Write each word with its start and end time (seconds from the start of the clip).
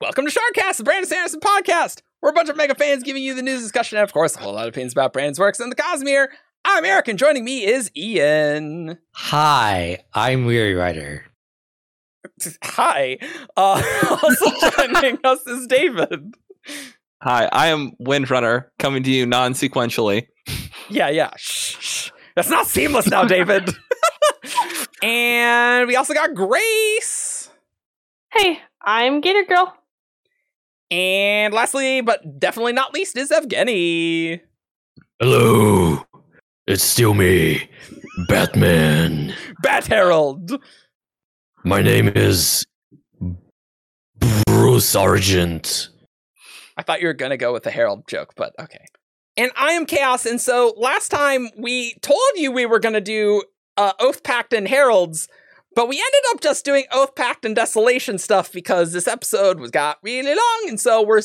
Welcome 0.00 0.26
to 0.26 0.32
Shardcast, 0.32 0.76
the 0.76 0.84
Brandon 0.84 1.08
Sanderson 1.08 1.40
podcast. 1.40 2.02
We're 2.22 2.30
a 2.30 2.32
bunch 2.32 2.48
of 2.48 2.56
mega 2.56 2.76
fans 2.76 3.02
giving 3.02 3.20
you 3.20 3.34
the 3.34 3.42
news 3.42 3.62
discussion 3.62 3.98
and, 3.98 4.04
of 4.04 4.12
course, 4.12 4.36
a 4.36 4.38
whole 4.38 4.52
lot 4.52 4.68
of 4.68 4.72
opinions 4.72 4.92
about 4.92 5.12
Brandon's 5.12 5.40
works 5.40 5.58
and 5.58 5.72
the 5.72 5.76
Cosmere. 5.76 6.28
I'm 6.64 6.84
Eric, 6.84 7.08
and 7.08 7.18
joining 7.18 7.44
me 7.44 7.64
is 7.66 7.90
Ian. 7.96 8.98
Hi, 9.12 10.04
I'm 10.14 10.44
Weary 10.44 10.74
Rider. 10.74 11.24
Hi. 12.62 13.18
Uh, 13.56 13.82
also 14.22 14.70
joining 14.76 15.18
us 15.24 15.44
is 15.48 15.66
David. 15.66 16.32
Hi, 17.22 17.48
I 17.50 17.66
am 17.66 17.90
Windrunner, 18.00 18.66
coming 18.78 19.02
to 19.02 19.10
you 19.10 19.26
non-sequentially. 19.26 20.28
Yeah, 20.88 21.08
yeah. 21.08 21.30
Shh, 21.36 21.76
shh. 21.80 22.10
That's 22.36 22.50
not 22.50 22.68
seamless 22.68 23.08
now, 23.08 23.24
David. 23.24 23.68
and 25.02 25.88
we 25.88 25.96
also 25.96 26.14
got 26.14 26.34
Grace. 26.34 27.50
Hey, 28.32 28.60
I'm 28.80 29.20
Gator 29.20 29.42
Girl. 29.44 29.74
And 30.90 31.52
lastly, 31.52 32.00
but 32.00 32.40
definitely 32.40 32.72
not 32.72 32.94
least, 32.94 33.16
is 33.16 33.30
Evgeny. 33.30 34.40
Hello, 35.20 36.04
it's 36.66 36.82
still 36.82 37.14
me, 37.14 37.68
Batman. 38.28 39.34
Bat 39.62 39.86
Herald. 39.86 40.62
My 41.64 41.82
name 41.82 42.08
is 42.14 42.64
Bruce 44.46 44.94
Argent. 44.94 45.90
I 46.76 46.82
thought 46.82 47.00
you 47.00 47.08
were 47.08 47.14
going 47.14 47.30
to 47.30 47.36
go 47.36 47.52
with 47.52 47.64
the 47.64 47.70
Herald 47.70 48.06
joke, 48.08 48.32
but 48.36 48.54
okay. 48.58 48.84
And 49.36 49.50
I 49.56 49.72
am 49.72 49.84
Chaos. 49.84 50.24
And 50.24 50.40
so 50.40 50.74
last 50.76 51.10
time 51.10 51.48
we 51.56 51.94
told 52.00 52.20
you 52.36 52.50
we 52.50 52.66
were 52.66 52.78
going 52.78 52.94
to 52.94 53.00
do 53.00 53.42
uh, 53.76 53.92
Oath 54.00 54.22
Pact 54.22 54.52
and 54.52 54.66
Heralds, 54.66 55.28
but 55.78 55.88
we 55.88 55.94
ended 55.94 56.22
up 56.32 56.40
just 56.40 56.64
doing 56.64 56.86
Oath 56.90 57.14
Pact 57.14 57.44
and 57.44 57.54
Desolation 57.54 58.18
stuff 58.18 58.50
because 58.50 58.92
this 58.92 59.06
episode 59.06 59.60
was 59.60 59.70
got 59.70 59.98
really 60.02 60.34
long. 60.34 60.64
And 60.66 60.80
so 60.80 61.04
we're 61.04 61.22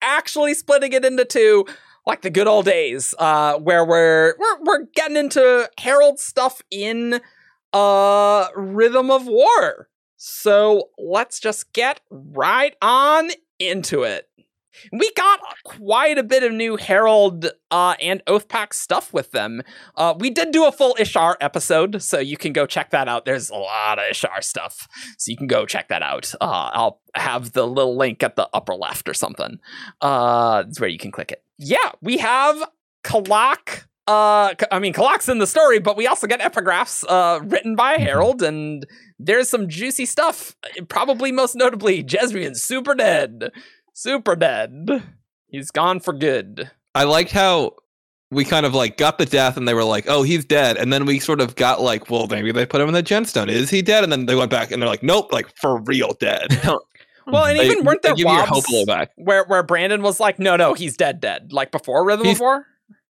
actually 0.00 0.54
splitting 0.54 0.94
it 0.94 1.04
into 1.04 1.26
two, 1.26 1.66
like 2.06 2.22
the 2.22 2.30
good 2.30 2.46
old 2.46 2.64
days, 2.64 3.14
uh, 3.18 3.58
where 3.58 3.84
we're, 3.84 4.36
we're, 4.38 4.62
we're 4.62 4.84
getting 4.94 5.18
into 5.18 5.68
Herald 5.76 6.18
stuff 6.18 6.62
in 6.70 7.20
uh, 7.74 8.48
Rhythm 8.56 9.10
of 9.10 9.26
War. 9.26 9.90
So 10.16 10.88
let's 10.96 11.38
just 11.38 11.74
get 11.74 12.00
right 12.08 12.74
on 12.80 13.28
into 13.58 14.04
it. 14.04 14.29
We 14.92 15.10
got 15.12 15.40
quite 15.64 16.18
a 16.18 16.22
bit 16.22 16.42
of 16.42 16.52
new 16.52 16.76
Herald 16.76 17.50
uh, 17.70 17.94
and 18.00 18.22
Oathpact 18.26 18.74
stuff 18.74 19.12
with 19.12 19.32
them. 19.32 19.62
Uh, 19.96 20.14
we 20.18 20.30
did 20.30 20.52
do 20.52 20.66
a 20.66 20.72
full 20.72 20.94
Ishar 20.94 21.36
episode, 21.40 22.02
so 22.02 22.18
you 22.18 22.36
can 22.36 22.52
go 22.52 22.66
check 22.66 22.90
that 22.90 23.08
out. 23.08 23.24
There's 23.24 23.50
a 23.50 23.56
lot 23.56 23.98
of 23.98 24.04
Ishar 24.04 24.42
stuff, 24.42 24.88
so 25.18 25.30
you 25.30 25.36
can 25.36 25.46
go 25.46 25.66
check 25.66 25.88
that 25.88 26.02
out. 26.02 26.32
Uh, 26.40 26.70
I'll 26.72 27.00
have 27.14 27.52
the 27.52 27.66
little 27.66 27.96
link 27.96 28.22
at 28.22 28.36
the 28.36 28.48
upper 28.52 28.74
left 28.74 29.08
or 29.08 29.14
something. 29.14 29.58
Uh, 30.00 30.64
it's 30.68 30.80
where 30.80 30.90
you 30.90 30.98
can 30.98 31.10
click 31.10 31.32
it. 31.32 31.42
Yeah, 31.58 31.92
we 32.00 32.18
have 32.18 32.62
Kalak. 33.04 33.84
Uh, 34.06 34.54
I 34.72 34.80
mean, 34.80 34.92
Kalak's 34.92 35.28
in 35.28 35.38
the 35.38 35.46
story, 35.46 35.78
but 35.78 35.96
we 35.96 36.08
also 36.08 36.26
get 36.26 36.40
epigraphs 36.40 37.04
uh, 37.08 37.40
written 37.44 37.76
by 37.76 37.92
Herald, 37.92 38.42
and 38.42 38.84
there's 39.20 39.48
some 39.48 39.68
juicy 39.68 40.04
stuff. 40.04 40.56
Probably 40.88 41.30
most 41.30 41.54
notably, 41.54 42.02
Jezrien's 42.02 42.62
super 42.62 42.94
dead 42.94 43.50
super 44.00 44.34
dead. 44.36 45.02
He's 45.48 45.70
gone 45.70 46.00
for 46.00 46.12
good. 46.12 46.70
I 46.94 47.04
liked 47.04 47.30
how 47.32 47.72
we 48.30 48.44
kind 48.44 48.64
of 48.64 48.74
like 48.74 48.96
got 48.96 49.18
the 49.18 49.26
death 49.26 49.56
and 49.56 49.66
they 49.66 49.74
were 49.74 49.84
like, 49.84 50.04
oh, 50.08 50.22
he's 50.22 50.44
dead. 50.44 50.76
And 50.76 50.92
then 50.92 51.04
we 51.04 51.18
sort 51.18 51.40
of 51.40 51.56
got 51.56 51.80
like, 51.80 52.10
well, 52.10 52.26
maybe 52.28 52.52
they 52.52 52.64
put 52.64 52.80
him 52.80 52.88
in 52.88 52.94
the 52.94 53.02
gemstone. 53.02 53.48
Is 53.48 53.70
he 53.70 53.82
dead? 53.82 54.04
And 54.04 54.12
then 54.12 54.26
they 54.26 54.36
went 54.36 54.50
back 54.50 54.70
and 54.70 54.80
they're 54.80 54.88
like, 54.88 55.02
nope, 55.02 55.32
like 55.32 55.54
for 55.56 55.80
real 55.82 56.14
dead. 56.20 56.48
Well, 57.26 57.44
and 57.44 57.58
hmm. 57.58 57.64
They- 57.64 57.72
even 57.72 57.84
weren't 57.84 58.02
they 58.02 58.08
there 58.08 58.16
give 58.16 58.26
you 58.26 58.32
your 58.32 58.46
wobs 58.46 58.66
hope 58.66 58.82
a 58.82 58.86
back. 58.86 59.10
where 59.16 59.44
where 59.44 59.62
Brandon 59.62 60.02
was 60.02 60.18
like, 60.18 60.38
no, 60.38 60.56
no, 60.56 60.74
he's 60.74 60.96
dead, 60.96 61.20
dead, 61.20 61.52
like 61.52 61.70
before 61.70 62.04
Rhythm 62.04 62.24
He's- 62.24 62.38
of 62.38 62.40
War. 62.40 62.66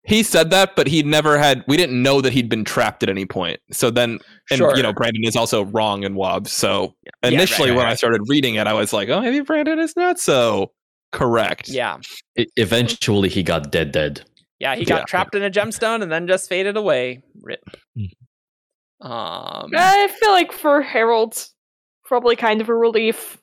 He 0.04 0.22
said 0.22 0.50
that, 0.50 0.76
but 0.76 0.86
he 0.86 1.02
never 1.02 1.36
had. 1.36 1.64
We 1.66 1.76
didn't 1.76 2.00
know 2.00 2.20
that 2.20 2.32
he'd 2.32 2.48
been 2.48 2.64
trapped 2.64 3.02
at 3.02 3.08
any 3.08 3.26
point. 3.26 3.58
So 3.72 3.90
then, 3.90 4.20
and 4.52 4.58
Sure. 4.58 4.76
you 4.76 4.82
know, 4.84 4.92
Brandon 4.92 5.24
is 5.24 5.34
also 5.34 5.64
wrong 5.64 6.04
in 6.04 6.14
Wob. 6.14 6.46
So 6.46 6.94
right, 7.24 7.32
initially, 7.32 7.70
right, 7.70 7.76
when 7.76 7.86
I 7.86 7.94
started 7.96 8.22
reading 8.28 8.54
it, 8.54 8.68
I 8.68 8.72
was 8.72 8.92
like, 8.92 9.08
oh, 9.08 9.20
maybe 9.20 9.40
Brandon 9.40 9.80
is 9.80 9.96
not 9.96 10.20
so 10.20 10.70
correct. 11.16 11.68
Yeah, 11.68 11.98
E- 12.38 12.46
eventually, 12.56 13.28
he 13.28 13.42
got 13.42 13.70
dead, 13.72 13.90
dead. 13.92 14.22
yeah, 14.60 14.74
he 14.76 14.84
got 14.84 15.00
Yeah. 15.00 15.04
trapped 15.04 15.34
in 15.34 15.42
a 15.42 15.50
gemstone 15.50 16.02
and 16.02 16.10
then 16.12 16.26
just 16.28 16.48
faded 16.48 16.76
away. 16.76 17.22
Rip. 17.42 17.62
Mm-hmm. 17.98 19.06
Um, 19.06 19.70
I 19.76 20.08
feel 20.20 20.30
like 20.30 20.52
for 20.52 20.80
Harold, 20.82 21.36
probably 22.04 22.36
kind 22.36 22.60
of 22.60 22.68
a 22.68 22.74
relief. 22.74 23.36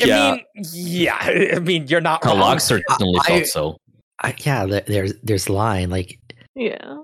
I 0.00 0.04
Yeah. 0.04 0.30
mean, 0.32 0.44
yeah, 0.72 1.18
I 1.56 1.58
mean, 1.58 1.86
you're 1.88 2.00
not 2.00 2.24
wrong. 2.24 2.36
Kalak 2.36 2.60
certainly 2.60 3.18
I- 3.20 3.40
thought 3.40 3.46
so. 3.46 3.76
I, 4.20 4.34
yeah, 4.38 4.66
there's 4.66 5.14
there's 5.22 5.48
line 5.48 5.90
like 5.90 6.18
Yeah. 6.56 7.02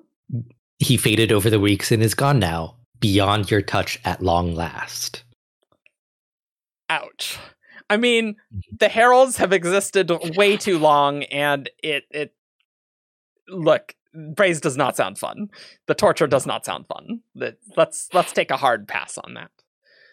he 0.78 0.96
faded 0.96 1.30
over 1.30 1.48
the 1.50 1.60
weeks 1.60 1.92
and 1.92 2.02
is 2.02 2.14
gone 2.14 2.38
now, 2.40 2.76
beyond 3.00 3.50
your 3.50 3.62
touch 3.62 4.00
at 4.04 4.20
long 4.22 4.54
last. 4.54 5.22
Ouch. 6.90 7.38
I 7.90 7.96
mean, 7.96 8.34
mm-hmm. 8.34 8.76
the 8.78 8.88
heralds 8.88 9.36
have 9.36 9.52
existed 9.52 10.10
way 10.36 10.56
too 10.56 10.78
long, 10.78 11.24
and 11.24 11.68
it 11.82 12.04
it 12.10 12.34
look 13.48 13.94
praise 14.36 14.60
does 14.60 14.76
not 14.76 14.96
sound 14.96 15.18
fun. 15.18 15.48
The 15.86 15.94
torture 15.94 16.26
does 16.26 16.46
not 16.46 16.64
sound 16.64 16.86
fun. 16.86 17.20
Let's 17.76 18.08
let's 18.12 18.32
take 18.32 18.50
a 18.50 18.56
hard 18.56 18.86
pass 18.88 19.18
on 19.18 19.34
that. 19.34 19.50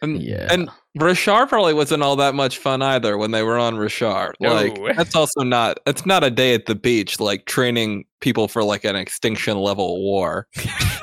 And, 0.04 0.22
Yeah. 0.22 0.48
and 0.50 0.68
Roshar 0.98 1.48
probably 1.48 1.76
wasn't 1.76 2.02
all 2.02 2.16
that 2.16 2.34
much 2.34 2.58
fun 2.58 2.82
either 2.82 3.20
when 3.20 3.30
they 3.32 3.44
were 3.44 3.60
on 3.60 3.76
Roshar. 3.76 4.34
Like 4.40 4.76
No. 4.78 4.94
that's 4.94 5.16
also 5.16 5.42
not 5.42 5.80
it's 5.86 6.06
not 6.06 6.24
a 6.24 6.32
day 6.32 6.54
at 6.56 6.66
the 6.66 6.76
beach 6.76 7.20
like 7.20 7.46
training 7.46 8.06
people 8.20 8.48
for 8.48 8.64
like 8.64 8.84
an 8.84 8.96
extinction 8.96 9.58
level 9.58 10.02
war. 10.02 10.48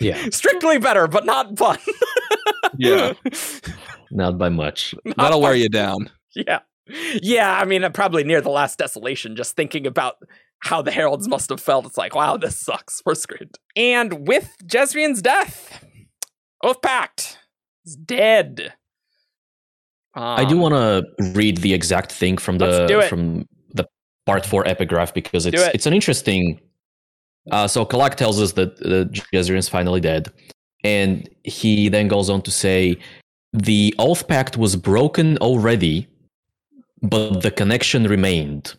Yeah, 0.00 0.28
Strictly 0.32 0.78
better, 0.78 1.06
but 1.06 1.24
not 1.26 1.56
fun. 1.58 1.78
Yeah. 2.76 3.12
Not 4.10 4.36
by 4.36 4.48
much. 4.48 4.94
Not 5.04 5.16
That'll 5.16 5.40
wear 5.40 5.54
you 5.54 5.68
down. 5.68 6.10
Yeah. 6.34 6.60
Yeah, 7.22 7.56
I 7.56 7.64
mean, 7.64 7.84
uh, 7.84 7.90
probably 7.90 8.24
near 8.24 8.40
the 8.40 8.50
last 8.50 8.78
desolation, 8.78 9.36
just 9.36 9.54
thinking 9.54 9.86
about 9.86 10.16
how 10.58 10.82
the 10.82 10.90
heralds 10.90 11.28
must 11.28 11.50
have 11.50 11.60
felt. 11.60 11.86
It's 11.86 11.96
like, 11.96 12.16
wow, 12.16 12.36
this 12.36 12.58
sucks. 12.58 13.00
We're 13.06 13.14
screwed. 13.14 13.56
And 13.76 14.26
with 14.26 14.56
Jezrien's 14.66 15.22
death, 15.22 15.84
Oath 16.64 16.82
Pact 16.82 17.38
is 17.86 17.94
dead. 17.94 18.72
I 20.14 20.44
do 20.44 20.54
Um, 20.56 20.60
want 20.60 20.74
to 20.74 21.30
read 21.32 21.58
the 21.58 21.74
exact 21.74 22.10
thing 22.12 22.38
from 22.38 22.58
the 22.58 23.06
from 23.08 23.46
the 23.72 23.86
part 24.26 24.44
four 24.46 24.66
epigraph 24.66 25.14
because 25.14 25.46
it's 25.46 25.62
it. 25.62 25.74
it's 25.74 25.86
an 25.86 25.92
interesting. 25.94 26.60
Uh, 27.50 27.66
so 27.68 27.84
Kalak 27.84 28.14
tells 28.14 28.40
us 28.40 28.52
that 28.52 28.72
uh, 28.82 29.04
Jezrien 29.32 29.58
is 29.58 29.68
finally 29.68 30.00
dead, 30.00 30.28
and 30.82 31.28
he 31.44 31.88
then 31.88 32.08
goes 32.08 32.30
on 32.30 32.42
to 32.42 32.50
say, 32.50 32.96
"The 33.52 33.94
oath 33.98 34.26
pact 34.28 34.56
was 34.56 34.76
broken 34.76 35.36
already, 35.38 36.08
but 37.02 37.42
the 37.42 37.50
connection 37.50 38.04
remained. 38.04 38.74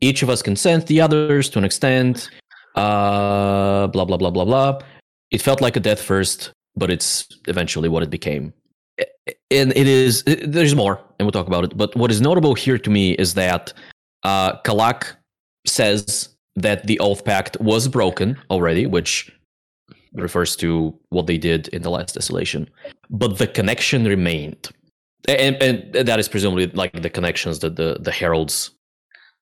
Each 0.00 0.22
of 0.22 0.30
us 0.30 0.42
can 0.42 0.56
sense 0.56 0.84
the 0.84 1.00
others 1.00 1.50
to 1.50 1.58
an 1.58 1.64
extent. 1.64 2.30
Uh, 2.74 3.86
blah 3.88 4.04
blah 4.04 4.16
blah 4.16 4.30
blah 4.30 4.44
blah. 4.44 4.80
It 5.30 5.42
felt 5.42 5.60
like 5.60 5.76
a 5.76 5.80
death 5.80 6.00
first, 6.00 6.50
but 6.76 6.90
it's 6.90 7.26
eventually 7.46 7.88
what 7.88 8.02
it 8.02 8.10
became." 8.10 8.52
and 9.50 9.72
it 9.74 9.88
is 9.88 10.22
it- 10.26 10.52
there's 10.52 10.74
more 10.74 11.00
and 11.18 11.26
we'll 11.26 11.32
talk 11.32 11.46
about 11.48 11.64
it 11.64 11.76
but 11.76 11.94
what 11.96 12.10
is 12.10 12.20
notable 12.20 12.54
here 12.54 12.78
to 12.78 12.90
me 12.90 13.12
is 13.12 13.34
that 13.34 13.72
uh 14.22 14.52
kalak 14.60 15.16
says 15.66 16.28
that 16.56 16.86
the 16.86 16.98
oath 17.00 17.24
pact 17.24 17.56
was 17.60 17.88
broken 17.88 18.36
already 18.50 18.86
which 18.86 19.30
refers 20.14 20.54
to 20.56 20.96
what 21.10 21.26
they 21.26 21.36
did 21.36 21.68
in 21.68 21.82
the 21.82 21.90
last 21.90 22.14
desolation 22.14 22.68
but 23.10 23.38
the 23.38 23.46
connection 23.46 24.04
remained 24.04 24.68
and, 25.26 25.60
and 25.62 25.92
that 26.06 26.18
is 26.20 26.28
presumably 26.28 26.66
like 26.68 26.92
the 27.02 27.10
connections 27.10 27.58
that 27.60 27.76
the 27.76 27.98
the 28.00 28.12
heralds 28.12 28.70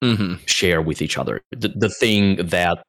Mm-hmm. 0.03 0.35
share 0.47 0.83
with 0.83 1.01
each 1.01 1.17
other 1.17 1.41
the, 1.53 1.69
the 1.69 1.89
thing 1.89 2.35
that 2.37 2.83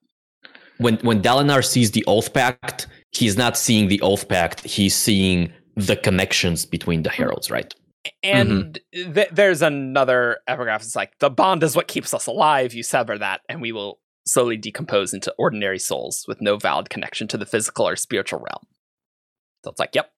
when 0.80 0.96
when 1.04 1.22
dalinar 1.22 1.64
sees 1.64 1.92
the 1.92 2.04
oath 2.08 2.34
pact 2.34 2.88
he's 3.12 3.38
not 3.38 3.56
seeing 3.56 3.88
the 3.88 4.02
oath 4.02 4.28
pact 4.28 4.62
he's 4.62 4.96
seeing 4.96 5.54
the 5.76 5.96
connections 5.96 6.66
between 6.66 7.04
the 7.04 7.12
heralds 7.12 7.52
right 7.52 7.76
And 8.24 8.80
th- 8.94 9.30
there's 9.32 9.62
another 9.62 10.40
epigraph. 10.48 10.82
It's 10.82 10.96
like, 10.96 11.18
the 11.20 11.30
bond 11.30 11.64
is 11.64 11.76
what 11.76 11.88
keeps 11.88 12.14
us 12.14 12.28
alive. 12.28 12.74
You 12.74 12.84
sever 12.84 13.18
that, 13.18 13.42
and 13.48 13.62
we 13.62 13.72
will 13.72 14.00
slowly 14.26 14.58
decompose 14.58 15.14
into 15.14 15.34
ordinary 15.38 15.80
souls 15.80 16.26
with 16.28 16.42
no 16.42 16.58
valid 16.58 16.90
connection 16.90 17.28
to 17.28 17.38
the 17.38 17.46
physical 17.46 17.88
or 17.88 17.96
spiritual 17.96 18.40
realm. 18.40 18.66
So 19.64 19.72
it's 19.72 19.80
like, 19.80 19.96
yep. 19.96 20.12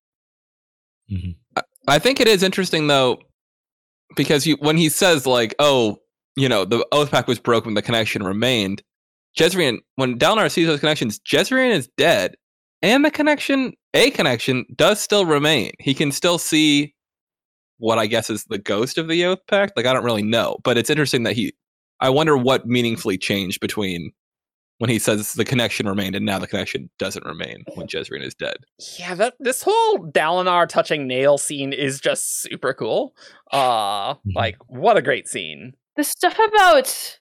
Mm-hmm. 1.12 1.32
I 1.88 2.00
think 2.00 2.20
it 2.20 2.28
is 2.28 2.44
interesting 2.44 2.88
though, 2.88 3.20
because 4.16 4.48
you 4.48 4.58
when 4.60 4.78
he 4.78 4.90
says 4.90 5.28
like, 5.28 5.54
"Oh, 5.60 6.00
you 6.36 6.50
know, 6.50 6.66
the 6.66 6.86
oath 6.92 7.12
pact 7.12 7.28
was 7.28 7.40
broken, 7.40 7.76
the 7.76 7.82
connection 7.82 8.24
remained." 8.24 8.82
Jezrien, 9.38 9.80
when 9.96 10.18
Dalinar 10.18 10.50
sees 10.50 10.68
those 10.68 10.80
connections, 10.80 11.20
Jezrien 11.20 11.72
is 11.72 11.90
dead, 11.98 12.36
and 12.82 13.04
the 13.04 13.12
connection, 13.12 13.74
a 13.94 14.10
connection, 14.12 14.66
does 14.76 15.00
still 15.00 15.26
remain. 15.26 15.72
He 15.80 15.94
can 15.94 16.12
still 16.12 16.38
see 16.38 16.96
what 17.78 18.00
I 18.00 18.08
guess 18.08 18.30
is 18.30 18.46
the 18.46 18.58
ghost 18.58 18.98
of 18.98 19.08
the 19.08 19.26
Oath 19.26 19.46
Pact. 19.48 19.74
Like 19.76 19.86
I 19.86 19.94
don't 19.94 20.06
really 20.06 20.24
know, 20.24 20.58
but 20.64 20.78
it's 20.78 20.90
interesting 20.90 21.24
that 21.24 21.34
he. 21.34 21.54
I 22.00 22.10
wonder 22.10 22.36
what 22.38 22.66
meaningfully 22.68 23.18
changed 23.18 23.60
between 23.62 24.12
when 24.80 24.90
he 24.90 25.00
says 25.00 25.34
the 25.34 25.46
connection 25.46 25.88
remained 25.88 26.16
and 26.16 26.26
now 26.26 26.38
the 26.38 26.48
connection 26.48 26.90
doesn't 27.00 27.26
remain 27.26 27.64
when 27.76 27.88
Jezrien 27.88 28.22
is 28.22 28.36
dead. 28.36 28.58
Yeah, 29.00 29.16
that 29.16 29.36
this 29.40 29.62
whole 29.64 30.00
Dalinar 30.12 30.68
touching 30.68 31.08
Nale 31.08 31.38
scene 31.38 31.72
is 31.72 32.02
just 32.02 32.42
super 32.42 32.74
cool. 32.74 33.16
Uh 33.52 34.16
like 34.36 34.58
what 34.68 34.98
a 34.98 35.02
great 35.02 35.28
scene. 35.30 35.74
The 35.96 36.04
stuff 36.04 36.38
about 36.38 37.20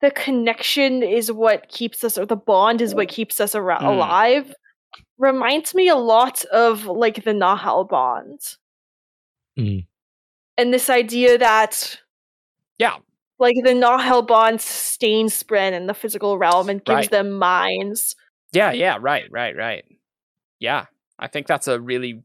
the 0.00 0.10
connection 0.10 1.02
is 1.04 1.30
what 1.30 1.68
keeps 1.68 2.02
us, 2.04 2.18
or 2.18 2.26
the 2.26 2.36
bond 2.36 2.80
is 2.80 2.94
what 2.94 3.08
keeps 3.08 3.40
us 3.40 3.54
ar- 3.54 3.62
Mm. 3.80 3.82
alive, 3.84 4.54
reminds 5.18 5.74
me 5.74 5.88
a 5.88 5.96
lot 5.96 6.44
of 6.46 6.86
like 6.86 7.22
the 7.24 7.32
Nahel 7.32 7.88
bond. 7.88 8.40
Mm. 9.58 9.86
And 10.56 10.74
this 10.74 10.90
idea 10.90 11.38
that 11.38 12.00
Yeah. 12.78 12.96
Like 13.38 13.56
the 13.62 13.70
Nahel 13.74 14.26
bond 14.26 14.60
sustains 14.60 15.40
Spren 15.42 15.72
in 15.72 15.86
the 15.86 15.94
physical 15.94 16.38
realm 16.38 16.68
and 16.68 16.84
gives 16.84 16.94
Right. 16.96 17.10
them 17.10 17.32
minds. 17.32 18.16
Yeah, 18.52 18.72
yeah, 18.72 18.98
right, 19.00 19.24
right, 19.30 19.54
right. 19.56 19.84
Yeah. 20.58 20.86
I 21.18 21.26
think 21.28 21.46
that's 21.46 21.68
a 21.68 21.80
really 21.80 22.22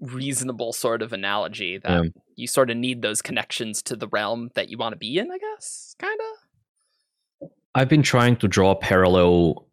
reasonable 0.00 0.72
sort 0.72 1.02
of 1.02 1.12
analogy 1.12 1.78
that 1.78 2.04
Yeah. 2.04 2.10
you 2.36 2.46
sort 2.46 2.70
of 2.70 2.76
need 2.76 3.02
those 3.02 3.20
connections 3.20 3.82
to 3.82 3.96
the 3.96 4.06
realm 4.08 4.50
that 4.54 4.68
you 4.68 4.78
want 4.78 4.92
to 4.92 4.96
be 4.98 5.18
in, 5.18 5.30
I 5.30 5.38
guess. 5.38 5.94
Kind 5.98 6.20
of. 6.20 7.50
I've 7.74 7.88
been 7.88 8.02
trying 8.02 8.36
to 8.36 8.48
draw 8.48 8.70
a 8.72 8.76
parallel 8.76 9.66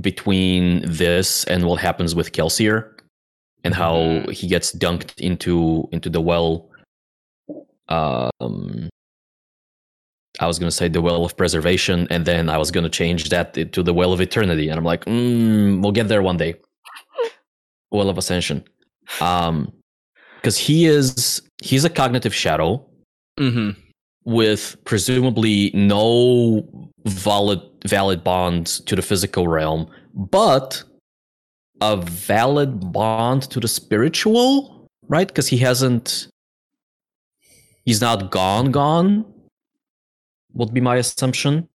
between 0.00 0.82
this 0.84 1.44
and 1.44 1.64
what 1.64 1.80
happens 1.80 2.14
with 2.14 2.32
Kelsier 2.32 2.92
and 3.64 3.74
how 3.74 3.96
Mhm. 3.96 4.32
he 4.32 4.46
gets 4.48 4.72
dunked 4.74 5.18
into 5.18 5.88
into 5.92 6.10
the 6.10 6.20
well 6.20 6.70
um 7.88 8.88
I 10.40 10.46
was 10.46 10.58
going 10.58 10.68
to 10.70 10.76
say 10.76 10.88
the 10.88 11.02
well 11.02 11.24
of 11.24 11.36
preservation 11.36 12.06
and 12.10 12.24
then 12.24 12.48
I 12.48 12.58
was 12.58 12.70
going 12.70 12.84
to 12.84 12.90
change 12.90 13.28
that 13.30 13.54
to 13.72 13.82
the 13.82 13.94
well 13.94 14.12
of 14.12 14.20
eternity 14.20 14.68
and 14.68 14.78
I'm 14.78 14.84
like 14.84 15.04
mm, 15.04 15.82
we'll 15.82 15.92
get 15.92 16.08
there 16.08 16.22
one 16.22 16.36
day 16.36 16.54
well 17.90 18.08
of 18.08 18.18
ascension 18.18 18.64
um 19.20 19.72
cuz 20.42 20.56
he 20.56 20.86
is 20.86 21.42
he's 21.62 21.84
a 21.84 21.90
cognitive 21.90 22.34
shadow 22.34 22.84
Mm-hmm. 23.38 23.70
with 24.24 24.76
presumably 24.84 25.70
no 25.72 26.66
valid 27.06 27.60
valid 27.86 28.24
bonds 28.24 28.80
to 28.80 28.96
the 28.96 29.02
physical 29.02 29.46
realm, 29.46 29.88
but 30.12 30.82
a 31.80 31.96
valid 31.96 32.92
bond 32.92 33.42
to 33.50 33.60
the 33.60 33.68
spiritual, 33.68 34.88
right? 35.06 35.28
Because 35.28 35.46
he 35.46 35.56
hasn't 35.58 36.26
he's 37.84 38.00
not 38.00 38.32
gone 38.32 38.72
gone. 38.72 39.24
Would 40.54 40.72
be 40.74 40.80
my 40.80 40.96
assumption. 40.96 41.68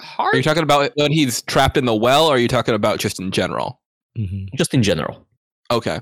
Hard. 0.00 0.34
Are 0.34 0.36
you 0.36 0.42
talking 0.42 0.62
about 0.64 0.90
when 0.96 1.12
he's 1.12 1.42
trapped 1.42 1.76
in 1.76 1.84
the 1.84 1.94
well, 1.94 2.26
or 2.26 2.34
are 2.34 2.38
you 2.38 2.48
talking 2.48 2.74
about 2.74 2.98
just 2.98 3.20
in 3.20 3.30
general? 3.30 3.80
Mhm. 4.18 4.48
Just 4.56 4.74
in 4.74 4.82
general. 4.82 5.26
Okay. 5.70 6.00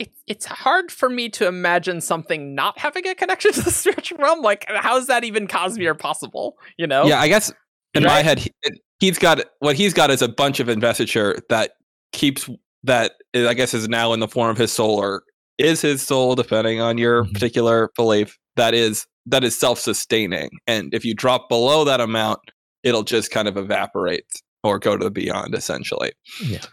it, 0.00 0.10
it's 0.26 0.44
hard 0.46 0.90
for 0.90 1.08
me 1.08 1.28
to 1.28 1.46
imagine 1.46 2.00
something 2.00 2.52
not 2.54 2.76
having 2.78 3.06
a 3.06 3.14
connection 3.14 3.52
to 3.52 3.62
the 3.62 3.70
spiritual 3.70 4.18
realm. 4.18 4.42
Like, 4.42 4.64
how 4.68 4.96
is 4.96 5.06
that 5.06 5.22
even 5.24 5.46
Cosmere 5.46 5.96
possible? 5.98 6.56
You 6.76 6.86
know? 6.88 7.06
Yeah, 7.06 7.20
I 7.20 7.28
guess 7.28 7.52
in 7.94 8.02
my 8.02 8.20
head, 8.22 8.40
he, 8.40 8.50
he's 8.98 9.18
got 9.18 9.40
what 9.60 9.76
he's 9.76 9.94
got 9.94 10.10
is 10.10 10.20
a 10.20 10.28
bunch 10.28 10.58
of 10.60 10.68
investiture 10.68 11.38
that 11.48 11.72
keeps 12.12 12.50
that 12.82 13.12
I 13.34 13.54
guess 13.54 13.72
is 13.72 13.88
now 13.88 14.12
in 14.12 14.20
the 14.20 14.26
form 14.28 14.50
of 14.50 14.58
his 14.58 14.72
soul 14.72 14.96
or 15.00 15.22
is 15.58 15.80
his 15.80 16.02
soul, 16.02 16.34
depending 16.34 16.80
on 16.80 16.98
your 16.98 17.24
Mhm. 17.24 17.32
particular 17.32 17.90
belief. 17.96 18.36
That 18.56 18.74
is 18.74 19.06
that 19.26 19.44
is 19.44 19.58
self-sustaining, 19.58 20.50
and 20.66 20.92
if 20.94 21.04
you 21.04 21.14
drop 21.14 21.48
below 21.48 21.84
that 21.84 22.00
amount, 22.00 22.40
it'll 22.82 23.02
just 23.04 23.30
kind 23.30 23.48
of 23.48 23.56
evaporate 23.56 24.26
or 24.62 24.78
go 24.78 24.96
to 24.96 25.04
the 25.04 25.10
beyond, 25.10 25.54
essentially. 25.54 26.12
Yeah. 26.42 26.64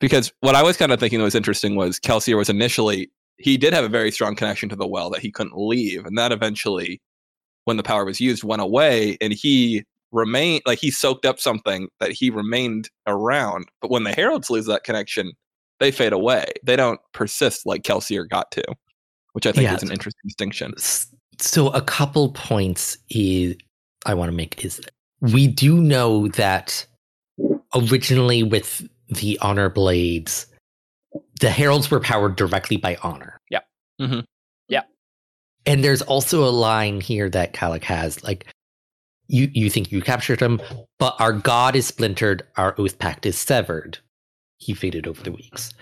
Because 0.00 0.32
what 0.40 0.54
I 0.54 0.62
was 0.62 0.76
kind 0.76 0.92
of 0.92 1.00
thinking 1.00 1.18
that 1.18 1.24
was 1.24 1.34
interesting 1.34 1.76
was 1.76 2.00
Kelsier 2.00 2.36
was 2.36 2.48
initially 2.48 3.10
he 3.36 3.56
did 3.56 3.72
have 3.72 3.84
a 3.84 3.88
very 3.88 4.10
strong 4.10 4.34
connection 4.34 4.68
to 4.70 4.76
the 4.76 4.86
well 4.86 5.10
that 5.10 5.20
he 5.20 5.30
couldn't 5.30 5.56
leave, 5.56 6.04
and 6.06 6.16
that 6.18 6.32
eventually, 6.32 7.00
when 7.64 7.76
the 7.76 7.82
power 7.82 8.04
was 8.04 8.20
used, 8.20 8.44
went 8.44 8.62
away, 8.62 9.16
and 9.20 9.32
he 9.32 9.84
remained 10.12 10.62
like 10.66 10.78
he 10.78 10.90
soaked 10.90 11.24
up 11.24 11.38
something 11.38 11.88
that 12.00 12.12
he 12.12 12.30
remained 12.30 12.90
around. 13.06 13.66
But 13.80 13.90
when 13.90 14.04
the 14.04 14.12
heralds 14.12 14.50
lose 14.50 14.66
that 14.66 14.84
connection, 14.84 15.32
they 15.78 15.90
fade 15.90 16.12
away. 16.12 16.46
They 16.64 16.76
don't 16.76 17.00
persist 17.12 17.64
like 17.64 17.82
Kelsier 17.82 18.28
got 18.28 18.50
to, 18.52 18.64
which 19.34 19.46
I 19.46 19.52
think 19.52 19.64
Yeah. 19.64 19.76
is 19.76 19.82
an 19.82 19.92
interesting 19.92 20.20
distinction. 20.26 20.74
So 21.42 21.68
a 21.68 21.80
couple 21.80 22.30
points 22.32 22.98
is 23.08 23.56
I 24.06 24.14
want 24.14 24.30
to 24.30 24.36
make 24.36 24.64
is 24.64 24.80
we 25.20 25.46
do 25.46 25.80
know 25.80 26.28
that 26.28 26.86
originally 27.74 28.42
with 28.42 28.86
the 29.08 29.38
honor 29.40 29.68
blades, 29.70 30.46
the 31.40 31.50
heralds 31.50 31.90
were 31.90 32.00
powered 32.00 32.36
directly 32.36 32.76
by 32.76 32.96
honor. 33.02 33.38
Yep. 33.50 33.64
Mhm. 34.00 34.24
Yep. 34.68 34.88
And 35.66 35.84
there's 35.84 36.02
also 36.02 36.44
a 36.44 36.50
line 36.50 37.00
here 37.00 37.28
that 37.30 37.52
Kalak 37.52 37.84
has, 37.84 38.22
like 38.22 38.46
you 39.28 39.50
you 39.52 39.70
think 39.70 39.92
you 39.92 40.00
captured 40.02 40.40
him, 40.40 40.60
but 40.98 41.16
our 41.18 41.32
god 41.32 41.76
is 41.76 41.86
splintered, 41.86 42.42
our 42.56 42.74
oath 42.78 42.98
pact 42.98 43.26
is 43.26 43.38
severed. 43.38 43.98
He 44.58 44.74
faded 44.74 45.06
over 45.06 45.22
the 45.22 45.32
weeks. 45.32 45.72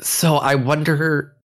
So 0.00 0.36
I 0.36 0.54
wonder 0.54 1.35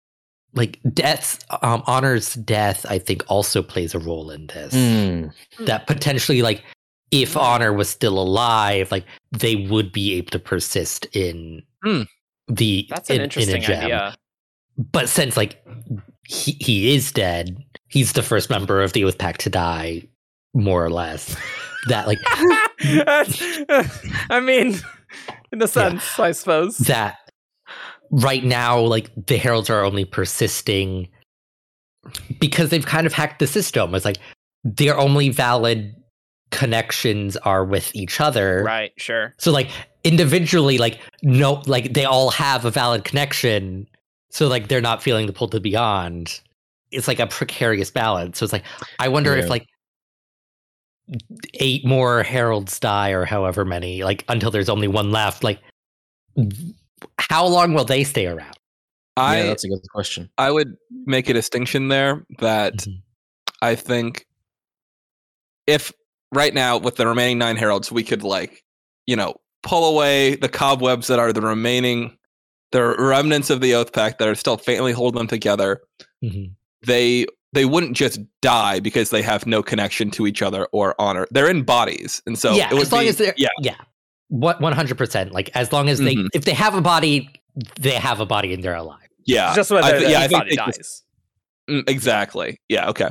like 0.54 0.80
death 0.94 1.44
um 1.64 1.82
honor's 1.88 2.34
death 2.36 2.86
i 2.90 2.98
think 3.00 3.24
also 3.28 3.62
plays 3.64 3.94
a 3.96 4.00
role 4.00 4.30
in 4.32 4.48
this 4.48 4.74
Mm. 4.74 5.32
that 5.66 5.88
potentially 5.88 6.42
like 6.42 6.64
if 7.12 7.36
honor 7.38 7.72
was 7.74 7.90
still 7.90 8.20
alive 8.20 8.92
like 8.92 9.06
they 9.32 9.56
would 9.56 9.92
be 9.92 10.14
able 10.14 10.32
to 10.32 10.40
persist 10.40 11.06
in 11.14 11.62
Hmm. 11.84 12.04
the 12.48 12.86
That's 12.90 13.10
an 13.10 13.16
in- 13.16 13.22
in 13.22 13.22
a 13.22 13.24
interesting 13.26 13.62
gem. 13.62 13.84
idea. 13.86 14.16
but 14.92 15.08
since 15.10 15.36
like 15.38 15.64
he, 16.28 16.52
he 16.60 16.96
is 16.96 17.12
dead 17.12 17.58
he's 17.88 18.14
the 18.14 18.24
first 18.24 18.50
member 18.50 18.82
of 18.82 18.94
the 18.94 19.04
oath 19.06 19.18
pact 19.18 19.42
to 19.42 19.50
die 19.50 20.04
more 20.54 20.84
or 20.84 20.90
less 20.90 21.36
that 21.88 22.08
like 22.08 22.20
I 24.30 24.40
mean, 24.42 24.80
in 25.52 25.62
a 25.62 25.68
sense, 25.68 26.18
I 26.20 26.32
suppose. 26.32 26.78
that 26.80 27.18
right 28.12 28.44
now 28.44 28.80
like 28.80 29.10
the 29.28 29.38
heralds 29.38 29.70
are 29.70 29.84
only 29.84 30.06
persisting 30.06 31.08
because 32.40 32.70
they've 32.70 32.86
kind 32.86 33.08
of 33.08 33.14
hacked 33.14 33.40
the 33.40 33.48
system. 33.48 33.96
It's 33.96 34.06
like 34.06 34.18
their 34.64 34.98
only 34.98 35.30
valid 35.30 35.96
connections 36.52 37.38
are 37.38 37.64
with 37.64 37.94
each 37.96 38.20
other. 38.20 38.64
Right, 38.66 38.92
sure. 38.98 39.34
so 39.38 39.52
like 39.52 39.70
individually 40.04 40.80
like 40.80 41.00
no 41.22 41.62
like 41.68 41.94
they 41.94 42.06
all 42.06 42.32
have 42.32 42.66
a 42.66 42.72
valid 42.72 43.04
connection. 43.04 43.88
So 44.30 44.48
like 44.48 44.68
they're 44.68 44.82
not 44.82 45.02
feeling 45.02 45.28
the 45.28 45.34
pull 45.34 45.48
to 45.50 45.60
beyond. 45.60 46.42
It's 46.92 47.08
like 47.08 47.20
a 47.20 47.28
precarious 47.28 47.92
balance. 47.92 48.40
So 48.40 48.44
it's 48.44 48.54
like 48.54 48.66
i 49.00 49.08
wonder 49.08 49.36
if 49.36 49.50
like 49.50 49.68
eight 51.56 51.86
more 51.86 52.24
heralds 52.24 52.80
die 52.80 53.10
or 53.10 53.26
however 53.26 53.66
many 53.66 54.04
like 54.04 54.24
until 54.30 54.50
there's 54.50 54.70
only 54.70 54.88
one 54.88 55.12
left 55.12 55.44
like 55.44 55.60
how 57.20 57.46
long 57.46 57.74
will 57.74 57.86
they 57.86 58.04
stay 58.04 58.28
around 58.28 58.56
I 59.18 59.40
yeah, 59.40 59.44
that's 59.48 59.66
a 59.66 59.68
good 59.68 59.82
question. 59.94 60.30
I 60.38 60.52
would 60.52 60.78
make 61.06 61.28
a 61.30 61.34
distinction 61.34 61.90
there 61.90 62.26
that 62.40 62.76
Mhm. 62.78 63.02
I 63.62 63.76
think 63.76 64.26
if 65.68 65.92
right 66.32 66.54
now 66.54 66.78
with 66.78 66.96
the 66.96 67.06
remaining 67.06 67.38
nine 67.38 67.58
heralds 67.58 67.92
we 67.92 68.04
could 68.04 68.24
like 68.24 68.64
you 69.06 69.16
know 69.16 69.36
pull 69.64 69.94
away 69.94 70.36
the 70.36 70.50
cobwebs 70.50 71.08
that 71.08 71.20
are 71.20 71.34
the 71.34 71.42
remaining 71.42 72.18
the 72.72 72.96
remnants 72.98 73.50
of 73.50 73.60
the 73.62 73.76
oath 73.76 73.92
pact 73.94 74.18
that 74.20 74.28
are 74.28 74.36
still 74.36 74.58
faintly 74.58 74.92
holding 74.94 75.20
them 75.20 75.28
together 75.28 75.82
Mhm. 76.24 76.52
they 76.86 77.26
they 77.54 77.66
wouldn't 77.66 77.98
just 77.98 78.20
die 78.42 78.80
because 78.80 79.10
they 79.10 79.22
have 79.22 79.46
no 79.46 79.62
connection 79.62 80.10
to 80.12 80.26
each 80.26 80.42
other 80.42 80.66
or 80.72 80.96
honor 81.00 81.28
they're 81.32 81.50
in 81.50 81.64
bodies 81.64 82.22
and 82.26 82.40
so 82.40 82.56
yeah 82.56 82.70
it 82.72 82.74
would 82.74 82.84
as 82.84 82.92
long 82.92 83.04
be, 83.04 83.10
as 83.10 83.18
they're 83.18 83.34
yeah 83.38 83.50
yeah 83.62 83.76
what 84.32 84.60
100% 84.62 85.32
like 85.32 85.50
as 85.56 85.72
long 85.74 85.90
as 85.90 86.00
they 86.00 86.16
Mhm. 86.16 86.30
if 86.34 86.46
they 86.46 86.54
have 86.54 86.74
a 86.74 86.82
body 86.82 87.30
they 87.80 87.92
have 87.92 88.22
a 88.22 88.26
body 88.26 88.54
and 88.54 88.64
they're 88.64 88.74
alive. 88.76 89.08
Yeah. 89.26 89.54
Just 89.54 89.70
when 89.72 89.84
I 89.84 89.92
the, 90.00 90.10
yeah, 90.10 90.20
I 90.20 90.24
the 90.24 90.30
think 90.30 90.40
body 90.40 90.50
they 90.52 90.56
just- 90.56 90.78
dies. 90.78 91.04
Mm, 91.70 91.90
exactly. 91.90 92.58
Yeah 92.70 92.90
okay. 92.90 93.10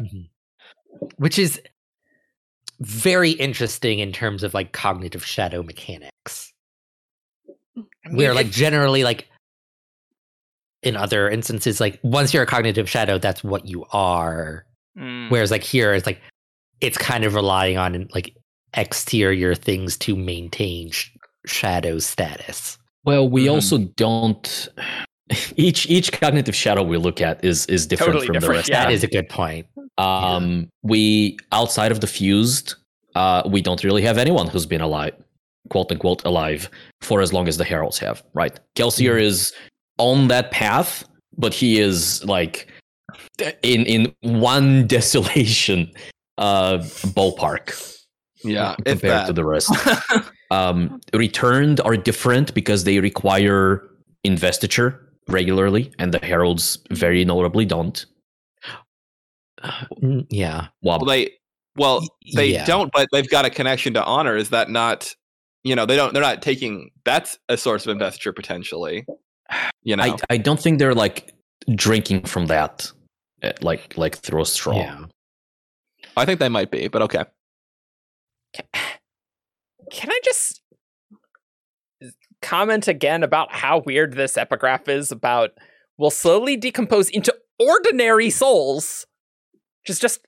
Which 1.17 1.39
is 1.39 1.61
very 2.81 3.33
interesting 3.33 3.99
in 3.99 4.13
terms 4.13 4.43
of 4.43 4.55
like 4.55 4.73
cognitive 4.73 5.25
shadow 5.27 5.63
mechanics. 5.63 6.53
I 7.77 7.83
mean, 8.09 8.17
where 8.17 8.33
like 8.35 8.51
generally 8.51 9.05
like 9.05 9.29
in 10.83 10.97
other 10.97 11.29
instances 11.29 11.79
like 11.81 12.01
once 12.03 12.33
you're 12.33 12.43
a 12.43 12.47
cognitive 12.47 12.89
shadow 12.89 13.19
that's 13.19 13.45
what 13.45 13.67
you 13.67 13.85
are. 13.93 14.65
Mm, 14.99 15.31
whereas 15.31 15.51
like 15.51 15.63
here 15.63 15.93
it's 15.93 16.07
like 16.07 16.21
it's 16.81 16.97
kind 16.97 17.25
of 17.25 17.35
relying 17.35 17.77
on 17.77 18.09
like 18.15 18.35
exterior 18.77 19.55
things 19.55 19.97
to 19.99 20.15
maintain 20.17 20.91
sh- 20.91 21.11
shadow 21.47 21.99
status 21.99 22.79
Well, 23.05 23.29
we 23.29 23.47
Mhm. 23.47 23.53
also 23.55 23.79
don't 23.97 24.69
each 25.57 25.89
each 25.89 26.13
cognitive 26.13 26.55
shadow 26.55 26.83
we 26.83 26.97
look 26.99 27.21
at 27.21 27.45
is 27.45 27.67
is 27.67 27.87
different 27.87 28.13
Totally 28.13 28.27
from 28.27 28.35
different, 28.35 28.53
the 28.53 28.59
rest. 28.59 28.69
yeah. 28.69 28.85
That 28.85 28.93
is 28.93 29.03
a 29.05 29.07
good 29.09 29.29
point. 29.29 29.67
Um, 29.99 30.69
we 30.83 31.37
outside 31.53 31.93
of 31.93 32.01
the 32.01 32.07
fused, 32.07 32.75
uh, 33.15 33.43
we 33.47 33.61
don't 33.63 33.83
really 33.85 34.03
have 34.03 34.19
anyone 34.19 34.47
who's 34.49 34.67
been 34.67 34.81
alive, 34.81 35.15
quote 35.69 35.91
unquote, 35.93 36.25
alive 36.25 36.69
for 37.01 37.21
as 37.21 37.33
long 37.33 37.49
as 37.49 37.57
the 37.59 37.65
heralds 37.65 37.99
have. 37.99 38.23
Right? 38.35 38.59
Kelsier 38.77 39.17
Mhm. 39.17 39.23
is 39.23 39.53
on 39.99 40.29
that 40.29 40.51
path, 40.51 41.05
but 41.39 41.55
he 41.55 41.79
is 41.79 42.25
like 42.25 42.67
in 43.63 43.85
in 43.87 44.13
one 44.23 44.87
desolation 44.97 45.91
uh 46.39 46.79
ballpark 47.17 47.71
Yeah, 48.43 48.75
compared 48.85 49.27
to 49.27 49.33
the 49.33 49.45
rest. 49.45 49.73
um, 50.51 51.01
returned 51.13 51.81
are 51.81 51.97
different 51.97 52.55
because 52.55 52.85
they 52.85 53.01
require 53.01 53.89
investiture 54.25 55.09
regularly, 55.29 55.93
and 55.99 56.13
the 56.13 56.19
heralds 56.19 56.79
very 56.91 57.25
notably 57.25 57.65
don't. 57.65 58.05
Mm, 60.03 60.27
Yeah. 60.31 60.69
Wob. 60.83 61.03
well, 61.03 61.09
they 61.09 61.31
well 61.77 62.03
they 62.35 62.53
yeah. 62.53 62.65
don't, 62.65 62.91
but 62.93 63.09
they've 63.13 63.29
got 63.29 63.45
a 63.45 63.51
connection 63.51 63.95
to 63.95 64.05
honor. 64.05 64.37
Is 64.37 64.51
that 64.51 64.71
not? 64.71 65.15
You 65.65 65.77
know, 65.77 65.85
they 65.85 65.97
don't. 65.97 66.13
They're 66.15 66.23
not 66.23 66.43
taking. 66.43 66.91
That's 67.05 67.39
a 67.49 67.57
source 67.57 67.87
of 67.87 67.93
investiture 67.93 68.33
potentially. 68.33 69.05
You 69.83 69.97
know, 69.97 70.05
I, 70.05 70.17
I 70.31 70.37
don't 70.39 70.61
think 70.61 70.79
they're 70.79 70.95
like 70.95 71.35
drinking 71.75 72.23
from 72.23 72.47
that, 72.47 72.91
uh, 73.43 73.53
like 73.61 73.97
like 73.99 74.17
through 74.17 74.43
a 74.43 74.47
straw. 74.47 74.77
Yeah. 74.77 75.05
I 76.17 76.25
think 76.25 76.41
they 76.41 76.49
might 76.49 76.71
be, 76.71 76.89
but 76.89 77.03
okay. 77.03 77.25
Can 79.91 80.11
I 80.11 80.21
just 80.25 80.63
comment 82.43 82.89
again 82.89 83.23
about 83.23 83.53
how 83.53 83.83
weird 83.85 84.15
this 84.15 84.37
epigraph 84.37 84.89
is 84.89 85.13
about 85.13 85.51
will 85.99 86.11
slowly 86.11 86.57
decompose 86.57 87.11
into 87.11 87.35
ordinary 87.59 88.31
souls? 88.31 89.07
Just 89.87 90.01
just 90.01 90.21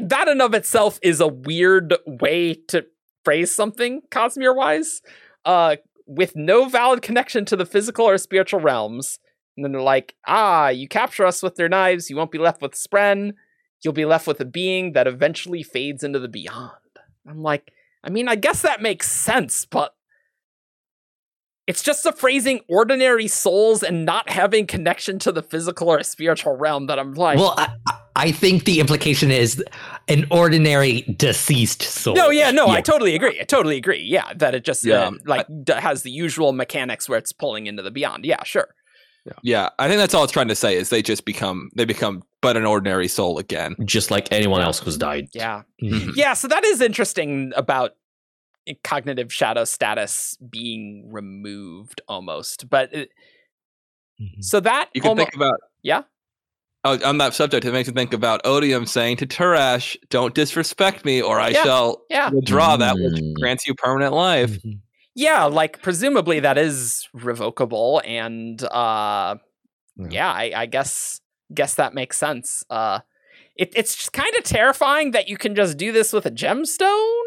that 0.00 0.28
in 0.28 0.40
of 0.40 0.54
itself 0.54 0.98
is 1.02 1.20
a 1.20 1.28
weird 1.28 1.94
way 2.06 2.54
to 2.68 2.86
phrase 3.24 3.54
something 3.54 4.02
Cosmere 4.10 4.56
wise. 4.56 5.02
Uh 5.44 5.76
with 6.06 6.36
no 6.36 6.68
valid 6.68 7.02
connection 7.02 7.44
to 7.46 7.56
the 7.56 7.66
physical 7.66 8.06
or 8.06 8.18
spiritual 8.18 8.60
realms. 8.60 9.18
And 9.56 9.64
then 9.64 9.72
they're 9.72 9.80
like, 9.80 10.14
ah, 10.26 10.68
you 10.68 10.88
capture 10.88 11.24
us 11.24 11.42
with 11.42 11.54
their 11.54 11.68
knives, 11.68 12.10
you 12.10 12.16
won't 12.16 12.32
be 12.32 12.38
left 12.38 12.60
with 12.60 12.72
Spren, 12.72 13.32
you'll 13.82 13.94
be 13.94 14.04
left 14.04 14.26
with 14.26 14.40
a 14.40 14.44
being 14.44 14.92
that 14.92 15.06
eventually 15.06 15.62
fades 15.62 16.02
into 16.02 16.18
the 16.18 16.28
beyond. 16.28 16.72
I'm 17.28 17.42
like, 17.42 17.72
I 18.04 18.10
mean, 18.10 18.28
I 18.28 18.36
guess 18.36 18.62
that 18.62 18.82
makes 18.82 19.10
sense, 19.10 19.64
but 19.64 19.94
it's 21.66 21.82
just 21.82 22.04
the 22.04 22.12
phrasing 22.12 22.60
ordinary 22.68 23.26
souls 23.26 23.82
and 23.82 24.04
not 24.04 24.28
having 24.28 24.66
connection 24.66 25.18
to 25.20 25.32
the 25.32 25.42
physical 25.42 25.88
or 25.90 26.02
spiritual 26.02 26.54
realm 26.56 26.86
that 26.88 26.98
I'm 26.98 27.14
like, 27.14 27.38
Well, 27.38 27.54
I, 27.56 27.74
I- 27.88 28.00
I 28.16 28.30
think 28.30 28.64
the 28.64 28.78
implication 28.78 29.32
is 29.32 29.60
an 30.06 30.28
ordinary 30.30 31.00
deceased 31.18 31.82
soul. 31.82 32.14
no, 32.14 32.30
yeah, 32.30 32.52
no, 32.52 32.68
I 32.68 32.80
totally 32.80 33.16
agree. 33.16 33.40
I 33.40 33.42
totally 33.42 33.76
agree. 33.76 34.04
Yeah, 34.04 34.32
that 34.36 34.54
it 34.54 34.64
just 34.64 34.84
Yeah, 34.84 35.08
uh, 35.08 35.12
like 35.26 35.46
d- 35.64 35.72
has 35.72 36.04
the 36.04 36.12
usual 36.12 36.52
mechanics 36.52 37.08
where 37.08 37.18
it's 37.18 37.32
pulling 37.32 37.66
into 37.66 37.82
the 37.82 37.90
beyond. 37.90 38.24
Yeah, 38.24 38.44
sure. 38.44 38.68
Yeah, 39.42 39.70
I 39.78 39.88
think 39.88 39.98
that's 39.98 40.12
all 40.14 40.24
it's 40.24 40.32
trying 40.32 40.48
to 40.48 40.54
say 40.54 40.76
is 40.76 40.90
they 40.90 41.02
just 41.02 41.24
become 41.24 41.70
they 41.74 41.84
become 41.84 42.22
but 42.42 42.56
an 42.56 42.64
ordinary 42.66 43.08
soul 43.08 43.38
again. 43.38 43.74
Just 43.84 44.10
like 44.10 44.30
anyone 44.30 44.60
else 44.60 44.78
who's 44.78 44.98
died. 44.98 45.28
Yeah. 45.32 45.62
Mhm. 45.82 46.10
Yeah, 46.14 46.34
so 46.34 46.46
that 46.48 46.64
is 46.64 46.80
interesting 46.80 47.52
about 47.56 47.92
cognitive 48.82 49.32
shadow 49.32 49.64
status 49.64 50.36
being 50.50 51.10
removed 51.10 52.00
almost. 52.08 52.68
But 52.68 52.92
it, 52.94 53.10
Mhm. 54.20 54.42
so 54.44 54.60
that 54.60 54.90
You 54.94 55.00
can 55.00 55.10
almo- 55.10 55.22
think 55.22 55.34
about 55.34 55.58
Yeah? 55.82 56.02
Oh, 56.86 56.98
on 57.02 57.16
that 57.18 57.32
subject, 57.32 57.64
it 57.64 57.72
makes 57.72 57.88
me 57.88 57.94
think 57.94 58.12
about 58.12 58.42
Odium 58.44 58.84
saying 58.84 59.16
to 59.18 59.26
Turash, 59.26 59.96
"Don't 60.10 60.34
disrespect 60.34 61.04
me, 61.06 61.22
or 61.22 61.40
I 61.40 61.48
Yeah, 61.48 61.62
shall 61.64 62.02
yeah. 62.10 62.28
withdraw 62.30 62.76
that 62.76 62.94
which 62.96 63.14
Mm. 63.22 63.32
grants 63.34 63.66
you 63.66 63.74
permanent 63.74 64.12
life." 64.14 64.58
Yeah, 65.14 65.44
like 65.44 65.80
presumably 65.82 66.40
that 66.40 66.58
is 66.58 67.08
revocable, 67.12 68.02
and 68.04 68.62
uh, 68.64 69.36
Yeah. 69.96 70.08
yeah, 70.10 70.32
I, 70.32 70.52
I 70.56 70.66
guess 70.66 71.20
guess 71.52 71.74
that 71.74 71.94
makes 71.94 72.16
sense. 72.16 72.64
Uh, 72.68 73.00
it, 73.56 73.72
it's 73.76 73.94
just 73.94 74.12
kind 74.12 74.34
of 74.36 74.42
terrifying 74.44 75.12
that 75.12 75.28
you 75.28 75.36
can 75.36 75.54
just 75.54 75.76
do 75.76 75.92
this 75.92 76.12
with 76.12 76.26
a 76.26 76.30
gemstone, 76.30 77.22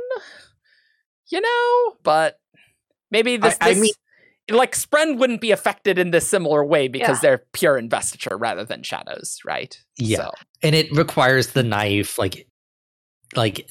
you 1.29 1.39
know. 1.39 1.95
But 2.03 2.39
maybe 3.11 3.37
this, 3.37 3.57
I 3.61 3.69
this 3.73 3.79
mean- 3.81 3.93
like 4.49 4.73
Spren 4.75 5.17
wouldn't 5.17 5.41
be 5.41 5.51
affected 5.51 5.97
in 5.99 6.11
this 6.11 6.27
similar 6.27 6.63
way 6.65 6.87
because 6.87 7.17
Yeah. 7.17 7.21
they're 7.29 7.43
pure 7.53 7.77
investiture 7.77 8.37
rather 8.37 8.63
than 8.63 8.81
shadows, 8.83 9.39
right? 9.45 9.77
Yeah. 9.97 10.17
So, 10.19 10.31
and 10.63 10.73
it 10.75 10.91
requires 10.93 11.47
the 11.47 11.63
knife 11.63 12.17
like 12.17 12.47
like 13.35 13.69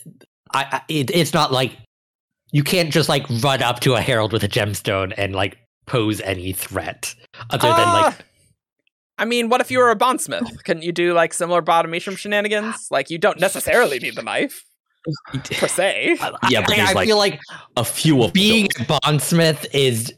I, 0.52 0.64
I 0.72 0.80
it, 0.88 1.10
it's 1.10 1.32
not 1.32 1.50
like 1.50 1.76
you 2.52 2.62
can't 2.62 2.90
just 2.92 3.08
like 3.08 3.24
run 3.42 3.62
up 3.62 3.80
to 3.80 3.94
a 3.94 4.00
herald 4.00 4.32
with 4.32 4.42
a 4.44 4.48
gemstone 4.48 5.12
and 5.16 5.34
like 5.34 5.58
pose 5.86 6.20
any 6.22 6.52
threat 6.52 7.14
other 7.50 7.68
than 7.68 7.88
like 7.88 8.14
Uh, 8.14 8.22
I 9.18 9.24
mean, 9.24 9.48
what 9.48 9.60
if 9.62 9.70
you 9.70 9.78
were 9.78 9.90
a 9.90 9.96
bondsmith? 9.96 10.62
Couldn't 10.64 10.82
you 10.82 10.92
do 10.92 11.14
like 11.14 11.32
similar 11.32 11.62
bottomation 11.62 12.16
shenanigans? 12.16 12.88
Like 12.90 13.08
you 13.08 13.16
don't 13.18 13.40
necessarily 13.40 13.98
need 13.98 14.14
the 14.14 14.22
knife 14.22 14.62
per 15.32 15.68
se. 15.68 16.16
Yeah, 16.50 16.60
but 16.60 16.72
I, 16.72 16.76
there's 16.76 16.90
I 16.90 16.92
like 16.92 17.06
feel 17.08 17.16
like 17.16 17.40
a 17.76 17.84
few 17.84 18.22
of 18.22 18.32
being 18.32 18.68
those. 18.76 18.86
a 18.86 18.98
bondsmith 19.00 19.66
is 19.72 20.12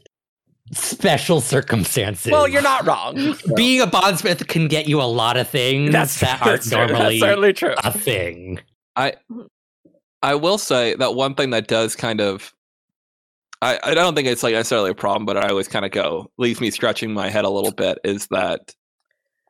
special 0.73 1.39
circumstances. 1.41 2.31
Well, 2.31 2.47
you're 2.47 2.61
not 2.61 2.85
wrong. 2.85 3.35
being 3.55 3.81
a 3.81 3.87
bondsmith 3.87 4.45
can 4.47 4.67
get 4.67 4.87
you 4.87 5.01
a 5.01 5.03
lot 5.03 5.37
of 5.37 5.47
things 5.47 5.91
That's, 5.91 6.19
that 6.19 6.41
aren't 6.41 6.63
that's, 6.63 6.69
true. 6.69 6.77
That's 6.77 6.91
normally 6.91 7.19
certainly 7.19 7.53
true. 7.53 7.75
a 7.83 7.91
thing. 7.97 8.59
I 8.95 9.13
will 10.35 10.57
say 10.57 10.95
that 10.95 11.15
one 11.15 11.35
thing 11.35 11.49
that 11.51 11.67
does 11.67 11.95
kind 11.95 12.19
of, 12.21 12.53
I, 13.61 13.79
I 13.83 13.93
don't 13.93 14.15
think 14.15 14.27
it's 14.27 14.43
like 14.43 14.53
necessarily 14.53 14.91
a 14.91 14.95
problem, 14.95 15.25
but 15.25 15.37
I 15.37 15.49
always 15.49 15.67
kind 15.67 15.85
of 15.85 15.91
go 15.91 16.31
leaves 16.37 16.61
me 16.61 16.71
scratching 16.71 17.13
my 17.13 17.29
head 17.29 17.45
a 17.45 17.49
little 17.49 17.71
bit 17.71 17.99
is 18.03 18.27
that 18.27 18.73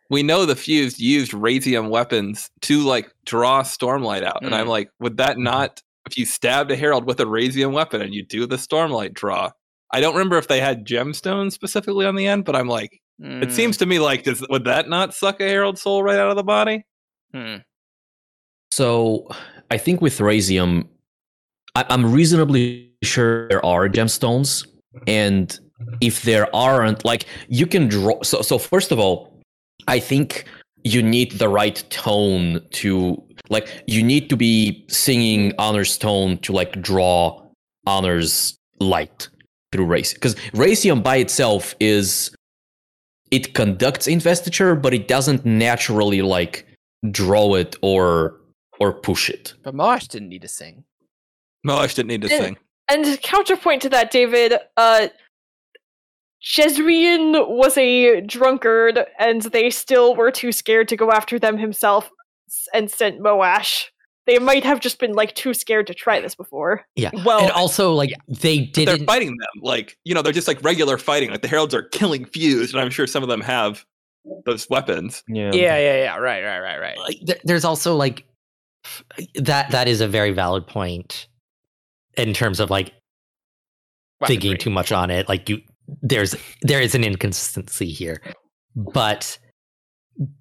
we 0.09 0.23
know 0.23 0.45
the 0.45 0.55
fused 0.55 0.99
used 0.99 1.31
Raysium 1.33 1.89
weapons 1.89 2.49
to 2.61 2.81
like 2.81 3.11
draw 3.25 3.61
stormlight 3.61 4.23
out, 4.23 4.43
and 4.43 4.55
I'm 4.55 4.65
Mm. 4.65 4.69
like, 4.69 4.89
would 4.99 5.17
that 5.17 5.37
not 5.37 5.81
if 6.07 6.17
you 6.17 6.25
stabbed 6.25 6.71
a 6.71 6.75
herald 6.75 7.05
with 7.05 7.19
a 7.19 7.25
Raysium 7.25 7.71
weapon 7.73 8.01
and 8.01 8.13
you 8.13 8.25
do 8.25 8.47
the 8.47 8.55
stormlight 8.55 9.13
draw? 9.13 9.51
I 9.91 10.01
don't 10.01 10.13
remember 10.13 10.37
if 10.37 10.47
they 10.47 10.59
had 10.59 10.85
gemstones 10.85 11.51
specifically 11.51 12.05
on 12.07 12.15
the 12.15 12.25
end, 12.27 12.45
but 12.45 12.55
I'm 12.55 12.67
like, 12.67 12.99
Hmm, 13.19 13.43
it 13.43 13.51
seems 13.51 13.77
to 13.77 13.85
me 13.85 13.99
like 13.99 14.23
does 14.23 14.43
would 14.49 14.63
that 14.63 14.87
not 14.89 15.13
suck 15.13 15.41
a 15.41 15.47
herald 15.47 15.77
soul 15.77 16.01
right 16.01 16.17
out 16.17 16.29
of 16.29 16.35
the 16.37 16.43
body? 16.43 16.85
Hmm. 17.33 17.57
So 18.71 19.27
I 19.71 19.77
think 19.77 20.01
with 20.01 20.17
Raysium, 20.17 20.87
I- 21.75 21.85
I'm 21.89 22.11
reasonably 22.11 22.91
sure 23.03 23.47
there 23.49 23.65
are 23.65 23.87
gemstones, 23.87 24.67
and 25.07 25.57
if 26.01 26.23
there 26.23 26.53
aren't, 26.55 27.05
like 27.05 27.25
you 27.47 27.65
can 27.65 27.87
draw. 27.87 28.21
So, 28.23 28.41
so 28.41 28.57
first 28.57 28.91
of 28.91 28.99
all, 28.99 29.33
I 29.87 29.99
think 29.99 30.45
you 30.83 31.01
need 31.01 31.33
the 31.33 31.49
right 31.49 31.83
tone 31.89 32.61
to 32.71 33.21
like. 33.49 33.83
You 33.87 34.03
need 34.03 34.29
to 34.29 34.37
be 34.37 34.85
singing 34.89 35.53
Honor's 35.57 35.97
tone 35.97 36.37
to 36.39 36.53
like 36.53 36.81
draw 36.81 37.41
Honor's 37.85 38.57
light 38.79 39.29
through 39.71 39.85
race, 39.85 40.13
because 40.13 40.35
Raysium 40.53 41.03
by 41.03 41.17
itself 41.17 41.75
is 41.79 42.31
it 43.29 43.53
conducts 43.53 44.07
investiture, 44.07 44.75
but 44.75 44.93
it 44.93 45.07
doesn't 45.07 45.45
naturally 45.45 46.23
like 46.23 46.65
draw 47.11 47.53
it 47.53 47.75
or 47.83 48.35
or 48.79 48.93
push 48.93 49.29
it. 49.29 49.53
But 49.63 49.75
Moash 49.75 50.07
didn't 50.07 50.29
need 50.29 50.41
to 50.41 50.47
sing. 50.47 50.83
No, 51.63 51.77
I 51.77 51.87
didn't 51.87 52.07
need 52.07 52.21
to 52.21 52.29
sing. 52.29 52.57
And 52.87 53.21
counterpoint 53.21 53.81
to 53.83 53.89
that, 53.89 54.11
David, 54.11 54.53
uh 54.77 55.07
Jezrien 56.41 57.49
was 57.49 57.77
a 57.77 58.21
drunkard, 58.21 59.05
and 59.19 59.41
they 59.41 59.69
still 59.69 60.15
were 60.15 60.31
too 60.31 60.51
scared 60.51 60.87
to 60.87 60.95
go 60.95 61.11
after 61.11 61.37
them 61.37 61.57
himself 61.57 62.09
and 62.73 62.89
sent 62.89 63.19
Moash. 63.19 63.85
They 64.25 64.39
might 64.39 64.63
have 64.63 64.79
just 64.79 64.99
been 64.99 65.13
like 65.13 65.33
too 65.35 65.53
scared 65.53 65.87
to 65.87 65.93
try 65.93 66.21
this 66.21 66.35
before. 66.35 66.85
Yeah. 66.95 67.09
Well, 67.25 67.41
and 67.41 67.51
also 67.51 67.93
like 67.93 68.11
they 68.27 68.71
But 68.73 68.85
they're 68.85 68.97
fighting 68.99 69.29
them 69.29 69.63
like 69.63 69.97
you 70.05 70.13
know 70.13 70.21
they're 70.21 70.31
just 70.31 70.47
like 70.47 70.63
regular 70.63 70.97
fighting 70.97 71.31
like 71.31 71.41
the 71.41 71.47
heralds 71.47 71.73
are 71.73 71.83
killing 71.83 72.25
fused 72.25 72.73
and 72.73 72.81
i'm 72.81 72.91
sure 72.91 73.07
some 73.07 73.23
of 73.23 73.29
them 73.29 73.41
have 73.41 73.85
those 74.45 74.69
weapons 74.69 75.23
Yeah. 75.27 75.51
yeah, 75.53 75.77
yeah, 75.77 76.03
yeah. 76.03 76.17
Right, 76.17 76.43
right, 76.43 76.59
right, 76.59 76.79
right. 76.79 76.97
like, 76.99 77.17
th- 77.25 77.41
there's 77.43 77.65
also 77.65 77.95
like 77.95 78.25
that 79.35 79.71
that 79.71 79.87
is 79.87 80.01
a 80.01 80.07
very 80.07 80.31
valid 80.31 80.65
point 80.65 81.27
in 82.17 82.33
terms 82.33 82.59
of 82.59 82.69
like 82.69 82.93
thinking 84.25 84.57
too 84.57 84.69
much 84.69 84.91
on 84.91 85.09
it 85.09 85.27
like 85.29 85.47
you 85.47 85.61
there's 86.01 86.35
there 86.61 86.81
is 86.81 86.93
an 86.93 87.03
inconsistency 87.03 87.89
here 87.89 88.21
but 88.75 89.37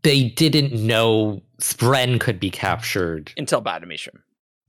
they 0.02 0.28
didn't 0.30 0.72
know 0.74 1.40
spren 1.60 2.20
could 2.20 2.40
be 2.40 2.50
captured 2.50 3.32
until 3.36 3.60
Ba-Ado-Mishram. 3.60 4.18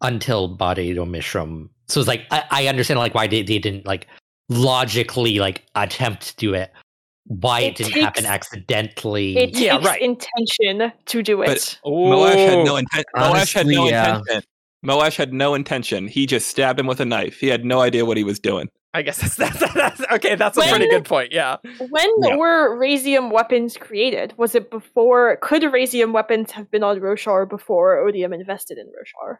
until 0.02 0.48
Ba-Ado-Mishram. 0.48 1.70
So 1.88 2.00
it's 2.00 2.08
like 2.08 2.26
I, 2.32 2.44
I 2.52 2.68
understand 2.68 3.00
like 3.00 3.16
why 3.16 3.28
they, 3.28 3.42
they 3.42 3.60
didn't 3.60 3.86
like 3.86 4.08
logically 4.50 5.40
like 5.40 5.66
attempt 5.76 6.30
to 6.30 6.36
do 6.36 6.54
it. 6.54 6.72
Why 7.29 7.59
it, 7.62 7.67
It 7.67 7.75
didn't 7.77 7.93
takes- 7.93 8.03
happen 8.05 8.25
accidentally. 8.25 9.38
It 9.38 9.55
Yeah, 9.57 9.74
takes 9.77 9.86
right. 9.86 10.01
intention 10.01 10.91
to 11.05 11.21
do 11.24 11.38
But- 11.38 11.50
it. 11.50 11.79
Moash 11.86 12.36
had 12.36 12.65
no 12.65 12.74
Ooh. 12.74 12.77
intent. 12.77 13.05
Moash 13.15 13.53
had 13.53 13.67
no 13.67 13.88
yeah. 13.88 14.17
intention. 14.17 14.43
Moash 14.86 15.15
had 15.15 15.31
no 15.33 15.53
intention. 15.53 16.07
He 16.07 16.25
just 16.25 16.48
stabbed 16.48 16.79
him 16.79 16.88
with 16.88 17.00
a 17.00 17.05
knife. 17.05 17.39
He 17.39 17.48
had 17.48 17.65
no 17.65 17.81
idea 17.81 18.03
what 18.05 18.17
he 18.17 18.24
was 18.24 18.39
doing. 18.39 18.67
I 18.95 19.03
guess 19.03 19.19
that's, 19.19 19.36
that's, 19.59 19.74
that's 19.75 20.01
okay. 20.13 20.33
That's 20.36 20.57
a 20.57 20.62
pretty 20.63 20.89
good 20.89 21.05
point. 21.05 21.31
Yeah. 21.31 21.57
When 21.89 22.09
Yeah. 22.24 22.36
were 22.38 22.75
Raysium 22.79 23.31
weapons 23.31 23.77
created? 23.77 24.33
Was 24.38 24.55
it 24.55 24.71
before? 24.71 25.38
Could 25.43 25.62
Raysium 25.63 26.12
weapons 26.13 26.50
have 26.51 26.71
been 26.71 26.81
on 26.81 27.00
Roshar 27.00 27.48
before 27.48 28.00
Odium 28.00 28.33
invested 28.33 28.79
in 28.79 28.88
Roshar? 28.88 29.38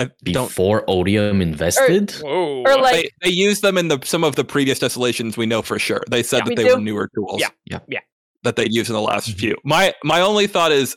I 0.00 0.10
don't. 0.24 0.48
Before 0.48 0.84
Odium 0.88 1.40
invested? 1.42 2.10
Whoa. 2.22 2.62
Or 2.66 2.76
like, 2.80 3.10
They, 3.22 3.28
they 3.28 3.30
used 3.30 3.62
them 3.62 3.76
in 3.78 3.88
the 3.88 3.98
some 4.04 4.24
of 4.24 4.34
the 4.36 4.44
previous 4.44 4.78
desolations. 4.78 5.36
We 5.36 5.46
know 5.46 5.62
for 5.62 5.78
sure. 5.78 6.02
They 6.10 6.22
said 6.22 6.38
Yeah. 6.38 6.44
that 6.44 6.48
We 6.50 6.54
they 6.56 6.64
do. 6.68 6.74
were 6.76 6.80
newer 6.80 7.08
tools. 7.14 7.40
Yeah. 7.40 7.48
Yeah. 7.66 7.80
Yeah. 7.88 8.00
That 8.42 8.56
they'd 8.56 8.72
used 8.72 8.88
in 8.90 8.94
the 8.94 9.00
last 9.02 9.30
Mhm. 9.30 9.38
few. 9.38 9.56
My 9.64 9.94
my 10.02 10.20
only 10.20 10.46
thought 10.46 10.72
is 10.72 10.96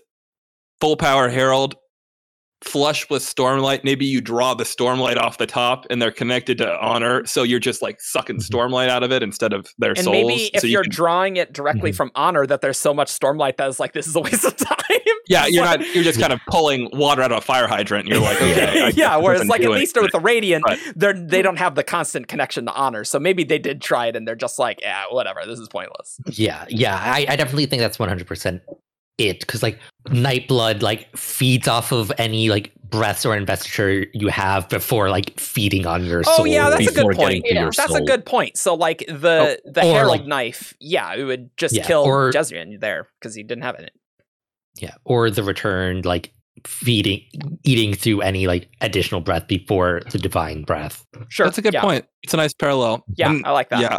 full 0.81 0.95
power 0.97 1.29
herald 1.29 1.75
flush 2.63 3.09
with 3.09 3.21
stormlight 3.21 3.83
maybe 3.83 4.05
you 4.05 4.21
draw 4.21 4.53
the 4.53 4.63
stormlight 4.63 5.17
off 5.17 5.37
the 5.37 5.45
top 5.45 5.85
and 5.89 6.01
they're 6.01 6.11
connected 6.11 6.57
to 6.57 6.79
honor 6.79 7.25
so 7.25 7.43
you're 7.43 7.59
just 7.59 7.81
like 7.81 7.99
sucking 7.99 8.37
Mhm. 8.37 8.49
stormlight 8.49 8.89
out 8.89 9.03
of 9.03 9.11
it 9.11 9.21
instead 9.21 9.51
of 9.53 9.67
their 9.77 9.91
and 9.91 9.99
souls 9.99 10.13
maybe 10.13 10.49
if 10.53 10.61
so 10.61 10.67
you 10.67 10.73
you're 10.73 10.83
can- 10.83 10.91
drawing 10.91 11.35
it 11.37 11.51
directly 11.53 11.91
Mhm. 11.91 11.95
from 11.95 12.11
honor, 12.15 12.45
that 12.47 12.61
there's 12.61 12.77
so 12.77 12.93
much 12.93 13.09
stormlight 13.11 13.57
that 13.57 13.67
is 13.69 13.79
like 13.79 13.93
this 13.93 14.07
is 14.07 14.15
a 14.15 14.19
waste 14.21 14.45
of 14.45 14.55
time. 14.55 14.77
yeah 15.27 15.45
you're 15.45 15.63
not 15.71 15.79
you're 15.93 16.03
just 16.03 16.19
kind 16.19 16.31
of 16.33 16.39
pulling 16.47 16.89
water 16.93 17.21
out 17.21 17.31
of 17.31 17.37
a 17.37 17.41
fire 17.41 17.67
hydrant 17.67 18.05
and 18.05 18.13
you're 18.13 18.23
like 18.23 18.41
okay 18.41 18.83
I 18.83 18.87
yeah, 18.95 19.15
this 19.17 19.23
whereas 19.23 19.47
like 19.47 19.61
at 19.61 19.65
do 19.67 19.73
least 19.73 19.95
with 20.01 20.11
the 20.11 20.19
radiant, 20.19 20.63
But- 20.65 20.79
they're 20.95 21.13
they 21.13 21.41
don't 21.41 21.57
have 21.57 21.75
the 21.75 21.83
constant 21.83 22.27
connection 22.27 22.65
to 22.65 22.73
honor. 22.73 23.03
So 23.03 23.19
maybe 23.19 23.43
they 23.43 23.59
did 23.59 23.81
try 23.81 24.07
it 24.07 24.15
and 24.15 24.27
they're 24.27 24.35
just 24.35 24.57
like, 24.59 24.79
yeah, 24.81 25.03
whatever, 25.09 25.41
this 25.45 25.59
is 25.59 25.67
pointless. 25.69 26.17
Yeah, 26.31 26.65
yeah, 26.69 26.95
I, 26.95 27.25
I 27.29 27.35
definitely 27.35 27.65
think 27.65 27.81
that's 27.81 27.99
one 27.99 28.09
hundred 28.09 28.27
percent 28.27 28.61
it 29.17 29.39
because 29.41 29.61
like 29.63 29.79
Nightblood 30.07 30.81
like 30.81 31.15
feeds 31.15 31.67
off 31.67 31.91
of 31.91 32.11
any 32.17 32.49
like 32.49 32.71
breaths 32.83 33.25
or 33.25 33.35
investiture 33.35 34.05
you 34.13 34.27
have 34.27 34.67
before 34.69 35.09
like 35.09 35.39
feeding 35.39 35.85
on 35.87 36.03
your 36.05 36.23
soul. 36.23 36.35
Oh, 36.39 36.45
yeah, 36.45 36.69
that's 36.69 36.87
a 36.91 36.93
good 36.93 37.15
point. 37.15 37.45
Yeah. 37.47 37.61
your 37.61 37.71
That's 37.71 37.95
a 37.95 38.01
good 38.01 38.25
point. 38.25 38.57
So 38.57 38.75
like 38.75 38.99
the 39.07 39.59
oh, 39.65 39.69
the 39.71 39.81
or, 39.81 39.93
herald 39.93 40.09
like- 40.19 40.25
knife, 40.25 40.73
yeah, 40.79 41.13
it 41.13 41.23
would 41.23 41.49
just 41.57 41.73
Yeah, 41.75 41.85
kill 41.85 42.01
or- 42.03 42.31
Jezrien 42.31 42.79
there 42.79 43.07
because 43.19 43.35
he 43.35 43.43
didn't 43.43 43.63
have 43.63 43.75
it. 43.75 43.91
yeah, 44.79 44.95
or 45.05 45.29
the 45.29 45.43
return 45.43 46.01
like 46.03 46.33
feeding 46.67 47.21
eating 47.63 47.93
through 47.93 48.21
any 48.21 48.45
like 48.47 48.69
additional 48.81 49.21
breath 49.21 49.47
before 49.47 50.01
the 50.11 50.17
divine 50.19 50.63
breath. 50.63 51.05
Sure, 51.29 51.45
that's 51.47 51.57
a 51.57 51.61
good 51.61 51.73
yeah. 51.73 51.81
point 51.81 52.05
it's 52.21 52.33
a 52.33 52.37
nice 52.37 52.53
parallel 52.53 53.03
Yeah, 53.15 53.31
And- 53.31 53.45
I 53.45 53.51
like 53.51 53.69
that. 53.69 53.81
yeah 53.81 53.97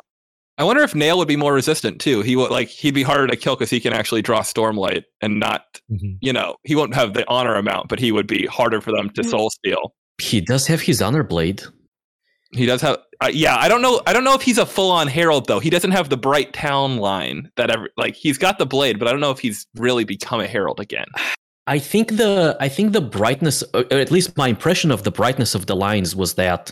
I 0.56 0.64
wonder 0.64 0.82
if 0.82 0.94
Nale 0.94 1.18
would 1.18 1.28
be 1.28 1.36
more 1.36 1.52
resistant 1.52 2.00
too. 2.00 2.22
He 2.22 2.36
would 2.36 2.50
like 2.50 2.68
he'd 2.68 2.94
be 2.94 3.02
harder 3.02 3.26
to 3.26 3.36
kill 3.36 3.56
because 3.56 3.70
he 3.70 3.80
can 3.80 3.92
actually 3.92 4.22
draw 4.22 4.40
stormlight 4.40 5.02
and 5.20 5.40
not, 5.40 5.80
you 6.20 6.32
know, 6.32 6.56
he 6.62 6.74
won't 6.76 6.94
have 6.94 7.14
the 7.14 7.28
honor 7.28 7.56
amount, 7.56 7.88
but 7.88 7.98
he 7.98 8.12
would 8.12 8.26
be 8.28 8.46
harder 8.46 8.80
for 8.80 8.92
them 8.92 9.10
to 9.10 9.22
Mm. 9.22 9.30
soul 9.30 9.50
steal. 9.50 9.94
He 10.22 10.40
does 10.40 10.66
have 10.68 10.80
his 10.80 11.02
honor 11.02 11.24
blade. 11.24 11.62
He 12.52 12.66
does 12.66 12.82
have, 12.82 12.98
uh, 13.20 13.30
yeah. 13.32 13.56
I 13.56 13.66
don't 13.68 13.82
know. 13.82 14.00
I 14.06 14.12
don't 14.12 14.22
know 14.22 14.34
if 14.34 14.42
he's 14.42 14.58
a 14.58 14.66
full 14.66 14.92
on 14.92 15.08
herald 15.08 15.48
though. 15.48 15.58
He 15.58 15.70
doesn't 15.70 15.90
have 15.90 16.08
the 16.08 16.16
bright 16.16 16.52
town 16.52 16.98
line 16.98 17.50
that 17.56 17.70
ever. 17.70 17.90
like 17.96 18.14
he's 18.14 18.38
got 18.38 18.58
the 18.58 18.66
blade, 18.66 19.00
but 19.00 19.08
I 19.08 19.10
don't 19.10 19.20
know 19.20 19.32
if 19.32 19.40
he's 19.40 19.66
really 19.74 20.04
become 20.04 20.38
a 20.40 20.46
herald 20.46 20.78
again. 20.78 21.06
I 21.66 21.80
think 21.80 22.16
the 22.16 22.56
I 22.60 22.68
think 22.68 22.92
the 22.92 23.00
brightness, 23.00 23.64
or 23.74 23.84
at 23.92 24.12
least 24.12 24.36
my 24.36 24.48
impression 24.48 24.92
of 24.92 25.02
the 25.02 25.10
brightness 25.10 25.56
of 25.56 25.66
the 25.66 25.74
lines 25.74 26.14
was 26.14 26.34
that 26.34 26.70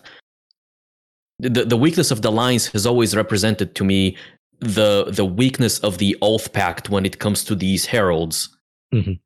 the 1.43 1.65
the 1.65 1.77
weakness 1.77 2.11
of 2.11 2.23
the 2.23 2.31
lines 2.31 2.69
has 2.69 2.87
always 2.87 3.15
represented 3.17 3.75
to 3.75 3.85
me 3.85 4.17
the 4.61 5.07
the 5.11 5.25
weakness 5.25 5.79
of 5.81 5.99
the 5.99 6.17
oath 6.23 6.53
pact 6.53 6.89
when 6.89 7.05
it 7.05 7.19
comes 7.19 7.45
to 7.45 7.55
these 7.55 7.85
heralds. 7.87 8.49
Mhm. 8.95 9.19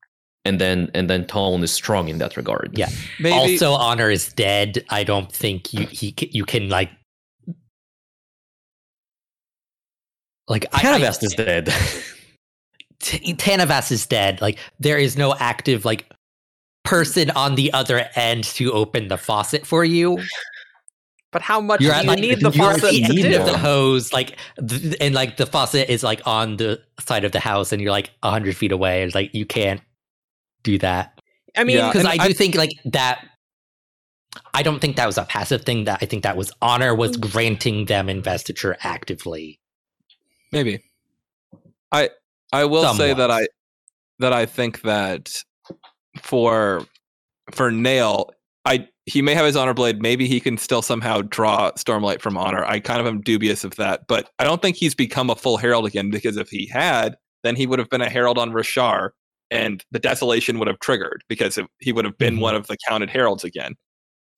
And 0.47 0.61
then 0.61 0.91
and 0.95 1.11
then 1.11 1.27
Taln 1.27 1.63
is 1.63 1.73
strong 1.73 2.09
in 2.09 2.19
that 2.19 2.37
regard. 2.37 2.71
Yeah. 2.79 2.89
Maybe 3.21 3.35
Also, 3.37 3.73
honor 3.73 4.11
is 4.11 4.33
dead. 4.33 4.85
I 4.91 5.05
don't 5.05 5.31
think 5.31 5.75
you 5.75 5.87
he 5.87 6.15
you 6.33 6.45
can 6.45 6.69
like 6.71 6.91
like 10.49 10.65
I- 10.73 10.79
I- 10.79 10.83
Tanavast 10.99 11.23
is 11.23 11.35
dead. 11.35 11.73
T- 13.01 13.35
Tanavas 13.35 13.91
is 13.93 14.07
dead. 14.07 14.41
Like 14.41 14.59
there 14.81 14.99
is 14.99 15.17
no 15.17 15.35
active 15.39 15.85
like 15.85 16.07
person 16.85 17.31
on 17.33 17.57
the 17.57 17.73
other 17.73 18.09
end 18.15 18.45
to 18.45 18.73
open 18.73 19.09
the 19.09 19.19
faucet 19.19 19.67
for 19.67 19.85
you. 19.85 20.19
But 21.37 21.43
how 21.43 21.61
much 21.61 21.83
You're 21.83 21.93
do 21.93 21.99
at 21.99 22.05
you 22.05 22.09
like 22.09 22.19
need 22.21 22.41
the 22.41 22.51
you're 22.51 22.71
at 22.71 22.81
faucet 22.81 22.93
the 22.93 23.01
to 23.03 23.23
end 23.23 23.35
do? 23.35 23.41
of 23.41 23.45
the 23.45 23.59
hose, 23.59 24.11
like, 24.11 24.39
th- 24.67 24.97
and 25.03 25.15
like 25.15 25.37
the 25.37 25.45
faucet 25.45 25.91
is 25.91 26.03
like 26.03 26.23
on 26.25 26.57
the 26.57 26.81
side 26.99 27.25
of 27.25 27.33
the 27.33 27.41
house, 27.41 27.73
and 27.73 27.83
you're 27.83 27.91
like 27.91 28.11
hundred 28.25 28.57
feet 28.57 28.73
away. 28.73 29.03
It's 29.03 29.15
like 29.15 29.35
you 29.35 29.45
can't 29.45 29.83
do 30.63 30.79
that 30.79 31.21
I 31.55 31.65
mean, 31.65 31.77
because 31.77 32.01
and 32.01 32.09
I 32.09 32.17
do 32.17 32.31
I- 32.31 32.33
think 32.33 32.55
like 32.55 32.71
that. 32.87 33.29
I 34.55 34.63
don't 34.63 34.81
think 34.81 34.97
that 34.97 35.05
was 35.05 35.19
a 35.19 35.25
passive 35.25 35.63
thing. 35.67 35.85
That 35.85 35.99
I 36.01 36.07
think 36.07 36.23
that 36.23 36.39
was 36.39 36.51
honor 36.63 36.95
was 36.95 37.19
mm. 37.19 37.31
granting 37.31 37.85
them 37.85 38.09
investiture 38.09 38.79
actively. 38.81 39.61
maybe. 40.53 40.83
I 41.93 42.09
I 42.51 42.65
will 42.65 42.95
say 42.95 43.13
that 43.13 43.31
I 43.31 43.47
that 44.21 44.33
I 44.33 44.47
think 44.47 44.81
that 44.85 45.43
for 46.23 46.87
for 47.53 47.71
Nale, 47.71 48.31
I 48.67 48.89
he 49.07 49.23
may 49.23 49.35
have 49.35 49.47
his 49.47 49.57
honor 49.57 49.73
blade. 49.75 50.03
Maybe 50.03 50.27
he 50.27 50.41
can 50.41 50.59
still 50.59 50.83
somehow 50.83 51.23
draw 51.23 51.71
Stormlight 51.73 52.21
from 52.21 52.37
honor. 52.37 52.65
I 52.65 52.81
kind 52.81 53.01
of 53.01 53.07
am 53.07 53.21
dubious 53.21 53.63
of 53.65 53.77
that, 53.77 54.03
but 54.09 54.29
I 54.41 54.45
don't 54.45 54.61
think 54.61 54.77
he's 54.77 54.95
become 54.95 55.31
a 55.31 55.37
full 55.37 55.57
herald 55.57 55.87
again 55.87 56.11
because 56.11 56.37
if 56.37 56.49
he 56.51 56.67
had, 56.67 57.17
then 57.45 57.55
he 57.57 57.67
would 57.67 57.79
have 57.79 57.89
been 57.89 58.01
a 58.03 58.11
herald 58.11 58.37
on 58.39 58.51
Roshar, 58.51 59.11
and 59.51 59.85
the 59.93 60.01
desolation 60.01 60.59
would 60.59 60.67
have 60.69 60.81
triggered 60.81 61.23
because 61.29 61.57
it, 61.57 61.67
he 61.81 61.93
would 61.93 62.05
have 62.05 62.19
been 62.19 62.37
Mhm. 62.37 62.41
one 62.41 62.55
of 62.57 62.67
the 62.67 62.77
counted 62.89 63.09
heralds 63.09 63.45
again. 63.45 63.75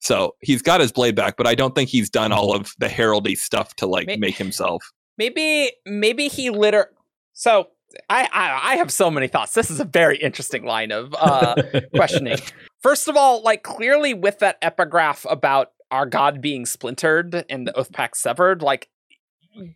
So 0.00 0.36
he's 0.42 0.60
got 0.62 0.80
his 0.80 0.92
blade 0.92 1.16
back, 1.16 1.36
but 1.38 1.46
I 1.46 1.54
don't 1.54 1.74
think 1.74 1.88
he's 1.88 2.10
done 2.10 2.30
all 2.30 2.54
of 2.54 2.70
the 2.78 2.86
heraldy 2.88 3.36
stuff 3.36 3.74
to 3.76 3.86
like 3.86 4.06
May- 4.06 4.16
make 4.18 4.36
himself. 4.36 4.82
maybe 5.16 5.72
maybe 5.86 6.28
he 6.28 6.50
liter. 6.50 6.90
So 7.32 7.68
I, 8.10 8.28
I 8.32 8.72
I 8.72 8.76
have 8.76 8.92
so 8.92 9.10
many 9.10 9.28
thoughts. 9.28 9.54
This 9.54 9.70
is 9.70 9.80
a 9.80 9.84
very 9.86 10.18
interesting 10.18 10.64
line 10.64 10.92
of 10.92 11.14
uh, 11.18 11.54
questioning. 11.96 12.38
First 12.82 13.08
of 13.08 13.16
all, 13.16 13.42
like 13.42 13.62
clearly 13.62 14.14
with 14.14 14.38
that 14.40 14.58
epigraph 14.62 15.26
about 15.28 15.72
our 15.90 16.06
god 16.06 16.40
being 16.40 16.66
splintered 16.66 17.44
and 17.48 17.66
the 17.66 17.72
oath 17.76 17.92
pact 17.92 18.16
severed, 18.16 18.62
like 18.62 18.88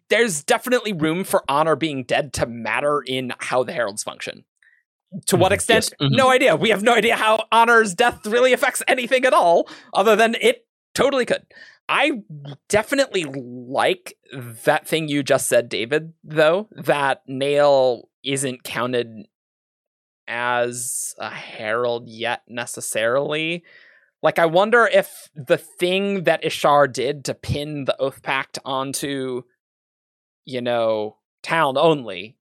there's 0.08 0.44
definitely 0.44 0.92
room 0.92 1.24
for 1.24 1.42
honor 1.48 1.74
being 1.76 2.04
dead 2.04 2.32
to 2.34 2.46
matter 2.46 3.02
in 3.04 3.32
how 3.38 3.62
the 3.64 3.72
heralds 3.72 4.02
function. 4.02 4.44
To 5.26 5.36
what 5.36 5.52
Mhm, 5.52 5.54
extent? 5.56 5.90
yes, 5.90 6.08
mhm. 6.08 6.16
No 6.16 6.30
idea. 6.30 6.56
We 6.56 6.70
have 6.70 6.82
no 6.82 6.94
idea 6.94 7.16
how 7.16 7.44
honor's 7.50 7.94
death 7.94 8.24
really 8.26 8.52
affects 8.52 8.82
anything 8.88 9.24
at 9.24 9.34
all, 9.34 9.68
other 9.92 10.16
than 10.16 10.36
it 10.40 10.66
totally 10.94 11.26
could. 11.26 11.44
I 11.88 12.22
definitely 12.68 13.24
like 13.24 14.16
that 14.64 14.86
thing 14.86 15.08
you 15.08 15.22
just 15.22 15.48
said, 15.48 15.68
David, 15.68 16.12
though, 16.24 16.68
that 16.72 17.22
Nale 17.26 18.08
isn't 18.24 18.62
counted 18.62 19.26
as 20.28 21.14
a 21.18 21.30
herald 21.30 22.08
yet 22.08 22.42
necessarily. 22.48 23.64
Like, 24.22 24.38
I 24.38 24.46
wonder 24.46 24.86
if 24.86 25.28
the 25.34 25.58
thing 25.58 26.24
that 26.24 26.42
Ishar 26.44 26.92
did 26.92 27.24
to 27.24 27.34
pin 27.34 27.84
the 27.86 28.00
Oath 28.00 28.22
Pact 28.22 28.58
onto, 28.64 29.42
you 30.44 30.60
know, 30.60 31.16
Taln 31.42 31.76
only, 31.76 32.36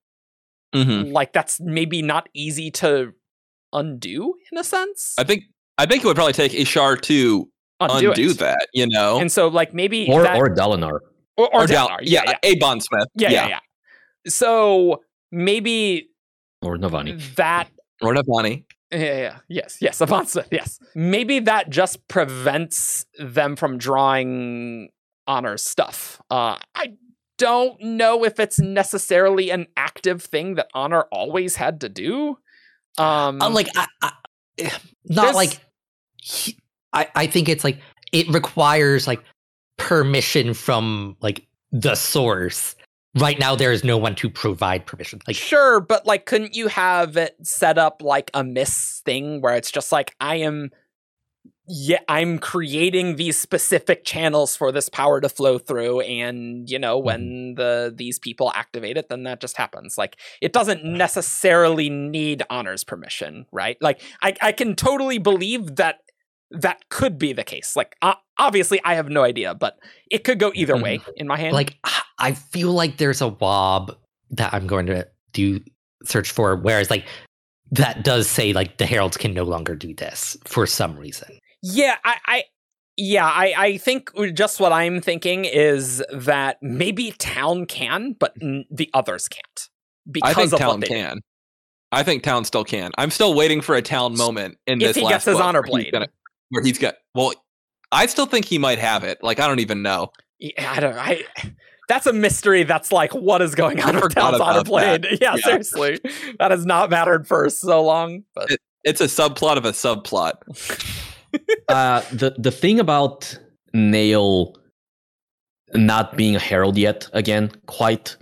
Mm-hmm. 0.73 1.11
like, 1.11 1.33
that's 1.33 1.59
maybe 1.59 2.01
not 2.01 2.29
easy 2.33 2.71
to 2.71 3.11
undo 3.73 4.35
in 4.51 4.57
a 4.57 4.63
sense. 4.63 5.15
I 5.17 5.23
think 5.25 5.43
I 5.77 5.85
think 5.85 6.03
it 6.03 6.07
would 6.07 6.15
probably 6.15 6.31
take 6.33 6.51
Ishar 6.53 7.01
to 7.01 7.49
undo, 7.81 8.11
it. 8.11 8.37
that, 8.39 8.67
you 8.73 8.87
know, 8.87 9.17
And 9.19 9.29
so, 9.31 9.47
like, 9.47 9.73
maybe 9.73 10.07
or 10.09 10.21
that, 10.23 10.37
or 10.37 10.47
Dalinar. 10.55 10.99
or, 11.35 11.49
or, 11.53 11.65
Dal- 11.67 11.89
Dalinar, 11.89 11.97
yeah, 12.03 12.23
yeah, 12.25 12.37
a 12.43 12.55
Bond 12.57 12.83
Smith, 12.83 13.07
yeah, 13.15 13.31
yeah, 13.31 13.47
yeah. 13.47 13.59
So 14.27 15.01
maybe 15.31 16.10
Or 16.61 16.77
Navani. 16.77 17.35
that 17.35 17.69
or 18.01 18.13
Navani. 18.13 18.63
yeah, 18.91 18.99
yeah, 18.99 19.37
yes, 19.47 19.77
yes, 19.81 20.01
Avant 20.01 20.29
Smith, 20.29 20.47
yes. 20.51 20.79
Maybe 20.95 21.39
that 21.39 21.69
just 21.69 22.07
prevents 22.07 23.05
them 23.19 23.55
from 23.55 23.77
drawing 23.77 24.89
honor 25.27 25.57
stuff. 25.57 26.21
Uh, 26.29 26.57
I 26.75 26.93
don't 27.37 27.81
know 27.81 28.23
if 28.23 28.39
it's 28.39 28.59
necessarily 28.59 29.49
an 29.49 29.65
active 29.75 30.21
thing 30.21 30.55
that 30.55 30.67
honor 30.73 31.03
always 31.11 31.55
had 31.55 31.81
to 31.81 31.89
do. 31.89 32.37
Um, 32.97 33.41
Uh, 33.41 33.49
like 33.49 33.67
I, 33.75 33.87
I, 34.01 34.11
not 35.05 35.23
There's- 35.23 35.35
like 35.35 35.59
he- 36.21 36.57
I, 36.93 37.07
I 37.15 37.25
think 37.27 37.47
it's 37.49 37.63
like 37.63 37.79
it 38.11 38.27
requires 38.29 39.07
like 39.07 39.23
permission 39.77 40.53
from 40.53 41.15
like 41.21 41.47
the 41.71 41.95
source 41.95 42.75
right 43.15 43.39
now 43.39 43.55
there 43.55 43.71
is 43.71 43.83
no 43.83 43.97
one 43.97 44.15
to 44.15 44.29
provide 44.29 44.85
permission 44.85 45.19
like 45.27 45.35
sure, 45.35 45.79
but 45.79 46.05
like, 46.05 46.25
couldn't 46.25 46.55
you 46.55 46.67
have 46.67 47.17
it 47.17 47.35
set 47.43 47.77
up 47.77 48.01
like 48.01 48.31
a 48.33 48.43
miss 48.43 49.01
thing 49.05 49.41
where 49.41 49.55
it's 49.55 49.71
just 49.71 49.91
like 49.91 50.15
I 50.19 50.37
am 50.37 50.71
yeah, 51.73 51.99
I'm 52.09 52.37
creating 52.37 53.15
these 53.15 53.39
specific 53.39 54.03
channels 54.03 54.57
for 54.57 54.73
this 54.73 54.89
power 54.89 55.21
to 55.21 55.29
flow 55.29 55.57
through, 55.57 56.01
and 56.01 56.69
you 56.69 56.77
know, 56.77 56.97
mm-hmm. 56.97 57.05
when 57.05 57.53
the 57.55 57.93
these 57.95 58.19
people 58.19 58.51
activate 58.53 58.97
it, 58.97 59.09
then 59.09 59.23
that 59.23 59.39
just 59.39 59.55
happens. 59.57 59.97
Like 59.97 60.17
it 60.41 60.53
doesn't 60.53 60.83
necessarily 60.83 61.89
need 61.89 62.43
honors 62.49 62.83
permission, 62.83 63.45
right? 63.51 63.77
Like 63.79 64.01
I, 64.21 64.35
I 64.41 64.51
can 64.51 64.75
totally 64.75 65.17
believe 65.17 65.77
that 65.77 65.99
that 66.51 66.89
could 66.89 67.17
be 67.17 67.33
the 67.33 67.43
case. 67.43 67.75
Like 67.75 67.95
uh, 68.01 68.15
obviously, 68.37 68.79
I 68.83 68.95
have 68.95 69.09
no 69.09 69.23
idea, 69.23 69.53
but 69.55 69.77
it 70.09 70.23
could 70.23 70.39
go 70.39 70.51
either 70.55 70.77
way 70.77 70.99
in 71.15 71.27
my 71.27 71.37
hand. 71.37 71.53
Like 71.53 71.77
I 72.19 72.33
feel 72.33 72.71
like 72.71 72.97
there's 72.97 73.21
a 73.21 73.29
wob 73.29 73.95
that 74.31 74.53
I'm 74.53 74.67
going 74.67 74.85
to 74.87 75.07
do 75.33 75.59
search 76.03 76.31
for, 76.31 76.55
whereas 76.55 76.89
like 76.89 77.05
that 77.71 78.03
does 78.03 78.27
say 78.27 78.53
like 78.53 78.77
the 78.77 78.85
heralds 78.85 79.17
can 79.17 79.33
no 79.33 79.43
longer 79.43 79.75
do 79.75 79.93
this 79.93 80.37
for 80.45 80.67
some 80.67 80.97
reason. 80.97 81.37
Yeah, 81.63 81.95
I, 82.03 82.15
I 82.25 82.43
yeah, 82.97 83.25
I, 83.25 83.53
I 83.57 83.77
think 83.77 84.09
just 84.33 84.59
what 84.59 84.71
I'm 84.73 84.99
thinking 85.01 85.45
is 85.45 86.03
that 86.13 86.57
maybe 86.61 87.11
Taln 87.17 87.65
can, 87.65 88.13
but 88.19 88.33
n- 88.41 88.65
the 88.69 88.89
others 88.93 89.27
can't 89.27 89.69
because 90.11 90.31
I 90.31 90.33
think 90.33 90.53
of 90.53 90.59
Taln 90.59 90.67
what 90.67 90.81
they 90.81 90.87
do. 90.87 90.93
can. 90.93 91.19
I 91.93 92.03
think 92.03 92.23
Taln 92.23 92.45
still 92.45 92.63
can. 92.63 92.91
I'm 92.97 93.11
still 93.11 93.33
waiting 93.33 93.61
for 93.61 93.75
a 93.75 93.81
Taln 93.81 94.17
moment 94.17 94.57
in 94.67 94.81
If 94.81 94.89
this 94.89 94.95
he 94.97 95.03
last 95.03 95.11
gets 95.11 95.25
his 95.25 95.35
book 95.35 95.43
honor 95.45 95.61
where 95.61 95.69
blade. 95.69 95.91
gonna- 95.93 96.07
where 96.51 96.63
he's 96.63 96.77
got 96.77 96.95
well. 97.15 97.33
I 97.91 98.05
still 98.05 98.25
think 98.25 98.45
he 98.45 98.57
might 98.57 98.79
have 98.79 99.03
it. 99.03 99.17
Like 99.21 99.39
I 99.39 99.47
don't 99.47 99.59
even 99.59 99.81
know. 99.81 100.11
Yeah, 100.39 100.71
I 100.71 100.79
don't. 100.79 100.95
I 100.95 101.23
that's 101.89 102.05
a 102.05 102.13
mystery. 102.13 102.63
That's 102.63 102.91
like 102.91 103.13
what 103.13 103.41
is 103.41 103.53
going 103.55 103.81
I 103.81 103.89
on 103.89 103.95
with 103.95 104.03
forgot 104.03 104.21
Taln's 104.31 104.41
honor 104.41 104.51
about 104.59 104.65
blade. 104.65 105.05
Yeah, 105.21 105.35
Yeah. 105.35 105.43
seriously, 105.43 105.99
that 106.39 106.51
has 106.51 106.65
not 106.65 106.89
mattered 106.89 107.27
for 107.27 107.49
so 107.49 107.83
long. 107.83 108.23
But 108.33 108.51
It's 108.85 109.01
a 109.01 109.05
subplot 109.05 109.57
of 109.57 109.65
a 109.65 109.71
subplot. 109.71 110.33
uh, 111.67 112.01
the 112.13 112.35
the 112.37 112.51
thing 112.51 112.79
about 112.79 113.37
Nale 113.73 114.55
not 115.73 116.15
being 116.17 116.35
a 116.35 116.39
herald 116.39 116.77
yet, 116.77 117.07
again, 117.13 117.51
quite 117.67 118.15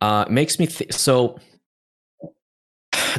uh, 0.00 0.24
makes 0.30 0.58
me 0.58 0.66
th- 0.66 0.92
so. 0.92 1.38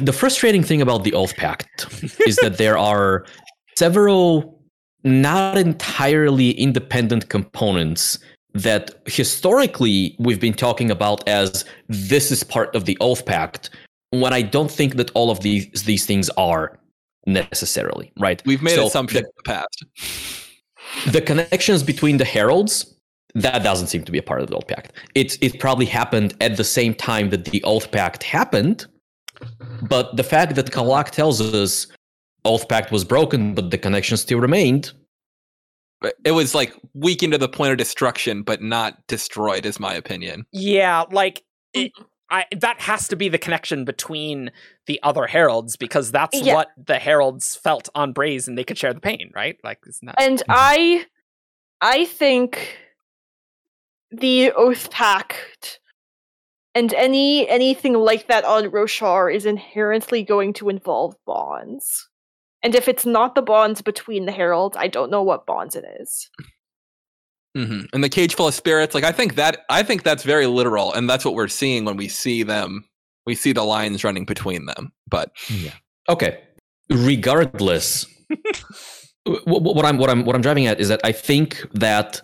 The 0.00 0.12
frustrating 0.12 0.62
thing 0.62 0.80
about 0.80 1.04
the 1.04 1.12
Oath 1.12 1.36
Pact 1.36 1.86
is 2.26 2.36
that 2.36 2.56
there 2.56 2.78
are 2.90 3.26
several 3.76 4.60
not 5.04 5.58
entirely 5.58 6.50
independent 6.52 7.28
components 7.28 8.18
that 8.54 8.90
historically 9.06 10.14
we've 10.18 10.40
been 10.40 10.54
talking 10.54 10.90
about 10.90 11.26
as 11.28 11.64
this 11.88 12.30
is 12.30 12.44
part 12.44 12.74
of 12.74 12.84
the 12.84 12.96
Oath 13.00 13.24
Pact, 13.24 13.70
when 14.10 14.32
I 14.32 14.42
don't 14.42 14.70
think 14.70 14.96
that 14.96 15.10
all 15.14 15.30
of 15.30 15.40
these 15.40 15.84
these 15.84 16.06
things 16.06 16.28
are 16.30 16.78
necessarily 17.26 18.12
right. 18.18 18.42
We've 18.44 18.62
made 18.62 18.74
So 18.74 18.86
assumptions 18.86 19.26
in 19.26 19.32
the 19.36 19.42
past. 19.44 19.84
the 21.12 21.20
connections 21.20 21.82
between 21.82 22.18
the 22.18 22.24
heralds 22.24 22.94
that 23.34 23.62
doesn't 23.62 23.86
seem 23.86 24.04
to 24.04 24.12
be 24.12 24.18
a 24.18 24.22
part 24.22 24.42
of 24.42 24.48
the 24.48 24.56
oath 24.56 24.66
pact 24.66 24.92
it, 25.14 25.42
it 25.42 25.58
probably 25.58 25.86
happened 25.86 26.34
at 26.40 26.56
the 26.56 26.64
same 26.64 26.94
time 26.94 27.30
that 27.30 27.44
the 27.46 27.62
oath 27.64 27.90
pact 27.90 28.22
happened 28.22 28.86
but 29.88 30.16
the 30.16 30.22
fact 30.22 30.54
that 30.54 30.70
kalak 30.70 31.10
tells 31.10 31.40
us 31.40 31.86
oath 32.44 32.68
pact 32.68 32.90
was 32.92 33.04
broken 33.04 33.54
but 33.54 33.70
the 33.70 33.78
connection 33.78 34.16
still 34.16 34.40
remained 34.40 34.92
But 36.00 36.14
It 36.24 36.32
was 36.32 36.54
like 36.54 36.74
weakened 36.94 37.32
to 37.32 37.38
the 37.38 37.48
point 37.48 37.72
of 37.72 37.78
destruction, 37.78 38.42
but 38.42 38.60
not 38.60 39.06
destroyed, 39.06 39.64
is 39.66 39.78
my 39.78 39.94
opinion. 39.94 40.44
yeah, 40.52 41.04
like 41.12 41.44
mm. 41.76 41.84
it, 41.84 41.92
I 42.28 42.46
that 42.60 42.80
has 42.80 43.06
to 43.08 43.16
be 43.16 43.28
the 43.28 43.38
connection 43.38 43.84
between 43.84 44.50
the 44.86 44.98
other 45.04 45.26
heralds 45.28 45.76
because 45.76 46.10
that's 46.10 46.40
Yeah. 46.40 46.54
what 46.54 46.68
the 46.76 46.98
heralds 46.98 47.54
felt 47.54 47.88
on 47.94 48.12
Braize, 48.12 48.48
and 48.48 48.56
they 48.58 48.64
could 48.64 48.78
share 48.78 48.94
the 48.94 49.00
pain, 49.00 49.30
right? 49.34 49.56
Like, 49.62 49.78
isn't 49.86 50.06
that? 50.06 50.20
And 50.20 50.38
mm-hmm. 50.38 50.50
I 50.50 51.06
I 51.80 52.06
think 52.06 52.78
the 54.10 54.50
Oath 54.52 54.90
Pact 54.90 55.78
and 56.74 56.92
any 56.94 57.48
anything 57.48 57.94
like 57.94 58.26
that 58.28 58.44
on 58.44 58.64
Roshar 58.72 59.32
is 59.32 59.46
inherently 59.46 60.24
going 60.24 60.52
to 60.54 60.68
involve 60.68 61.14
bonds. 61.26 62.08
And 62.62 62.74
if 62.74 62.88
it's 62.88 63.04
not 63.04 63.34
the 63.34 63.42
bonds 63.42 63.82
between 63.82 64.26
the 64.26 64.32
heralds, 64.32 64.76
I 64.78 64.88
don't 64.88 65.10
know 65.10 65.22
what 65.22 65.46
bonds 65.46 65.74
it 65.76 65.84
is. 66.00 66.30
hmm 67.56 67.82
And 67.92 68.02
the 68.04 68.08
cage 68.08 68.34
full 68.34 68.48
of 68.48 68.54
spirits, 68.54 68.94
like 68.94 69.04
I 69.04 69.12
think 69.12 69.34
that 69.36 69.64
I 69.68 69.82
think 69.82 70.02
that's 70.02 70.22
very 70.22 70.46
literal, 70.46 70.92
and 70.92 71.08
that's 71.10 71.24
what 71.24 71.34
we're 71.34 71.48
seeing 71.48 71.84
when 71.84 71.96
we 71.96 72.08
see 72.08 72.42
them. 72.42 72.84
We 73.26 73.34
see 73.34 73.52
the 73.52 73.64
lines 73.64 74.04
running 74.04 74.24
between 74.24 74.66
them. 74.66 74.92
But 75.08 75.30
yeah. 75.48 75.72
okay 76.08 76.40
regardless 76.90 78.06
wh- 79.28 79.42
wh- 79.44 79.62
what 79.62 79.84
i'm 79.84 79.98
what 79.98 80.10
i'm 80.10 80.24
what 80.24 80.34
i'm 80.34 80.42
driving 80.42 80.66
at 80.66 80.80
is 80.80 80.88
that 80.88 81.00
i 81.04 81.12
think 81.12 81.64
that 81.72 82.20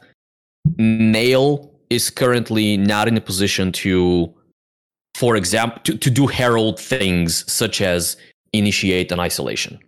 Nale 0.76 1.72
is 1.90 2.10
currently 2.10 2.76
not 2.76 3.08
in 3.08 3.16
a 3.16 3.20
position 3.20 3.72
to 3.72 4.32
for 5.16 5.36
example 5.36 5.80
to, 5.84 5.96
to 5.96 6.10
do 6.10 6.26
herald 6.26 6.78
things 6.78 7.50
such 7.50 7.80
as 7.80 8.16
initiate 8.52 9.12
an 9.12 9.20
isolation 9.20 9.78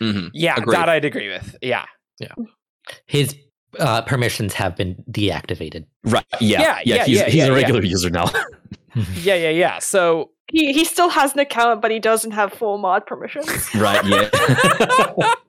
mhm. 0.00 0.30
yeah, 0.32 0.56
agreed. 0.56 0.76
that 0.76 0.88
I'd 0.88 1.04
agree 1.04 1.28
with. 1.28 1.56
Yeah, 1.62 1.86
Yeah. 2.20 2.34
His 3.06 3.36
uh, 3.78 4.02
permissions 4.02 4.52
have 4.54 4.76
been 4.76 5.02
deactivated. 5.10 5.86
right 6.04 6.24
yeah 6.40 6.60
Yeah, 6.60 6.60
yeah, 6.60 6.80
yeah, 6.84 7.04
he's, 7.04 7.18
yeah, 7.18 7.24
he's 7.26 7.34
yeah, 7.36 7.44
a 7.44 7.48
yeah. 7.48 7.54
regular 7.54 7.82
user 7.82 8.10
now 8.10 8.26
yeah, 9.14 9.34
yeah, 9.34 9.48
yeah. 9.50 9.78
So 9.78 10.30
He 10.50 10.72
he 10.74 10.84
still 10.84 11.08
has 11.08 11.32
an 11.32 11.38
account, 11.38 11.80
but 11.80 11.90
he 11.90 11.98
doesn't 11.98 12.32
have 12.32 12.52
full 12.52 12.76
mod 12.76 13.06
permissions. 13.06 13.74
right 13.74 14.04
yeah 14.04 14.28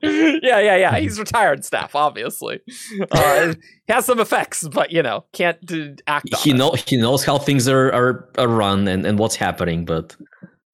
yeah, 0.02 0.60
yeah, 0.60 0.76
yeah. 0.76 0.98
He's 0.98 1.18
retired 1.18 1.64
staff, 1.64 1.94
obviously. 1.94 2.60
Uh, 3.10 3.54
he 3.86 3.92
has 3.92 4.06
some 4.06 4.18
effects, 4.20 4.66
but 4.66 4.92
you 4.92 5.02
know, 5.02 5.24
can't 5.34 5.60
do, 5.66 5.94
act 6.06 6.32
on 6.32 6.40
he 6.40 6.50
it. 6.52 6.54
know 6.54 6.72
he 6.72 6.96
knows 6.96 7.24
how 7.24 7.36
things 7.38 7.68
are 7.68 7.92
are, 7.92 8.28
are 8.38 8.48
run 8.48 8.88
and, 8.88 9.04
and 9.04 9.18
what's 9.18 9.36
happening 9.36 9.84
but 9.84 10.16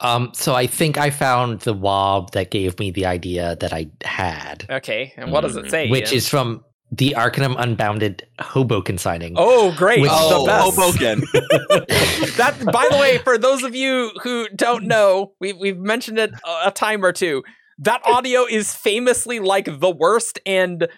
Um, 0.02 0.30
so 0.34 0.54
I 0.54 0.66
think 0.66 0.96
I 0.98 1.10
found 1.10 1.60
the 1.60 1.74
wob 1.74 2.32
that 2.32 2.50
gave 2.50 2.78
me 2.78 2.90
the 2.90 3.06
idea 3.06 3.56
that 3.60 3.72
I 3.72 3.90
had, 4.02 4.64
Okay, 4.70 5.12
and 5.16 5.30
what 5.30 5.42
does 5.42 5.56
it 5.56 5.66
Mm, 5.66 5.70
say? 5.70 5.90
which 5.90 6.08
Ian? 6.08 6.16
is 6.16 6.28
from 6.28 6.64
the 6.92 7.14
Arcanum 7.14 7.54
Unbounded 7.58 8.26
Hoboken 8.40 8.98
signing. 8.98 9.34
oh, 9.36 9.72
great, 9.76 10.00
Which- 10.00 10.10
oh, 10.12 10.40
the 10.40 10.46
best. 10.46 10.76
Hoboken. 10.76 11.20
that, 12.36 12.56
by 12.72 12.88
the 12.90 12.96
way, 12.98 13.18
for 13.18 13.38
those 13.38 13.62
of 13.62 13.74
you 13.76 14.10
who 14.22 14.48
don't 14.56 14.84
know, 14.86 15.34
we've 15.40 15.56
we've 15.58 15.78
mentioned 15.78 16.18
it 16.18 16.30
a, 16.46 16.68
a 16.68 16.70
time 16.70 17.04
or 17.04 17.12
two. 17.12 17.42
That 17.78 18.00
audio 18.04 18.44
is 18.44 18.74
famously 18.74 19.38
like 19.38 19.66
the 19.66 19.90
worst, 19.90 20.38
and 20.44 20.82
uh, 20.84 20.88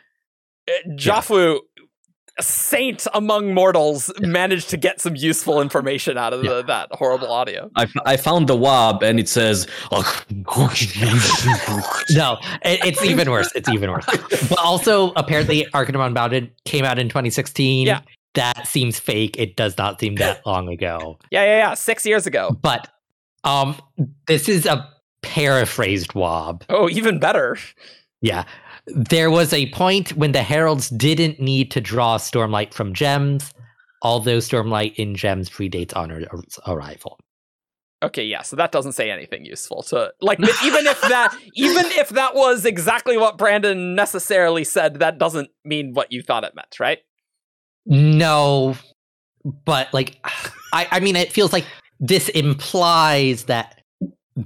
Jafu, 0.96 1.58
a 2.42 2.44
saint 2.44 3.07
among 3.14 3.55
mortals, 3.55 4.11
managed 4.20 4.68
to 4.70 4.76
get 4.76 5.00
some 5.00 5.14
useful 5.14 5.61
information 5.61 6.18
out 6.18 6.33
of 6.33 6.42
the, 6.42 6.62
that 6.62 6.88
horrible 6.92 7.31
audio. 7.31 7.70
I 7.76 8.16
found 8.16 8.48
the 8.48 8.57
wob 8.57 9.02
and 9.02 9.20
it 9.20 9.28
says 9.28 9.66
No, 12.11 12.38
it, 12.64 12.85
it's 12.85 13.05
even 13.05 13.31
worse. 13.31 13.50
It's 13.55 13.68
even 13.68 13.90
worse. 13.90 14.07
But 14.48 14.59
also, 14.59 15.12
apparently, 15.12 15.66
Arcanum 15.72 16.00
Unbounded 16.00 16.50
came 16.64 16.85
out 16.85 16.98
in 16.98 17.09
2016. 17.09 17.87
Yeah. 17.87 18.00
That 18.35 18.66
seems 18.66 18.98
fake. 18.98 19.38
It 19.38 19.57
does 19.57 19.78
not 19.78 20.00
seem 20.00 20.16
that 20.16 20.40
long 20.46 20.68
ago. 20.68 21.18
Yeah, 21.31 21.44
yeah, 21.44 21.59
yeah. 21.59 21.74
Six 21.74 22.05
years 22.05 22.26
ago. 22.26 22.57
But 22.61 22.88
um, 23.44 23.76
this 24.26 24.48
is 24.48 24.66
a 24.66 24.88
paraphrased 25.22 26.14
wob. 26.14 26.64
Oh, 26.68 26.88
even 26.88 27.18
better. 27.18 27.57
Yeah. 28.20 28.44
There 28.86 29.30
was 29.30 29.52
a 29.52 29.70
point 29.70 30.16
when 30.16 30.32
the 30.32 30.42
heralds 30.42 30.88
didn't 30.90 31.40
need 31.40 31.70
to 31.70 31.80
draw 31.80 32.18
Stormlight 32.18 32.74
from 32.74 32.94
gems, 32.94 33.52
although 34.02 34.38
Stormlight 34.38 34.94
in 34.96 35.14
gems 35.14 35.48
predates 35.48 35.96
Honor's 35.96 36.58
arrival. 36.66 37.18
Okay, 38.02 38.24
yeah, 38.24 38.42
so 38.42 38.56
that 38.56 38.72
doesn't 38.72 38.92
say 38.92 39.12
anything 39.12 39.44
useful 39.44 39.84
to 39.84 40.12
like 40.20 40.40
even 40.40 40.86
if 40.86 41.00
that 41.02 41.36
even 41.54 41.86
if 41.86 42.08
that 42.10 42.34
was 42.34 42.64
exactly 42.64 43.16
what 43.16 43.38
Brandon 43.38 43.94
necessarily 43.94 44.64
said, 44.64 44.94
that 44.98 45.18
doesn't 45.18 45.50
mean 45.64 45.92
what 45.92 46.10
you 46.10 46.20
thought 46.20 46.42
it 46.42 46.54
meant, 46.56 46.80
right? 46.80 46.98
No, 47.86 48.76
but 49.64 49.92
like, 49.94 50.18
I, 50.72 50.88
I 50.90 51.00
mean, 51.00 51.14
it 51.14 51.32
feels 51.32 51.52
like 51.52 51.66
this 52.00 52.28
implies 52.30 53.44
that 53.44 53.82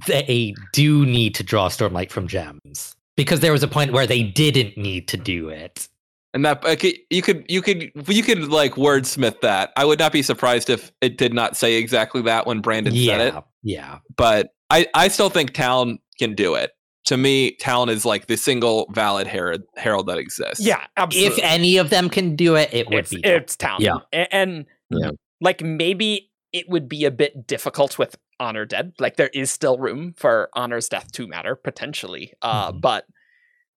they 0.05 0.53
do 0.73 1.05
need 1.05 1.33
to 1.35 1.43
draw 1.43 1.69
Stormlight 1.69 2.11
from 2.11 2.27
gems 2.27 2.96
because 3.17 3.41
there 3.41 3.51
was 3.51 3.63
a 3.63 3.67
point 3.67 3.91
where 3.91 4.07
they 4.07 4.23
didn't 4.23 4.77
need 4.77 5.09
to 5.09 5.17
do 5.17 5.49
it. 5.49 5.89
And 6.33 6.45
that 6.45 6.63
uh, 6.63 6.69
okay, 6.69 6.97
you 7.09 7.21
could 7.21 7.45
you 7.49 7.61
could 7.61 7.91
you 8.07 8.23
could 8.23 8.47
like 8.47 8.75
wordsmith 8.75 9.41
that. 9.41 9.71
I 9.75 9.83
would 9.83 9.99
not 9.99 10.11
be 10.13 10.21
surprised 10.21 10.69
if 10.69 10.91
it 11.01 11.17
did 11.17 11.33
not 11.33 11.57
say 11.57 11.75
exactly 11.75 12.21
that 12.21 12.45
when 12.47 12.61
Brandon 12.61 12.93
said 12.93 13.21
it. 13.21 13.33
yeah, 13.33 13.41
yeah. 13.63 13.99
But 14.15 14.53
I 14.69 14.87
I 14.93 15.07
still 15.09 15.29
think 15.29 15.53
Taln 15.53 15.99
can 16.19 16.35
do 16.35 16.53
it. 16.55 16.71
To 17.05 17.15
me, 17.17 17.55
Taln 17.61 17.87
is 17.89 18.05
like 18.05 18.27
the 18.27 18.35
single 18.35 18.89
valid 18.93 19.27
herald 19.27 19.63
herald 19.77 20.07
that 20.07 20.17
exists. 20.17 20.63
Yeah, 20.63 20.85
absolutely. 20.97 21.37
If 21.37 21.43
any 21.43 21.77
of 21.77 21.89
them 21.89 22.09
can 22.09 22.35
do 22.35 22.55
it, 22.55 22.69
it 22.73 22.87
would 22.89 22.99
it's, 22.99 23.13
be. 23.13 23.21
it's 23.23 23.55
Taln. 23.55 23.79
Yeah. 23.81 23.97
A- 24.13 24.33
And, 24.35 24.65
Yeah. 24.89 25.11
like 25.39 25.63
maybe 25.63 26.29
it 26.51 26.67
would 26.69 26.89
be 26.89 27.05
a 27.05 27.11
bit 27.11 27.47
difficult 27.47 27.97
with 27.97 28.17
Honor 28.39 28.65
Dead. 28.65 28.93
Like 28.99 29.15
there 29.17 29.29
is 29.33 29.51
still 29.51 29.77
room 29.77 30.13
for 30.17 30.49
Honor's 30.53 30.89
death 30.89 31.11
to 31.13 31.27
matter, 31.27 31.55
potentially. 31.55 32.33
Uh 32.41 32.71
Mhm. 32.71 32.81
but 32.81 33.05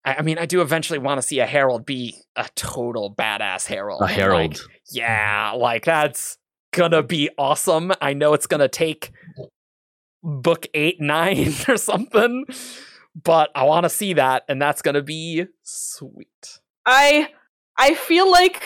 I, 0.04 0.14
I 0.16 0.22
mean, 0.22 0.38
I 0.38 0.46
do 0.46 0.60
eventually 0.62 0.98
want 0.98 1.18
to 1.20 1.22
see 1.26 1.40
a 1.40 1.46
herald 1.46 1.84
be 1.84 2.14
a 2.36 2.48
total 2.54 3.14
badass 3.14 3.66
herald. 3.66 4.00
A 4.00 4.04
And, 4.04 4.10
like, 4.12 4.18
herald. 4.18 4.60
yeah, 4.92 5.52
like 5.56 5.84
that's 5.84 6.38
gonna 6.72 7.02
be 7.02 7.28
awesome. 7.36 7.92
I 8.00 8.12
know 8.14 8.32
it's 8.34 8.46
gonna 8.46 8.68
take 8.68 9.10
book 10.22 10.66
eight, 10.74 11.00
nine, 11.00 11.52
or 11.68 11.76
something, 11.76 12.44
but 13.14 13.50
I 13.54 13.64
want 13.64 13.84
to 13.84 13.90
see 13.90 14.14
that, 14.14 14.44
and 14.48 14.60
that's 14.60 14.82
gonna 14.82 15.02
be 15.02 15.46
sweet. 15.62 16.60
I 16.86 17.28
I 17.76 17.94
feel 17.94 18.30
like 18.30 18.62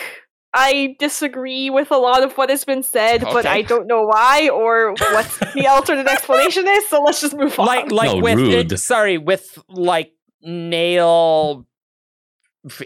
I 0.57 0.95
disagree 0.99 1.69
with 1.69 1.91
a 1.91 1.97
lot 1.97 2.23
of 2.23 2.37
what 2.37 2.49
has 2.49 2.63
been 2.63 2.81
said, 2.81 3.21
but 3.21 3.45
I 3.45 3.61
don't 3.61 3.87
know 3.87 4.03
why 4.03 4.47
or 4.49 4.93
what 4.93 5.39
the 5.53 5.67
alternate 5.67 6.07
explanation 6.07 6.65
is. 6.67 6.87
So 6.87 7.01
let's 7.03 7.19
just 7.19 7.35
move 7.35 7.59
on. 7.59 7.65
Like, 7.67 7.91
like 7.91 8.15
No, 8.15 8.21
with 8.23 8.39
it, 8.39 8.79
sorry, 8.79 9.17
with 9.17 9.59
like 9.67 10.13
Nale 10.41 11.65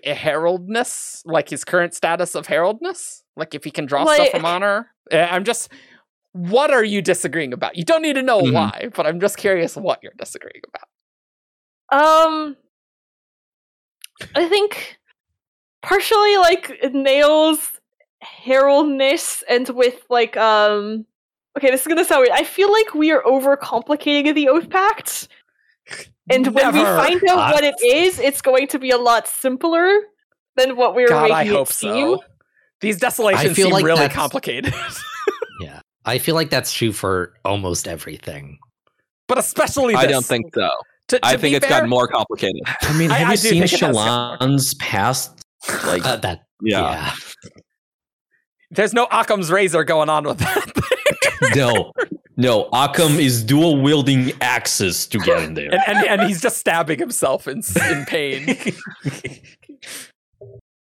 heraldness, 0.04 1.22
like 1.26 1.50
his 1.50 1.64
current 1.64 1.94
status 1.94 2.36
of 2.36 2.48
heraldness, 2.48 3.24
like 3.36 3.54
if 3.54 3.64
he 3.64 3.72
can 3.72 3.86
draw 3.86 4.04
stuff 4.14 4.30
from 4.30 4.46
honor. 4.46 4.92
Uh, 5.12 5.18
I'm 5.18 5.44
just. 5.44 5.72
What 6.34 6.70
are 6.70 6.84
you 6.84 7.02
disagreeing 7.02 7.54
about? 7.54 7.76
You 7.76 7.84
don't 7.84 8.04
need 8.04 8.14
to 8.14 8.22
know 8.22 8.42
Mhm. 8.42 8.54
why, 8.54 8.90
but 8.96 9.08
I'm 9.08 9.20
just 9.20 9.36
curious 9.38 9.76
what 9.76 10.00
you're 10.04 10.14
disagreeing 10.16 10.62
about. 10.68 10.88
Um, 12.32 12.56
I 14.36 14.48
think 14.48 14.99
partially 15.82 16.38
like 16.38 16.80
Nale's 16.94 17.80
heraldness 18.22 19.44
and 19.50 19.68
with 19.70 20.04
like 20.10 20.38
um. 20.38 21.06
Okay, 21.58 21.72
this 21.72 21.82
is 21.82 21.88
gonna 21.88 22.06
sound 22.06 22.22
weird. 22.22 22.32
I 22.32 22.44
feel 22.44 22.72
like 22.72 22.94
we 22.94 23.12
are 23.12 23.22
overcomplicating 23.24 24.34
the 24.36 24.48
Oath 24.50 24.70
Pact, 24.70 25.28
and 26.30 26.48
when 26.54 26.74
we 26.74 26.80
find 26.82 27.22
out 27.28 27.54
what 27.54 27.64
it 27.64 27.76
is, 27.84 28.20
it's 28.20 28.42
going 28.42 28.68
to 28.68 28.80
be 28.80 28.92
a 28.92 28.98
lot 28.98 29.28
simpler 29.28 29.90
than 30.56 30.76
what 30.78 30.96
we 30.96 31.02
were 31.04 31.10
God, 31.10 31.24
making 31.24 31.36
I 31.36 31.44
it 31.44 31.48
hope 31.48 31.68
seem. 31.70 32.18
so. 32.18 32.24
These 32.82 32.98
desolations 33.00 33.56
feel 33.56 33.66
seem 33.66 33.74
like 33.74 33.84
really 33.84 34.08
complicated, 34.10 34.74
Yeah. 35.62 35.82
I 36.06 36.18
feel 36.18 36.36
like 36.36 36.50
that's 36.50 36.72
true 36.72 36.94
for 36.94 37.34
almost 37.44 37.88
everything. 37.88 38.58
but 39.28 39.38
especially 39.38 39.96
this. 39.96 40.04
I 40.04 40.08
don't 40.08 40.24
think 40.26 40.54
so. 40.56 40.70
To, 41.10 41.20
I 41.24 41.32
think 41.32 41.42
be 41.42 41.56
it's 41.56 41.66
fair, 41.66 41.78
gotten 41.80 41.90
more 41.90 42.08
complicated. 42.08 42.62
I 42.84 42.98
mean, 42.98 43.10
have 43.10 43.28
I 43.28 43.32
you 43.32 43.38
do 43.38 43.50
seen 43.50 43.62
think 43.68 43.74
it 43.74 43.80
Shallan's 43.80 44.76
past? 44.76 45.39
Like, 45.86 46.06
Uh, 46.06 46.16
that 46.26 46.44
Yeah. 46.62 46.82
yeah. 46.92 47.14
There's 48.72 48.94
no 48.94 49.08
Occam's 49.12 49.50
razor 49.52 49.84
going 49.84 50.10
on 50.10 50.26
with 50.26 50.38
that. 50.40 51.52
no, 51.56 51.92
no. 52.38 52.70
Occam 52.72 53.20
is 53.20 53.44
dual 53.44 53.82
wielding 53.82 54.32
axes 54.42 55.08
to 55.08 55.18
get 55.20 55.42
in 55.44 55.56
there. 55.56 55.72
and, 55.74 55.82
and 55.88 56.08
and 56.08 56.22
he's 56.30 56.40
just 56.42 56.58
stabbing 56.58 57.00
himself 57.00 57.48
in 57.48 57.64
in 57.90 58.06
pain. 58.06 58.56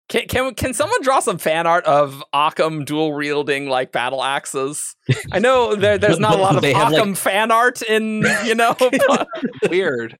Can, 0.09 0.25
can 0.27 0.55
can 0.55 0.73
someone 0.73 1.01
draw 1.01 1.19
some 1.19 1.37
fan 1.37 1.67
art 1.67 1.83
of 1.83 2.23
Occam 2.31 2.85
dual 2.85 3.13
wielding 3.13 3.67
like 3.67 3.91
battle 3.91 4.23
axes? 4.23 4.95
I 5.33 5.39
know 5.39 5.75
there 5.75 5.97
there's 5.97 6.19
not 6.19 6.35
a 6.35 6.41
lot 6.41 6.55
of 6.55 6.61
They 6.61 6.71
have, 6.73 6.91
like- 6.91 7.01
Occam 7.01 7.15
fan 7.15 7.51
art 7.51 7.81
in 7.81 8.23
you 8.45 8.55
know. 8.55 8.73
but- 8.79 9.27
Weird. 9.69 10.17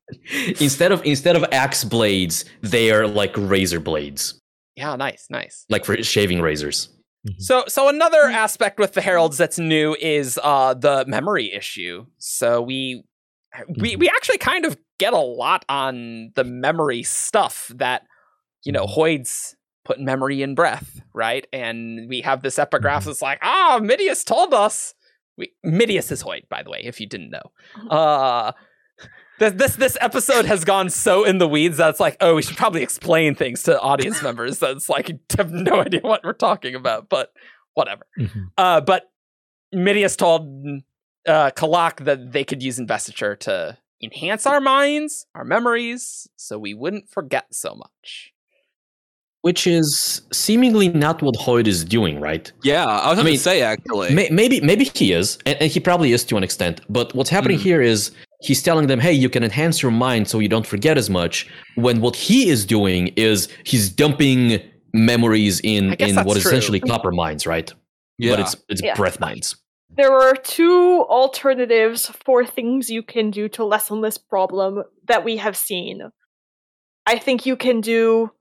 instead 0.60 0.92
of 0.92 1.02
instead 1.06 1.38
of 1.38 1.46
axe 1.54 1.86
blades, 1.86 2.44
they 2.62 2.92
are 2.92 3.08
like 3.08 3.34
razor 3.38 3.80
blades, 3.80 4.42
yeah, 4.76 4.96
nice, 4.98 5.28
nice. 5.30 5.66
like 5.70 5.86
for 5.86 6.02
shaving 6.04 6.42
razors. 6.42 6.90
Mm-hmm. 7.28 7.40
So 7.40 7.64
so 7.68 7.88
another 7.88 8.24
aspect 8.24 8.80
with 8.80 8.94
the 8.94 9.02
heralds 9.02 9.38
that's 9.38 9.58
new 9.58 9.96
is 10.02 10.40
uh 10.44 10.74
the 10.74 11.06
memory 11.08 11.54
issue. 11.54 12.06
So 12.18 12.62
we 12.62 13.04
we 13.70 13.92
mm-hmm. 13.92 14.00
we 14.00 14.10
actually 14.10 14.38
kind 14.38 14.66
of 14.66 14.78
get 15.00 15.14
a 15.14 15.18
lot 15.18 15.64
on 15.70 16.32
the 16.36 16.44
memory 16.44 17.04
stuff 17.04 17.72
that 17.76 18.04
you 18.64 18.72
know 18.72 18.84
mm-hmm. 18.84 18.94
Hoid's 18.94 19.57
put 19.88 20.00
memory 20.00 20.42
in 20.42 20.54
breath, 20.54 21.02
right? 21.14 21.48
And 21.54 22.10
we 22.10 22.22
have 22.22 22.42
this 22.42 22.60
epigraph 22.60 23.06
that's 23.06 23.22
like, 23.22 23.40
ah, 23.42 23.80
Midius 23.82 24.26
told 24.26 24.54
us. 24.54 24.94
We 25.38 25.54
Midius 25.66 26.12
is 26.12 26.24
Hoid, 26.24 26.50
by 26.50 26.62
the 26.64 26.70
way, 26.70 26.82
if 26.84 27.00
you 27.00 27.08
didn't 27.08 27.30
know. 27.32 27.88
Uh 27.90 28.52
this, 29.40 29.54
this 29.54 29.76
this 29.76 29.98
episode 30.02 30.46
has 30.46 30.66
gone 30.66 30.90
so 30.90 31.24
in 31.24 31.38
the 31.38 31.48
weeds 31.48 31.78
that 31.78 31.92
it's 31.92 32.00
like, 32.00 32.18
oh, 32.22 32.36
we 32.36 32.42
should 32.42 32.58
probably 32.58 32.82
explain 32.82 33.36
things 33.36 33.64
to 33.64 33.80
audience 33.80 34.22
members. 34.24 34.58
That's 34.60 34.90
like 34.90 35.10
you 35.10 35.20
have 35.38 35.52
no 35.52 35.82
idea 35.82 36.02
what 36.02 36.24
we're 36.24 36.34
talking 36.34 36.76
about, 36.76 37.08
but 37.08 37.32
whatever. 37.76 38.04
Mhm. 38.20 38.50
Uh, 38.58 38.82
but 38.82 39.12
Midius 39.74 40.18
told 40.18 40.48
uh, 41.28 41.52
Kalak 41.52 42.04
that 42.06 42.32
they 42.32 42.44
could 42.44 42.64
use 42.64 42.80
investiture 42.80 43.36
to 43.36 43.78
enhance 44.02 44.48
our 44.48 44.60
minds, 44.60 45.28
our 45.36 45.46
memories, 45.46 46.28
so 46.36 46.58
we 46.58 46.74
wouldn't 46.74 47.08
forget 47.10 47.54
so 47.54 47.76
much. 47.76 48.34
Which 49.42 49.68
is 49.68 50.22
seemingly 50.34 50.90
not 50.90 51.22
what 51.22 51.36
Hoid 51.36 51.68
is 51.68 51.86
doing, 51.86 52.20
right? 52.20 52.52
Yeah, 52.64 52.86
I 52.86 53.10
was 53.10 53.18
going 53.18 53.26
mean, 53.28 53.36
to 53.36 53.42
say 53.42 53.62
actually. 53.62 54.14
May- 54.14 54.30
maybe 54.30 54.60
maybe 54.62 54.86
he 54.94 55.14
is, 55.14 55.38
and, 55.46 55.58
and 55.62 55.72
he 55.72 55.80
probably 55.80 56.12
is 56.12 56.26
to 56.26 56.38
an 56.38 56.44
extent. 56.44 56.82
But 56.90 57.14
what's 57.16 57.30
happening 57.30 57.58
Mhm. 57.60 57.64
here 57.70 57.82
is 57.82 58.12
he's 58.42 58.62
telling 58.64 58.88
them, 58.88 59.00
"Hey, 59.00 59.14
you 59.14 59.30
can 59.30 59.44
enhance 59.44 59.82
your 59.82 59.92
mind 59.92 60.28
so 60.28 60.40
you 60.40 60.50
don't 60.50 60.66
forget 60.66 60.98
as 60.98 61.10
much." 61.10 61.48
When 61.76 62.02
what 62.02 62.16
he 62.16 62.50
is 62.50 62.66
doing 62.66 63.10
is 63.16 63.48
he's 63.64 63.90
dumping 63.90 64.60
memories 64.94 65.60
in 65.64 65.94
in 65.94 66.16
that's 66.16 66.28
what 66.28 66.36
is 66.38 66.44
true. 66.44 66.52
essentially 66.52 66.80
copper 66.80 67.12
minds, 67.12 67.46
right? 67.46 67.72
yeah. 68.18 68.32
But 68.32 68.40
it's 68.42 68.56
it's 68.70 68.82
Yeah. 68.84 68.96
breath 68.96 69.20
minds. 69.20 69.56
There 69.96 70.12
are 70.14 70.36
two 70.36 71.06
alternatives 71.10 72.12
for 72.26 72.44
things 72.46 72.90
you 72.90 73.04
can 73.04 73.30
do 73.32 73.48
to 73.50 73.64
lessen 73.64 74.02
this 74.02 74.18
problem 74.18 74.84
that 75.08 75.24
we 75.24 75.38
have 75.38 75.56
seen. 75.56 76.02
I 77.06 77.18
think 77.20 77.46
you 77.46 77.56
can 77.56 77.80
do 77.82 78.32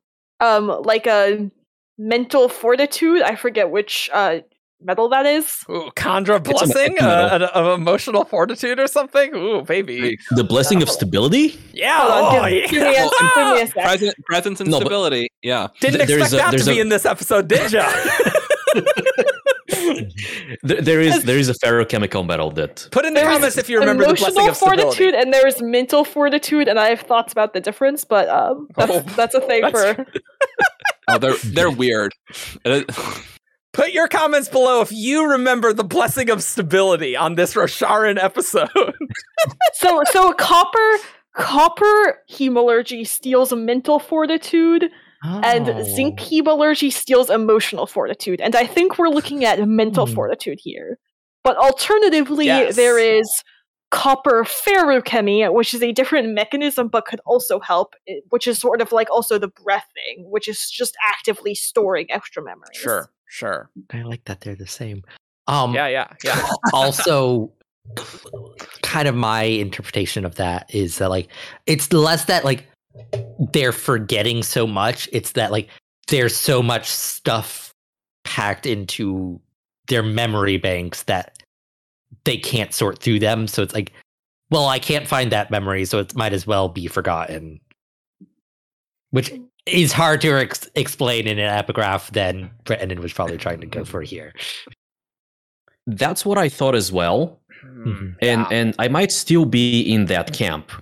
um 0.40 0.68
like 0.84 1.06
a 1.06 1.50
mental 1.98 2.48
fortitude. 2.48 3.22
I 3.22 3.36
forget 3.36 3.70
which 3.70 4.10
uh 4.12 4.40
metal 4.82 5.08
that 5.08 5.24
is. 5.24 5.64
Ooh, 5.70 5.90
Chandra 5.98 6.36
It's 6.36 6.48
a- 6.48 6.52
blessing, 6.52 6.92
it's 6.92 7.02
a 7.02 7.08
uh, 7.32 7.34
an, 7.36 7.42
of 7.44 7.78
emotional 7.78 8.24
fortitude 8.26 8.78
or 8.78 8.86
something. 8.86 9.34
Ooh, 9.34 9.62
baby. 9.62 10.18
The 10.32 10.44
blessing 10.44 10.82
of 10.82 10.90
stability. 10.90 11.58
Yeah. 11.72 11.98
Hold 11.98 12.12
on, 12.12 12.44
oh, 12.44 12.48
give, 12.50 12.52
yeah. 12.52 12.66
give 12.66 12.82
me 12.82 12.96
a, 12.96 13.08
give 13.34 13.54
me 13.54 13.62
a 13.62 13.98
sec. 14.06 14.14
Presence 14.26 14.60
and 14.60 14.70
No, 14.70 14.80
stability. 14.80 15.28
Yeah. 15.42 15.68
Didn't 15.80 15.96
Th- 16.06 16.08
there's 16.08 16.22
expect 16.22 16.32
a- 16.34 16.36
that 16.36 16.50
to 16.50 16.56
there's 16.64 16.68
be 16.76 16.80
in 16.80 16.90
this 16.90 17.06
episode, 17.06 17.48
did 17.48 17.72
ya? 17.72 17.90
there, 20.62 20.80
there 20.80 21.00
is 21.00 21.24
there 21.24 21.38
is 21.38 21.48
a 21.48 21.54
feruchemical 21.54 22.26
metal 22.26 22.50
that 22.52 22.88
Put 22.90 23.04
in 23.04 23.14
the 23.14 23.20
There's 23.20 23.32
comments 23.34 23.58
if 23.58 23.68
you 23.68 23.78
remember 23.78 24.04
the 24.04 24.10
emotional 24.10 24.32
blessing 24.32 24.48
of 24.50 24.56
stability. 24.56 24.82
fortitude 24.82 25.14
and 25.14 25.32
there's 25.32 25.62
mental 25.62 26.04
fortitude, 26.04 26.68
and 26.68 26.78
I 26.78 26.88
have 26.88 27.00
thoughts 27.00 27.32
about 27.32 27.52
the 27.52 27.60
difference, 27.60 28.04
but 28.04 28.28
um, 28.28 28.68
that's, 28.76 28.92
Oh, 28.92 29.00
that's 29.16 29.34
a 29.34 29.40
thing 29.40 29.62
that's 29.62 29.72
for. 29.72 30.06
Oh, 31.08 31.18
they're 31.18 31.36
they're 31.44 31.70
weird. 31.70 32.12
Put 32.64 33.92
your 33.92 34.08
comments 34.08 34.48
below 34.48 34.80
if 34.80 34.90
you 34.90 35.30
remember 35.30 35.72
the 35.72 35.84
blessing 35.84 36.30
of 36.30 36.42
stability 36.42 37.14
on 37.14 37.34
this 37.36 37.54
Rosharan 37.54 38.20
episode. 38.22 38.70
So 39.74 40.02
so 40.06 40.32
copper 40.32 40.98
copper 41.34 42.22
hemalurgy 42.30 43.06
steals 43.06 43.52
mental 43.52 43.98
fortitude, 43.98 44.90
and 45.22 45.68
Oh. 45.68 45.82
zinc 45.82 46.18
hemalurgy 46.20 46.92
steals 46.92 47.30
emotional 47.30 47.86
fortitude. 47.86 48.40
And 48.40 48.54
I 48.54 48.66
think 48.66 48.98
we're 48.98 49.08
looking 49.08 49.44
at 49.44 49.66
mental 49.66 50.06
Hmm. 50.06 50.14
fortitude 50.14 50.58
here. 50.60 50.98
But 51.44 51.56
alternatively, 51.56 52.46
Yes. 52.46 52.76
there 52.76 52.98
is 52.98 53.28
copper 53.92 54.42
feruchemy, 54.44 55.50
which 55.52 55.72
is 55.72 55.82
a 55.82 55.92
different 55.92 56.28
mechanism 56.34 56.88
but 56.88 57.06
could 57.06 57.20
also 57.24 57.60
help, 57.60 57.94
which 58.30 58.46
is 58.48 58.58
sort 58.58 58.80
of 58.82 58.90
like 58.92 59.08
also 59.10 59.38
the 59.38 59.48
breath 59.48 59.86
thing, 59.94 60.28
which 60.28 60.48
is 60.48 60.68
just 60.68 60.96
actively 61.08 61.54
storing 61.54 62.10
extra 62.10 62.42
memories. 62.42 62.76
Sure, 62.76 63.08
sure. 63.28 63.70
I 63.92 64.02
like 64.02 64.24
that 64.24 64.40
they're 64.40 64.56
the 64.56 64.66
same. 64.66 65.02
Um 65.46 65.72
Yeah, 65.74 65.86
yeah, 65.86 66.08
yeah. 66.24 66.48
also 66.72 67.52
kind 68.82 69.06
of 69.06 69.14
my 69.14 69.42
interpretation 69.44 70.24
of 70.24 70.34
that 70.34 70.72
is 70.74 70.98
that 70.98 71.08
like 71.10 71.28
it's 71.66 71.92
less 71.92 72.24
that 72.24 72.44
like 72.44 72.66
they're 73.52 73.72
forgetting 73.72 74.42
so 74.42 74.66
much 74.66 75.08
it's 75.12 75.32
that 75.32 75.52
like 75.52 75.68
there's 76.08 76.34
so 76.36 76.62
much 76.62 76.88
stuff 76.88 77.72
packed 78.24 78.66
into 78.66 79.40
their 79.88 80.02
memory 80.02 80.56
banks 80.56 81.02
that 81.04 81.38
they 82.24 82.36
can't 82.36 82.72
sort 82.74 82.98
through 82.98 83.18
them 83.18 83.46
so 83.46 83.62
it's 83.62 83.74
like 83.74 83.92
well 84.50 84.66
i 84.68 84.78
can't 84.78 85.06
find 85.06 85.30
that 85.32 85.50
memory 85.50 85.84
so 85.84 85.98
it 85.98 86.14
might 86.16 86.32
as 86.32 86.46
well 86.46 86.68
be 86.68 86.86
forgotten 86.86 87.60
which 89.10 89.32
is 89.66 89.92
hard 89.92 90.20
to 90.20 90.32
ex- 90.38 90.68
explain 90.74 91.26
in 91.26 91.38
an 91.38 91.50
epigraph 91.50 92.10
than 92.12 92.50
Brandon 92.64 93.00
was 93.00 93.12
probably 93.12 93.36
trying 93.38 93.60
to 93.60 93.66
go 93.66 93.84
for 93.84 94.02
here 94.02 94.32
that's 95.88 96.24
what 96.26 96.36
I 96.36 96.48
thought 96.48 96.74
as 96.74 96.90
well. 96.90 97.38
Hmm, 97.62 98.10
And 98.20 98.40
yeah. 98.40 98.48
and 98.50 98.74
I 98.80 98.88
might 98.88 99.12
still 99.12 99.44
be 99.44 99.82
in 99.82 100.06
that 100.06 100.32
camp. 100.32 100.72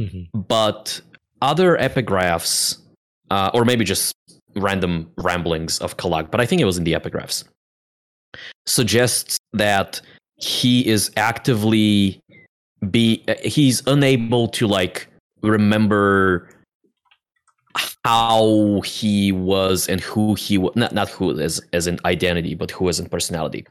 Mhm. 0.00 0.26
but 0.48 1.00
other 1.42 1.76
epigraphs, 1.76 2.78
uh, 3.30 3.50
or 3.52 3.64
maybe 3.66 3.84
just 3.84 4.14
random 4.56 5.10
ramblings 5.18 5.78
of 5.80 5.96
Kalak, 5.98 6.30
but 6.30 6.40
I 6.40 6.46
think 6.46 6.60
it 6.62 6.64
was 6.64 6.78
in 6.78 6.84
the 6.84 6.92
epigraphs, 6.92 7.44
suggests 8.66 9.36
that 9.52 10.00
he 10.36 10.86
is 10.86 11.10
actively 11.16 12.20
be 12.90 13.22
he's 13.44 13.82
unable 13.86 14.48
to 14.48 14.66
like 14.66 15.06
remember 15.42 16.48
how 18.04 18.80
he 18.84 19.30
was 19.32 19.88
and 19.88 20.00
who 20.00 20.34
he 20.34 20.58
was 20.58 20.72
not 20.74 20.92
not 20.92 21.08
who 21.08 21.38
as 21.38 21.60
as 21.72 21.86
an 21.86 21.98
identity, 22.04 22.54
but 22.54 22.70
who 22.70 22.88
as 22.88 22.98
in 23.00 23.08
personality. 23.08 23.64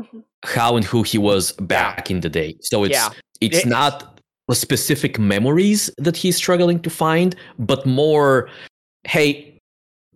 Mhm. 0.00 0.22
How 0.44 0.76
and 0.76 0.84
who 0.84 1.02
he 1.02 1.18
was 1.18 1.52
back 1.52 2.10
in 2.10 2.20
the 2.20 2.28
day. 2.28 2.56
So 2.60 2.84
it's 2.84 2.94
Yeah. 2.94 3.10
it's 3.40 3.58
It- 3.58 3.66
not 3.66 4.19
specific 4.54 5.18
memories 5.18 5.90
that 5.98 6.16
he's 6.16 6.36
struggling 6.36 6.80
to 6.80 6.90
find, 6.90 7.36
but 7.58 7.86
more, 7.86 8.48
hey, 9.04 9.58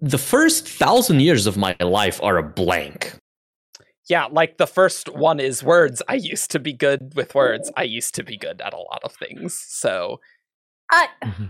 the 0.00 0.18
first 0.18 0.68
thousand 0.68 1.20
years 1.20 1.46
of 1.46 1.56
my 1.56 1.76
life 1.80 2.22
are 2.22 2.36
a 2.38 2.42
blank. 2.42 3.16
Yeah, 4.08 4.26
like 4.30 4.58
the 4.58 4.66
first 4.66 5.08
one 5.14 5.40
is 5.40 5.62
words. 5.62 6.02
I 6.08 6.14
used 6.14 6.50
to 6.50 6.58
be 6.58 6.74
good 6.74 7.14
with 7.14 7.34
words. 7.34 7.72
I 7.76 7.84
used 7.84 8.14
to 8.16 8.22
be 8.22 8.36
good 8.36 8.60
at 8.60 8.74
a 8.74 8.78
lot 8.78 9.00
of 9.02 9.12
things. 9.12 9.58
So, 9.58 10.20
I, 10.90 11.08
mm-hmm. 11.24 11.44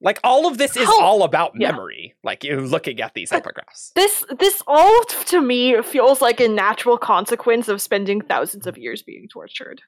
like, 0.00 0.18
all 0.24 0.46
of 0.46 0.56
this 0.56 0.76
is 0.76 0.86
How- 0.86 1.02
all 1.02 1.24
about 1.24 1.52
yeah. 1.58 1.70
memory. 1.70 2.14
Like, 2.24 2.42
you're 2.42 2.62
looking 2.62 3.02
at 3.02 3.12
these 3.12 3.28
But- 3.28 3.44
epigraphs. 3.44 3.92
this 3.94 4.24
this 4.38 4.62
all 4.66 5.04
to 5.26 5.42
me 5.42 5.82
feels 5.82 6.22
like 6.22 6.40
a 6.40 6.48
natural 6.48 6.96
consequence 6.96 7.68
of 7.68 7.82
spending 7.82 8.22
thousands 8.22 8.66
of 8.66 8.78
years 8.78 9.02
being 9.02 9.28
tortured. 9.30 9.82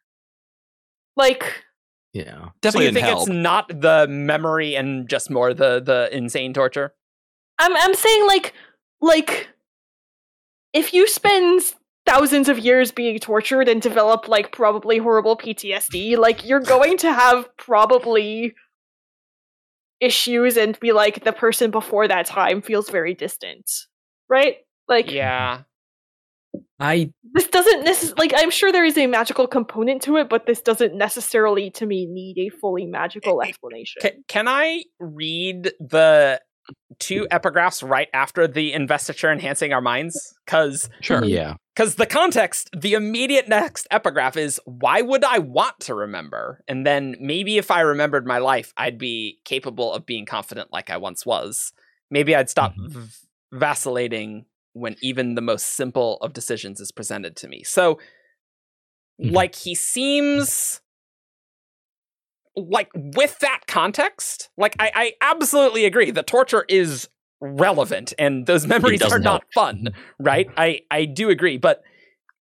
Like 1.17 1.65
Yeah. 2.13 2.25
definitely. 2.25 2.43
So 2.43 2.51
Definitely 2.61 2.87
you 2.87 2.93
think 2.93 3.07
help. 3.07 3.21
it's 3.21 3.29
not 3.29 3.69
the 3.69 4.07
memory 4.09 4.75
and 4.75 5.09
just 5.09 5.31
more 5.31 5.55
the 5.55 5.81
the 5.81 6.09
insane 6.17 6.53
torture? 6.53 6.95
I'm 7.59 7.77
I'm 7.77 7.95
saying 7.95 8.27
like 8.27 8.55
like 9.01 9.49
if 10.73 10.93
you 10.95 11.07
spend 11.09 11.63
thousands 12.07 12.49
of 12.49 12.59
years 12.59 12.91
being 12.91 13.19
tortured 13.19 13.69
and 13.69 13.81
develop 13.83 14.27
like 14.29 14.53
probably 14.53 14.99
horrible 14.99 15.37
PTSD, 15.37 16.17
like 16.17 16.45
you're 16.45 16.61
going 16.61 16.97
to 16.99 17.13
have 17.13 17.49
probably 17.57 18.55
issues 20.01 20.57
and 20.57 20.79
be 20.81 20.93
like 20.93 21.25
the 21.25 21.33
person 21.33 21.71
before 21.71 22.09
that 22.09 22.27
time 22.27 22.63
feels 22.63 22.89
very 22.91 23.15
distant. 23.15 23.71
Right? 24.29 24.59
Like 24.89 25.11
Yeah. 25.11 25.63
I 26.79 27.13
this 27.35 27.47
doesn't 27.49 27.85
necess- 27.87 28.19
like 28.19 28.33
I'm 28.37 28.51
sure 28.51 28.73
there 28.73 28.85
is 28.85 28.97
a 28.99 29.07
magical 29.07 29.47
component 29.47 30.03
to 30.03 30.17
it, 30.17 30.29
but 30.29 30.47
this 30.47 30.61
doesn't 30.61 30.95
necessarily 30.95 31.71
to 31.73 31.87
me 31.87 32.07
need 32.07 32.39
a 32.39 32.49
fully 32.49 32.87
magical 32.87 33.41
Eh, 33.43 33.47
eh, 33.47 33.49
explanation. 33.51 34.03
Ca 34.03 34.13
can 34.29 34.49
I 34.49 34.85
read 34.99 35.73
the 35.79 36.41
two 36.99 37.27
epigraphs 37.31 37.87
right 37.89 38.09
after 38.15 38.47
the 38.47 38.73
investiture 38.73 39.31
enhancing 39.31 39.73
our 39.73 39.81
minds? 39.81 40.35
Because 40.45 40.89
Sure. 41.01 41.25
Yeah. 41.25 41.55
because 41.75 41.95
the 41.97 42.07
context, 42.07 42.71
the 42.77 42.95
immediate 42.95 43.49
next 43.49 43.87
epigraph 43.91 44.37
is 44.37 44.61
why 44.65 45.03
would 45.03 45.25
I 45.25 45.39
want 45.39 45.79
to 45.81 45.95
remember? 45.95 46.63
And 46.69 46.87
then 46.87 47.17
maybe 47.21 47.59
if 47.59 47.71
I 47.71 47.81
remembered 47.81 48.27
my 48.27 48.39
life, 48.39 48.73
I'd 48.77 48.99
be 48.99 49.39
capable 49.45 49.93
of 49.93 50.05
being 50.07 50.27
confident 50.27 50.73
like 50.73 50.91
I 50.91 50.97
once 50.99 51.25
was. 51.27 51.73
Maybe 52.11 52.35
I'd 52.37 52.51
stop 52.51 52.75
Mhm. 52.77 52.89
v- 52.91 53.09
vacillating 53.53 54.47
when 54.73 54.97
even 55.03 55.35
the 55.35 55.41
most 55.41 55.69
simple 55.75 56.17
of 56.19 56.33
decisions 56.33 56.81
is 56.81 56.93
presented 56.93 57.37
to 57.37 57.49
me. 57.49 57.63
So, 57.65 57.99
Mhm. 59.21 59.33
like, 59.33 59.55
he 59.55 59.75
seems 59.75 60.81
like 62.57 62.91
with 62.95 63.39
that 63.41 63.61
context, 63.67 64.51
like 64.57 64.77
I, 64.79 64.91
I 64.95 65.13
absolutely 65.21 65.85
agree. 65.85 66.11
The 66.11 66.23
torture 66.23 66.65
is 66.69 67.09
relevant 67.41 68.13
and 68.19 68.47
those 68.47 68.67
memories 68.67 69.03
are 69.03 69.21
help. 69.21 69.45
fun, 69.55 69.89
right? 70.19 70.49
I, 70.57 70.81
I 70.91 71.05
do 71.05 71.31
agree, 71.31 71.57
but 71.59 71.83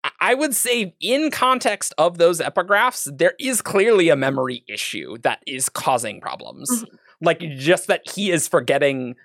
I- 0.04 0.12
I 0.22 0.34
would 0.36 0.56
say 0.56 0.96
in 1.02 1.32
context 1.32 1.94
of 1.98 2.18
those 2.18 2.40
epigraphs, 2.40 3.10
there 3.18 3.34
is 3.40 3.62
clearly 3.62 4.10
a 4.10 4.16
memory 4.16 4.64
issue 4.68 5.18
that 5.24 5.42
is 5.48 5.68
causing 5.70 6.22
problems. 6.22 6.86
Like 7.22 7.40
just 7.58 7.88
that 7.88 8.02
he 8.14 8.32
is 8.32 8.48
forgetting 8.48 9.16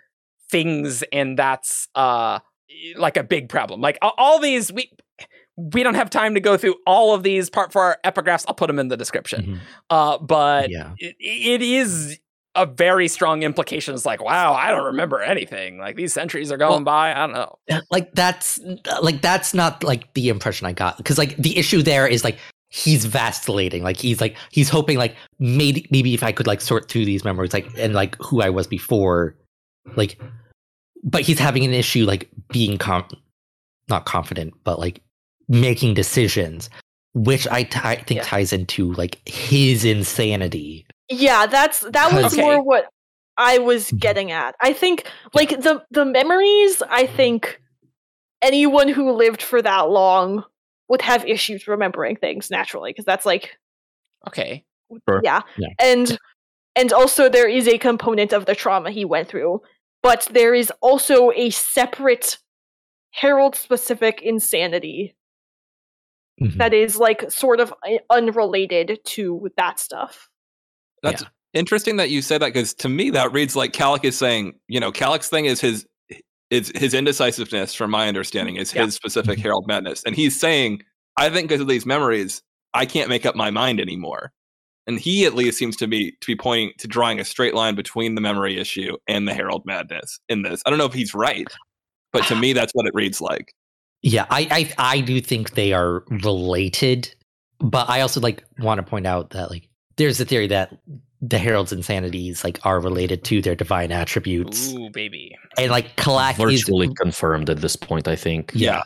things 0.50 1.04
and 1.12 1.38
that's 1.38 1.88
uh 1.94 2.40
like 2.96 3.16
a 3.16 3.22
big 3.22 3.48
problem. 3.48 3.80
Like 3.80 3.98
all 4.02 4.38
these 4.38 4.72
we 4.72 4.90
we 5.56 5.82
don't 5.82 5.94
have 5.94 6.08
time 6.08 6.34
to 6.34 6.40
go 6.40 6.56
through 6.56 6.76
all 6.86 7.14
of 7.14 7.22
these 7.22 7.50
part 7.50 7.72
for 7.72 7.82
our 7.82 7.98
epigraphs. 8.04 8.44
I'll 8.48 8.54
put 8.54 8.68
them 8.68 8.78
in 8.78 8.88
the 8.88 8.96
description. 8.96 9.44
Mhm. 9.44 9.58
Uh, 9.90 10.18
but 10.18 10.70
Yeah. 10.70 10.92
it, 10.98 11.16
it 11.20 11.60
is 11.62 12.18
a 12.54 12.66
very 12.66 13.06
strong 13.08 13.42
implication. 13.42 13.94
It's 13.94 14.06
like, 14.06 14.22
wow, 14.24 14.54
I 14.54 14.70
don't 14.70 14.86
remember 14.86 15.20
anything. 15.20 15.78
Like 15.78 15.96
these 15.96 16.12
centuries 16.12 16.50
are 16.50 16.56
going 16.56 16.82
by. 16.84 17.12
I 17.12 17.26
don't 17.26 17.32
know. 17.32 17.58
Uh, 17.70 17.80
like 17.90 18.12
that's 18.14 18.58
like 19.02 19.20
that's 19.22 19.52
not 19.54 19.84
like 19.84 20.12
the 20.14 20.28
impression 20.30 20.66
I 20.66 20.72
got 20.72 20.96
because 20.96 21.18
like 21.18 21.36
the 21.36 21.56
issue 21.58 21.82
there 21.82 22.06
is 22.08 22.24
like 22.24 22.38
he's 22.70 23.04
vacillating 23.04 23.82
like 23.82 23.96
he's 23.96 24.20
like 24.20 24.36
he's 24.52 24.68
hoping 24.68 24.96
like 24.96 25.16
maybe 25.40 25.86
maybe 25.90 26.14
if 26.14 26.22
I 26.22 26.30
could 26.32 26.46
like 26.46 26.60
sort 26.60 26.88
through 26.88 27.04
these 27.04 27.24
memories 27.24 27.52
like 27.52 27.68
and 27.76 27.94
like 27.94 28.16
who 28.20 28.42
I 28.42 28.50
was 28.50 28.66
before 28.68 29.34
like 29.96 30.20
but 31.02 31.22
he's 31.22 31.38
having 31.38 31.64
an 31.64 31.72
issue 31.74 32.04
like 32.04 32.28
being 32.52 32.78
com 32.78 33.06
not 33.88 34.04
confident 34.04 34.54
but 34.64 34.78
like 34.78 35.00
making 35.48 35.94
decisions 35.94 36.70
which 37.14 37.46
I 37.48 37.64
think 37.64 38.10
Yeah. 38.10 38.22
ties 38.22 38.52
into 38.52 38.92
like 38.92 39.20
his 39.28 39.84
insanity 39.84 40.86
Yeah, 41.08 41.46
that's 41.46 41.80
that 41.80 42.12
was 42.12 42.32
Okay. 42.32 42.42
more 42.42 42.62
what 42.62 42.86
I 43.36 43.58
was 43.58 43.90
Mhm. 43.90 43.98
getting 44.00 44.30
at. 44.30 44.54
I 44.60 44.72
think 44.72 45.08
like 45.34 45.48
the 45.62 45.82
the 45.90 46.04
memories, 46.04 46.82
I 46.88 47.06
think 47.06 47.60
anyone 48.42 48.88
who 48.88 49.10
lived 49.12 49.42
for 49.42 49.60
that 49.62 49.90
long 49.90 50.44
would 50.88 51.02
have 51.02 51.24
issues 51.26 51.66
remembering 51.66 52.16
things 52.16 52.50
naturally 52.50 52.90
because 52.90 53.04
that's 53.04 53.26
like 53.26 53.56
Okay. 54.28 54.64
Sure. 55.08 55.20
yeah. 55.24 55.40
Yeah. 55.56 55.68
And 55.80 56.16
and 56.76 56.92
also 56.92 57.28
there 57.28 57.48
is 57.48 57.66
a 57.66 57.78
component 57.78 58.32
of 58.32 58.46
the 58.46 58.54
trauma 58.54 58.90
he 58.92 59.04
went 59.04 59.28
through, 59.28 59.60
but 60.02 60.26
there 60.32 60.54
is 60.54 60.72
also 60.80 61.30
a 61.32 61.50
separate 61.50 62.38
Herald 63.12 63.54
specific 63.56 64.22
insanity 64.22 65.16
Mhm. 66.40 66.56
that 66.56 66.72
is 66.72 66.96
like 66.96 67.30
sort 67.30 67.60
of 67.60 67.72
uh, 67.86 67.98
unrelated 68.08 68.98
to 69.04 69.50
that 69.58 69.78
stuff. 69.78 70.28
That's 71.02 71.22
interesting 71.52 71.96
that 71.96 72.08
you 72.10 72.22
said 72.22 72.40
that 72.40 72.54
because 72.54 72.72
to 72.74 72.88
me 72.88 73.10
that 73.10 73.32
reads 73.32 73.56
like 73.56 73.72
Kalak 73.72 74.04
is 74.04 74.16
saying, 74.16 74.54
you 74.68 74.80
know, 74.80 74.90
Kalak's 74.92 75.28
thing 75.28 75.44
is 75.46 75.60
his 75.60 75.86
is 76.50 76.72
his 76.74 76.94
indecisiveness, 76.94 77.74
from 77.74 77.90
my 77.90 78.08
understanding, 78.08 78.56
is 78.56 78.74
Yeah. 78.74 78.84
his 78.86 78.94
specific. 78.94 79.38
Herald 79.38 79.66
Madness, 79.68 80.02
and 80.04 80.16
he's 80.16 80.38
saying, 80.38 80.82
I 81.16 81.28
think 81.30 81.48
because 81.48 81.60
of 81.60 81.68
these 81.68 81.86
memories, 81.86 82.42
I 82.74 82.86
can't 82.86 83.08
make 83.08 83.24
up 83.26 83.36
my 83.36 83.50
mind 83.50 83.78
anymore. 83.80 84.32
And 84.90 84.98
he 84.98 85.24
at 85.24 85.34
least 85.34 85.56
seems 85.56 85.76
to 85.76 85.86
be 85.86 86.10
to 86.20 86.26
be 86.26 86.34
pointing 86.34 86.72
to 86.78 86.88
drawing 86.88 87.20
a 87.20 87.24
straight 87.24 87.54
line 87.54 87.76
between 87.76 88.16
the 88.16 88.20
memory 88.20 88.58
issue 88.58 88.96
and 89.06 89.28
the 89.28 89.32
Herald 89.32 89.64
Madness 89.64 90.18
in 90.28 90.42
this. 90.42 90.60
I 90.66 90.70
don't 90.70 90.80
know 90.80 90.84
if 90.84 90.92
he's 90.92 91.14
right, 91.14 91.46
but 92.12 92.24
to 92.24 92.34
me 92.34 92.52
that's 92.52 92.72
what 92.72 92.86
it 92.86 92.94
reads 92.94 93.20
like. 93.20 93.54
Yeah, 94.02 94.26
I, 94.30 94.72
I 94.78 94.96
I 94.96 95.00
do 95.00 95.20
think 95.20 95.54
they 95.54 95.72
are 95.72 96.02
related, 96.24 97.14
but 97.60 97.88
I 97.88 98.00
also 98.00 98.20
like 98.20 98.42
want 98.58 98.78
to 98.78 98.82
point 98.82 99.06
out 99.06 99.30
that 99.30 99.48
like 99.48 99.68
there's 99.96 100.18
a 100.20 100.24
theory 100.24 100.48
that 100.48 100.76
the 101.22 101.38
herald's 101.38 101.70
insanities 101.70 102.42
like 102.42 102.58
are 102.64 102.80
related 102.80 103.22
to 103.24 103.40
their 103.40 103.54
divine 103.54 103.92
attributes, 103.92 104.72
Ooh, 104.72 104.90
baby. 104.90 105.36
and 105.56 105.70
like 105.70 105.94
Kalak 105.94 106.32
is 106.32 106.62
virtually 106.62 106.92
confirmed 106.94 107.48
at 107.48 107.60
this 107.60 107.76
point. 107.76 108.08
I 108.08 108.16
think. 108.16 108.50
yeah 108.54 108.82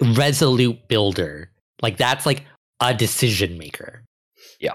resolute 0.00 0.88
builder. 0.88 1.50
Like 1.82 1.96
that's 1.96 2.26
like 2.26 2.44
a 2.80 2.94
decision 2.94 3.58
maker. 3.58 4.04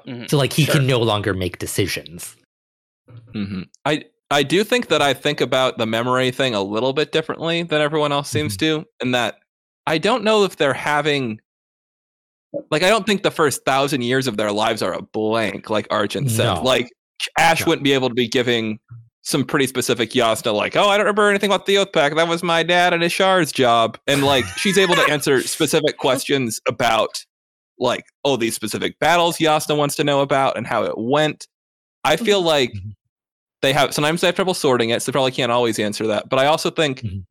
Mhm. 0.07 0.29
So 0.29 0.37
like 0.37 0.53
he 0.53 0.65
Sure. 0.65 0.75
can 0.75 0.87
no 0.87 0.99
longer 0.99 1.33
make 1.33 1.57
decisions. 1.59 2.35
hmm 3.33 3.63
I 3.85 4.05
I 4.31 4.41
do 4.43 4.63
think 4.63 4.87
that 4.87 5.01
I 5.01 5.13
think 5.13 5.41
about 5.41 5.77
the 5.77 5.85
memory 5.85 6.31
thing 6.31 6.55
a 6.55 6.61
little 6.63 6.93
bit 6.93 7.11
differently 7.11 7.61
than 7.63 7.81
everyone 7.81 8.11
else 8.11 8.29
seems 8.29 8.57
to, 8.57 8.85
and 9.01 9.13
that 9.13 9.35
I 9.85 9.97
don't 9.97 10.23
know 10.23 10.43
if 10.45 10.55
they're 10.55 10.73
having 10.73 11.39
like 12.71 12.83
I 12.83 12.89
don't 12.89 13.05
think 13.05 13.23
the 13.23 13.31
first 13.31 13.65
thousand 13.65 14.01
years 14.03 14.27
of 14.27 14.37
their 14.37 14.51
lives 14.51 14.81
are 14.81 14.93
a 14.93 15.01
blank, 15.01 15.69
like 15.69 15.87
Argent 15.91 16.31
said. 16.31 16.45
No. 16.55 16.61
Like 16.61 16.89
Ash 17.37 17.61
No. 17.61 17.67
wouldn't 17.67 17.83
be 17.83 17.91
able 17.93 18.09
to 18.09 18.15
be 18.15 18.27
giving 18.27 18.79
some 19.25 19.45
pretty 19.45 19.65
specific 19.67 20.09
Jasnah, 20.09 20.53
like, 20.53 20.75
oh, 20.75 20.89
I 20.89 20.97
don't 20.97 21.05
remember 21.05 21.29
anything 21.29 21.49
about 21.49 21.65
the 21.65 21.77
Oath 21.77 21.93
Pact. 21.93 22.15
That 22.17 22.27
was 22.27 22.43
my 22.43 22.61
dad 22.61 22.93
and 22.93 23.01
his 23.01 23.13
Shard's 23.13 23.51
job. 23.53 23.97
And 24.07 24.23
like 24.23 24.45
she's 24.57 24.77
able 24.77 24.95
to 24.95 25.01
answer 25.09 25.41
specific 25.41 25.97
questions 25.99 26.59
about 26.67 27.23
like, 27.83 28.05
oh, 28.25 28.35
these 28.37 28.55
specific 28.55 28.97
battles 28.99 29.37
Jasnah 29.37 29.77
wants 29.77 29.95
to 29.97 30.03
know 30.03 30.21
about 30.21 30.57
and 30.57 30.65
how 30.65 30.83
it 30.83 30.97
went. 30.97 31.47
I 32.03 32.15
feel 32.17 32.41
like 32.41 32.71
Mhm. 32.73 32.93
they 33.61 33.73
have 33.73 33.93
sometimes 33.93 34.21
they 34.21 34.27
have 34.27 34.35
trouble 34.35 34.53
sorting 34.55 34.89
it, 34.89 35.01
so 35.01 35.11
they 35.11 35.13
probably 35.13 35.31
can't 35.31 35.51
always 35.51 35.77
answer 35.79 36.07
that. 36.07 36.29
But 36.29 36.39
I 36.39 36.47
also 36.47 36.69
think 36.69 37.01
Mhm. 37.01 37.25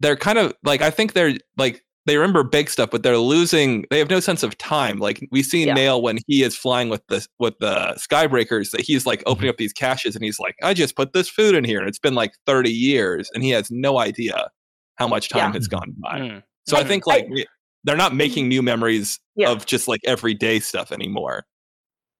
they're 0.00 0.16
kind 0.16 0.38
of 0.38 0.54
like 0.64 0.80
I 0.82 0.90
think 0.90 1.12
they're 1.12 1.34
like 1.56 1.84
they 2.06 2.16
remember 2.16 2.42
big 2.42 2.68
stuff, 2.68 2.90
but 2.90 3.04
they're 3.04 3.16
losing. 3.18 3.84
They 3.90 4.00
have 4.00 4.10
no 4.10 4.18
sense 4.18 4.42
of 4.42 4.58
time. 4.58 4.98
Like 4.98 5.24
we 5.30 5.40
see 5.40 5.64
Yeah. 5.66 5.74
Nale 5.74 6.02
when 6.02 6.18
he 6.26 6.42
is 6.42 6.56
flying 6.56 6.88
with 6.88 7.06
the 7.06 7.24
with 7.38 7.56
the 7.60 7.94
Skybreakers, 7.96 8.72
that 8.72 8.80
he's 8.80 9.06
like 9.06 9.22
opening 9.26 9.50
up 9.50 9.56
these 9.56 9.72
caches, 9.72 10.16
and 10.16 10.24
he's 10.24 10.40
like, 10.40 10.56
"I 10.64 10.74
just 10.74 10.96
put 10.96 11.12
this 11.12 11.28
food 11.28 11.54
in 11.54 11.62
here, 11.64 11.78
and 11.78 11.88
it's 11.88 12.00
been 12.00 12.14
like 12.16 12.32
thirty 12.46 12.72
years, 12.72 13.30
and 13.34 13.44
he 13.44 13.50
has 13.50 13.70
no 13.70 14.00
idea 14.00 14.48
how 14.96 15.06
much 15.06 15.28
time 15.28 15.50
Yeah. 15.52 15.58
has 15.58 15.68
gone 15.68 15.94
by." 15.98 16.18
Mm. 16.18 16.42
So 16.66 16.76
I 16.76 16.82
Mhm. 16.82 16.88
think 16.88 17.06
like 17.06 17.28
we- 17.28 17.46
they're 17.84 17.96
not 17.96 18.14
making 18.14 18.48
new 18.48 18.62
memories 18.62 19.18
Yeah. 19.36 19.50
of 19.50 19.66
just 19.66 19.88
like 19.88 20.00
everyday 20.04 20.60
stuff 20.60 20.92
anymore, 20.92 21.44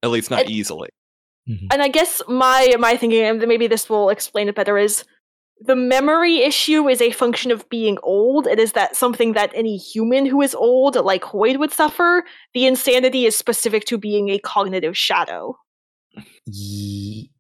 at 0.03 0.11
least 0.11 0.31
not 0.31 0.43
And- 0.43 0.51
easily. 0.51 0.89
Mhm. 1.49 1.67
and 1.73 1.83
I 1.83 1.89
guess 1.89 2.23
my 2.29 2.75
my 2.79 2.97
thinking, 2.97 3.23
and 3.23 3.39
maybe 3.49 3.67
this 3.67 3.89
will 3.91 4.11
explain 4.11 4.49
it 4.49 4.55
better, 4.55 4.79
is 4.79 5.05
the 5.65 5.77
memory 5.77 6.39
issue 6.39 6.89
is 6.89 7.01
a 7.01 7.11
function 7.13 7.51
of 7.53 7.69
being 7.69 7.97
old. 8.03 8.47
It 8.49 8.59
is 8.59 8.73
that 8.73 8.97
something 8.97 9.33
that 9.35 9.51
any 9.55 9.77
human 9.77 10.27
who 10.27 10.41
is 10.43 10.55
old, 10.55 10.97
like 10.97 11.23
Hoid, 11.23 11.59
would 11.59 11.73
suffer. 11.73 12.25
The 12.55 12.67
insanity 12.67 13.27
is 13.27 13.37
specific 13.37 13.85
to 13.87 13.99
being 13.99 14.29
a 14.29 14.39
cognitive 14.41 14.97
shadow. 14.97 15.57
Ye- 16.47 17.31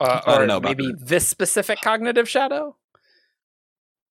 Uh, 0.00 0.20
I 0.26 0.32
don't 0.32 0.42
or 0.42 0.46
know 0.46 0.56
about 0.58 0.76
maybe 0.76 0.92
this 0.98 1.28
specific 1.28 1.80
cognitive 1.80 2.28
shadow. 2.28 2.76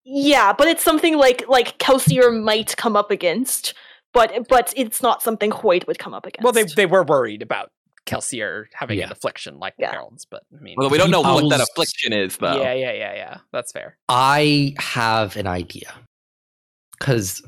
Yeah, 0.03 0.53
but 0.53 0.67
it's 0.67 0.83
something 0.83 1.17
like 1.17 1.47
like 1.47 1.77
Kelsier 1.77 2.31
might 2.43 2.75
come 2.77 2.95
up 2.95 3.11
against, 3.11 3.73
but 4.13 4.47
but 4.49 4.73
it's 4.75 5.01
not 5.01 5.21
something 5.21 5.51
Hoid 5.51 5.85
would 5.87 5.99
come 5.99 6.13
up 6.13 6.25
against. 6.25 6.43
Well, 6.43 6.53
they 6.53 6.63
they 6.63 6.85
were 6.85 7.03
worried 7.03 7.41
about 7.41 7.69
Kelsier 8.07 8.65
having 8.73 8.99
an 9.01 9.11
affliction 9.11 9.59
like 9.59 9.75
Yeah. 9.77 9.87
the 9.87 9.91
heralds, 9.93 10.25
but 10.25 10.41
I 10.57 10.61
mean, 10.61 10.75
Well, 10.77 10.89
we 10.89 10.97
don't 10.97 11.11
know 11.11 11.21
what 11.21 11.47
that 11.51 11.61
affliction 11.61 12.13
is, 12.13 12.35
though. 12.37 12.59
yeah, 12.59 12.73
yeah, 12.73 12.91
yeah, 12.93 13.13
yeah. 13.13 13.37
That's 13.51 13.71
fair. 13.71 13.95
I 14.09 14.73
have 14.79 15.37
an 15.37 15.45
idea. 15.45 15.93
Because, 16.97 17.43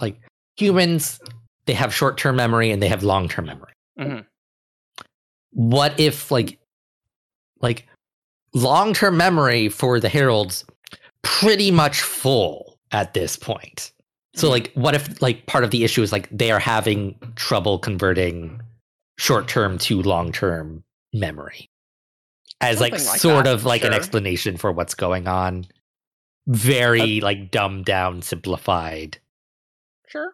like, 0.00 0.20
humans, 0.56 1.20
they 1.66 1.74
have 1.74 1.92
short 1.94 2.18
term 2.18 2.36
memory 2.36 2.70
and 2.70 2.80
they 2.82 2.88
have 2.88 3.02
long 3.02 3.28
term 3.28 3.46
memory. 3.46 3.72
Mhm. 3.98 4.26
What 5.50 5.98
if, 5.98 6.30
like, 6.30 6.58
like 7.60 7.88
long 8.54 8.94
term 8.94 9.16
memory 9.16 9.68
for 9.68 9.98
the 10.00 10.08
heralds 10.08 10.64
pretty 11.26 11.70
much 11.70 12.00
full 12.00 12.78
at 12.92 13.12
this 13.14 13.36
point? 13.36 13.92
So, 14.34 14.48
Mhm. 14.48 14.50
like, 14.50 14.72
what 14.74 14.94
if, 14.94 15.20
like, 15.22 15.46
part 15.46 15.64
of 15.64 15.70
the 15.70 15.82
issue 15.84 16.02
is, 16.02 16.12
like, 16.12 16.28
they 16.30 16.50
are 16.50 16.58
having 16.58 17.18
trouble 17.36 17.78
converting 17.78 18.60
short 19.18 19.48
term 19.48 19.78
to 19.78 20.02
long 20.02 20.30
term 20.32 20.84
memory? 21.12 21.68
As, 22.60 22.80
like, 22.80 22.92
Something 22.94 23.08
like 23.10 23.20
sort 23.20 23.44
that, 23.44 23.54
of 23.54 23.64
like 23.64 23.84
an 23.84 23.92
explanation 23.92 24.56
for 24.56 24.72
what's 24.72 24.94
going 24.94 25.26
on 25.28 25.66
very 26.48 27.20
like 27.20 27.50
dumbed 27.50 27.84
down, 27.84 28.22
simplified. 28.22 29.18
Sure. 30.06 30.32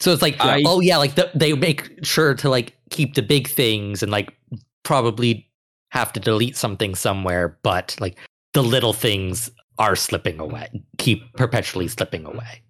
So 0.00 0.12
it's 0.12 0.20
like, 0.22 0.36
I- 0.38 0.62
oh 0.66 0.80
yeah, 0.80 0.98
like 0.98 1.14
the, 1.14 1.30
they 1.34 1.54
make 1.54 2.04
sure 2.04 2.34
to 2.34 2.50
like 2.50 2.76
keep 2.90 3.14
the 3.14 3.22
big 3.22 3.48
things 3.48 4.02
and 4.02 4.12
like 4.12 4.34
probably 4.82 5.48
have 5.92 6.12
to 6.12 6.20
delete 6.20 6.56
something 6.56 6.94
somewhere, 6.94 7.58
but 7.62 7.96
like 8.00 8.18
the 8.52 8.62
little 8.62 8.92
things 8.92 9.50
are 9.78 9.96
slipping 9.96 10.38
away, 10.40 10.68
keep 10.98 11.32
perpetually 11.34 11.88
slipping 11.88 12.24
away. 12.24 12.62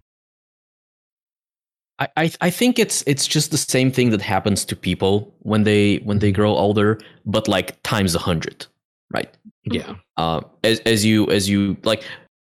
I, 1.99 2.07
I 2.17 2.31
I 2.41 2.49
think 2.49 2.77
it's 2.77 3.03
it's 3.07 3.25
just 3.25 3.51
the 3.51 3.57
same 3.57 3.91
thing 3.91 4.09
that 4.09 4.21
happens 4.21 4.65
to 4.65 4.75
people 4.75 5.33
when 5.39 5.63
they 5.63 5.97
when 5.97 6.19
they 6.19 6.31
grow 6.31 6.55
older, 6.55 6.99
but 7.25 7.47
like 7.47 7.81
times 7.83 8.15
a 8.15 8.19
hundred, 8.19 8.65
right? 9.11 9.29
Yeah. 9.63 9.95
Uh, 10.17 10.41
as 10.63 10.79
as 10.81 11.05
you 11.05 11.29
as 11.31 11.49
you 11.49 11.77
like 11.83 12.03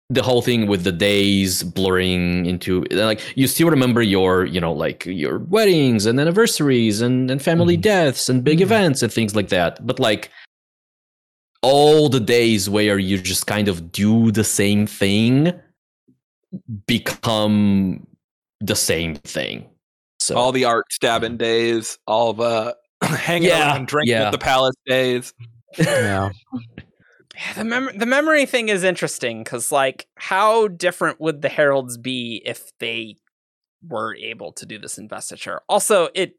the 0.09 0.21
whole 0.21 0.41
thing 0.41 0.67
with 0.67 0.83
the 0.83 0.91
days 0.91 1.63
blurring 1.63 2.45
into 2.45 2.83
like 2.91 3.21
you 3.37 3.47
still 3.47 3.69
remember 3.69 4.01
your 4.01 4.45
you 4.45 4.59
know 4.59 4.73
like 4.73 5.05
your 5.05 5.39
weddings 5.39 6.05
and 6.05 6.19
anniversaries 6.19 7.01
and 7.01 7.29
and 7.31 7.41
family 7.41 7.77
Mhm. 7.77 7.81
deaths 7.81 8.29
and 8.29 8.43
big 8.43 8.59
Mhm. 8.59 8.63
events 8.63 9.01
and 9.01 9.11
things 9.11 9.35
like 9.35 9.49
that, 9.49 9.85
but 9.85 9.99
like 9.99 10.29
all 11.61 12.09
the 12.09 12.19
days 12.19 12.69
where 12.69 12.97
you 12.97 13.17
just 13.17 13.47
kind 13.47 13.67
of 13.67 13.91
do 13.91 14.31
the 14.31 14.43
same 14.43 14.87
thing 14.87 15.53
become 16.87 18.05
the 18.59 18.75
same 18.75 19.15
thing. 19.15 19.67
So 20.19 20.35
All 20.35 20.51
the 20.51 20.65
art 20.65 20.85
stabbing 20.91 21.37
days, 21.37 21.97
all 22.05 22.33
the 22.33 22.75
hanging 23.03 23.49
Yeah, 23.49 23.67
around 23.69 23.77
and 23.77 23.87
drinking 23.87 24.13
yeah. 24.13 24.25
at 24.27 24.31
the 24.31 24.37
palace 24.37 24.75
days. 24.85 25.33
Yeah. 25.77 26.31
Yeah, 27.33 27.53
the 27.53 27.63
mem- 27.63 27.97
the 27.97 28.05
memory 28.05 28.45
thing 28.45 28.67
is 28.67 28.83
interesting 28.83 29.41
because, 29.43 29.71
like, 29.71 30.05
how 30.17 30.67
different 30.67 31.21
would 31.21 31.41
the 31.41 31.49
heralds 31.49 31.97
be 31.97 32.41
if 32.45 32.77
they 32.79 33.15
were 33.87 34.15
able 34.15 34.51
to 34.51 34.65
do 34.65 34.77
this 34.77 34.97
investiture? 34.97 35.61
Also, 35.69 36.09
it 36.13 36.35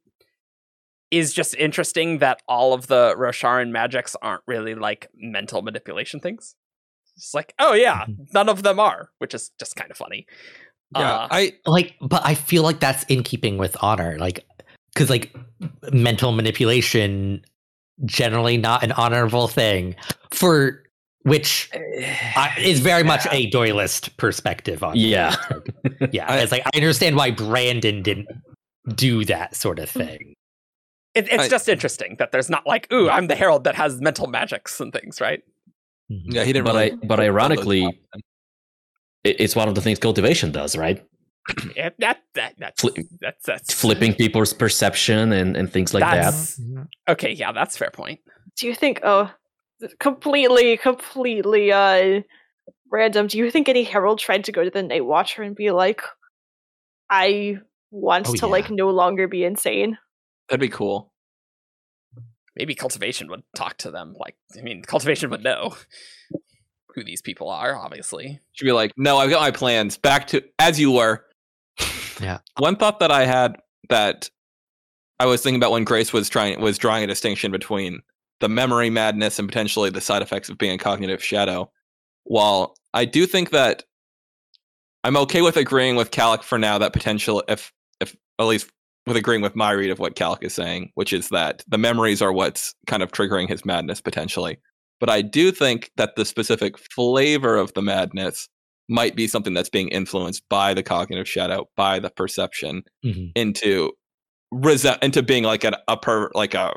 is 1.12 1.32
just 1.32 1.54
interesting 1.54 2.18
that 2.18 2.42
all 2.48 2.72
of 2.74 2.88
the 2.88 3.14
Rosharan 3.16 3.70
magics 3.70 4.16
aren't 4.22 4.42
really 4.48 4.74
like 4.74 5.08
mental 5.14 5.62
manipulation 5.62 6.18
things. 6.18 6.56
It's 7.16 7.34
like, 7.34 7.54
oh 7.60 7.74
yeah, 7.74 8.06
none 8.32 8.48
of 8.48 8.62
them 8.64 8.80
are, 8.80 9.10
which 9.18 9.34
is 9.34 9.50
just 9.60 9.76
kind 9.76 9.90
of 9.90 9.96
funny. 9.96 10.26
Yeah, 10.96 11.12
Uh, 11.14 11.28
I 11.30 11.52
like 11.64 11.94
but 12.02 12.20
i 12.26 12.34
feel 12.34 12.62
like 12.62 12.78
that's 12.78 13.04
in 13.04 13.22
keeping 13.22 13.56
with 13.56 13.74
honor 13.80 14.18
like 14.18 14.44
because 14.92 15.08
like 15.08 15.34
mental 15.90 16.32
manipulation 16.32 17.40
generally 18.04 18.58
not 18.58 18.82
an 18.84 18.92
honorable 18.92 19.48
thing 19.48 19.94
for 20.32 20.82
which 21.22 21.70
I, 22.36 22.54
is 22.58 22.80
very 22.80 23.04
much 23.04 23.26
a 23.30 23.50
doylist 23.50 24.14
perspective 24.18 24.82
on 24.82 24.96
Yeah. 24.96 25.34
things. 25.34 26.10
yeah 26.12 26.26
I- 26.30 26.40
it's 26.40 26.52
like 26.52 26.62
i 26.66 26.76
understand 26.76 27.16
why 27.16 27.30
brandon 27.30 28.02
didn't 28.02 28.28
do 28.94 29.24
that 29.24 29.56
sort 29.56 29.78
of 29.78 29.88
thing 29.88 30.34
it, 31.14 31.26
it's 31.30 31.44
I- 31.44 31.48
just 31.48 31.68
interesting 31.68 32.16
that 32.18 32.32
there's 32.32 32.48
not 32.50 32.66
like, 32.66 32.92
ooh, 32.92 33.08
I'm 33.10 33.26
the 33.26 33.34
herald 33.36 33.64
that 33.64 33.74
has 33.74 34.00
mental 34.00 34.26
magics 34.26 34.80
and 34.80 34.92
things, 34.92 35.20
right? 35.20 35.42
yeah 36.08 36.44
he 36.44 36.52
didn't. 36.52 36.66
But 36.66 36.74
really 36.74 36.92
I- 36.92 37.06
but 37.06 37.20
ironically- 37.20 37.84
options 37.86 38.04
in. 38.14 38.20
it- 39.30 39.36
it's 39.40 39.56
one 39.56 39.68
of 39.68 39.74
the 39.74 39.80
things 39.80 39.98
cultivation 39.98 40.52
does, 40.52 40.76
right? 40.76 41.02
Yeah, 41.76 41.88
that, 41.98 42.22
that 42.34 42.54
that's 42.58 42.80
Fli- 42.82 43.04
that's 43.20 43.44
that's 43.46 43.74
Flipping 43.74 44.14
people's 44.14 44.52
perception 44.52 45.32
and, 45.32 45.56
and 45.56 45.72
things 45.72 45.92
like 45.92 46.02
that. 46.04 46.34
Okay, 47.08 47.32
yeah, 47.32 47.50
that's 47.50 47.74
a 47.74 47.78
fair 47.78 47.90
point. 47.90 48.20
Do 48.58 48.66
you 48.68 48.74
think? 48.76 49.00
Oh, 49.02 49.28
completely, 49.98 50.76
completely 50.76 51.72
uh 51.72 52.20
random. 52.92 53.26
Do 53.26 53.38
you 53.38 53.50
think 53.50 53.68
any 53.68 53.82
herald 53.82 54.20
tried 54.20 54.44
to 54.44 54.52
go 54.52 54.62
to 54.62 54.70
the 54.70 54.84
Night 54.84 55.04
Watcher 55.04 55.42
and 55.42 55.56
be 55.56 55.72
like, 55.72 56.00
"I 57.10 57.58
want 57.90 58.28
Oh, 58.28 58.34
to 58.34 58.46
like 58.46 58.70
no 58.70 58.90
longer 58.90 59.26
be 59.26 59.42
insane"? 59.44 59.98
That'd 60.48 60.60
be 60.60 60.68
cool. 60.68 61.12
maybe 62.56 62.74
cultivation 62.74 63.28
would 63.28 63.42
talk 63.56 63.78
to 63.78 63.90
them 63.90 64.14
like 64.18 64.36
i 64.58 64.62
mean 64.62 64.82
cultivation 64.82 65.30
would 65.30 65.42
know 65.42 65.74
who 66.94 67.02
these 67.02 67.22
people 67.22 67.48
are 67.48 67.74
obviously 67.76 68.38
she'd 68.52 68.64
be 68.64 68.72
like, 68.72 68.92
no, 68.96 69.16
I've 69.18 69.30
got 69.30 69.40
my 69.40 69.50
plans. 69.50 69.96
Back 69.96 70.26
to 70.28 70.42
as 70.58 70.78
you 70.78 70.92
were. 70.92 71.24
Yeah. 72.20 72.38
One 72.58 72.76
thought 72.76 73.00
that 73.00 73.10
I 73.10 73.24
had 73.24 73.56
that 73.88 74.30
I 75.18 75.26
was 75.26 75.42
thinking 75.42 75.58
about 75.58 75.72
when 75.72 75.84
Grace 75.84 76.12
was 76.12 76.28
trying 76.28 76.60
was 76.60 76.78
drawing 76.78 77.02
a 77.02 77.06
distinction 77.06 77.50
between 77.50 78.00
the 78.40 78.48
memory 78.48 78.90
madness 78.90 79.38
and 79.38 79.48
potentially 79.48 79.90
the 79.90 80.00
side 80.00 80.22
effects 80.22 80.48
of 80.48 80.58
being 80.58 80.74
a 80.74 80.78
cognitive 80.78 81.24
shadow. 81.24 81.70
While 82.24 82.76
I 82.92 83.06
do 83.06 83.26
think 83.26 83.50
that 83.50 83.84
I'm 85.02 85.16
okay 85.16 85.42
with 85.42 85.56
agreeing 85.56 85.96
with 85.96 86.10
Kalak 86.10 86.42
for 86.42 86.58
now 86.58 86.78
that 86.78 86.92
potential 86.92 87.42
if 87.48 87.72
if 88.00 88.14
at 88.38 88.44
least 88.44 88.70
with 89.06 89.16
agreeing 89.16 89.42
with 89.42 89.56
my 89.56 89.70
read 89.72 89.90
of 89.90 89.98
what 89.98 90.14
Kalak 90.14 90.42
is 90.44 90.54
saying, 90.54 90.90
which 90.94 91.12
is 91.12 91.28
that 91.30 91.64
the 91.68 91.78
memories 91.78 92.22
are 92.22 92.32
what's 92.32 92.74
kind 92.86 93.02
of 93.02 93.10
triggering 93.12 93.48
his 93.48 93.64
madness 93.64 94.00
potentially. 94.00 94.58
But 95.00 95.10
I 95.10 95.22
do 95.22 95.50
think 95.50 95.90
that 95.96 96.14
the 96.16 96.24
specific 96.24 96.78
flavor 96.78 97.56
of 97.56 97.72
the 97.74 97.82
madness 97.82 98.48
might 98.88 99.16
be 99.16 99.26
something 99.26 99.54
that's 99.54 99.68
being 99.70 99.88
influenced 99.88 100.42
by 100.48 100.74
the 100.74 100.82
cognitive 100.82 101.28
shadow, 101.28 101.68
by 101.76 101.98
the 101.98 102.10
perception, 102.10 102.82
Mhm. 103.04 103.32
into 103.34 103.92
rese- 104.52 104.98
into 105.02 105.22
being 105.22 105.44
like 105.44 105.64
an 105.64 105.74
upper 105.88 106.30
like 106.34 106.54
a, 106.54 106.74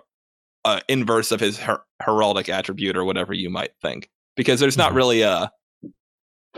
a 0.64 0.82
inverse 0.88 1.32
of 1.32 1.40
his 1.40 1.60
her- 1.60 1.84
heraldic 2.02 2.50
attribute 2.50 2.96
or 2.98 3.04
whatever 3.04 3.34
you 3.34 3.50
might 3.50 3.72
think. 3.82 4.10
Because 4.36 4.60
there's 4.60 4.78
not 4.78 4.94
Mhm. 4.94 4.96
really 4.96 5.22
a 5.22 5.52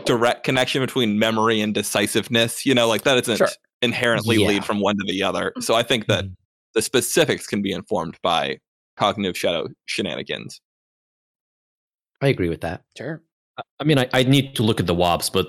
direct 0.04 0.44
connection 0.44 0.80
between 0.80 1.18
memory 1.18 1.60
and 1.60 1.74
decisiveness. 1.74 2.64
You 2.64 2.74
know, 2.74 2.86
like 2.88 3.02
that 3.02 3.14
doesn't 3.16 3.36
Sure. 3.36 3.48
Inherently 3.82 4.36
Yeah. 4.36 4.48
lead 4.48 4.64
from 4.64 4.80
one 4.80 4.96
to 4.96 5.04
the 5.06 5.22
other. 5.22 5.52
So 5.60 5.74
I 5.74 5.82
think 5.82 6.06
that 6.06 6.24
Mhm. 6.24 6.34
the 6.74 6.82
specifics 6.82 7.46
can 7.46 7.62
be 7.62 7.72
informed 7.72 8.16
by 8.22 8.58
cognitive 8.96 9.36
shadow 9.38 9.68
shenanigans. 9.86 10.60
i 12.20 12.26
agree 12.28 12.48
with 12.48 12.60
that 12.62 12.82
sure 12.96 13.22
I 13.80 13.84
mean, 13.84 13.98
I, 13.98 14.08
I 14.12 14.22
need 14.22 14.54
to 14.56 14.62
look 14.62 14.78
at 14.78 14.86
the 14.86 14.94
WOBs, 14.94 15.30
but 15.32 15.48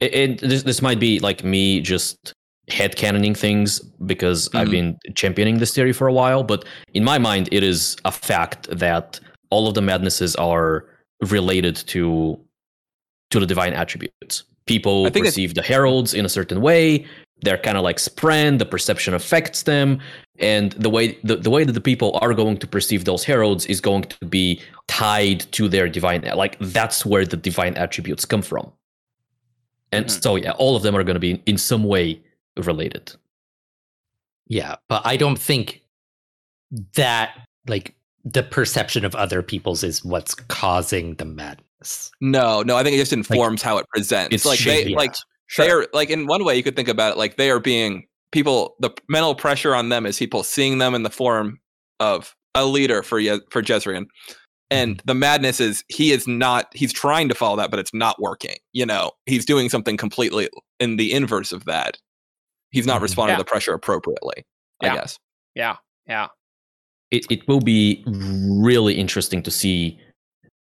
it, 0.00 0.14
it, 0.14 0.40
this, 0.40 0.62
this 0.62 0.80
might 0.80 1.00
be 1.00 1.18
like 1.18 1.42
me 1.42 1.80
just 1.80 2.32
head 2.68 2.94
headcanoning 2.94 3.36
things 3.36 3.80
because 4.04 4.48
I've 4.54 4.68
Mhm. 4.68 4.70
been 4.70 4.98
championing 5.16 5.58
this 5.58 5.74
theory 5.74 5.92
for 5.92 6.06
a 6.06 6.12
while. 6.12 6.44
But 6.44 6.64
in 6.94 7.02
my 7.02 7.18
mind, 7.18 7.48
it 7.50 7.64
is 7.64 7.96
a 8.04 8.12
fact 8.12 8.68
that 8.70 9.18
all 9.50 9.66
of 9.66 9.74
the 9.74 9.82
madnesses 9.82 10.36
are 10.36 10.84
related 11.20 11.74
to 11.88 12.38
to 13.32 13.40
the 13.40 13.46
divine 13.46 13.72
attributes. 13.72 14.44
People 14.66 15.06
I 15.06 15.10
perceive 15.10 15.54
the 15.54 15.62
heralds 15.62 16.14
in 16.14 16.24
a 16.24 16.28
certain 16.28 16.60
way. 16.60 17.06
They're 17.42 17.58
kind 17.58 17.76
of 17.76 17.84
like 17.84 17.98
spread. 17.98 18.58
The 18.58 18.64
perception 18.64 19.12
affects 19.14 19.62
them, 19.64 20.00
and 20.38 20.72
the 20.72 20.88
way 20.88 21.18
the, 21.22 21.36
the 21.36 21.50
way 21.50 21.64
that 21.64 21.72
the 21.72 21.80
people 21.80 22.18
are 22.22 22.32
going 22.34 22.56
to 22.58 22.66
perceive 22.66 23.04
those 23.04 23.24
heralds 23.24 23.66
is 23.66 23.80
going 23.80 24.04
to 24.04 24.24
be 24.26 24.60
tied 24.88 25.40
to 25.52 25.68
their 25.68 25.88
divine. 25.88 26.22
Like 26.34 26.56
that's 26.60 27.04
where 27.04 27.26
the 27.26 27.36
divine 27.36 27.74
attributes 27.76 28.24
come 28.24 28.42
from. 28.42 28.72
And 29.92 30.06
Mhm. 30.06 30.22
so, 30.22 30.36
yeah, 30.36 30.52
all 30.52 30.76
of 30.76 30.82
them 30.82 30.96
are 30.96 31.04
going 31.04 31.14
to 31.14 31.20
be 31.20 31.42
in 31.46 31.58
some 31.58 31.84
way 31.84 32.20
related. 32.56 33.12
Yeah, 34.48 34.76
but 34.88 35.02
I 35.04 35.16
don't 35.16 35.38
think 35.38 35.82
that 36.94 37.46
like 37.68 37.94
the 38.24 38.42
perception 38.42 39.04
of 39.04 39.14
other 39.14 39.42
people's 39.42 39.84
is 39.84 40.04
what's 40.04 40.34
causing 40.34 41.14
the 41.16 41.24
madness. 41.24 42.10
No, 42.20 42.62
no, 42.62 42.76
I 42.76 42.82
think 42.82 42.94
it 42.94 42.98
just 42.98 43.12
informs 43.12 43.62
how 43.62 43.78
it 43.78 43.86
presents. 43.90 44.34
it's 44.34 44.44
like 44.46 44.58
they 44.58 44.82
shady. 44.82 44.94
like 44.94 45.14
they 45.56 45.70
are 45.70 45.86
like 45.92 46.10
in 46.10 46.26
one 46.26 46.44
way 46.44 46.56
you 46.56 46.62
could 46.62 46.76
think 46.76 46.88
about 46.88 47.12
it 47.12 47.18
like 47.18 47.36
they 47.36 47.50
are 47.50 47.60
being 47.60 48.06
people 48.32 48.74
the 48.80 48.90
mental 49.08 49.34
pressure 49.34 49.74
on 49.74 49.88
them 49.88 50.04
is 50.06 50.18
people 50.18 50.42
seeing 50.42 50.78
them 50.78 50.94
in 50.94 51.02
the 51.02 51.10
form 51.10 51.58
of 52.00 52.34
a 52.54 52.64
leader 52.66 53.02
for 53.02 53.18
Ye- 53.18 53.40
for 53.50 53.62
Jezrien. 53.62 54.06
And 54.70 55.00
the 55.04 55.14
madness 55.14 55.60
is 55.60 55.84
he 55.88 56.10
is 56.10 56.26
not 56.26 56.66
he's 56.74 56.92
trying 56.92 57.28
to 57.28 57.34
follow 57.36 57.56
that, 57.56 57.70
but 57.70 57.78
it's 57.78 57.94
not 57.94 58.20
working. 58.20 58.56
You 58.72 58.84
know, 58.86 59.12
he's 59.26 59.44
doing 59.44 59.68
something 59.68 59.96
completely 59.96 60.48
in 60.80 60.96
the 60.96 61.12
inverse 61.12 61.52
of 61.52 61.64
that. 61.66 61.98
He's 62.72 62.86
not 62.86 62.98
Mhm. 62.98 63.02
responding 63.04 63.34
Yeah. 63.34 63.38
to 63.38 63.44
the 63.44 63.48
pressure 63.48 63.74
appropriately, 63.74 64.44
Yeah. 64.82 64.92
I 64.92 64.96
guess. 64.96 65.18
Yeah, 65.54 65.76
yeah. 66.08 66.26
it, 67.12 67.24
it 67.30 67.46
will 67.46 67.60
be 67.60 68.02
really 68.06 68.94
interesting 68.98 69.40
to 69.44 69.50
see 69.52 70.00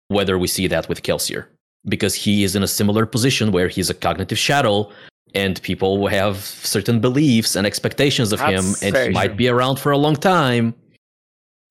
whether 0.09 0.39
we 0.39 0.47
see 0.47 0.69
that 0.69 0.89
with 0.89 1.03
Kelsier 1.03 1.49
because 1.87 2.15
he 2.15 2.45
is 2.45 2.55
in 2.57 2.63
a 2.63 2.69
similar 2.69 3.07
position 3.07 3.53
where 3.53 3.69
he's 3.69 3.89
a 3.91 3.95
cognitive 3.95 4.39
shadow 4.39 4.91
and 5.35 5.63
people 5.63 6.07
have 6.09 6.37
certain 6.39 7.01
beliefs 7.01 7.55
and 7.57 7.67
expectations 7.67 8.33
of 8.33 8.41
him 8.41 8.65
and 8.83 8.93
very 8.93 9.07
he 9.09 9.13
might 9.13 9.37
be 9.37 9.49
around 9.49 9.79
for 9.79 9.93
a 9.93 9.99
long 9.99 10.17
time 10.17 10.75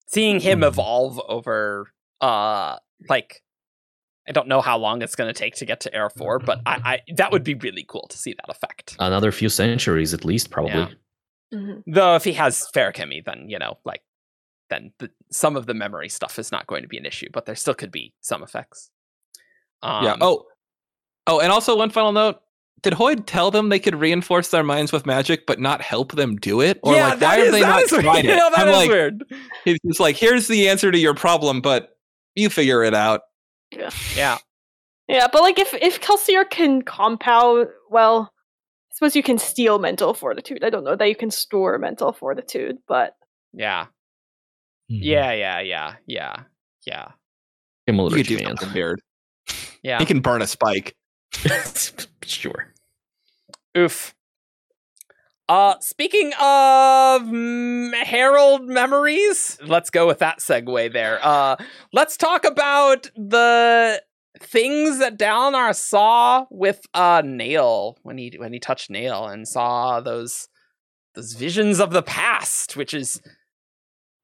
Seeing 0.07 0.39
him 0.39 0.62
Mhm. 0.62 0.68
evolve 0.70 1.22
over, 1.28 1.91
uh, 2.20 2.78
like, 3.10 3.43
I 4.28 4.32
don't 4.32 4.47
know 4.47 4.60
how 4.60 4.76
long 4.80 5.03
it's 5.03 5.16
going 5.16 5.32
to 5.32 5.38
take 5.39 5.53
to 5.57 5.66
get 5.68 5.82
to 5.82 5.93
Air 5.93 6.10
Four, 6.10 6.39
but 6.39 6.62
I, 6.66 6.74
I 6.84 7.14
that 7.16 7.32
would 7.32 7.43
be 7.43 7.53
really 7.53 7.86
cool 7.88 8.07
to 8.10 8.18
see 8.18 8.34
that 8.34 8.49
effect. 8.49 8.95
another 8.99 9.32
few 9.32 9.49
centuries 9.49 10.12
at 10.16 10.26
least 10.26 10.49
probably 10.49 10.72
Yeah. 10.72 10.89
Mhm. 11.53 11.84
Though 11.86 12.16
if 12.16 12.24
he 12.24 12.34
has 12.34 12.68
fair 12.74 12.91
Feruchemy, 12.91 13.24
then 13.24 13.49
you 13.49 13.60
know, 13.60 13.78
like, 13.86 14.01
then 14.72 14.93
the, 14.97 15.12
some 15.32 15.55
of 15.55 15.68
the 15.68 15.76
memory 15.76 16.10
stuff 16.10 16.39
is 16.39 16.51
not 16.51 16.66
going 16.66 16.82
to 16.82 16.88
be 16.88 16.97
an 16.97 17.05
issue, 17.05 17.28
but 17.32 17.45
there 17.45 17.55
still 17.55 17.76
could 17.76 17.91
be 17.91 18.14
some 18.22 18.41
effects. 18.41 18.89
Um, 19.82 20.04
yeah. 20.04 20.16
Oh, 20.22 20.46
oh, 21.28 21.40
and 21.40 21.52
also 21.52 21.78
one 21.78 21.90
final 21.90 22.12
note: 22.12 22.40
Did 22.82 22.94
Hoid 22.94 23.24
tell 23.26 23.52
them 23.52 23.70
they 23.70 23.80
could 23.80 23.96
reinforce 23.96 24.50
their 24.50 24.64
minds 24.64 24.92
with 24.92 25.06
magic, 25.06 25.46
but 25.46 25.60
not 25.60 25.82
help 25.82 26.14
them 26.14 26.36
do 26.38 26.62
it? 26.62 26.80
Or 26.84 26.94
yeah, 26.96 27.10
like, 27.10 27.22
why 27.22 27.38
is- 27.38 27.44
have 27.46 27.54
they 27.54 27.62
not 27.62 27.82
is 27.84 27.92
weird. 27.92 28.04
tried 28.04 28.20
it? 28.26 28.30
Yeah, 28.30 28.50
that 28.56 28.60
I'm 28.60 28.68
is 28.70 28.76
like, 28.76 28.90
weird. 28.90 29.24
he's 29.66 29.78
just 29.86 30.00
like, 30.00 30.16
here's 30.18 30.48
the 30.48 30.68
answer 30.70 30.92
to 30.92 30.98
your 30.98 31.14
problem, 31.14 31.62
but 31.62 31.98
you 32.36 32.50
figure 32.50 32.84
it 32.84 32.94
out. 32.94 33.22
Yeah, 33.72 33.90
Yeah, 34.16 34.38
Yeah, 35.08 35.28
but 35.32 35.42
like 35.42 35.60
if 35.60 35.74
if 35.76 36.02
Kelsier 36.02 36.50
can 36.50 36.82
compound, 36.82 37.68
well, 37.90 38.32
I 38.34 38.96
suppose 38.96 39.16
you 39.16 39.24
can 39.24 39.38
steal 39.38 39.78
mental 39.80 40.14
fortitude. 40.14 40.64
I 40.64 40.70
don't 40.70 40.84
know 40.84 40.96
that 40.96 41.08
you 41.08 41.16
can 41.16 41.32
store 41.32 41.78
mental 41.78 42.12
fortitude, 42.12 42.78
but 42.88 43.16
yeah, 43.54 43.86
Mhm. 44.92 45.00
yeah, 45.04 45.32
yeah, 45.34 45.60
yeah, 45.62 45.94
yeah, 46.08 46.36
yeah, 46.86 47.08
You 47.88 47.94
similar 47.94 48.10
could 48.18 48.26
do 48.28 48.38
to 48.38 48.44
something 48.46 48.74
weird. 48.74 49.02
Yeah. 49.84 50.00
He 50.00 50.06
can 50.06 50.20
burn 50.20 50.42
a 50.42 50.48
spike. 50.48 50.96
sure 52.24 52.74
Oof. 53.78 54.16
Uh, 55.48 55.76
speaking 55.80 56.32
of 56.40 57.24
mm, 57.24 57.94
Herald 58.04 58.68
memories, 58.68 59.58
let's 59.64 59.90
go 59.90 60.06
with 60.06 60.20
that 60.20 60.40
segue 60.40 60.94
there. 60.94 61.20
Uh, 61.24 61.56
let's 61.92 62.18
talk 62.18 62.46
about 62.46 63.10
the 63.16 64.02
things 64.40 65.00
that 65.00 65.18
Dalinar 65.18 65.76
saw 65.76 66.46
with 66.52 66.82
uh 66.94 67.22
Nale 67.26 67.98
when 68.04 68.18
he 68.18 68.34
when 68.38 68.54
he 68.54 68.60
touched 68.60 68.90
Nale 68.90 69.26
and 69.26 69.48
saw 69.48 70.00
those 70.00 70.48
those 71.16 71.34
visions 71.34 71.80
of 71.80 71.92
the 71.92 72.04
past, 72.04 72.78
which 72.78 72.94
is 72.94 73.22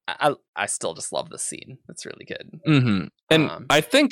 I 0.08 0.36
I, 0.56 0.68
still 0.68 0.94
just 0.94 1.12
love 1.12 1.30
this 1.30 1.44
scene. 1.44 1.80
It's 1.90 2.06
really 2.06 2.26
good. 2.26 2.60
Mm-hmm. 2.68 3.06
And 3.32 3.50
Um, 3.50 3.66
I 3.70 3.82
think 3.82 4.12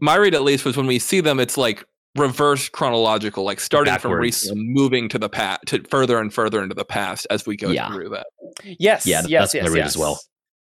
my 0.00 0.16
read, 0.16 0.34
at 0.34 0.42
least, 0.42 0.64
was 0.64 0.76
when 0.76 0.86
we 0.86 0.98
see 0.98 1.20
them, 1.20 1.38
it's 1.40 1.56
like 1.56 1.84
reverse 2.16 2.68
chronological, 2.68 3.44
like 3.44 3.60
starting 3.60 3.96
from 3.98 4.12
recent 4.12 4.58
moving 4.58 5.08
to 5.08 5.18
the 5.18 5.28
past, 5.28 5.66
to 5.66 5.82
further 5.90 6.18
and 6.18 6.32
further 6.32 6.62
into 6.62 6.74
the 6.74 6.84
past 6.84 7.26
as 7.30 7.46
we 7.46 7.56
go 7.56 7.70
Yeah. 7.70 7.88
through 7.92 8.10
that. 8.10 8.26
Yes, 8.64 9.06
Yeah, 9.06 9.22
yes, 9.26 9.52
that's 9.52 9.54
what 9.54 9.60
I 9.60 9.64
yes, 9.64 9.72
read 9.72 9.78
yes. 9.78 9.86
as 9.88 9.98
well. 9.98 10.20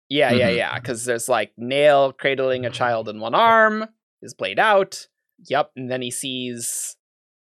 Yeah, 0.09 0.33
yeah, 0.33 0.51
Mhm. 0.51 0.57
yeah. 0.57 0.75
Because 0.79 1.05
there's 1.05 1.29
like 1.29 1.53
Nale 1.57 2.13
cradling 2.13 2.65
a 2.67 2.71
child 2.71 3.09
in 3.09 3.19
one 3.19 3.35
arm, 3.35 3.87
is 4.21 4.35
played 4.35 4.59
out. 4.59 5.09
Yep, 5.49 5.73
and 5.77 5.91
then 5.91 6.03
he 6.03 6.11
sees 6.11 6.97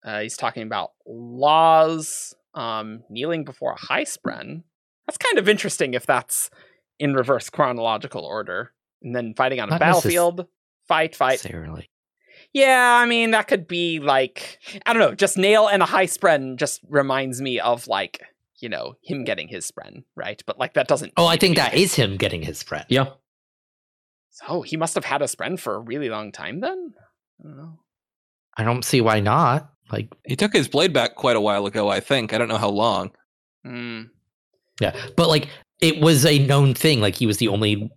uh, 0.05 0.21
he's 0.21 0.37
talking 0.37 0.63
about 0.63 0.91
laws, 1.07 2.35
um, 2.55 3.03
kneeling 3.11 3.45
before 3.45 3.73
a 3.73 3.81
high 3.87 4.05
spren. 4.05 4.63
That's 5.07 5.19
kind 5.19 5.37
of 5.39 5.49
interesting 5.49 5.95
if 5.95 6.07
that's 6.07 6.49
in 6.99 7.15
reverse 7.15 7.51
chronological 7.51 8.25
order. 8.25 8.73
And 9.03 9.15
then 9.15 9.35
fighting 9.35 9.61
on 9.61 9.69
a 9.69 9.73
Not 9.73 9.81
necess- 9.81 9.85
battlefield, 9.85 10.47
fight, 10.89 11.15
fight. 11.17 11.33
Necessarily. 11.45 11.91
Yeah, 12.53 12.99
I 13.03 13.07
mean 13.07 13.33
that 13.33 13.49
could 13.49 13.69
be 13.69 14.01
like 14.01 14.59
I 14.87 14.93
don't 14.93 15.01
know, 15.01 15.15
just 15.15 15.37
Nale 15.37 15.69
and 15.69 15.83
a 15.83 15.87
high 15.87 16.07
spren 16.07 16.57
just 16.57 16.81
reminds 16.89 17.41
me 17.43 17.61
of 17.61 17.87
like 17.87 18.23
you 18.59 18.69
know 18.69 18.95
him 19.03 19.25
getting 19.25 19.49
his 19.49 19.71
spren, 19.71 20.05
right? 20.15 20.43
But 20.47 20.59
like 20.59 20.75
that 20.75 20.89
doesn't. 20.89 21.13
Oh, 21.17 21.27
I 21.27 21.37
think 21.37 21.57
be 21.57 21.61
that 21.61 21.73
the 21.73 21.79
is 21.79 21.95
him 21.95 22.17
getting 22.17 22.43
his 22.43 22.63
spren. 22.63 22.85
yeah 22.89 23.07
So 24.31 24.63
he 24.63 24.77
must 24.77 24.95
have 24.95 25.05
had 25.05 25.23
a 25.23 25.27
spren 25.27 25.59
for 25.59 25.75
a 25.75 25.81
really 25.81 26.09
long 26.09 26.33
time 26.33 26.61
then. 26.61 26.95
I 27.41 27.49
don't 27.49 27.57
know. 27.57 27.79
I 28.57 28.65
don't 28.65 28.85
see 28.85 29.03
why 29.03 29.21
not. 29.21 29.71
Like, 29.93 30.09
He 30.25 30.35
took 30.35 30.53
his 30.53 30.67
blade 30.67 30.93
back 30.93 31.15
quite 31.15 31.37
a 31.37 31.41
while 31.41 31.67
ago, 31.67 31.89
I 31.89 32.01
think. 32.01 32.33
I 32.33 32.39
don't 32.39 32.49
know 32.49 32.57
how 32.57 32.71
long. 32.71 33.11
Hmm. 33.65 34.05
yeah, 34.81 34.97
but 35.17 35.29
like 35.29 35.49
it 35.81 36.01
was 36.01 36.25
a 36.25 36.39
known 36.47 36.73
thing. 36.73 37.01
Like 37.01 37.17
he 37.17 37.27
was 37.27 37.37
the 37.37 37.49
only 37.49 37.91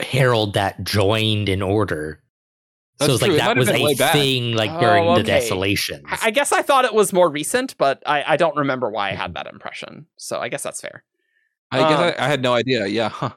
herald 0.00 0.54
that 0.54 0.82
joined 0.84 1.48
in 1.48 1.62
order. 1.62 2.22
That's 2.98 3.08
so 3.08 3.14
it's 3.14 3.22
true. 3.24 3.32
like 3.34 3.38
that 3.38 3.48
have 3.48 3.56
was 3.58 3.68
a 3.68 3.94
back. 3.94 4.12
thing 4.12 4.52
like 4.54 4.70
Oh, 4.72 4.80
during 4.80 5.04
the 5.04 5.10
okay. 5.20 5.22
desolations. 5.22 6.02
I, 6.06 6.18
I 6.24 6.30
guess 6.30 6.50
I 6.52 6.62
thought 6.62 6.84
it 6.84 6.94
was 6.94 7.12
more 7.12 7.30
recent, 7.30 7.76
but 7.78 8.02
I, 8.06 8.24
I 8.26 8.36
don't 8.36 8.56
remember 8.56 8.90
why 8.90 9.10
I 9.10 9.12
had 9.12 9.34
that 9.34 9.46
impression. 9.46 10.06
So 10.16 10.40
I 10.40 10.48
guess 10.48 10.64
that's 10.64 10.80
fair. 10.80 11.04
I 11.70 11.78
guess 11.78 11.98
Um, 11.98 12.14
I, 12.18 12.24
I 12.24 12.28
had 12.28 12.42
no 12.42 12.54
idea. 12.54 12.86
Yeah. 12.86 13.10
Huh. 13.10 13.30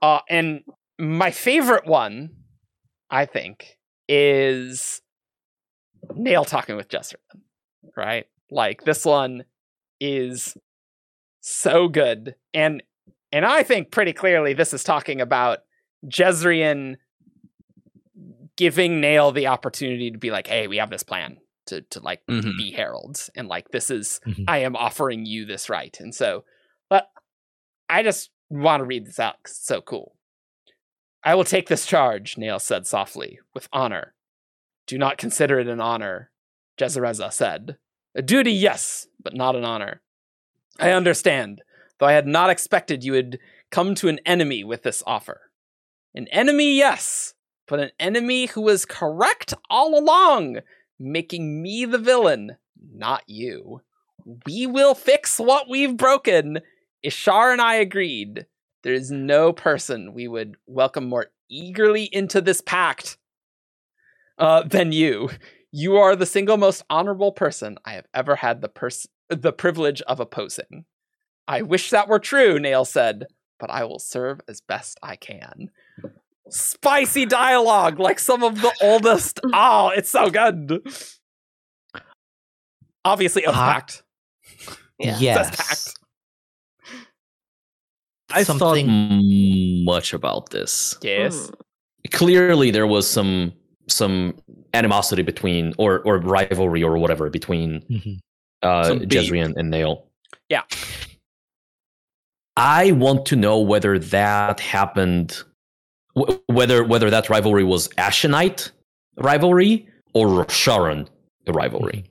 Uh, 0.00 0.20
and 0.28 0.62
my 0.98 1.30
favorite 1.30 1.86
one, 1.86 2.30
I 3.10 3.26
think, 3.26 3.78
is 4.08 5.00
Nale 6.14 6.44
talking 6.44 6.76
with 6.76 6.88
Jesserman, 6.88 7.40
right? 7.96 8.26
Like 8.50 8.84
this 8.84 9.04
one 9.04 9.44
is 10.00 10.56
so 11.40 11.88
good, 11.88 12.34
and 12.52 12.82
and 13.34 13.44
I 13.44 13.64
think 13.64 13.90
pretty 13.90 14.12
clearly 14.12 14.54
this 14.54 14.72
is 14.72 14.84
talking 14.84 15.20
about 15.20 15.58
Jezrien 16.06 16.96
giving 18.56 19.00
Nale 19.00 19.32
the 19.32 19.48
opportunity 19.48 20.10
to 20.12 20.18
be 20.18 20.30
like, 20.30 20.46
"Hey, 20.46 20.68
we 20.68 20.76
have 20.76 20.90
this 20.90 21.02
plan 21.02 21.38
to 21.66 21.80
to 21.82 22.00
like 22.00 22.24
Mhm. 22.26 22.56
be 22.56 22.70
heralds, 22.70 23.28
and 23.34 23.48
like 23.48 23.70
this 23.70 23.90
is 23.90 24.20
Mhm. 24.24 24.44
I 24.46 24.58
am 24.58 24.76
offering 24.76 25.26
you 25.26 25.44
this 25.44 25.68
right." 25.68 25.98
And 25.98 26.14
so, 26.14 26.44
but 26.88 27.10
I 27.88 28.02
just 28.04 28.30
want 28.50 28.80
to 28.80 28.84
read 28.84 29.06
this 29.06 29.18
out 29.18 29.42
'cause 29.42 29.56
it's 29.56 29.66
so 29.66 29.80
cool. 29.82 30.16
I 31.24 31.34
will 31.34 31.44
take 31.44 31.68
this 31.68 31.86
charge, 31.86 32.38
Nale 32.38 32.60
said 32.60 32.86
softly, 32.86 33.40
with 33.54 33.68
honor. 33.72 34.14
Do 34.86 34.96
not 34.98 35.18
consider 35.18 35.58
it 35.58 35.66
an 35.66 35.80
honor, 35.80 36.30
Jezerezeh 36.78 37.32
said. 37.32 37.78
A 38.14 38.22
duty, 38.22 38.52
yes, 38.52 39.08
but 39.18 39.34
not 39.34 39.56
an 39.56 39.64
honor. 39.64 40.02
I 40.78 40.92
understand, 40.92 41.62
though 41.98 42.06
I 42.06 42.12
had 42.12 42.26
not 42.26 42.50
expected 42.50 43.04
you 43.04 43.12
would 43.12 43.38
come 43.70 43.94
to 43.96 44.08
an 44.08 44.20
enemy 44.24 44.64
with 44.64 44.82
this 44.82 45.02
offer. 45.06 45.50
An 46.14 46.28
enemy, 46.28 46.76
yes, 46.76 47.34
but 47.66 47.80
an 47.80 47.90
enemy 47.98 48.46
who 48.46 48.62
was 48.62 48.84
correct 48.84 49.54
all 49.68 49.98
along, 49.98 50.58
making 50.98 51.62
me 51.62 51.84
the 51.84 51.98
villain, 51.98 52.56
not 52.94 53.22
you. 53.26 53.80
We 54.46 54.66
will 54.66 54.94
fix 54.94 55.38
what 55.38 55.68
we've 55.68 55.96
broken. 55.96 56.60
Ishar 57.04 57.52
and 57.52 57.60
I 57.60 57.74
agreed. 57.74 58.46
There 58.82 58.94
is 58.94 59.10
no 59.10 59.52
person 59.52 60.14
we 60.14 60.28
would 60.28 60.56
welcome 60.66 61.08
more 61.08 61.26
eagerly 61.50 62.04
into 62.04 62.40
this 62.40 62.60
pact 62.60 63.18
uh, 64.38 64.62
than 64.62 64.92
you. 64.92 65.30
You 65.72 65.96
are 65.96 66.14
the 66.14 66.26
single 66.26 66.56
most 66.56 66.84
honorable 66.88 67.32
person 67.32 67.78
I 67.84 67.94
have 67.94 68.06
ever 68.14 68.36
had 68.36 68.60
the 68.60 68.68
pers- 68.68 69.08
the 69.28 69.52
privilege 69.52 70.02
of 70.02 70.20
opposing. 70.20 70.84
I 71.48 71.62
wish 71.62 71.90
that 71.90 72.08
were 72.08 72.18
true, 72.18 72.58
Nale 72.58 72.84
said, 72.84 73.26
but 73.60 73.70
I 73.70 73.84
will 73.84 73.98
serve 73.98 74.40
as 74.48 74.60
best 74.60 74.98
I 75.02 75.16
can. 75.16 75.70
Spicy 76.50 77.26
dialogue, 77.26 77.98
like 77.98 78.18
some 78.18 78.42
of 78.42 78.60
the 78.60 78.72
oldest. 78.82 79.40
Oh, 79.52 79.88
it's 79.94 80.10
so 80.10 80.30
good. 80.30 80.82
Obviously, 83.04 83.46
Oath 83.46 83.54
Ah. 83.56 83.72
Pact. 83.74 84.02
Yeah. 84.98 85.12
Says 85.14 85.22
Yes. 85.22 85.56
pact. 85.56 85.94
i 88.30 88.42
thought 88.42 88.58
Something- 88.58 89.84
much 89.84 90.12
about 90.14 90.50
this 90.50 90.96
Yes. 91.02 91.50
Mm. 91.50 92.10
clearly 92.12 92.70
there 92.70 92.86
was 92.86 93.08
some 93.08 93.52
some 93.88 94.34
animosity 94.72 95.22
between 95.22 95.74
or 95.78 96.00
or 96.06 96.18
rivalry 96.18 96.82
or 96.82 96.96
whatever 96.98 97.28
between 97.30 97.80
Mhm. 97.90 98.18
uh 98.62 98.84
Some 98.84 98.98
beef. 99.00 99.08
Jezrien 99.10 99.52
and 99.56 99.70
Nale. 99.70 100.08
Yeah. 100.48 100.62
I 102.56 102.92
want 102.92 103.26
to 103.26 103.36
know 103.36 103.58
whether 103.60 103.98
that 103.98 104.60
happened, 104.60 105.42
w- 106.14 106.40
whether 106.46 106.84
whether 106.84 107.10
that 107.10 107.28
rivalry 107.28 107.64
was 107.64 107.88
Ashenite 107.98 108.70
rivalry 109.18 109.88
or 110.12 110.26
Rosharan 110.28 111.08
the 111.46 111.52
rivalry. 111.52 112.04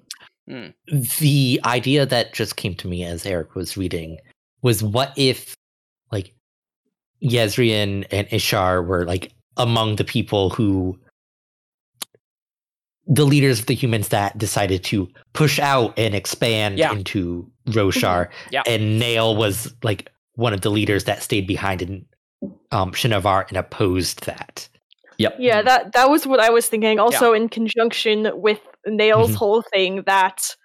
Mm-hmm. 0.49 0.95
Mm. 0.95 1.17
the 1.19 1.61
idea 1.63 2.05
that 2.05 2.33
just 2.33 2.57
came 2.57 2.75
to 2.75 2.87
me 2.89 3.05
as 3.05 3.25
Eric 3.25 3.55
was 3.55 3.77
reading 3.77 4.17
was 4.61 4.83
what 4.83 5.13
if 5.15 5.55
like 6.11 6.33
Jezrien 7.23 8.05
and 8.11 8.27
Ishar 8.27 8.85
were 8.85 9.05
like 9.05 9.31
among 9.55 9.95
the 9.95 10.03
people 10.03 10.49
who 10.49 10.99
the 13.07 13.25
leaders 13.25 13.59
of 13.61 13.67
the 13.67 13.73
humans 13.73 14.09
that 14.09 14.37
decided 14.37 14.83
to 14.85 15.07
push 15.31 15.59
out 15.59 15.97
and 15.97 16.13
expand 16.13 16.77
Yeah. 16.77 16.91
into 16.91 17.49
Roshar 17.67 18.27
mm-hmm. 18.27 18.47
Yeah. 18.51 18.63
and 18.67 18.99
Nale 18.99 19.37
was 19.37 19.73
like 19.81 20.09
one 20.35 20.53
of 20.53 20.61
the 20.61 20.69
leaders 20.69 21.03
that 21.05 21.21
stayed 21.23 21.47
behind 21.47 21.81
in 21.81 22.05
um 22.71 22.91
Shinovar 22.91 23.47
and 23.49 23.57
opposed 23.57 24.25
that. 24.25 24.67
Yep. 25.19 25.35
Yeah, 25.39 25.61
that 25.61 25.93
that 25.93 26.09
was 26.09 26.25
what 26.25 26.39
I 26.39 26.49
was 26.49 26.67
thinking. 26.67 26.99
Also, 26.99 27.33
in 27.33 27.49
conjunction 27.49 28.31
with 28.33 28.59
Nale's 28.85 29.31
Mhm. 29.31 29.35
whole 29.35 29.61
thing 29.73 30.03
that 30.05 30.55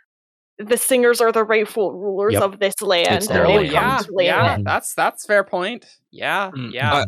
the 0.59 0.77
singers 0.77 1.21
are 1.21 1.31
the 1.31 1.45
rightful 1.45 1.93
rulers 1.93 2.33
Yep. 2.35 2.43
of 2.43 2.59
this 2.59 2.81
land. 2.83 3.19
It's 3.19 3.27
and 3.29 3.37
their 3.37 3.47
Oh 3.47 3.59
they've 3.59 3.73
land. 3.73 4.07
yeah, 4.19 4.57
yeah. 4.57 4.59
That's 4.65 4.95
that's 4.95 5.25
fair 5.27 5.45
point. 5.45 5.87
Yeah, 6.11 6.51
Mm, 6.51 6.73
yeah. 6.73 6.95
uh, 6.95 7.07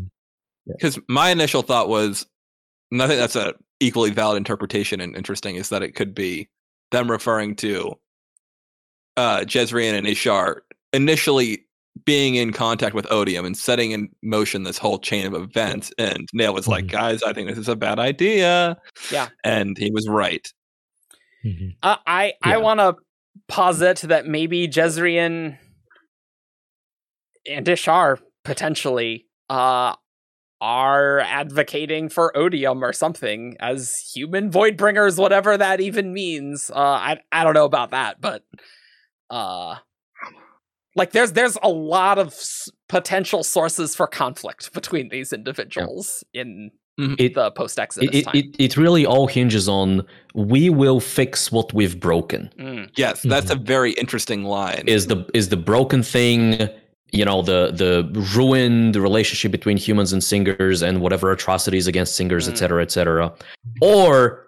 because 0.67 0.99
my 1.09 1.31
initial 1.31 1.63
thought 1.63 1.89
was, 1.89 2.27
and 2.93 3.03
I 3.03 3.09
think 3.09 3.19
that's 3.19 3.35
a 3.37 3.55
equally 3.81 4.11
valid 4.11 4.37
interpretation 4.37 5.01
and 5.01 5.17
interesting, 5.17 5.57
is 5.57 5.71
that 5.71 5.83
it 5.83 5.97
could 5.97 6.15
be 6.15 6.49
them 6.93 7.11
referring 7.11 7.57
to 7.57 7.95
uh 9.17 9.41
Jezrien 9.41 9.95
and 9.95 10.07
Ishar 10.07 10.61
initially 10.93 11.67
being 12.05 12.35
in 12.37 12.53
contact 12.53 12.95
with 12.95 13.11
Odium 13.11 13.45
and 13.45 13.57
setting 13.57 13.91
in 13.91 14.09
motion 14.23 14.63
this 14.63 14.79
whole 14.79 14.99
chain 14.99 15.27
of 15.27 15.35
events. 15.35 15.93
And 15.99 16.29
Nale 16.33 16.55
was 16.55 16.67
like, 16.69 16.85
Mhm. 16.85 16.91
guys, 16.93 17.23
I 17.23 17.33
think 17.33 17.49
this 17.49 17.59
is 17.59 17.69
a 17.69 17.77
bad 17.77 17.99
idea. 17.99 18.77
Yeah. 19.11 19.29
And 19.45 19.77
he 19.77 19.91
was 19.91 20.09
right. 20.09 20.47
Uh, 21.83 21.97
I 22.07 22.35
I 22.43 22.59
want 22.59 22.81
to 22.81 22.97
posit 23.49 23.99
that 24.03 24.27
maybe 24.27 24.69
Jezrien 24.69 25.59
and 27.47 27.67
Ishar 27.67 28.19
potentially 28.45 29.27
uh 29.49 29.95
are 30.61 31.21
advocating 31.21 32.09
for 32.11 32.37
odium 32.37 32.85
or 32.85 32.93
something 32.93 33.57
as 33.61 33.99
human 34.15 34.51
void 34.51 34.77
bringers 34.77 35.17
whatever 35.17 35.57
that 35.57 35.81
even 35.81 36.13
means 36.13 36.71
uh 36.71 36.79
i 36.79 37.19
i 37.33 37.43
don't 37.43 37.55
know 37.55 37.65
about 37.65 37.91
that 37.93 38.21
but 38.21 38.43
uh 39.31 39.77
like 40.97 41.13
there's 41.13 41.33
there's 41.33 41.57
a 41.63 41.69
lot 41.69 42.19
of 42.19 42.29
s- 42.29 42.69
potential 42.89 43.43
sources 43.45 43.95
for 43.95 44.07
conflict 44.07 44.73
between 44.73 45.09
these 45.09 45.33
individuals 45.33 46.25
in 46.35 46.71
It, 47.19 47.35
the 47.35 47.51
post 47.53 47.79
exodus 47.79 48.11
it, 48.11 48.15
it, 48.19 48.25
time 48.25 48.37
it, 48.37 48.57
it 48.59 48.77
really 48.77 49.07
all 49.07 49.27
hinges 49.27 49.69
on 49.69 50.05
we 50.35 50.69
will 50.69 51.01
fix 51.01 51.51
what 51.51 51.73
we've 51.73 51.99
broken. 51.99 52.51
Mm, 52.59 52.91
Yes, 52.97 53.23
that's 53.23 53.51
a 53.51 53.55
very 53.57 53.93
interesting 53.93 54.45
line. 54.45 54.85
Is 54.87 55.07
the 55.07 55.25
is 55.33 55.49
the 55.49 55.57
broken 55.57 56.03
thing, 56.03 56.69
you 57.13 57.25
know, 57.25 57.41
the 57.43 57.71
the 57.73 57.93
ruined 58.37 58.97
relationship 58.97 59.51
between 59.51 59.77
humans 59.79 60.13
and 60.13 60.23
singers 60.23 60.83
and 60.83 61.01
whatever 61.01 61.33
atrocities 61.33 61.87
against 61.87 62.17
singers, 62.17 62.45
Mm. 62.47 62.51
etc 62.53 62.59
cetera, 62.59 62.83
et 62.83 62.91
cetera, 62.93 63.33
or 63.81 64.47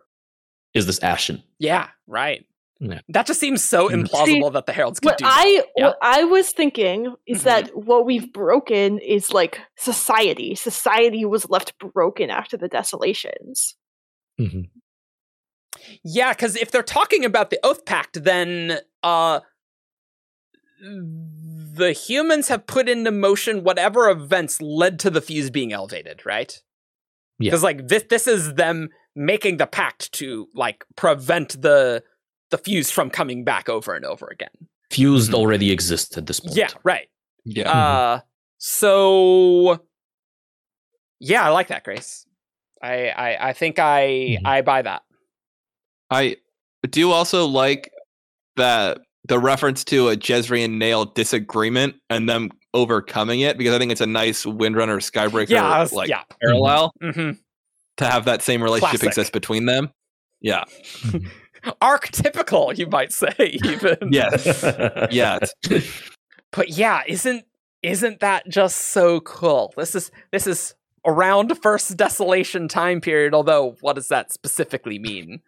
is 0.75 0.85
this 0.87 0.99
Ashyn? 1.01 1.43
yeah 1.59 1.89
right 2.07 2.45
Yeah. 2.85 3.01
that 3.11 3.27
just 3.27 3.39
seems 3.39 3.63
so 3.65 3.89
Mm. 3.89 4.07
implausible 4.07 4.53
that 4.55 4.67
the 4.67 4.73
heralds 4.73 4.99
could 4.99 5.07
What 5.11 5.19
do 5.19 5.25
that. 5.25 5.35
I 5.37 5.65
Yeah. 5.77 5.87
what 5.89 5.99
I 6.03 6.25
was 6.25 6.51
thinking 6.53 7.15
is 7.27 7.43
Mhm. 7.43 7.45
that 7.45 7.77
what 7.77 8.05
we've 8.05 8.33
broken 8.33 8.99
is 8.99 9.31
like 9.33 9.61
society. 9.77 10.57
Society 10.57 11.25
was 11.25 11.49
left 11.49 11.79
broken 11.79 12.29
after 12.29 12.57
the 12.57 12.67
desolations. 12.69 13.77
Mhm. 14.41 14.69
Yeah, 16.03 16.33
because 16.33 16.57
if 16.57 16.71
they're 16.73 16.83
talking 16.83 17.25
about 17.25 17.51
the 17.51 17.61
Oath 17.63 17.85
Pact, 17.85 18.25
then 18.25 18.81
uh 19.05 19.41
the 20.81 21.93
humans 21.93 22.49
have 22.49 22.67
put 22.67 22.89
into 22.89 23.11
motion 23.13 23.63
whatever 23.63 24.11
events 24.11 24.61
led 24.61 24.99
to 25.01 25.11
the 25.11 25.21
fuse 25.21 25.51
being 25.51 25.73
elevated, 25.73 26.27
right? 26.27 26.61
Yeah. 27.39 27.51
Because 27.51 27.63
like 27.63 27.87
this 27.89 28.05
this 28.11 28.27
is 28.27 28.55
them 28.55 28.89
making 29.15 29.59
the 29.59 29.67
pact 29.67 30.11
to 30.15 30.49
like 30.55 30.85
prevent 30.97 31.61
the 31.63 32.03
the 32.53 32.59
fuse 32.59 32.91
from 32.93 33.11
coming 33.11 33.43
back 33.43 33.69
over 33.69 33.95
and 33.95 34.05
over 34.05 34.29
again. 34.31 34.51
Fused 34.91 35.33
Mhm. 35.33 35.35
already 35.35 35.73
exists 35.73 36.17
at 36.17 36.27
this 36.27 36.39
point. 36.39 36.55
Yeah, 36.57 36.69
right. 36.85 37.09
yeah. 37.45 37.71
Uh 37.71 38.21
so 38.59 39.81
yeah, 41.19 41.45
I 41.45 41.49
like 41.51 41.69
that, 41.69 41.83
Grace. 41.85 42.27
I 42.83 43.09
I, 43.09 43.49
I 43.49 43.53
think 43.53 43.79
I 43.81 44.39
Mhm. 44.41 44.47
I 44.47 44.63
buy 44.63 44.83
that. 44.83 45.03
I 46.11 46.37
do 46.89 47.11
also 47.11 47.47
like 47.47 47.91
that 48.57 48.99
the 49.29 49.39
reference 49.39 49.85
to 49.85 50.09
a 50.09 50.17
Jezrien 50.17 50.79
Nail 50.79 51.05
disagreement 51.07 51.95
and 52.11 52.29
them 52.29 52.51
overcoming 52.75 53.41
it 53.41 53.57
because 53.57 53.75
I 53.75 53.79
think 53.79 53.93
it's 53.93 54.01
a 54.01 54.07
nice 54.07 54.45
Windrunner 54.45 54.99
Skybreaker 54.99 55.49
Yeah, 55.51 55.79
was- 55.81 55.93
like 55.93 56.09
yeah. 56.09 56.23
parallel 56.41 56.93
hmm 57.01 57.31
to 57.99 58.07
have 58.07 58.25
that 58.25 58.43
same 58.43 58.63
relationship 58.63 59.01
Classic. 59.01 59.09
exist 59.09 59.33
between 59.33 59.67
them. 59.67 59.91
Yeah. 60.41 60.65
Archetypical, 61.83 62.77
you 62.77 62.87
might 62.87 63.13
say, 63.13 63.35
even. 63.65 63.97
Yes. 64.11 64.47
yes. 65.11 65.53
But 66.51 66.71
yeah, 66.71 67.03
isn't 67.07 67.45
isn't 67.83 68.21
that 68.21 68.49
just 68.49 68.77
so 68.77 69.21
cool? 69.21 69.73
This 69.77 69.95
is 69.95 70.11
this 70.31 70.47
is 70.47 70.75
around 71.07 71.57
first 71.59 71.97
desolation 71.97 72.69
time 72.69 73.01
period, 73.01 73.35
although 73.35 73.77
what 73.81 73.95
does 73.95 74.09
that 74.09 74.33
specifically 74.33 74.99
mean 74.99 75.41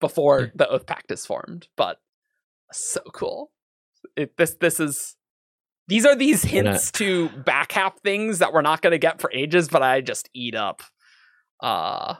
before 0.00 0.52
the 0.54 0.68
Oath 0.68 0.86
Pact 0.86 1.10
is 1.10 1.26
formed? 1.26 1.68
But 1.76 1.98
so 2.72 3.00
cool. 3.12 3.50
It, 4.16 4.36
this 4.36 4.56
this 4.60 4.80
is 4.80 5.16
these 5.88 6.06
are 6.06 6.16
these 6.16 6.42
hints 6.42 6.90
to 6.92 7.28
back 7.30 7.72
half 7.72 7.98
things 8.00 8.38
that 8.38 8.52
we're 8.52 8.62
not 8.62 8.82
gonna 8.82 8.98
get 8.98 9.20
for 9.20 9.30
ages, 9.32 9.68
but 9.68 9.82
I 9.82 10.00
just 10.00 10.28
eat 10.34 10.54
up. 10.54 10.82
Uh 11.60 12.16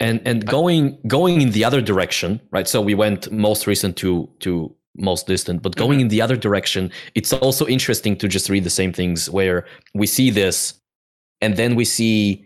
and 0.00 0.20
and 0.24 0.46
going 0.46 0.98
going 1.06 1.40
in 1.40 1.50
the 1.50 1.64
other 1.64 1.80
direction 1.80 2.40
right 2.50 2.66
so 2.66 2.80
we 2.80 2.94
went 2.94 3.30
most 3.30 3.66
recent 3.66 3.96
to 3.96 4.28
to 4.40 4.74
most 4.96 5.26
distant 5.26 5.62
but 5.62 5.76
going 5.76 6.00
in 6.00 6.08
the 6.08 6.20
other 6.20 6.36
direction 6.36 6.90
it's 7.14 7.32
also 7.32 7.66
interesting 7.66 8.16
to 8.16 8.26
just 8.26 8.48
read 8.50 8.64
the 8.64 8.70
same 8.70 8.92
things 8.92 9.30
where 9.30 9.64
we 9.94 10.06
see 10.06 10.30
this 10.30 10.74
and 11.40 11.56
then 11.56 11.74
we 11.76 11.84
see 11.84 12.44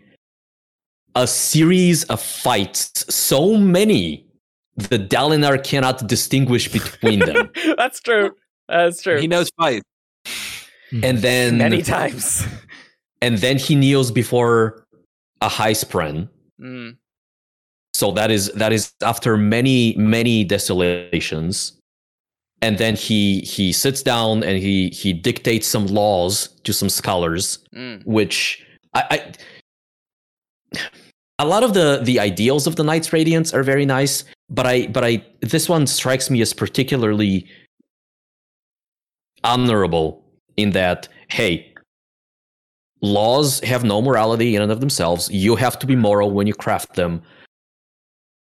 a 1.15 1.25
series 1.25 2.03
of 2.05 2.21
fights 2.21 3.05
so 3.13 3.57
many 3.57 4.25
the 4.75 4.99
dalinar 4.99 5.61
cannot 5.63 6.05
distinguish 6.07 6.71
between 6.71 7.19
them 7.19 7.49
That's 7.77 8.01
true. 8.01 8.35
That's 8.67 9.01
true. 9.01 9.21
He 9.21 9.27
knows 9.27 9.49
fight. 9.57 9.83
and 10.91 11.19
then 11.19 11.57
Many 11.57 11.81
times. 11.81 12.45
and 13.21 13.37
then 13.37 13.57
he 13.57 13.75
kneels 13.75 14.11
before 14.11 14.85
a 15.41 15.47
high 15.47 15.71
spren 15.71 16.27
Mm. 16.59 16.97
So 17.95 18.11
that 18.11 18.29
is 18.29 18.51
that 18.55 18.73
is 18.73 18.91
after 19.01 19.37
many 19.37 19.95
many 19.95 20.43
desolations, 20.43 21.79
and 22.61 22.77
then 22.77 22.93
he 22.97 23.39
he 23.39 23.71
sits 23.71 24.03
down 24.03 24.43
and 24.43 24.57
he 24.57 24.89
he 24.89 25.13
dictates 25.13 25.65
some 25.65 25.87
laws 25.87 26.49
to 26.65 26.73
some 26.73 26.89
scholars, 26.89 27.59
Mm. 27.73 28.05
which 28.05 28.61
I. 28.93 29.01
I 30.75 30.79
a 31.39 31.45
lot 31.45 31.63
of 31.63 31.73
the 31.73 32.01
the 32.03 32.19
ideals 32.19 32.67
of 32.67 32.75
the 32.75 32.83
Knights 32.83 33.13
Radiance 33.13 33.53
are 33.53 33.63
very 33.63 33.85
nice, 33.85 34.25
but 34.49 34.65
I 34.65 34.87
but 34.87 35.05
I 35.05 35.23
this 35.39 35.69
one 35.69 35.87
strikes 35.87 36.29
me 36.29 36.41
as 36.41 36.51
particularly 36.51 37.47
honorable 39.45 40.21
in 40.57 40.71
that 40.71 41.07
hey 41.29 41.73
laws 43.01 43.59
have 43.61 43.83
no 43.85 44.01
morality 44.01 44.55
in 44.55 44.61
and 44.61 44.71
of 44.71 44.79
themselves 44.79 45.29
you 45.29 45.55
have 45.55 45.77
to 45.77 45.85
be 45.85 45.95
moral 45.95 46.31
when 46.31 46.47
you 46.47 46.53
craft 46.53 46.95
them 46.95 47.21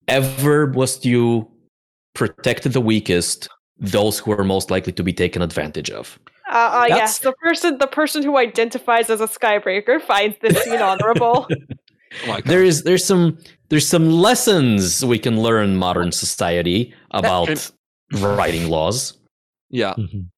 ever 0.08 0.66
was 0.66 1.04
you 1.04 1.48
protect 2.14 2.70
the 2.70 2.80
weakest 2.80 3.48
those 3.78 4.18
who 4.18 4.32
are 4.32 4.44
most 4.44 4.70
likely 4.70 4.92
to 4.92 5.02
be 5.02 5.12
taken 5.12 5.42
advantage 5.42 5.90
of 5.90 6.18
Uh, 6.50 6.84
uh 6.84 6.86
yes, 6.88 7.18
the 7.18 7.32
person 7.32 7.78
the 7.78 7.86
person 7.86 8.22
who 8.22 8.36
identifies 8.36 9.08
as 9.10 9.20
a 9.20 9.28
skybreaker 9.28 10.00
finds 10.00 10.36
this 10.40 10.62
scene 10.62 10.80
honorable. 10.80 11.48
Oh 12.28 12.40
there 12.44 12.62
is 12.62 12.82
there's 12.82 13.06
some 13.06 13.38
there's 13.70 13.88
some 13.88 14.10
lessons 14.10 15.02
we 15.02 15.18
can 15.18 15.40
learn 15.40 15.76
modern 15.76 16.12
society 16.12 16.92
about 17.12 17.72
writing 18.20 18.68
laws 18.68 19.16
yeah. 19.72 19.94
Mhm. 19.94 20.28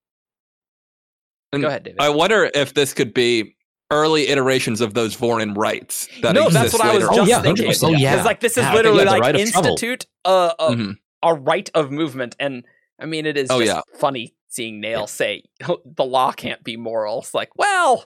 Go 1.52 1.68
ahead, 1.68 1.84
David. 1.84 2.00
I 2.00 2.08
wonder 2.08 2.50
if 2.54 2.74
this 2.74 2.94
could 2.94 3.12
be 3.12 3.53
early 3.94 4.28
iterations 4.28 4.80
of 4.80 4.92
those 4.94 5.16
Vorin 5.16 5.56
rights 5.56 6.08
that 6.22 6.34
no, 6.34 6.50
that's 6.50 6.66
exist 6.66 6.74
what 6.74 6.82
I 6.82 6.94
was 6.94 7.04
just 7.04 7.20
on. 7.20 7.26
yeah, 7.28 7.40
thinking. 7.42 7.66
100%. 7.70 7.84
Oh, 7.84 7.90
yeah. 7.92 8.12
Because 8.12 8.26
like 8.26 8.40
this 8.40 8.52
is 8.58 8.64
Yeah, 8.64 8.74
literally 8.74 9.04
yeah, 9.04 9.10
like 9.10 9.22
right 9.22 9.36
institute 9.36 10.06
a 10.24 10.52
a, 10.58 10.70
Mhm. 10.72 10.96
a 11.22 11.34
right 11.34 11.70
of 11.74 11.90
movement, 11.90 12.36
and 12.38 12.64
I 13.00 13.06
mean 13.06 13.24
it 13.26 13.36
is 13.36 13.50
Oh, 13.50 13.60
just 13.60 13.72
yeah. 13.74 13.80
funny 13.98 14.34
seeing 14.48 14.80
Nale 14.80 15.06
say 15.06 15.44
the 15.60 16.04
law 16.04 16.32
can't 16.32 16.62
be 16.62 16.76
moral. 16.76 17.20
It's 17.20 17.32
like, 17.34 17.50
well, 17.56 18.04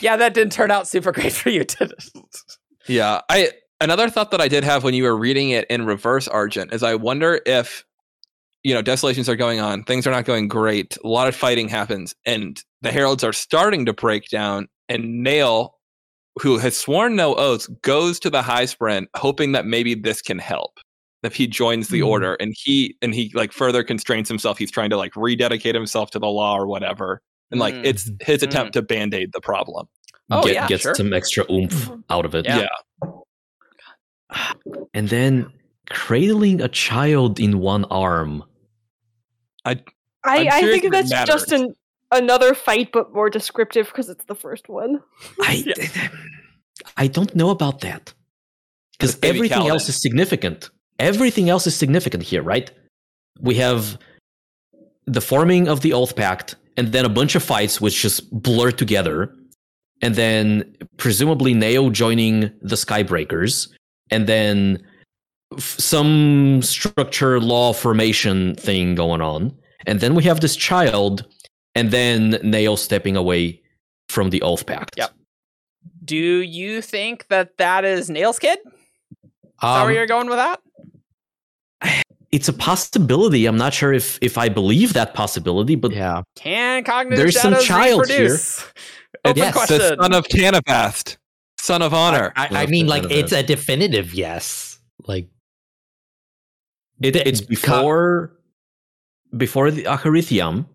yeah, 0.00 0.16
that 0.16 0.34
didn't 0.34 0.52
turn 0.52 0.70
out 0.70 0.86
super 0.88 1.12
great 1.12 1.32
for 1.32 1.50
you, 1.50 1.64
did 1.64 1.92
it? 1.92 2.04
Yeah, 2.86 3.20
I 3.28 3.50
another 3.80 4.08
thought 4.10 4.30
that 4.32 4.40
I 4.40 4.48
did 4.48 4.64
have 4.64 4.84
when 4.84 4.94
you 4.94 5.04
were 5.04 5.16
reading 5.16 5.50
it 5.50 5.66
in 5.70 5.84
reverse 5.86 6.26
Argent 6.28 6.72
is 6.72 6.82
I 6.82 6.94
wonder 6.94 7.40
if 7.46 7.84
you 8.64 8.74
know 8.74 8.82
desolations 8.82 9.28
are 9.28 9.36
going 9.36 9.60
on, 9.60 9.84
things 9.84 10.06
are 10.06 10.10
not 10.10 10.24
going 10.24 10.48
great, 10.48 10.96
a 11.02 11.08
lot 11.08 11.28
of 11.28 11.36
fighting 11.36 11.68
happens, 11.68 12.14
and 12.26 12.62
the 12.82 12.90
heralds 12.92 13.24
are 13.24 13.32
starting 13.32 13.86
to 13.86 13.92
break 13.92 14.28
down, 14.28 14.68
and 14.88 15.22
Nale, 15.22 15.74
who 16.40 16.58
has 16.58 16.76
sworn 16.76 17.16
no 17.16 17.34
oaths, 17.34 17.66
goes 17.82 18.18
to 18.20 18.30
the 18.30 18.42
high 18.42 18.64
spren, 18.64 19.06
hoping 19.16 19.52
that 19.52 19.66
maybe 19.66 19.94
this 19.94 20.22
can 20.22 20.38
help. 20.38 20.78
If 21.22 21.34
he 21.34 21.46
joins 21.48 21.88
the 21.88 22.00
Hmm. 22.00 22.06
order 22.06 22.34
and 22.34 22.54
he 22.56 22.96
and 23.02 23.12
he 23.14 23.32
like 23.34 23.52
further 23.52 23.82
constrains 23.82 24.28
himself, 24.28 24.56
he's 24.56 24.70
trying 24.70 24.90
to 24.90 24.96
like 24.96 25.16
rededicate 25.16 25.74
himself 25.74 26.10
to 26.12 26.18
the 26.18 26.28
law 26.28 26.56
or 26.56 26.66
whatever. 26.66 27.22
And 27.50 27.58
like 27.58 27.74
Mm. 27.74 27.84
it's 27.84 28.10
his 28.20 28.42
attempt 28.42 28.74
to 28.74 28.82
band-aid 28.82 29.30
the 29.32 29.40
problem. 29.40 29.88
Oh, 30.30 30.44
get, 30.44 30.54
yeah, 30.54 30.66
get 30.68 30.80
sure. 30.82 30.94
some 30.94 31.12
extra 31.12 31.44
oomph 31.50 31.90
out 32.10 32.24
of 32.24 32.34
it. 32.34 32.44
Yeah. 32.46 32.68
And 34.94 35.08
then 35.08 35.50
cradling 35.88 36.60
a 36.60 36.68
child 36.68 37.40
in 37.40 37.58
one 37.60 37.84
arm. 37.86 38.44
I, 39.64 39.72
I'm 40.24 40.48
I 40.48 40.60
think 40.60 40.84
if 40.84 40.92
it 40.92 41.08
that's 41.08 41.26
just 41.26 41.50
an 41.52 41.74
another 42.10 42.54
fight, 42.54 42.90
but 42.92 43.12
more 43.12 43.30
descriptive 43.30 43.86
because 43.86 44.08
it's 44.08 44.24
the 44.24 44.34
first 44.34 44.68
one. 44.68 45.00
I 45.40 45.64
I 46.96 47.06
don't 47.06 47.34
know 47.34 47.50
about 47.50 47.80
that. 47.80 48.12
Because 48.92 49.10
It's 49.10 49.20
baby 49.20 49.38
everything 49.38 49.68
else 49.68 49.88
is 49.88 50.00
significant. 50.00 50.70
Everything 50.98 51.48
else 51.48 51.66
is 51.66 51.76
significant 51.76 52.22
here, 52.22 52.42
right? 52.42 52.70
We 53.40 53.54
have 53.56 53.98
the 55.06 55.20
forming 55.20 55.68
of 55.68 55.80
the 55.80 55.92
Oath 55.92 56.16
Pact, 56.16 56.56
and 56.76 56.92
then 56.92 57.04
a 57.04 57.08
bunch 57.08 57.34
of 57.34 57.42
fights 57.42 57.80
which 57.80 58.02
just 58.02 58.30
blur 58.30 58.72
together, 58.72 59.32
and 60.02 60.14
then 60.16 60.76
presumably 60.96 61.54
Neo 61.54 61.90
joining 61.90 62.50
the 62.60 62.76
Skybreakers, 62.76 63.68
and 64.10 64.26
then 64.26 64.82
f- 65.56 65.78
some 65.78 66.60
structure 66.62 67.40
law 67.40 67.72
formation 67.72 68.54
thing 68.56 68.94
going 68.96 69.20
on, 69.20 69.56
and 69.86 70.00
then 70.00 70.14
we 70.14 70.24
have 70.24 70.40
this 70.40 70.56
child, 70.56 71.24
and 71.78 71.90
then 71.90 72.38
Neo 72.42 72.76
stepping 72.76 73.16
away 73.16 73.62
from 74.08 74.30
the 74.30 74.42
Oath 74.42 74.66
Pact. 74.66 74.96
Yep. 74.96 75.10
Do 76.04 76.16
you 76.16 76.80
think 76.82 77.26
that 77.28 77.56
that 77.58 77.84
is 77.84 78.08
Nale's 78.10 78.38
kid? 78.38 78.58
Is 78.64 79.30
that 79.62 79.66
Um, 79.66 79.82
where 79.86 79.92
you're 79.94 80.06
going 80.06 80.28
with 80.28 80.38
that? 80.38 80.60
it's 82.32 82.48
a 82.48 82.52
possibility. 82.52 83.46
I'm 83.46 83.56
not 83.56 83.72
sure 83.74 83.92
if 83.92 84.18
if 84.20 84.36
I 84.38 84.48
believe 84.48 84.92
that 84.94 85.14
possibility, 85.14 85.76
but 85.76 85.92
yeah. 85.92 86.22
Can 86.36 86.84
cognitive 86.84 87.18
There's 87.18 87.40
some 87.40 87.54
child 87.62 88.00
reproduce? 88.08 88.64
Open 89.24 89.38
Yes. 89.42 89.54
question. 89.54 89.78
The 89.78 89.96
son 90.02 90.12
of 90.14 90.26
Tanavast, 90.28 91.16
son 91.58 91.82
of 91.82 91.92
honor. 91.94 92.32
I, 92.36 92.46
I 92.46 92.50
Love 92.62 92.68
mean, 92.70 92.86
like, 92.86 93.02
benefit. 93.02 93.24
it's 93.24 93.32
a 93.32 93.42
definitive 93.42 94.14
yes. 94.14 94.78
Like, 95.06 95.28
it, 97.00 97.16
it's 97.16 97.40
co- 97.40 97.46
before 97.48 98.32
before 99.36 99.70
the 99.70 99.84
Acharithium. 99.84 100.66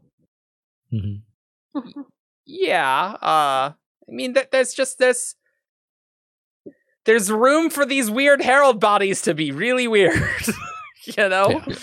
Mhm. 0.94 1.22
yeah. 2.46 3.16
Uh, 3.22 3.72
I 3.74 4.12
mean, 4.12 4.34
th- 4.34 4.50
there's 4.52 4.74
just 4.74 4.98
this. 5.00 5.36
There's 7.06 7.30
room 7.32 7.70
for 7.70 7.86
these 7.86 8.10
weird 8.10 8.41
herald 8.41 8.80
bodies 8.80 9.22
to 9.24 9.34
be 9.34 9.52
really 9.52 9.88
weird. 9.96 10.22
you 11.06 11.28
know. 11.30 11.62
Yeah. 11.68 11.76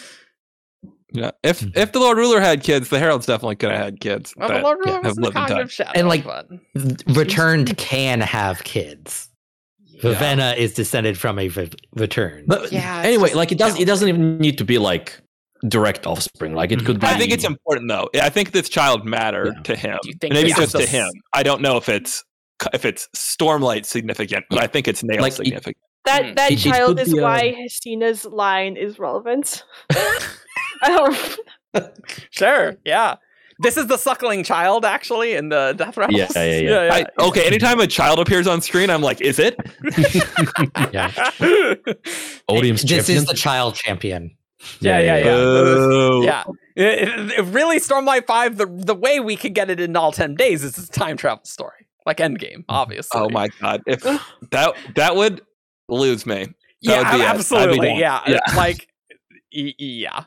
Yeah. 1.13 1.31
If 1.43 1.61
Mhm. 1.61 1.77
if 1.77 1.91
the 1.93 1.99
Lord 1.99 2.17
Ruler 2.19 2.41
had 2.41 2.63
kids, 2.63 2.89
the 2.89 2.99
heralds 3.01 3.27
definitely 3.27 3.57
could 3.57 3.71
have 3.73 3.81
had 3.85 4.01
kids. 4.01 4.33
Well, 4.37 4.49
the 4.49 4.55
that 4.55 4.63
Lord 4.63 4.79
yeah, 4.87 4.91
Ruler 4.93 5.03
have 5.03 5.11
was 5.11 5.17
in 5.19 5.23
the 5.23 5.29
lived 5.31 5.51
in 5.51 5.57
time. 5.57 5.69
shadow, 5.69 5.91
And, 5.97 6.09
like, 6.09 6.25
but, 6.25 6.49
Returned 7.17 7.77
can 7.79 8.21
have 8.21 8.63
kids. 8.63 9.29
yeah. 9.87 10.03
Vivenna 10.03 10.57
is 10.57 10.73
descended 10.73 11.19
from 11.19 11.39
a 11.41 11.49
v- 11.49 11.69
return. 11.97 12.45
But 12.47 12.71
Yeah, 12.71 13.03
anyway, 13.05 13.31
just- 13.31 13.35
like 13.37 13.51
it 13.51 13.59
doesn't 13.59 13.81
It 13.81 13.87
doesn't 13.87 14.09
even 14.09 14.39
need 14.39 14.57
to 14.59 14.65
be 14.65 14.79
like 14.79 15.21
direct 15.69 16.07
offspring. 16.07 16.55
Like 16.55 16.73
it 16.73 16.79
mm-hmm. 16.79 16.87
could 16.87 17.01
be. 17.01 17.07
I 17.07 17.17
think 17.19 17.33
it's 17.33 17.45
important 17.45 17.89
though. 17.89 18.09
I 18.21 18.31
think 18.31 18.53
this 18.53 18.69
child 18.69 19.05
mattered 19.05 19.55
Yeah. 19.57 19.63
to 19.63 19.77
him. 19.77 19.99
Do 20.03 20.09
you 20.09 20.15
think 20.21 20.33
Maybe 20.35 20.53
just 20.53 20.73
to 20.77 20.83
a- 20.83 20.87
him. 20.87 21.11
I 21.33 21.43
don't 21.43 21.61
know 21.63 21.77
if 21.77 21.89
it's 21.89 22.25
if 22.73 22.85
it's 22.85 23.09
Stormlight 23.17 23.87
significant, 23.87 24.45
but 24.51 24.59
I 24.63 24.67
think 24.67 24.87
it's 24.89 25.03
Nale 25.03 25.21
Like, 25.23 25.33
it- 25.33 25.37
significant. 25.37 25.77
That 26.07 26.25
Hmm. 26.27 26.35
that 26.35 26.53
It- 26.53 26.67
it 26.67 26.71
child 26.71 26.97
could 26.97 27.07
is 27.07 27.13
be 27.15 27.19
a- 27.19 27.23
why 27.23 27.49
um, 27.51 27.55
Hestina's 27.63 28.25
line 28.25 28.77
is 28.77 28.99
relevant. 28.99 29.63
I 29.93 30.19
don't. 30.87 31.39
Um, 31.73 31.85
sure. 32.31 32.75
Yeah. 32.85 33.15
This 33.61 33.77
is 33.77 33.87
the 33.87 33.97
suckling 33.97 34.43
child, 34.43 34.85
actually, 34.85 35.35
in 35.35 35.51
the 35.51 35.73
Death 35.77 35.97
Rattles. 35.97 36.19
Yeah, 36.19 36.29
yeah, 36.45 36.83
yeah. 36.87 36.95
I, 36.95 37.23
okay, 37.29 37.47
anytime 37.47 37.79
a 37.79 37.87
child 37.87 38.19
appears 38.19 38.49
on 38.49 38.61
screen, 38.61 38.91
I'm 38.91 39.03
like, 39.03 39.21
is 39.21 39.39
it? 39.39 39.55
yeah. 40.93 41.13
Odium's 42.49 42.83
this 42.83 42.91
champion. 42.91 43.19
is 43.19 43.27
the 43.27 43.35
child 43.37 43.77
champion. 43.77 44.35
Yeah, 44.81 44.99
yeah, 45.01 45.17
yeah. 45.19 45.25
Oh. 45.31 46.23
yeah. 46.23 46.45
It- 46.77 47.09
it- 47.09 47.33
it 47.39 47.43
really, 47.47 47.79
Stormlight 47.81 48.27
5, 48.27 48.57
the, 48.57 48.67
the 48.67 48.95
way 48.95 49.19
we 49.21 49.37
could 49.37 49.55
get 49.55 49.71
it 49.71 49.81
in 49.81 49.97
all 49.97 50.13
10 50.13 50.35
days 50.35 50.63
is 50.65 50.77
a 50.79 50.87
time 50.89 51.17
travel 51.17 51.45
story. 51.45 51.87
Like 52.07 52.19
Endgame, 52.19 52.65
obviously. 52.69 53.21
Oh 53.21 53.29
my 53.29 53.49
god! 53.61 53.83
If 53.87 54.01
that 54.51 54.75
that 54.95 55.17
would 55.17 55.43
lose 55.91 56.25
me. 56.25 56.47
That 56.47 56.55
Yeah, 56.81 56.99
would 56.99 57.05
be 57.05 57.09
it. 57.09 57.13
I'd 57.13 57.19
be 57.19 57.39
absolutely. 57.39 57.99
Yeah. 57.99 58.21
Yeah. 58.27 58.39
Like, 58.57 58.89
y- 59.55 59.75
yeah. 59.79 60.25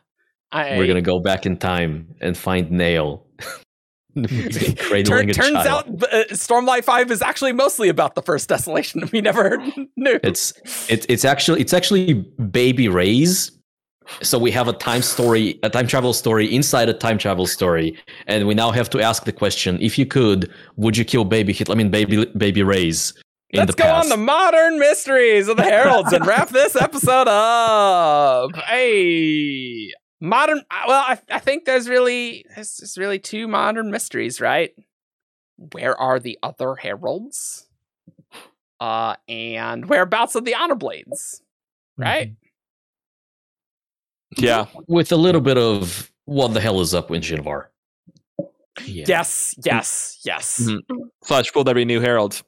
I, 0.51 0.77
We're 0.77 0.85
gonna 0.87 1.01
go 1.01 1.19
back 1.19 1.47
in 1.47 1.57
time 1.57 2.13
and 2.21 2.37
find 2.37 2.69
Nale. 2.69 3.25
cradling 4.13 5.03
Turn, 5.03 5.29
a 5.29 5.33
turns 5.33 5.51
child. 5.53 5.67
out 5.67 6.13
uh, 6.13 6.23
Stormlight 6.29 6.83
5 6.83 7.09
is 7.09 7.23
actually 7.23 7.53
mostly 7.53 7.89
about 7.89 8.13
the 8.13 8.21
first 8.21 8.47
desolation 8.49 9.09
we 9.11 9.21
never 9.21 9.57
knew. 9.97 10.19
It's 10.23 10.53
it's 10.89 11.05
it's 11.09 11.25
actually 11.25 11.61
it's 11.61 11.73
actually 11.73 12.13
baby 12.51 12.87
rays. 12.87 13.51
So 14.21 14.37
we 14.37 14.51
have 14.51 14.67
a 14.67 14.73
time 14.73 15.01
story, 15.01 15.59
a 15.63 15.69
time 15.69 15.87
travel 15.87 16.13
story 16.13 16.53
inside 16.53 16.89
a 16.89 16.93
time 16.93 17.17
travel 17.17 17.45
story, 17.47 17.97
and 18.27 18.47
we 18.47 18.53
now 18.53 18.71
have 18.71 18.89
to 18.91 19.01
ask 19.01 19.25
the 19.25 19.31
question: 19.31 19.77
If 19.81 19.97
you 19.97 20.05
could, 20.05 20.51
would 20.77 20.97
you 20.97 21.05
kill 21.05 21.25
baby 21.25 21.53
Hitler? 21.53 21.73
I 21.75 21.77
mean, 21.77 21.89
baby 21.91 22.25
baby 22.37 22.63
rays 22.63 23.13
in 23.51 23.59
Let's 23.59 23.75
go 23.75 23.83
past? 23.83 24.05
on 24.05 24.09
the 24.09 24.23
modern 24.23 24.79
mysteries 24.79 25.47
of 25.47 25.57
the 25.57 25.63
heralds 25.63 26.11
and 26.11 26.25
wrap 26.25 26.49
this 26.49 26.75
episode 26.75 27.27
up. 27.27 28.51
Hey, 28.67 29.91
modern. 30.19 30.63
Well, 30.87 31.01
I, 31.01 31.19
I 31.29 31.39
think 31.39 31.65
there's 31.65 31.87
really 31.87 32.45
there's 32.55 32.77
just 32.77 32.97
really 32.97 33.19
two 33.19 33.47
modern 33.47 33.91
mysteries, 33.91 34.41
right? 34.41 34.71
Where 35.71 35.95
are 35.99 36.19
the 36.19 36.37
other 36.43 36.75
heralds? 36.75 37.67
Uh, 38.79 39.15
and 39.29 39.85
whereabouts 39.87 40.35
of 40.35 40.43
the 40.45 40.55
honor 40.55 40.75
blades? 40.75 41.41
Right. 41.95 42.33
Yeah. 44.37 44.65
With 44.87 45.11
a 45.11 45.15
little 45.17 45.41
bit 45.41 45.57
of 45.57 46.11
what 46.25 46.49
the 46.53 46.61
hell 46.61 46.79
is 46.81 46.93
up 46.93 47.09
with 47.09 47.23
Jinvar? 47.23 47.65
Yeah. 48.85 49.05
Yes, 49.07 49.55
yes, 49.63 50.19
yes. 50.25 50.61
Mhm. 50.63 50.79
Slash, 51.23 51.53
will 51.53 51.63
there 51.63 51.75
be 51.75 51.85
new 51.85 51.99
heralds? 52.01 52.43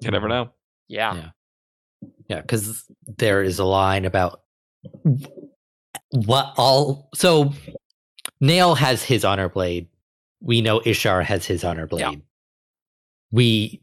You 0.00 0.10
never 0.10 0.28
know. 0.28 0.50
Yeah. 0.88 1.14
Yeah. 1.14 1.30
Yeah, 2.28 2.40
because 2.40 2.84
there 3.18 3.42
is 3.42 3.58
a 3.58 3.64
line 3.64 4.04
about 4.04 4.42
what 6.10 6.52
all. 6.56 7.08
So 7.14 7.52
Nale 8.40 8.74
has 8.74 9.02
his 9.02 9.24
honor 9.24 9.48
blade. 9.48 9.88
We 10.40 10.60
know 10.60 10.80
Ishar 10.80 11.22
has 11.24 11.46
his 11.46 11.62
honor 11.62 11.86
blade. 11.86 12.00
Yeah. 12.00 12.14
We 13.30 13.82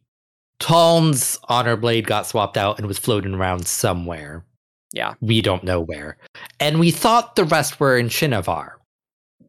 Taln's 0.60 1.40
honor 1.48 1.78
blade 1.78 2.06
got 2.06 2.28
swapped 2.28 2.58
out 2.58 2.80
and 2.80 2.88
was 2.88 3.00
floating 3.00 3.34
around 3.34 3.66
somewhere. 3.66 4.46
Yeah. 4.92 5.14
We 5.22 5.42
don't 5.42 5.64
know 5.64 5.82
where. 5.82 6.18
And 6.60 6.80
we 6.80 6.92
thought 6.92 7.36
the 7.36 7.44
rest 7.46 7.80
were 7.80 7.98
in 7.98 8.08
Shinovar. 8.08 8.72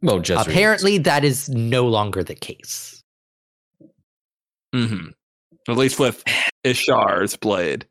Well, 0.03 0.19
just 0.21 0.49
Apparently, 0.49 0.99
that 0.99 1.25
is 1.25 1.49
no 1.49 1.87
longer 1.87 2.23
the 2.23 2.35
case. 2.35 3.03
Mm-hmm. 4.75 5.09
At 5.69 5.77
least 5.77 5.99
with 5.99 6.25
Ishar's 6.65 7.37
blade, 7.37 7.87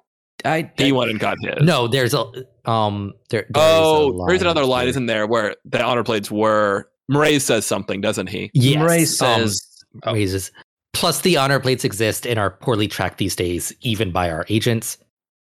I, 0.46 0.72
he 0.78 0.92
went 0.92 1.12
and 1.12 1.20
got 1.20 1.38
his. 1.42 1.56
No, 1.62 1.88
there's 1.88 2.14
a 2.14 2.26
um. 2.66 3.14
There, 3.30 3.46
there's 3.50 3.64
a 3.66 3.80
Oh, 3.80 4.26
there's 4.28 4.42
another 4.42 4.66
line, 4.66 4.84
here. 4.84 4.90
isn't 4.90 5.06
there, 5.06 5.28
where 5.28 5.56
the 5.66 5.84
honor 5.84 6.04
blades 6.04 6.32
were. 6.32 6.90
Mraize 7.12 7.42
says 7.42 7.66
something, 7.66 8.02
doesn't 8.02 8.28
he? 8.28 8.50
Yes. 8.54 8.78
Murray 8.78 9.00
um, 9.00 9.06
says 9.06 9.62
Oh. 10.04 10.14
raises. 10.14 10.52
Plus, 10.94 11.22
the 11.22 11.38
honor 11.38 11.60
blades 11.60 11.84
exist 11.84 12.26
and 12.26 12.40
are 12.40 12.52
poorly 12.52 12.88
tracked 12.88 13.18
these 13.18 13.36
days, 13.36 13.74
even 13.82 14.12
by 14.12 14.30
our 14.30 14.46
agents. 14.50 14.98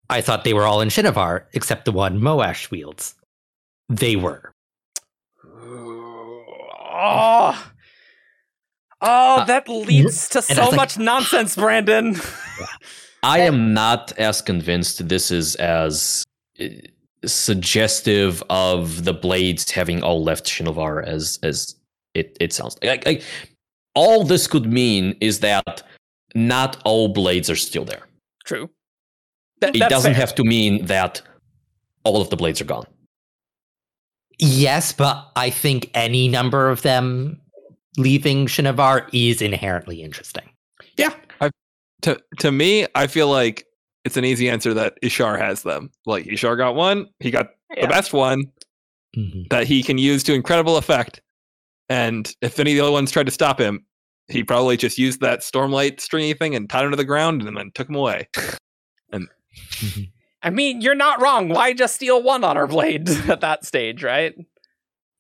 I 0.10 0.22
thought 0.22 0.44
they 0.44 0.54
were 0.54 0.66
all 0.66 0.82
in 0.82 0.90
Shinovar, 0.90 1.46
except 1.54 1.86
the 1.86 1.92
one 1.92 2.20
Moash 2.20 2.72
wields. 2.72 3.16
They 3.90 4.16
were. 4.16 4.52
Oh. 6.92 7.72
Oh, 9.02 9.46
that 9.46 9.70
leads 9.70 10.28
to 10.30 10.40
Uh, 10.40 10.44
and 10.50 10.60
I 10.60 10.64
so 10.64 10.70
like- 10.70 10.78
much 10.78 10.98
nonsense, 10.98 11.56
Brandon. 11.56 12.16
I 13.24 13.40
am 13.40 13.74
not 13.74 14.12
as 14.18 14.42
convinced 14.42 15.08
this 15.10 15.30
is 15.32 15.56
as 15.56 16.24
uh, 16.62 16.66
suggestive 17.26 18.42
of 18.50 19.04
the 19.04 19.14
blades 19.14 19.70
having 19.72 20.02
all 20.04 20.24
left 20.24 20.46
Shinovar 20.46 21.06
as 21.06 21.38
as 21.44 21.76
It 22.14 22.36
it 22.40 22.54
sounds 22.54 22.78
like, 22.82 22.90
like, 22.90 23.06
like 23.06 23.24
all 23.94 24.24
this 24.24 24.48
could 24.48 24.66
mean 24.66 25.16
is 25.22 25.40
that 25.42 25.84
not 26.34 26.82
all 26.86 27.10
blades 27.10 27.50
are 27.50 27.56
still 27.58 27.86
there. 27.86 28.04
True. 28.46 28.70
That, 29.62 29.76
It 29.76 29.90
doesn't 29.90 30.14
fair. 30.14 30.20
have 30.22 30.36
to 30.36 30.44
mean 30.44 30.86
that 30.86 31.22
all 32.04 32.22
of 32.22 32.30
the 32.30 32.36
blades 32.38 32.62
are 32.62 32.66
gone. 32.66 32.86
Yes, 34.38 34.94
but 34.94 35.30
I 35.36 35.50
think 35.50 35.90
any 35.94 36.28
number 36.30 36.70
of 36.70 36.82
them 36.82 37.42
leaving 37.98 38.46
Shinovar 38.48 39.10
is 39.12 39.42
inherently 39.42 40.02
interesting. 40.02 40.50
Yeah, 40.98 41.14
to 42.04 42.18
to 42.40 42.52
me, 42.52 42.88
I 42.96 43.08
feel 43.08 43.28
like 43.28 43.66
it's 44.06 44.16
an 44.16 44.24
easy 44.24 44.50
answer 44.50 44.74
that 44.74 44.94
Ishar 45.04 45.38
has 45.38 45.64
them. 45.64 45.92
Like 46.06 46.26
Ishar 46.26 46.56
got 46.58 46.76
one, 46.76 47.08
he 47.20 47.32
got 47.32 47.48
Yeah. 47.76 47.82
the 47.82 47.88
best 47.90 48.14
one 48.14 48.46
Mhm. 49.18 49.50
that 49.50 49.68
he 49.68 49.84
can 49.84 49.98
use 49.98 50.24
to 50.24 50.34
incredible 50.34 50.78
effect. 50.78 51.22
And 51.90 52.32
if 52.42 52.58
any 52.60 52.72
of 52.72 52.76
the 52.78 52.82
other 52.84 52.92
ones 52.94 53.12
tried 53.12 53.26
to 53.26 53.32
stop 53.34 53.60
him, 53.60 53.86
he 54.30 54.44
probably 54.44 54.78
just 54.78 54.98
used 54.98 55.20
that 55.20 55.40
stormlight 55.42 56.00
stringy 56.00 56.34
thing 56.34 56.56
and 56.56 56.70
tied 56.70 56.86
him 56.86 56.92
to 56.92 56.98
the 56.98 57.04
ground 57.04 57.42
and 57.42 57.58
then 57.58 57.72
took 57.76 57.90
him 57.90 57.96
away. 57.96 58.30
Mhm. 59.56 60.12
I 60.42 60.50
mean, 60.52 60.82
you're 60.82 60.96
not 60.96 61.22
wrong. 61.22 61.50
Why 61.50 61.74
just 61.74 61.96
steal 61.96 62.22
one 62.24 62.44
honor 62.44 62.68
blade 62.68 63.10
at 63.30 63.42
that 63.42 63.66
stage, 63.66 64.04
right? 64.04 64.34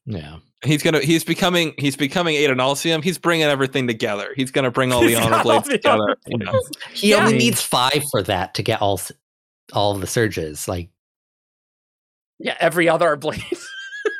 Yeah. 0.05 0.37
He's 0.63 0.83
gonna 0.83 0.99
he's 0.99 1.23
becoming 1.23 1.73
he's 1.77 1.95
becoming 1.95 2.35
Adonalsium. 2.35 3.01
He's 3.03 3.17
bringing 3.17 3.45
everything 3.45 3.87
together. 3.87 4.33
He's 4.35 4.51
gonna 4.51 4.71
bring 4.71 4.91
all 4.91 5.01
the 5.01 5.15
honor 5.15 5.41
blades 5.43 5.67
the 5.67 5.73
together. 5.77 6.01
honor 6.01 6.17
you 6.27 6.37
know. 6.37 6.61
He 6.93 7.11
Yeah. 7.11 7.25
only 7.25 7.37
needs 7.37 7.61
five 7.61 8.03
for 8.11 8.21
that 8.23 8.53
to 8.55 8.63
get 8.63 8.81
all 8.81 8.99
all 9.73 9.93
of 9.95 10.01
the 10.01 10.07
surges. 10.07 10.67
Like 10.67 10.89
Yeah, 12.39 12.55
every 12.59 12.89
other 12.89 13.15
blade. 13.15 13.41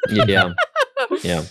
Yeah, 0.10 0.54
yeah. 1.24 1.44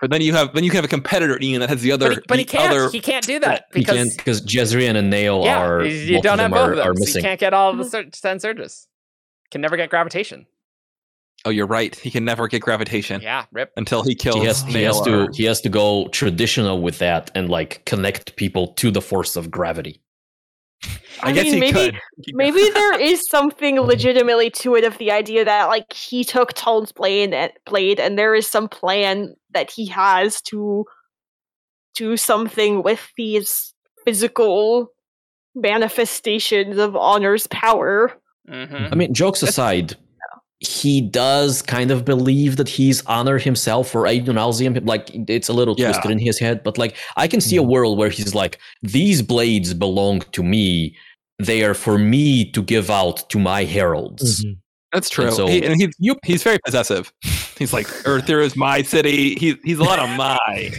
But 0.00 0.10
then 0.10 0.20
you 0.20 0.32
have 0.32 0.54
then 0.54 0.64
you 0.64 0.70
can 0.70 0.76
have 0.76 0.84
a 0.84 0.88
competitor 0.88 1.38
Ian 1.40 1.60
that 1.60 1.68
has 1.68 1.82
the 1.82 1.90
other 1.92 2.08
but 2.08 2.14
he, 2.16 2.22
but 2.28 2.38
he 2.38 2.44
can't. 2.44 2.72
other 2.72 2.90
he 2.90 3.00
can't 3.00 3.26
do 3.26 3.40
that 3.40 3.64
because 3.72 4.16
because 4.16 4.42
Jezrien 4.42 4.96
and 4.96 5.10
Nale 5.10 5.42
yeah, 5.44 5.60
are 5.60 5.84
you- 5.84 5.90
you 5.90 6.14
both 6.16 6.22
don't 6.24 6.34
of 6.34 6.40
have 6.40 6.50
them 6.50 6.58
both 6.58 6.68
are, 6.68 6.70
of 6.72 6.76
them. 6.76 6.86
are 6.86 6.94
so 6.94 6.98
you 6.98 7.06
missing. 7.06 7.22
can't 7.22 7.40
get 7.40 7.52
all 7.54 7.72
the 7.74 7.82
hmm. 7.82 7.88
sur- 7.88 8.04
ten 8.04 8.38
surges. 8.38 8.86
Can 9.50 9.60
never 9.60 9.76
get 9.76 9.90
gravitation. 9.90 10.46
Oh, 11.44 11.50
you're 11.50 11.66
right. 11.66 11.94
He 11.94 12.10
can 12.10 12.24
never 12.24 12.48
get 12.48 12.62
gravitation 12.62 13.20
Yeah, 13.22 13.44
rip. 13.52 13.72
until 13.76 14.02
he 14.02 14.14
kills 14.14 14.36
he 14.36 14.44
has 14.44 14.62
he 14.64 14.82
has 14.82 15.00
Nale 15.00 15.26
to 15.28 15.32
he 15.36 15.44
has 15.44 15.60
to 15.62 15.68
go 15.68 16.08
traditional 16.08 16.80
with 16.80 16.98
that 16.98 17.30
and 17.34 17.48
like 17.48 17.84
connect 17.84 18.36
people 18.36 18.68
to 18.74 18.90
the 18.90 19.00
force 19.00 19.36
of 19.36 19.50
gravity. 19.50 20.00
I, 21.20 21.30
I 21.30 21.32
guess 21.32 21.44
mean, 21.44 21.54
he 21.54 21.60
maybe- 21.60 21.72
could. 21.72 21.98
Maybe 22.34 22.70
there 22.70 23.00
is 23.00 23.28
something 23.28 23.80
legitimately 23.80 24.50
to 24.50 24.76
it 24.76 24.84
of 24.84 24.98
the 24.98 25.10
idea 25.10 25.44
that 25.44 25.66
like 25.66 25.92
he 25.92 26.24
took 26.24 26.52
Taln's 26.52 26.92
blade 26.92 27.32
and 27.34 27.52
blade 27.64 27.98
and 28.00 28.18
there 28.18 28.34
is 28.34 28.46
some 28.46 28.68
plan 28.68 29.34
that 29.54 29.70
he 29.70 29.86
has 29.86 30.40
to 30.42 30.84
do 31.96 32.16
something 32.16 32.82
with 32.82 33.00
these 33.16 33.74
physical 34.04 34.92
manifestations 35.54 36.78
of 36.78 36.94
honor's 36.94 37.46
power. 37.48 38.12
hmm 38.48 38.86
I 38.90 38.94
mean, 38.94 39.12
jokes 39.14 39.42
aside, 39.42 39.96
he 40.60 41.00
does 41.00 41.62
kind 41.62 41.90
of 41.90 42.04
believe 42.04 42.56
that 42.56 42.68
he's 42.68 43.04
honor 43.06 43.38
himself 43.38 43.94
or 43.94 44.02
Adonalsium. 44.04 44.84
Like 44.86 45.08
it's 45.28 45.48
a 45.48 45.52
little 45.52 45.74
Yeah. 45.78 45.92
twisted 45.92 46.10
in 46.10 46.18
his 46.18 46.38
head, 46.38 46.62
but 46.64 46.76
like 46.78 46.96
I 47.16 47.28
can 47.28 47.40
see 47.40 47.56
a 47.56 47.62
world 47.62 47.96
where 47.98 48.08
he's 48.10 48.34
like, 48.34 48.58
these 48.82 49.22
blades 49.22 49.72
belong 49.74 50.20
to 50.32 50.42
me. 50.42 50.96
They 51.38 51.62
are 51.62 51.74
for 51.74 51.96
me 51.98 52.50
to 52.52 52.62
give 52.62 52.90
out 52.90 53.28
to 53.30 53.38
my 53.38 53.62
heralds. 53.64 54.44
Mhm. 54.44 54.56
That's 54.92 55.08
true. 55.10 55.26
And 55.26 55.34
so- 55.34 55.46
he, 55.46 55.62
and 55.64 55.80
he's 55.80 56.16
he's 56.24 56.42
very 56.42 56.58
possessive. 56.64 57.12
He's 57.58 57.72
like 57.72 57.88
Earther 58.06 58.40
is 58.40 58.54
my 58.56 58.82
city. 58.82 59.34
He's 59.34 59.56
he's 59.64 59.78
a 59.80 59.84
lot 59.84 59.98
of 59.98 60.08
my. 60.16 60.38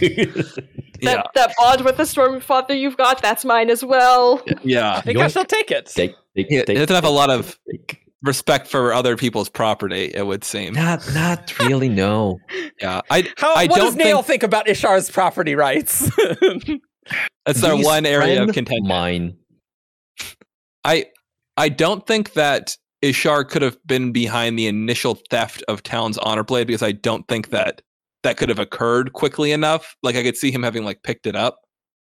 That 1.02 1.16
Yeah, 1.16 1.22
that 1.34 1.54
bond 1.58 1.80
with 1.82 1.96
the 1.96 2.02
Stormfather 2.02 2.78
you've 2.78 2.96
got, 2.98 3.22
that's 3.22 3.42
mine 3.44 3.70
as 3.70 3.82
well. 3.82 4.42
yeah. 4.62 4.96
I 4.96 5.00
think 5.00 5.18
I 5.18 5.26
Yoink. 5.28 5.32
shall 5.32 5.44
take 5.46 5.70
it. 5.70 5.86
Take, 5.86 6.10
take, 6.36 6.46
He, 6.48 6.56
he 6.56 6.62
take, 6.62 6.76
doesn't 6.76 6.94
have 6.94 7.04
a 7.04 7.08
lot 7.10 7.30
of 7.30 7.58
take. 7.70 8.00
Respect 8.22 8.66
for 8.66 8.92
other 8.92 9.16
people's 9.16 9.48
property. 9.48 10.10
It 10.14 10.26
would 10.26 10.44
seem. 10.44 10.74
Not, 10.74 11.02
not 11.14 11.58
really. 11.58 11.88
No. 11.88 12.38
Yeah, 12.80 13.02
I. 13.10 13.30
How, 13.36 13.54
I 13.54 13.66
what 13.66 13.76
does 13.76 13.94
don't 13.94 13.98
Nale 13.98 14.16
think 14.22 14.26
think 14.26 14.42
about 14.42 14.64
Ishar's 14.64 15.10
property 15.10 15.54
rights? 15.54 16.10
that's 17.44 17.62
our 17.62 17.76
one 17.76 18.06
area 18.06 18.42
of 18.42 18.54
contention. 18.54 18.88
Mine. 18.88 19.36
I 20.82 21.06
I 21.58 21.68
don't 21.68 22.06
think 22.06 22.32
that 22.32 22.74
Ishar 23.02 23.48
could 23.48 23.62
have 23.62 23.76
been 23.86 24.12
behind 24.12 24.58
the 24.58 24.66
initial 24.66 25.18
theft 25.30 25.62
of 25.68 25.82
Taln's 25.82 26.18
honor 26.18 26.44
blade 26.44 26.66
because 26.66 26.82
I 26.82 26.92
don't 26.92 27.26
think 27.28 27.50
that 27.50 27.82
that 28.22 28.36
could 28.36 28.48
have 28.48 28.58
occurred 28.58 29.12
quickly 29.12 29.52
enough. 29.52 29.96
Like 30.02 30.16
I 30.16 30.22
could 30.22 30.36
see 30.36 30.50
him 30.50 30.62
having 30.62 30.84
like 30.84 31.02
picked 31.02 31.26
it 31.26 31.36
up 31.36 31.60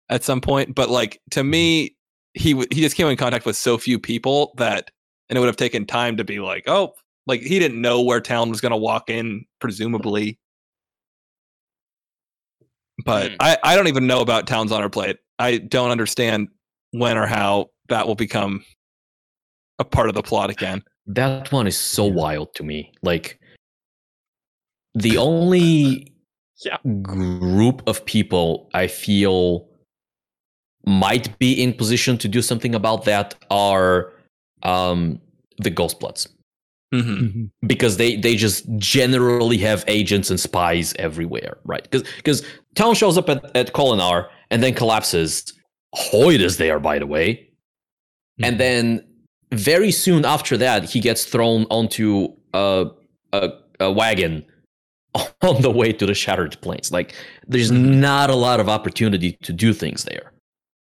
at 0.09 0.23
some 0.23 0.41
point, 0.41 0.75
but 0.75 0.89
like 0.89 1.21
to 1.31 1.43
me, 1.43 1.95
he 2.33 2.53
he 2.71 2.81
just 2.81 2.95
came 2.95 3.07
in 3.07 3.17
contact 3.17 3.45
with 3.45 3.55
so 3.55 3.77
few 3.77 3.99
people 3.99 4.53
that, 4.57 4.91
and 5.29 5.37
it 5.37 5.39
would 5.39 5.47
have 5.47 5.57
taken 5.57 5.85
time 5.85 6.17
to 6.17 6.23
be 6.23 6.39
like, 6.39 6.63
oh, 6.67 6.93
like 7.25 7.41
he 7.41 7.59
didn't 7.59 7.81
know 7.81 8.01
where 8.01 8.19
Taln 8.21 8.49
was 8.49 8.61
going 8.61 8.71
to 8.71 8.77
walk 8.77 9.09
in, 9.09 9.45
presumably. 9.59 10.39
But 13.05 13.31
Hmm. 13.31 13.37
I 13.39 13.57
I 13.63 13.75
don't 13.75 13.87
even 13.87 14.07
know 14.07 14.21
about 14.21 14.47
Taln's 14.47 14.71
on 14.71 14.79
honor 14.79 14.89
plate. 14.89 15.17
I 15.39 15.57
don't 15.57 15.91
understand 15.91 16.49
when 16.91 17.17
or 17.17 17.25
how 17.25 17.69
that 17.89 18.07
will 18.07 18.15
become 18.15 18.63
a 19.79 19.83
part 19.83 20.09
of 20.09 20.15
the 20.15 20.21
plot 20.21 20.49
again. 20.49 20.83
That 21.07 21.51
one 21.51 21.67
is 21.67 21.77
so 21.77 22.05
wild 22.05 22.53
to 22.55 22.63
me. 22.63 22.93
Like 23.01 23.39
the 24.93 25.17
only 25.17 26.13
Yeah. 26.63 26.77
group 27.01 27.81
of 27.87 28.05
people 28.05 28.69
I 28.73 28.87
feel 28.87 29.67
might 30.85 31.37
be 31.39 31.53
in 31.61 31.73
position 31.73 32.17
to 32.19 32.27
do 32.27 32.41
something 32.41 32.75
about 32.75 33.05
that 33.05 33.35
are 33.49 34.11
um, 34.63 35.19
the 35.59 35.71
Ghostbloods 35.71 36.27
Mm-hmm. 36.93 37.25
Mhm. 37.25 37.49
because 37.65 37.97
they 37.97 38.17
they 38.17 38.35
just 38.35 38.65
generally 38.77 39.57
have 39.57 39.83
agents 39.87 40.29
and 40.29 40.39
spies 40.39 40.93
everywhere, 40.99 41.57
right? 41.65 41.81
Because 41.81 42.03
because 42.17 42.43
Taln 42.75 42.93
shows 42.93 43.17
up 43.17 43.29
at, 43.29 43.43
at 43.57 43.73
Kholinar 43.73 44.29
and 44.51 44.61
then 44.61 44.75
collapses. 44.75 45.53
Hoid 45.95 46.39
is 46.39 46.57
there, 46.57 46.79
by 46.79 46.99
the 46.99 47.07
way, 47.07 47.49
and 48.43 48.59
then 48.59 49.03
very 49.51 49.91
soon 49.91 50.25
after 50.25 50.57
that, 50.57 50.83
he 50.83 50.99
gets 50.99 51.25
thrown 51.25 51.65
onto 51.71 52.27
a 52.53 52.87
a, 53.31 53.49
a 53.79 53.91
wagon 53.91 54.45
on 55.41 55.61
the 55.63 55.71
way 55.71 55.93
to 55.93 56.05
the 56.05 56.13
Shattered 56.13 56.59
Plains. 56.61 56.91
Like 56.91 57.15
there's 57.47 57.71
not 57.71 58.29
a 58.29 58.35
lot 58.35 58.59
of 58.59 58.69
opportunity 58.69 59.31
to 59.41 59.53
do 59.53 59.73
things 59.73 60.03
there. 60.03 60.32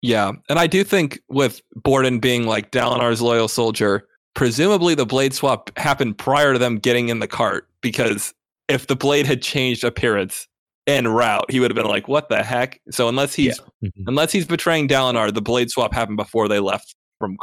Yeah, 0.06 0.32
and 0.50 0.58
I 0.58 0.66
do 0.66 0.84
think 0.84 1.18
with 1.28 1.62
Borden 1.76 2.18
being 2.18 2.46
like 2.46 2.70
Dalinar's 2.70 3.22
loyal 3.22 3.48
soldier, 3.48 4.06
presumably 4.34 4.94
the 4.94 5.06
blade 5.06 5.32
swap 5.32 5.70
happened 5.78 6.18
prior 6.18 6.52
to 6.52 6.58
them 6.58 6.76
getting 6.78 7.08
in 7.08 7.20
the 7.20 7.26
cart 7.26 7.66
because 7.80 8.34
if 8.68 8.86
the 8.86 8.96
blade 8.96 9.24
had 9.26 9.40
changed 9.40 9.82
appearance 9.82 10.46
en 10.86 11.08
route, 11.08 11.50
he 11.50 11.58
would 11.58 11.70
have 11.70 11.76
been 11.76 11.86
like, 11.88 12.06
"What 12.06 12.28
the 12.28 12.42
heck?" 12.42 12.82
So 12.90 13.08
unless 13.08 13.34
he's 13.34 13.58
Mhm. 13.82 13.90
unless 14.06 14.30
he's 14.30 14.46
betraying 14.46 14.88
Dalinar, 14.88 15.32
the 15.32 15.40
blade 15.40 15.70
swap 15.70 15.94
happened 15.94 16.18
before 16.18 16.48
they 16.48 16.60
left 16.60 16.94
from 17.18 17.38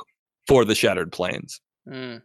for 0.48 0.64
the 0.64 0.76
Shattered 0.76 1.12
Plains. 1.12 1.60
Mm. 1.90 2.22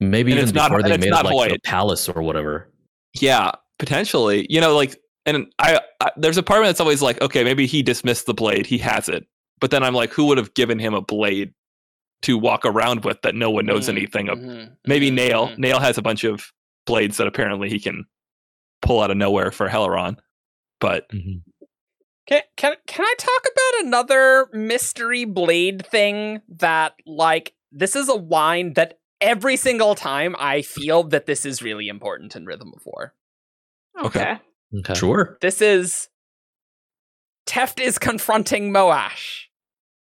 Maybe 0.00 0.32
And 0.32 0.38
even 0.40 0.44
it's 0.48 0.52
not- 0.54 0.70
before 0.70 0.80
and 0.80 0.86
they 0.92 0.96
made 0.98 1.06
it 1.06 1.10
not 1.10 1.26
like 1.26 1.52
the 1.52 1.58
palace 1.60 2.08
or 2.08 2.22
whatever. 2.22 2.68
Yeah, 3.14 3.52
potentially. 3.78 4.46
You 4.50 4.60
know, 4.60 4.74
like, 4.74 4.96
and 5.26 5.52
I, 5.58 5.80
I 6.00 6.10
there's 6.16 6.36
a 6.36 6.42
part 6.42 6.60
of 6.60 6.64
me 6.64 6.68
that's 6.68 6.80
always 6.80 7.02
like, 7.02 7.20
okay, 7.20 7.44
maybe 7.44 7.66
he 7.66 7.82
dismissed 7.82 8.26
the 8.26 8.34
blade, 8.34 8.66
he 8.66 8.78
has 8.78 9.08
it, 9.08 9.26
but 9.60 9.70
then 9.70 9.82
I'm 9.82 9.94
like, 9.94 10.12
who 10.12 10.26
would 10.26 10.38
have 10.38 10.54
given 10.54 10.78
him 10.78 10.94
a 10.94 11.00
blade 11.02 11.52
to 12.22 12.38
walk 12.38 12.64
around 12.64 13.04
with 13.04 13.20
that 13.22 13.34
no 13.34 13.50
one 13.50 13.66
knows 13.66 13.86
Mm, 13.86 13.96
anything 13.96 14.28
of? 14.28 14.38
mhm, 14.38 14.76
Maybe 14.86 15.10
mhm, 15.10 15.14
Nale. 15.14 15.48
mhm. 15.48 15.58
Nale 15.58 15.80
has 15.80 15.98
a 15.98 16.02
bunch 16.02 16.24
of 16.24 16.52
blades 16.86 17.16
that 17.16 17.26
apparently 17.26 17.68
he 17.68 17.80
can 17.80 18.04
pull 18.80 19.00
out 19.00 19.10
of 19.10 19.16
nowhere 19.16 19.50
for 19.50 19.68
Helaran, 19.68 20.16
but 20.80 21.08
Mhm. 21.10 21.42
Can, 22.28 22.42
can 22.56 22.76
can 22.86 23.04
I 23.04 23.14
talk 23.18 23.42
about 23.42 23.86
another 23.86 24.46
mystery 24.52 25.24
blade 25.24 25.84
thing 25.86 26.40
that 26.48 26.94
like 27.04 27.54
this 27.72 27.96
is 27.96 28.08
a 28.08 28.14
wine 28.16 28.74
that 28.74 29.00
every 29.20 29.56
single 29.56 29.96
time 29.96 30.36
I 30.38 30.62
feel 30.62 31.02
that 31.04 31.26
this 31.26 31.44
is 31.44 31.62
really 31.62 31.88
important 31.88 32.36
in 32.36 32.46
Rhythm 32.46 32.72
of 32.76 32.86
War. 32.86 33.14
Okay. 33.98 34.20
Okay. 34.20 34.40
Sure. 34.94 35.38
This 35.40 35.60
is 35.60 36.08
Teft 37.46 37.80
is 37.80 37.98
confronting 37.98 38.72
Moash. 38.72 39.44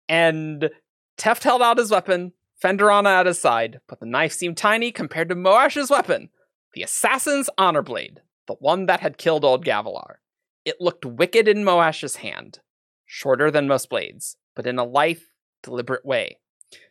And 0.08 0.70
Teft 1.18 1.42
held 1.42 1.62
out 1.62 1.78
his 1.78 1.90
weapon, 1.90 2.32
Phendorana 2.62 3.20
at 3.20 3.26
his 3.26 3.40
side, 3.40 3.80
but 3.88 4.00
the 4.00 4.06
knife 4.06 4.32
seemed 4.32 4.56
tiny 4.56 4.92
compared 4.92 5.28
to 5.28 5.34
Moash's 5.34 5.90
weapon, 5.90 6.30
the 6.74 6.82
assassin's 6.82 7.50
honor 7.58 7.82
blade, 7.82 8.20
the 8.46 8.54
one 8.54 8.86
that 8.86 9.00
had 9.00 9.18
killed 9.18 9.44
old 9.44 9.64
Gavilar. 9.64 10.16
It 10.64 10.80
looked 10.80 11.04
wicked 11.04 11.48
in 11.48 11.64
Moash's 11.64 12.16
hand, 12.16 12.60
shorter 13.04 13.50
than 13.50 13.66
most 13.66 13.90
blades, 13.90 14.36
but 14.54 14.66
in 14.66 14.78
a 14.78 14.84
lithe, 14.84 15.22
deliberate 15.62 16.04
way. 16.04 16.38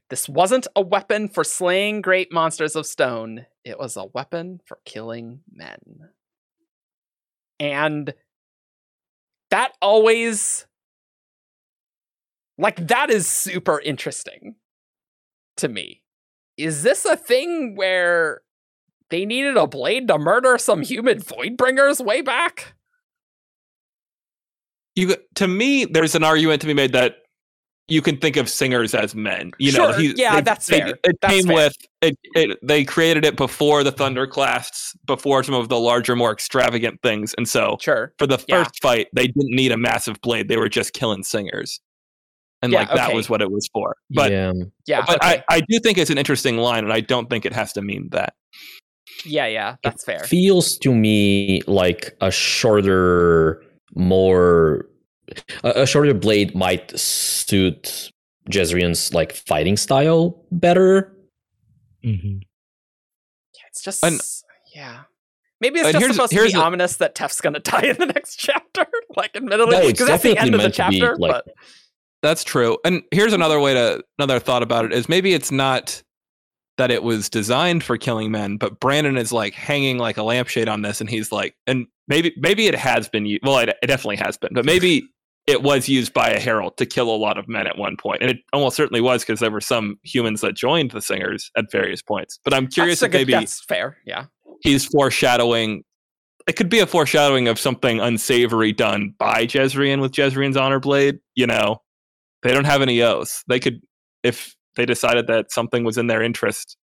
This 0.10 0.28
wasn't 0.28 0.68
a 0.76 0.82
weapon 0.82 1.30
for 1.30 1.46
slaying 1.46 2.02
great 2.02 2.34
monsters 2.34 2.76
of 2.76 2.86
stone, 2.86 3.46
it 3.64 3.80
was 3.80 3.96
a 3.96 4.06
weapon 4.06 4.60
for 4.66 4.80
killing 4.84 5.42
men. 5.50 6.10
And 7.62 8.16
that 9.52 9.74
always 9.84 10.66
like 12.58 12.88
that 12.88 13.12
is 13.12 13.28
super 13.28 13.80
interesting 13.80 14.56
to 15.58 15.70
me. 15.70 16.02
Is 16.58 16.82
this 16.82 17.06
a 17.06 17.16
thing 17.16 17.76
where 17.76 18.42
they 19.12 19.28
needed 19.28 19.58
a 19.58 19.68
blade 19.68 20.08
to 20.08 20.18
murder 20.18 20.58
some 20.58 20.82
human 20.82 21.20
voidbringers 21.20 22.04
way 22.04 22.22
back? 22.22 22.74
You 24.96 25.16
to 25.36 25.48
me, 25.48 25.86
there's 25.86 26.16
an 26.16 26.24
argument 26.24 26.62
to 26.62 26.68
be 26.68 26.74
made 26.74 26.94
that 26.94 27.18
you 27.92 28.02
can 28.02 28.18
think 28.18 28.38
of 28.38 28.48
singers 28.50 28.96
as 28.96 29.14
men. 29.14 29.52
You 29.60 29.72
know, 29.74 29.92
Sure, 29.92 30.00
he- 30.00 30.14
yeah, 30.16 30.36
they- 30.36 30.42
that's 30.42 30.66
they- 30.68 30.80
fair. 30.80 30.98
It 31.04 31.18
That's 31.22 31.34
came 31.34 31.46
fair. 31.48 31.56
with 31.56 31.76
it, 32.02 32.18
it. 32.36 32.58
They 32.64 32.84
created 32.86 33.26
it 33.26 33.36
before 33.36 33.84
the 33.84 33.92
Thunderclasts, 33.92 34.96
before 35.06 35.44
some 35.44 35.56
of 35.56 35.68
the 35.70 35.78
larger, 35.78 36.16
more 36.16 36.32
extravagant 36.32 37.02
things, 37.04 37.34
and 37.38 37.48
so 37.50 37.78
Sure. 37.82 38.14
for 38.18 38.26
the 38.28 38.38
first 38.38 38.50
Yeah. 38.50 38.66
fight, 38.82 39.08
they 39.14 39.28
didn't 39.28 39.54
need 39.56 39.72
a 39.72 39.78
massive 39.78 40.22
blade. 40.22 40.48
They 40.48 40.58
were 40.58 40.70
just 40.70 40.94
killing 40.94 41.24
singers, 41.24 41.82
and 42.62 42.72
Yeah, 42.72 42.80
like 42.80 42.90
that 42.96 43.08
okay. 43.10 43.16
was 43.16 43.30
what 43.30 43.42
it 43.42 43.52
was 43.52 43.68
for. 43.74 43.96
But 44.10 44.32
yeah. 44.32 44.54
Yeah. 44.88 45.04
but 45.06 45.24
okay. 45.24 45.44
I, 45.50 45.58
I 45.58 45.62
do 45.68 45.80
think 45.80 45.98
it's 45.98 46.10
an 46.10 46.18
interesting 46.18 46.58
line, 46.58 46.84
and 46.86 46.94
I 46.94 47.02
don't 47.02 47.30
think 47.30 47.46
it 47.46 47.54
has 47.54 47.74
to 47.74 47.82
mean 47.82 48.08
that. 48.14 48.34
yeah, 49.26 49.46
yeah, 49.48 49.76
that's 49.84 50.04
fair. 50.06 50.20
feels 50.20 50.78
to 50.78 50.94
me 50.96 51.62
like 51.68 52.16
a 52.22 52.32
shorter, 52.32 53.62
more 53.96 54.86
a, 55.64 55.82
a 55.82 55.86
shorter 55.88 56.14
blade 56.14 56.56
might 56.56 56.98
suit 57.00 58.12
Jezrien's 58.50 59.14
like 59.14 59.34
fighting 59.34 59.78
style 59.78 60.44
better. 60.52 61.16
Mm-hmm. 62.04 62.40
Yeah, 63.54 63.62
It's 63.70 63.82
just 63.84 64.04
And- 64.04 64.20
yeah. 64.76 65.02
Maybe 65.60 65.80
it's 65.80 65.92
just 65.92 66.00
here's- 66.00 66.16
supposed 66.16 66.34
to 66.34 66.48
be 66.48 66.54
a- 66.54 66.60
ominous 66.60 66.98
that 66.98 67.14
Teft's 67.14 67.40
gonna 67.40 67.60
die 67.74 67.84
in 67.84 67.98
the 67.98 68.08
next 68.08 68.38
chapter. 68.38 68.86
like 69.16 69.36
admittedly, 69.36 69.78
No, 69.78 69.86
because 69.88 70.08
that's 70.08 70.24
the 70.24 70.38
end 70.38 70.56
of 70.56 70.60
the 70.62 70.66
meant 70.70 70.74
to 70.76 70.90
be, 70.90 71.00
chapter. 71.00 71.16
like- 71.18 71.32
but 71.46 71.48
That's 72.24 72.44
true. 72.44 72.78
And 72.84 73.04
here's 73.12 73.34
another 73.34 73.60
way 73.60 73.74
to 73.76 74.04
another 74.18 74.40
thought 74.40 74.64
about 74.64 74.86
it 74.86 74.94
is 74.94 75.08
maybe 75.08 75.34
it's 75.34 75.52
not 75.52 76.02
that 76.78 76.90
it 76.90 77.04
was 77.04 77.30
designed 77.30 77.84
for 77.84 77.96
killing 77.98 78.32
men, 78.32 78.58
but 78.58 78.80
Brandon 78.80 79.18
is 79.18 79.32
like 79.32 79.54
hanging 79.54 80.00
like 80.00 80.18
a 80.18 80.24
lampshade 80.24 80.68
on 80.68 80.82
this, 80.82 81.00
and 81.00 81.08
he's 81.10 81.32
like, 81.32 81.54
and 81.68 81.86
maybe 82.08 82.34
maybe 82.38 82.66
it 82.66 82.74
has 82.76 83.08
been 83.10 83.26
used. 83.28 83.44
Well, 83.44 83.60
it, 83.60 83.70
it 83.70 83.88
definitely 83.88 84.16
has 84.16 84.38
been, 84.38 84.50
but 84.54 84.66
maybe 84.66 85.04
it 85.48 85.64
was 85.64 85.90
used 85.90 86.14
by 86.14 86.30
a 86.30 86.40
herald 86.40 86.78
to 86.78 86.86
kill 86.86 87.14
a 87.14 87.18
lot 87.18 87.38
of 87.38 87.48
men 87.48 87.68
at 87.68 87.78
one 87.78 87.98
point, 87.98 88.22
and 88.22 88.30
it 88.32 88.38
almost 88.54 88.76
certainly 88.76 89.02
was 89.02 89.24
because 89.24 89.40
there 89.40 89.52
were 89.52 89.62
some 89.62 89.98
humans 90.04 90.42
that 90.42 90.56
joined 90.56 90.92
the 90.92 91.02
singers 91.02 91.52
at 91.58 91.72
various 91.72 92.02
points. 92.02 92.40
But 92.44 92.54
I'm 92.54 92.68
curious 92.68 93.00
that's 93.00 93.08
if 93.08 93.12
good, 93.12 93.28
maybe 93.28 93.34
that's 93.34 93.64
fair. 93.66 93.98
Yeah. 94.06 94.26
he's 94.62 94.86
foreshadowing. 94.86 95.84
It 96.48 96.54
could 96.54 96.70
be 96.70 96.80
a 96.80 96.88
foreshadowing 96.88 97.48
of 97.48 97.60
something 97.60 98.00
unsavory 98.00 98.72
done 98.72 99.14
by 99.18 99.46
Jezrien 99.46 100.02
with 100.02 100.12
Jezrien's 100.12 100.58
honor 100.58 100.80
blade. 100.80 101.20
You 101.36 101.48
know, 101.48 101.82
they 102.44 102.54
don't 102.54 102.66
have 102.66 102.82
any 102.82 103.02
oaths. 103.02 103.44
They 103.48 103.60
could, 103.60 103.82
if 104.24 104.56
they 104.76 104.86
decided 104.86 105.28
that 105.28 105.52
something 105.52 105.84
was 105.84 105.98
in 105.98 106.08
their 106.08 106.22
interest, 106.22 106.78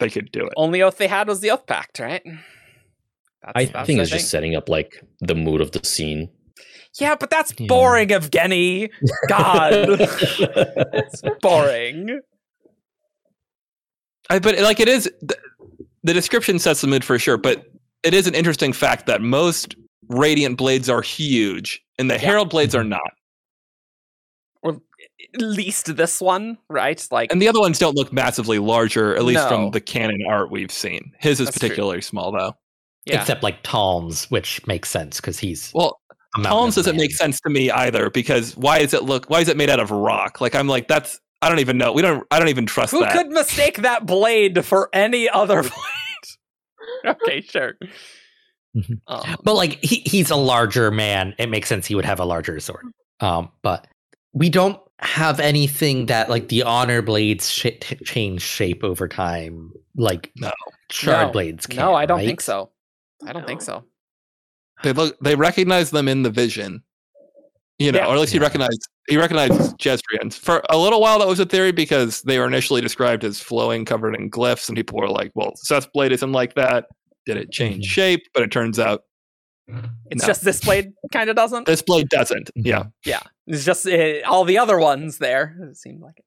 they 0.00 0.10
could 0.10 0.30
do 0.32 0.44
it. 0.44 0.52
Only 0.56 0.82
oath 0.82 0.98
they 0.98 1.08
had 1.08 1.28
was 1.28 1.40
the 1.40 1.50
oath 1.50 1.66
pact, 1.66 1.98
right? 1.98 2.22
That's, 3.42 3.52
I 3.54 3.64
that's 3.66 3.86
think 3.86 3.98
the 3.98 4.02
it's 4.02 4.10
just 4.10 4.30
setting 4.30 4.54
up 4.54 4.68
like 4.68 5.02
the 5.20 5.34
mood 5.34 5.60
of 5.60 5.72
the 5.72 5.84
scene. 5.84 6.28
Yeah, 6.98 7.14
but 7.18 7.30
that's 7.30 7.52
Yeah. 7.58 7.66
boring, 7.68 8.08
Evgeny. 8.08 8.90
God, 9.28 9.72
it's 10.00 11.22
boring. 11.40 12.20
I, 14.30 14.38
but 14.38 14.58
like 14.60 14.80
it 14.80 14.88
is, 14.88 15.10
the, 15.22 15.36
the 16.02 16.12
description 16.12 16.58
sets 16.58 16.80
the 16.80 16.86
mood 16.86 17.04
for 17.04 17.18
sure. 17.18 17.36
But 17.36 17.66
it 18.02 18.14
is 18.14 18.26
an 18.26 18.34
interesting 18.34 18.72
fact 18.72 19.06
that 19.06 19.22
most 19.22 19.74
radiant 20.08 20.56
blades 20.58 20.88
are 20.88 21.02
huge, 21.02 21.82
and 21.98 22.10
the 22.10 22.14
Yeah. 22.14 22.20
herald 22.20 22.50
blades 22.50 22.74
are 22.74 22.84
not. 22.84 23.00
Or 24.62 24.80
at 25.34 25.40
least 25.40 25.96
this 25.96 26.20
one, 26.20 26.58
right? 26.68 27.06
Like, 27.10 27.32
And 27.32 27.40
the 27.40 27.48
other 27.48 27.60
ones 27.60 27.78
don't 27.78 27.94
look 27.96 28.12
massively 28.12 28.58
larger, 28.58 29.14
at 29.16 29.24
least 29.24 29.42
No. 29.44 29.48
from 29.48 29.70
the 29.70 29.80
canon 29.80 30.24
art 30.28 30.50
we've 30.50 30.72
seen. 30.72 31.12
His 31.18 31.40
is 31.40 31.46
That's 31.46 31.58
true. 31.58 31.68
particularly 31.68 32.00
small, 32.02 32.32
though. 32.32 32.54
yeah. 33.04 33.20
Except 33.20 33.42
like 33.42 33.62
Taln's, 33.62 34.30
which 34.30 34.66
makes 34.66 34.90
sense 34.90 35.20
because 35.20 35.38
he's 35.38 35.70
Well, 35.74 36.00
a 36.07 36.07
mountain 36.07 36.07
Columns 36.44 36.76
of 36.76 36.84
doesn't 36.84 36.96
man. 36.96 37.02
make 37.04 37.12
sense 37.12 37.40
to 37.40 37.50
me 37.50 37.70
either 37.70 38.10
because 38.10 38.56
why 38.56 38.78
is 38.78 38.94
it 38.94 39.04
look? 39.04 39.28
Why 39.30 39.40
is 39.40 39.48
it 39.48 39.56
made 39.56 39.70
out 39.70 39.80
of 39.80 39.90
rock? 39.90 40.40
Like 40.40 40.54
I'm 40.54 40.68
like 40.68 40.88
that's 40.88 41.18
I 41.42 41.48
don't 41.48 41.60
even 41.60 41.78
know. 41.78 41.92
We 41.92 42.02
don't. 42.02 42.26
I 42.30 42.38
don't 42.38 42.48
even 42.48 42.66
trust 42.66 42.90
Who 42.90 43.00
that. 43.00 43.12
could 43.12 43.28
mistake 43.28 43.78
that 43.78 44.06
blade 44.06 44.64
for 44.64 44.88
any 44.92 45.28
other 45.28 45.62
blade? 47.04 47.06
okay, 47.06 47.40
sure. 47.42 47.74
Mhm. 48.76 49.00
Um, 49.06 49.36
But 49.44 49.54
like 49.54 49.82
he, 49.84 50.02
he's 50.04 50.30
a 50.30 50.36
larger 50.36 50.90
man. 50.90 51.34
It 51.38 51.48
makes 51.48 51.68
sense 51.68 51.86
he 51.86 51.94
would 51.94 52.04
have 52.04 52.20
a 52.20 52.24
larger 52.24 52.58
sword. 52.60 52.86
Um, 53.20 53.50
but 53.62 53.86
we 54.32 54.50
don't 54.50 54.78
have 55.00 55.38
anything 55.40 56.06
that 56.06 56.28
like 56.28 56.48
the 56.48 56.64
honor 56.64 57.02
blades 57.02 57.48
sh- 57.50 57.66
t- 57.80 57.96
change 58.04 58.42
shape 58.42 58.82
over 58.84 59.06
time, 59.08 59.72
like 59.96 60.32
No. 60.36 60.50
shard 60.90 61.28
No. 61.28 61.32
blades. 61.32 61.66
Can, 61.66 61.78
no, 61.78 61.94
I 61.94 62.04
don't 62.04 62.18
right? 62.18 62.26
think 62.26 62.40
so. 62.40 62.70
I 63.24 63.32
don't 63.32 63.46
think 63.46 63.62
so. 63.62 63.84
They 64.82 64.92
look. 64.92 65.18
They 65.20 65.34
recognize 65.34 65.90
them 65.90 66.08
in 66.08 66.22
the 66.22 66.30
vision. 66.30 66.82
You 67.78 67.92
know, 67.92 67.98
Yeah. 68.00 68.06
or 68.06 68.14
at 68.14 68.20
least 68.20 68.32
he 68.32 68.38
recognized 68.38 68.88
he 69.08 69.16
recognized 69.16 69.78
Jezrien's. 69.78 70.36
For 70.36 70.62
a 70.68 70.76
little 70.76 71.00
while, 71.00 71.18
that 71.20 71.28
was 71.28 71.40
a 71.40 71.46
theory 71.46 71.72
because 71.72 72.22
they 72.22 72.38
were 72.38 72.46
initially 72.46 72.80
described 72.80 73.24
as 73.24 73.40
flowing, 73.40 73.84
covered 73.84 74.14
in 74.14 74.30
glyphs, 74.30 74.68
and 74.68 74.76
people 74.76 74.98
were 74.98 75.08
like, 75.08 75.30
"Well, 75.34 75.52
Szeth's 75.56 75.88
blade 75.94 76.12
isn't 76.12 76.32
like 76.32 76.54
that. 76.56 76.86
Did 77.26 77.36
it 77.38 77.50
change 77.52 77.86
Mhm. 77.86 77.90
shape?" 77.90 78.26
But 78.34 78.42
it 78.42 78.50
turns 78.50 78.78
out 78.78 79.02
It's 80.10 80.22
No. 80.22 80.26
just 80.26 80.44
this 80.46 80.62
blade 80.64 80.94
kind 81.12 81.28
of 81.28 81.36
doesn't. 81.36 81.66
this 81.66 81.82
blade 81.82 82.08
doesn't. 82.08 82.50
Mhm. 82.56 82.64
Yeah, 82.66 82.84
Yeah, 83.04 83.20
it's 83.46 83.66
just 83.66 83.86
uh, 83.86 84.20
all 84.26 84.44
the 84.46 84.56
other 84.56 84.78
ones 84.78 85.18
there. 85.18 85.54
It 85.70 85.76
seemed 85.76 86.00
like 86.00 86.14
it. 86.16 86.24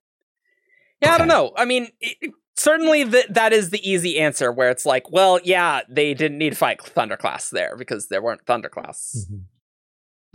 Yeah, 1.01 1.15
I 1.15 1.17
don't 1.17 1.27
know. 1.27 1.51
I 1.57 1.65
mean, 1.65 1.87
it, 1.99 2.17
it- 2.21 2.33
certainly 2.61 3.03
th- 3.09 3.27
that 3.29 3.53
is 3.53 3.69
the 3.71 3.89
easy 3.89 4.19
answer. 4.19 4.51
Where 4.51 4.69
it's 4.69 4.85
like, 4.85 5.11
well, 5.11 5.39
yeah, 5.43 5.81
they 5.89 6.13
didn't 6.13 6.37
need 6.37 6.51
to 6.51 6.55
fight 6.55 6.79
Thunderclasts 6.79 7.49
there 7.49 7.75
because 7.77 8.07
there 8.07 8.21
weren't 8.21 8.45
Thunderclasts. 8.45 9.25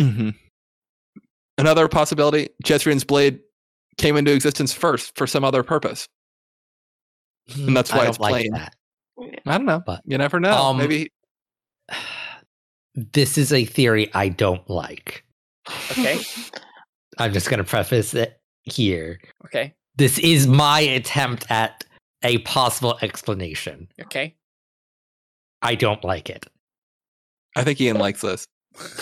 Mhm. 0.00 0.10
hmm 0.12 0.28
Another 1.58 1.88
possibility: 1.88 2.50
Jezrien's 2.64 3.04
blade 3.04 3.40
came 3.96 4.16
into 4.16 4.32
existence 4.32 4.72
first 4.74 5.16
for 5.16 5.26
some 5.26 5.42
other 5.44 5.62
purpose. 5.62 6.06
And 7.54 7.76
that's 7.76 7.92
I 7.92 7.96
why 7.96 8.02
don't 8.04 8.10
it's 8.10 8.18
like 8.20 8.32
plain. 8.32 8.50
that. 8.52 8.74
I 9.46 9.56
don't 9.56 9.64
know. 9.66 9.80
But, 9.84 10.02
you 10.04 10.18
never 10.18 10.38
know. 10.40 10.52
um, 10.52 10.76
Maybe 10.78 11.10
This 12.94 13.38
is 13.38 13.52
a 13.52 13.64
theory 13.64 14.10
I 14.14 14.28
don't 14.28 14.68
like. 14.68 15.24
Okay, 15.92 16.18
I'm 17.18 17.32
just 17.32 17.48
going 17.48 17.58
to 17.58 17.64
preface 17.64 18.14
it 18.14 18.38
here. 18.62 19.20
okay, 19.46 19.74
This 19.96 20.18
is 20.18 20.46
my 20.46 20.80
attempt 20.80 21.46
at 21.50 21.84
a 22.22 22.38
possible 22.38 22.98
explanation. 23.02 23.88
okay. 24.02 24.34
I 25.62 25.74
don't 25.74 26.04
like 26.04 26.28
it. 26.30 26.46
I 27.56 27.64
think 27.64 27.80
Ian 27.80 27.98
likes 27.98 28.20
this. 28.20 28.46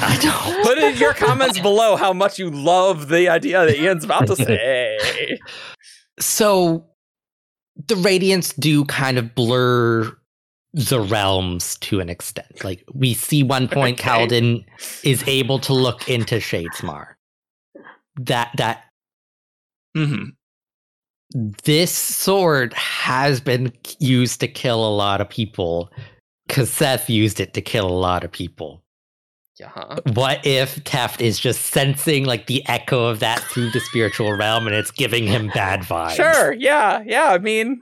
I 0.00 0.16
don't. 0.22 0.62
Put 0.64 0.78
in 0.78 0.96
your 0.96 1.12
comments 1.14 1.58
below 1.58 1.96
how 1.96 2.12
much 2.12 2.38
you 2.38 2.48
love 2.50 3.08
the 3.08 3.28
idea 3.28 3.66
that 3.66 3.76
Ian's 3.76 4.04
about 4.04 4.28
to 4.28 4.36
say. 4.36 5.38
So 6.20 6.86
the 7.88 7.96
radiants 7.96 8.54
do 8.58 8.84
kind 8.84 9.18
of 9.18 9.34
blur 9.34 10.16
the 10.72 11.00
realms 11.00 11.76
to 11.78 12.00
an 12.00 12.08
extent. 12.08 12.62
Like 12.64 12.84
we 12.94 13.14
see 13.14 13.42
one 13.42 13.66
point 13.68 13.98
Okay. 13.98 14.08
Kaladin 14.26 14.64
is 15.02 15.22
able 15.26 15.58
to 15.60 15.72
look 15.72 16.08
into 16.08 16.36
Shadesmar. 16.36 17.14
That 18.16 18.52
that 18.56 18.84
hmm 19.96 20.30
this 21.34 21.92
sword 21.92 22.72
has 22.74 23.40
been 23.40 23.72
used 23.98 24.40
to 24.40 24.48
kill 24.48 24.86
a 24.86 24.94
lot 24.94 25.20
of 25.20 25.28
people 25.28 25.90
because 26.46 26.70
Seth 26.70 27.10
used 27.10 27.40
it 27.40 27.54
to 27.54 27.60
kill 27.60 27.86
a 27.86 27.92
lot 27.92 28.24
of 28.24 28.30
people. 28.30 28.82
Yeah. 29.58 29.98
What 30.14 30.44
if 30.44 30.82
Teft 30.84 31.20
is 31.20 31.38
just 31.38 31.66
sensing 31.66 32.24
like 32.24 32.46
the 32.46 32.66
echo 32.68 33.06
of 33.06 33.20
that 33.20 33.40
through 33.40 33.70
the 33.70 33.80
spiritual 33.80 34.32
realm 34.36 34.66
and 34.66 34.74
it's 34.74 34.90
giving 34.90 35.26
him 35.26 35.48
bad 35.54 35.80
vibes? 35.80 36.16
Sure. 36.16 36.52
Yeah. 36.54 37.02
Yeah. 37.06 37.30
I 37.30 37.38
mean, 37.38 37.80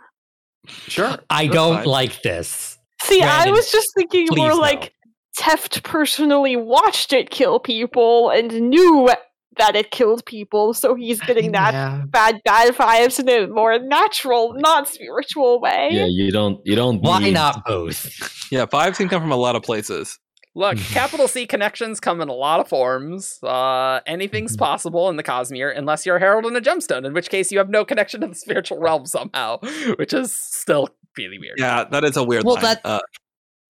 Sure. 0.66 1.18
I 1.30 1.46
don't 1.46 1.78
fine. 1.78 1.86
like 1.86 2.22
this. 2.22 2.78
See, 3.02 3.22
I 3.22 3.50
was 3.50 3.70
just 3.72 3.88
thinking 3.96 4.28
more 4.30 4.50
no. 4.50 4.56
like 4.56 4.92
Teft 5.38 5.82
personally 5.82 6.56
watched 6.56 7.12
it 7.12 7.30
kill 7.30 7.58
people 7.58 8.30
and 8.30 8.52
knew 8.70 9.10
that 9.58 9.76
it 9.76 9.90
killed 9.90 10.24
people, 10.26 10.74
so 10.74 10.94
he's 10.94 11.20
getting 11.20 11.52
that 11.58 11.74
Yeah. 11.74 12.02
bad 12.06 12.40
bad 12.44 12.74
vibes 12.74 13.18
in 13.20 13.28
a 13.28 13.46
more 13.48 13.78
natural, 13.78 14.54
not 14.56 14.88
spiritual 14.88 15.60
way. 15.60 15.88
Yeah, 15.92 16.06
you 16.06 16.30
don't 16.30 16.60
you 16.64 16.74
don't 16.74 17.00
Why 17.02 17.20
need- 17.20 17.34
not 17.34 17.64
both? 17.66 18.08
Yeah, 18.52 18.66
vibes 18.66 18.96
can 18.96 19.08
come 19.08 19.22
from 19.22 19.32
a 19.32 19.36
lot 19.36 19.56
of 19.56 19.62
places. 19.62 20.18
look, 20.54 20.76
capital 20.92 21.26
C 21.26 21.46
connections 21.46 21.98
come 22.00 22.20
in 22.20 22.28
a 22.28 22.34
lot 22.34 22.60
of 22.60 22.68
forms. 22.68 23.38
Uh, 23.42 24.00
anything's 24.06 24.54
Mhm. 24.56 24.60
possible 24.60 25.08
in 25.08 25.16
the 25.16 25.22
Cosmere, 25.22 25.72
unless 25.74 26.04
you're 26.04 26.16
a 26.16 26.20
herald 26.20 26.44
and 26.44 26.54
a 26.56 26.60
gemstone, 26.60 27.06
in 27.06 27.14
which 27.14 27.30
case 27.30 27.50
you 27.50 27.56
have 27.56 27.70
no 27.70 27.84
connection 27.86 28.20
to 28.20 28.26
the 28.26 28.34
spiritual 28.34 28.78
realm 28.78 29.06
somehow, 29.06 29.58
which 29.96 30.12
is 30.12 30.34
still 30.36 30.88
really 31.16 31.38
weird. 31.38 31.56
Yeah, 31.58 31.84
that 31.90 32.04
is 32.04 32.16
a 32.18 32.24
weird 32.24 32.44
Well, 32.44 32.56
line. 32.56 32.64
that- 32.64 32.80
uh, 32.84 33.00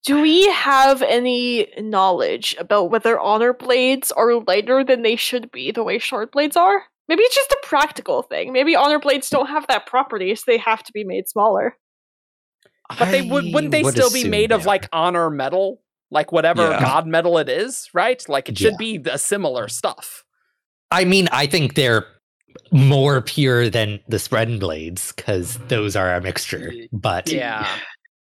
Do 0.05 0.21
we 0.21 0.49
have 0.49 1.01
any 1.03 1.69
knowledge 1.79 2.57
about 2.59 2.91
whether 2.91 3.19
honor 3.21 3.53
blades 3.53 4.11
are 4.13 4.35
lighter 4.35 4.83
than 4.83 5.03
they 5.03 5.15
should 5.17 5.51
be, 5.53 5.71
the 5.71 5.85
way 5.85 5.99
shard 5.99 6.33
blades 6.33 6.57
are? 6.57 6.83
Maybe 7.09 7.23
it's 7.23 7.35
just 7.37 7.53
a 7.53 7.59
practical 7.63 8.23
thing. 8.23 8.53
Maybe 8.53 8.75
honor 8.75 8.99
blades 8.99 9.31
don't 9.31 9.47
have 9.49 9.67
that 9.69 9.87
property, 9.87 10.35
so 10.35 10.43
they 10.47 10.59
have 10.59 10.83
to 10.85 10.93
be 10.93 11.05
made 11.05 11.29
smaller. 11.29 11.77
But 12.99 13.11
they 13.11 13.23
would 13.23 13.53
wouldn't 13.55 13.71
they 13.71 13.83
would 13.83 13.93
still 13.93 14.11
be 14.11 14.29
made 14.29 14.53
of 14.53 14.67
like 14.67 14.89
honor 14.93 15.31
metal? 15.31 15.81
Like 16.11 16.31
whatever 16.33 16.63
Yeah. 16.63 16.81
god 16.81 17.07
metal 17.07 17.39
it 17.39 17.49
is, 17.49 17.89
right? 17.95 18.23
Like 18.29 18.49
it 18.49 18.59
should 18.59 18.73
Yeah. 18.73 18.77
be 18.79 19.01
a 19.11 19.19
similar 19.19 19.69
stuff. 19.69 20.25
I 20.91 21.05
mean, 21.05 21.29
I 21.33 21.47
think 21.47 21.75
they're 21.75 22.07
more 22.71 23.23
pure 23.23 23.71
than 23.71 24.01
the 24.09 24.19
spren 24.19 24.61
blades 24.61 25.13
because 25.13 25.57
those 25.69 25.97
are 25.97 26.15
a 26.15 26.21
mixture. 26.21 26.73
But 26.93 27.31
Yeah. 27.31 27.67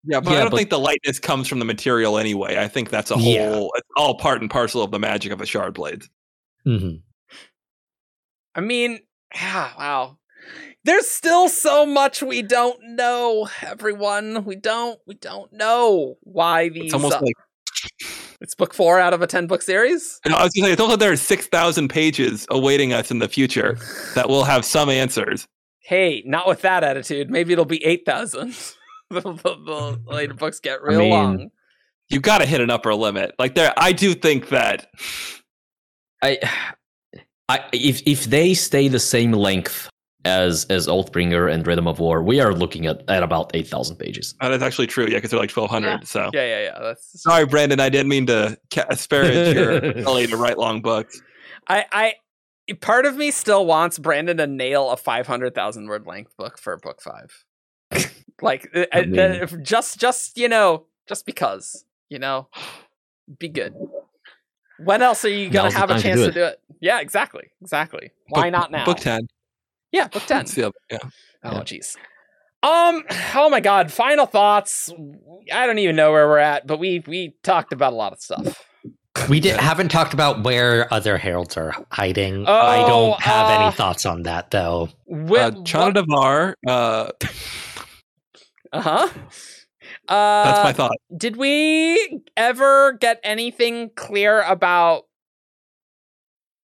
Yeah, 0.06 0.20
but 0.20 0.32
Yeah, 0.32 0.38
I 0.38 0.42
don't 0.42 0.52
but- 0.52 0.58
think 0.58 0.70
the 0.70 0.80
lightness 0.80 1.20
comes 1.20 1.48
from 1.48 1.60
the 1.60 1.66
material 1.66 2.18
anyway. 2.18 2.58
I 2.58 2.68
think 2.68 2.90
that's 2.90 3.12
a 3.12 3.16
Yeah. 3.18 3.50
whole, 3.54 3.72
it's 3.76 3.88
all 3.96 4.18
part 4.18 4.42
and 4.42 4.50
parcel 4.50 4.82
of 4.84 4.92
the 4.92 5.00
magic 5.00 5.32
of 5.32 5.40
the 5.40 5.46
shard 5.46 5.74
blades. 5.74 6.10
Mm-hmm. 6.68 6.98
I 8.56 8.62
mean, 8.62 9.00
yeah, 9.34 9.72
wow. 9.78 10.18
There's 10.84 11.08
still 11.08 11.48
so 11.48 11.86
much 11.86 12.22
we 12.22 12.42
don't 12.42 12.78
know, 12.96 13.48
everyone. 13.62 14.44
We 14.44 14.58
don't 14.58 15.00
we 15.08 15.16
don't 15.16 15.52
know 15.54 16.18
why 16.22 16.68
these 16.70 16.86
It's 16.86 16.94
almost 16.94 17.16
uh, 17.16 17.22
like, 17.22 17.36
it's 18.42 18.54
book 18.54 18.74
4 18.74 19.00
out 19.00 19.14
of 19.14 19.22
a 19.22 19.28
10 19.28 19.48
book 19.48 19.62
series. 19.62 20.20
you 20.26 20.32
know, 20.32 20.38
I 20.38 20.44
was 20.44 20.54
gonna 20.54 20.68
say, 20.68 20.74
it's 20.74 20.82
almost 20.82 20.96
like 20.96 21.00
there 21.00 21.14
are 21.14 21.18
6,000 21.18 21.88
pages 21.88 22.46
awaiting 22.50 22.92
us 22.92 23.10
in 23.12 23.20
the 23.20 23.30
future 23.30 23.78
that 24.16 24.28
will 24.28 24.44
have 24.44 24.66
some 24.66 24.90
answers. 24.90 25.48
Hey, 25.80 26.22
not 26.26 26.48
with 26.48 26.62
that 26.62 26.84
attitude. 26.84 27.30
Maybe 27.32 27.54
it'll 27.54 27.64
be 27.66 27.84
8,000. 27.86 28.54
the, 29.22 29.22
the, 29.22 30.00
the 30.06 30.14
later 30.14 30.34
books 30.34 30.60
get 30.60 30.80
I 30.82 30.88
real 30.88 31.00
mean, 31.00 31.10
long. 31.10 31.52
You 32.10 32.20
got 32.20 32.40
to 32.40 32.46
hit 32.46 32.62
an 32.62 32.70
upper 32.70 32.94
limit. 32.94 33.34
Like 33.40 33.56
there, 33.56 33.74
I 33.78 33.92
do 33.92 34.14
think 34.14 34.50
that 34.50 34.88
I, 36.22 36.40
I 37.50 37.60
if 37.74 38.02
if 38.06 38.26
they 38.26 38.54
stay 38.54 38.88
the 38.88 39.00
same 39.00 39.32
length 39.32 39.90
as 40.26 40.66
as 40.66 40.88
Oathbringer 40.88 41.52
and 41.52 41.66
Rhythm 41.66 41.88
of 41.88 42.00
War, 42.00 42.24
we 42.24 42.40
are 42.40 42.54
looking 42.54 42.86
at, 42.88 43.04
at 43.10 43.24
about 43.24 43.52
eight 43.54 43.68
thousand 43.68 43.98
pages. 43.98 44.36
Oh, 44.42 44.50
that 44.50 44.56
is 44.56 44.64
actually 44.64 44.88
true. 44.88 45.06
Yeah, 45.06 45.18
because 45.18 45.32
they're 45.32 45.40
like 45.40 45.56
1,200. 45.56 46.08
So 46.08 46.30
Yeah, 46.34 46.46
yeah, 46.46 46.64
yeah. 46.64 46.80
That's 46.80 47.22
sorry, 47.22 47.46
Brandon. 47.46 47.80
I 47.80 47.90
didn't 47.90 48.08
mean 48.08 48.26
to 48.28 48.58
ca- 48.74 48.86
disparage 48.90 49.56
your 49.56 49.78
ability 49.78 50.28
to 50.28 50.38
write 50.38 50.58
long 50.58 50.82
books. 50.82 51.22
I, 51.68 51.86
I, 51.92 52.14
part 52.82 53.06
of 53.06 53.16
me 53.16 53.32
still 53.32 53.66
wants 53.66 54.00
Brandon 54.00 54.38
to 54.38 54.48
nail 54.48 54.90
a 54.92 54.98
five 54.98 55.28
hundred 55.28 55.56
thousand 55.56 55.88
word 55.88 56.06
length 56.06 56.36
book 56.38 56.58
for 56.58 56.78
book 56.78 57.02
five. 57.02 57.44
like, 58.42 58.70
uh, 58.76 58.86
I 58.94 59.02
uh, 59.02 59.06
mean- 59.06 59.16
if 59.20 59.62
just, 59.62 60.00
just 60.00 60.38
you 60.38 60.50
know, 60.50 60.86
just 61.08 61.26
because 61.26 61.86
you 62.10 62.20
know, 62.20 62.48
be 63.40 63.50
good. 63.50 63.74
When 64.80 65.02
else 65.02 65.24
are 65.26 65.30
you 65.30 65.50
gonna 65.50 65.72
have 65.72 65.90
a 65.90 65.94
time 65.94 66.02
to 66.02 66.08
chance 66.08 66.20
do 66.22 66.26
to 66.28 66.32
do 66.32 66.44
it? 66.46 66.60
Yeah, 66.82 67.00
exactly, 67.00 67.52
exactly. 67.62 68.12
Why 68.30 68.50
not 68.50 68.72
now? 68.72 68.86
Book 68.86 68.98
10. 68.98 69.28
Yeah, 69.92 70.08
book 70.08 70.24
ten. 70.24 70.40
That's 70.40 70.56
the 70.56 70.72
yeah. 70.90 70.98
Oh, 71.44 71.52
Yeah. 71.52 71.60
jeez. 71.62 71.96
Um. 72.64 73.04
Oh 73.36 73.50
my 73.50 73.60
God. 73.60 73.92
Final 73.92 74.26
thoughts. 74.26 74.92
I 75.52 75.66
don't 75.68 75.78
even 75.80 75.96
know 75.96 76.12
where 76.12 76.28
we're 76.28 76.38
at, 76.40 76.66
but 76.68 76.80
we 76.80 77.04
we 77.08 77.36
talked 77.44 77.74
about 77.74 77.94
a 77.94 77.96
lot 77.96 78.14
of 78.14 78.22
stuff. 78.22 78.64
we 79.30 79.40
did, 79.40 79.56
haven't 79.60 79.90
talked 79.90 80.14
about 80.14 80.44
where 80.44 80.92
other 80.94 81.18
heralds 81.18 81.56
are 81.58 81.74
hiding. 81.92 82.46
I 82.48 82.84
Oh, 82.84 82.88
don't 82.88 83.22
have 83.22 83.48
uh, 83.50 83.64
any 83.64 83.72
thoughts 83.72 84.06
on 84.06 84.24
that 84.24 84.50
though. 84.52 84.90
Wh- 85.08 85.32
Uh, 85.34 85.52
Chana 85.64 85.94
Devar, 85.94 86.56
uh, 86.68 87.12
Uh 88.74 88.82
huh. 88.82 89.10
Uh, 90.10 90.44
that's 90.44 90.64
my 90.64 90.74
thought. 90.74 90.98
Did 91.16 91.38
we 91.38 92.22
ever 92.36 92.94
get 92.94 93.20
anything 93.24 93.92
clear 93.96 94.42
about 94.42 95.04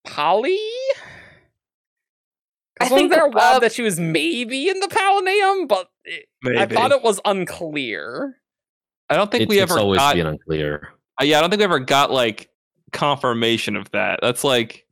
Polly? 0.06 0.58
I 2.82 2.86
I 2.86 2.88
think 2.88 2.98
think, 3.00 3.12
there 3.12 3.26
a 3.26 3.30
wild 3.30 3.58
uh, 3.58 3.60
that 3.60 3.74
she 3.74 3.82
was 3.82 4.00
maybe 4.00 4.70
in 4.70 4.80
the 4.80 4.88
Palanaeum, 4.88 5.68
but 5.68 5.90
it, 6.06 6.26
I 6.58 6.66
thought 6.66 6.92
it 6.92 7.04
was 7.04 7.20
unclear. 7.26 8.38
I 9.10 9.16
don't 9.16 9.30
think 9.30 9.44
It's, 9.44 9.50
we 9.50 9.60
it's 9.60 9.72
ever 9.72 9.80
always 9.82 10.00
got. 10.00 10.16
been 10.16 10.26
unclear. 10.28 10.90
uh, 11.22 11.26
yeah, 11.26 11.38
I 11.38 11.42
don't 11.42 11.50
think 11.50 11.60
we 11.60 11.66
ever 11.66 11.80
got 11.80 12.12
like 12.12 12.50
confirmation 12.94 13.76
of 13.76 13.92
that. 13.92 14.20
That's 14.22 14.44
like 14.44 14.86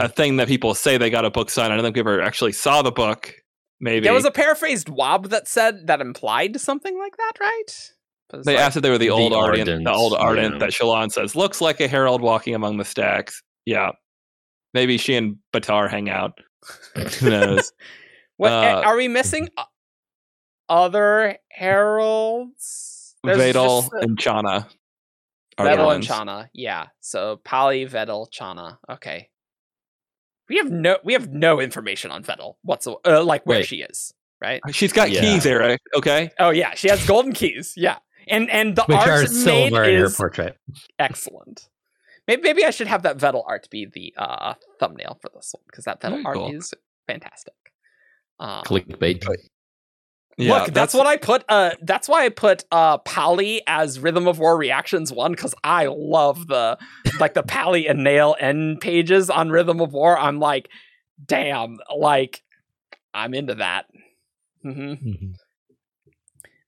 a 0.00 0.08
thing 0.08 0.36
that 0.36 0.48
people 0.48 0.74
say 0.74 0.96
they 0.96 1.10
got 1.10 1.24
a 1.24 1.30
book 1.30 1.50
signed. 1.50 1.72
I 1.72 1.76
don't 1.76 1.84
think 1.84 1.96
we 1.96 2.00
ever 2.00 2.22
actually 2.22 2.52
saw 2.52 2.82
the 2.82 2.92
book. 2.92 3.34
Maybe 3.80 4.04
There 4.04 4.14
was 4.14 4.24
a 4.24 4.30
paraphrased 4.30 4.88
wob 4.88 5.28
that 5.30 5.48
said 5.48 5.86
that 5.88 6.00
implied 6.00 6.60
something 6.60 6.98
like 6.98 7.16
that, 7.16 7.32
right? 7.40 7.90
They 8.44 8.54
like- 8.54 8.58
asked 8.58 8.76
if 8.76 8.82
they 8.82 8.90
were 8.90 8.98
the, 8.98 9.06
The 9.06 9.12
old 9.12 9.32
Ardent, 9.32 9.84
the 9.84 9.92
old 9.92 10.14
Ardent 10.14 10.54
yeah. 10.54 10.58
that 10.60 10.70
Shallan 10.70 11.12
says 11.12 11.36
looks 11.36 11.60
like 11.60 11.80
a 11.80 11.86
herald 11.88 12.22
walking 12.22 12.54
among 12.54 12.78
the 12.78 12.84
stacks. 12.84 13.42
Yeah, 13.66 13.90
maybe 14.74 14.96
she 14.98 15.14
and 15.14 15.36
Battar 15.52 15.90
hang 15.90 16.08
out. 16.10 16.38
Who 17.20 17.30
knows? 17.30 17.72
What, 18.38 18.52
uh, 18.52 18.82
are 18.84 18.96
we 18.96 19.08
missing 19.08 19.48
other 20.68 21.38
heralds? 21.50 23.14
There's 23.24 23.38
Vedel 23.38 23.80
just- 23.82 23.92
and 24.02 24.18
Chana. 24.18 24.66
are 25.58 25.64
the 25.64 25.70
Vedel 25.70 25.94
and. 25.94 26.04
Chana. 26.04 26.48
Yeah. 26.52 26.86
So 27.00 27.40
Polly, 27.44 27.86
Vedel, 27.86 28.26
Chana. 28.30 28.76
Okay. 28.90 29.30
We 30.48 30.56
have 30.58 30.70
no 30.70 30.98
we 31.04 31.12
have 31.14 31.28
no 31.32 31.60
information 31.60 32.10
on 32.10 32.22
Vedel 32.22 32.56
whatsoever. 32.62 33.00
Uh, 33.04 33.24
like 33.24 33.44
where 33.46 33.58
Wait. 33.58 33.66
she 33.66 33.76
is, 33.82 34.12
right? 34.40 34.60
She's 34.70 34.92
got 34.92 35.10
Yeah. 35.10 35.20
keys, 35.20 35.44
Eric. 35.46 35.80
Okay. 35.94 36.30
Oh 36.38 36.50
yeah, 36.50 36.74
she 36.74 36.88
has 36.88 37.04
golden 37.06 37.32
keys. 37.32 37.74
Yeah. 37.76 37.96
And 38.28 38.50
and 38.50 38.76
the 38.76 38.84
Which 38.84 38.96
art 38.96 39.08
are 39.08 39.20
made 39.22 39.28
silver 39.30 39.84
in 39.84 39.98
her 39.98 40.04
is 40.06 40.16
portrait. 40.16 40.56
excellent. 40.98 41.68
Maybe, 42.26 42.42
maybe 42.42 42.64
I 42.64 42.70
should 42.70 42.88
have 42.88 43.02
that 43.04 43.18
Vedel 43.18 43.44
art 43.46 43.68
be 43.70 43.86
the 43.86 44.12
uh, 44.16 44.54
thumbnail 44.80 45.18
for 45.22 45.30
this 45.32 45.54
one 45.54 45.62
because 45.70 45.84
that 45.84 46.00
Vedel 46.00 46.14
Very 46.16 46.24
art 46.24 46.36
cool. 46.36 46.52
is 46.54 46.74
fantastic. 47.06 47.54
Um, 48.40 48.64
Clickbait. 48.64 49.24
Yeah, 50.38 50.52
Look, 50.64 50.74
that's, 50.74 50.92
what 50.92 51.06
I 51.06 51.16
put. 51.16 51.44
Uh, 51.48 51.70
that's 51.80 52.08
why 52.10 52.26
I 52.26 52.28
put 52.28 52.64
uh 52.70 52.98
Pally 52.98 53.62
as 53.66 53.98
Rhythm 53.98 54.28
of 54.28 54.38
War 54.38 54.56
reactions 54.58 55.10
one 55.10 55.32
because 55.32 55.54
I 55.64 55.86
love 55.86 56.46
the 56.46 56.76
like 57.18 57.32
the 57.32 57.42
Pally 57.42 57.88
and 57.88 58.04
Nale 58.04 58.36
end 58.38 58.80
pages 58.82 59.30
on 59.30 59.48
Rhythm 59.48 59.80
of 59.80 59.94
War. 59.94 60.18
I'm 60.18 60.38
like, 60.38 60.68
damn, 61.24 61.78
like 61.96 62.42
I'm 63.14 63.32
into 63.32 63.54
that. 63.54 63.86
hmm 64.62 64.70
Mhm. 64.70 65.32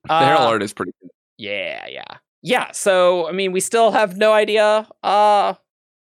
the 0.07 0.15
herald 0.15 0.43
Uh, 0.45 0.49
art 0.49 0.63
is 0.63 0.73
pretty. 0.73 0.93
good. 1.03 1.11
yeah, 1.37 1.87
yeah, 1.89 2.17
yeah. 2.41 2.73
So 2.73 3.29
I 3.29 3.33
mean, 3.33 3.53
we 3.53 3.61
still 3.61 3.91
have 3.91 4.17
no 4.17 4.33
idea 4.33 4.89
uh 5.03 5.53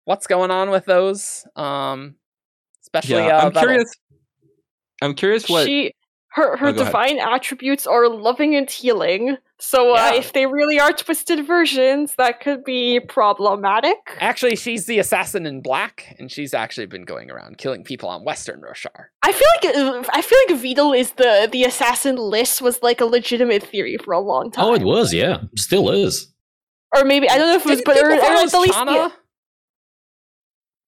what's 0.04 0.26
going 0.26 0.50
on 0.50 0.70
with 0.70 0.86
those. 0.86 1.46
Um, 1.54 2.14
especially 2.80 3.24
Yeah, 3.26 3.36
uh, 3.36 3.44
I'm 3.44 3.52
curious. 3.52 3.94
I'm 5.02 5.14
curious 5.14 5.46
what. 5.50 5.66
She 5.66 5.92
her 6.38 6.56
her 6.56 6.68
Oh, 6.68 6.72
go 6.72 6.80
ahead. 6.80 6.92
divine 6.92 7.18
attributes 7.18 7.86
are 7.86 8.08
loving 8.08 8.54
and 8.56 8.70
healing. 8.70 9.36
So 9.60 9.92
uh, 9.94 10.12
Yeah. 10.12 10.14
if 10.20 10.32
they 10.32 10.46
really 10.46 10.78
are 10.80 10.92
twisted 10.92 11.44
versions, 11.46 12.14
that 12.16 12.40
could 12.40 12.62
be 12.64 13.00
problematic. 13.00 13.96
Actually, 14.20 14.56
she's 14.56 14.86
the 14.86 14.98
assassin 15.00 15.44
in 15.46 15.60
black, 15.60 16.14
and 16.18 16.30
she's 16.30 16.54
actually 16.54 16.86
been 16.86 17.04
going 17.04 17.30
around 17.30 17.58
killing 17.58 17.82
people 17.84 18.08
on 18.08 18.24
Western 18.24 18.60
Roshar. 18.60 19.06
I 19.22 19.32
feel 19.32 19.48
like 19.56 19.76
uh, 19.76 20.08
I 20.12 20.22
feel 20.22 20.38
like 20.48 20.56
Vedel 20.62 20.96
is 20.96 21.12
the 21.12 21.48
the 21.50 21.64
assassin 21.64 22.16
list 22.16 22.62
was 22.62 22.82
like 22.82 23.00
a 23.00 23.04
legitimate 23.04 23.62
theory 23.64 23.96
for 23.98 24.12
a 24.14 24.20
long 24.20 24.50
time. 24.50 24.64
Oh, 24.64 24.74
it 24.74 24.82
was, 24.82 25.12
yeah. 25.12 25.42
Still 25.56 25.90
is. 25.90 26.32
Or 26.96 27.04
maybe 27.04 27.28
I 27.28 27.36
don't 27.36 27.48
know 27.48 27.56
if 27.56 27.66
it 27.66 27.68
was, 27.68 27.78
Didn't 27.82 27.94
but 27.94 28.02
or, 28.02 28.10
or 28.12 28.42
at 28.44 28.50
the 28.50 28.60
least, 28.60 28.74
Chana? 28.78 28.94
yeah, 28.94 29.08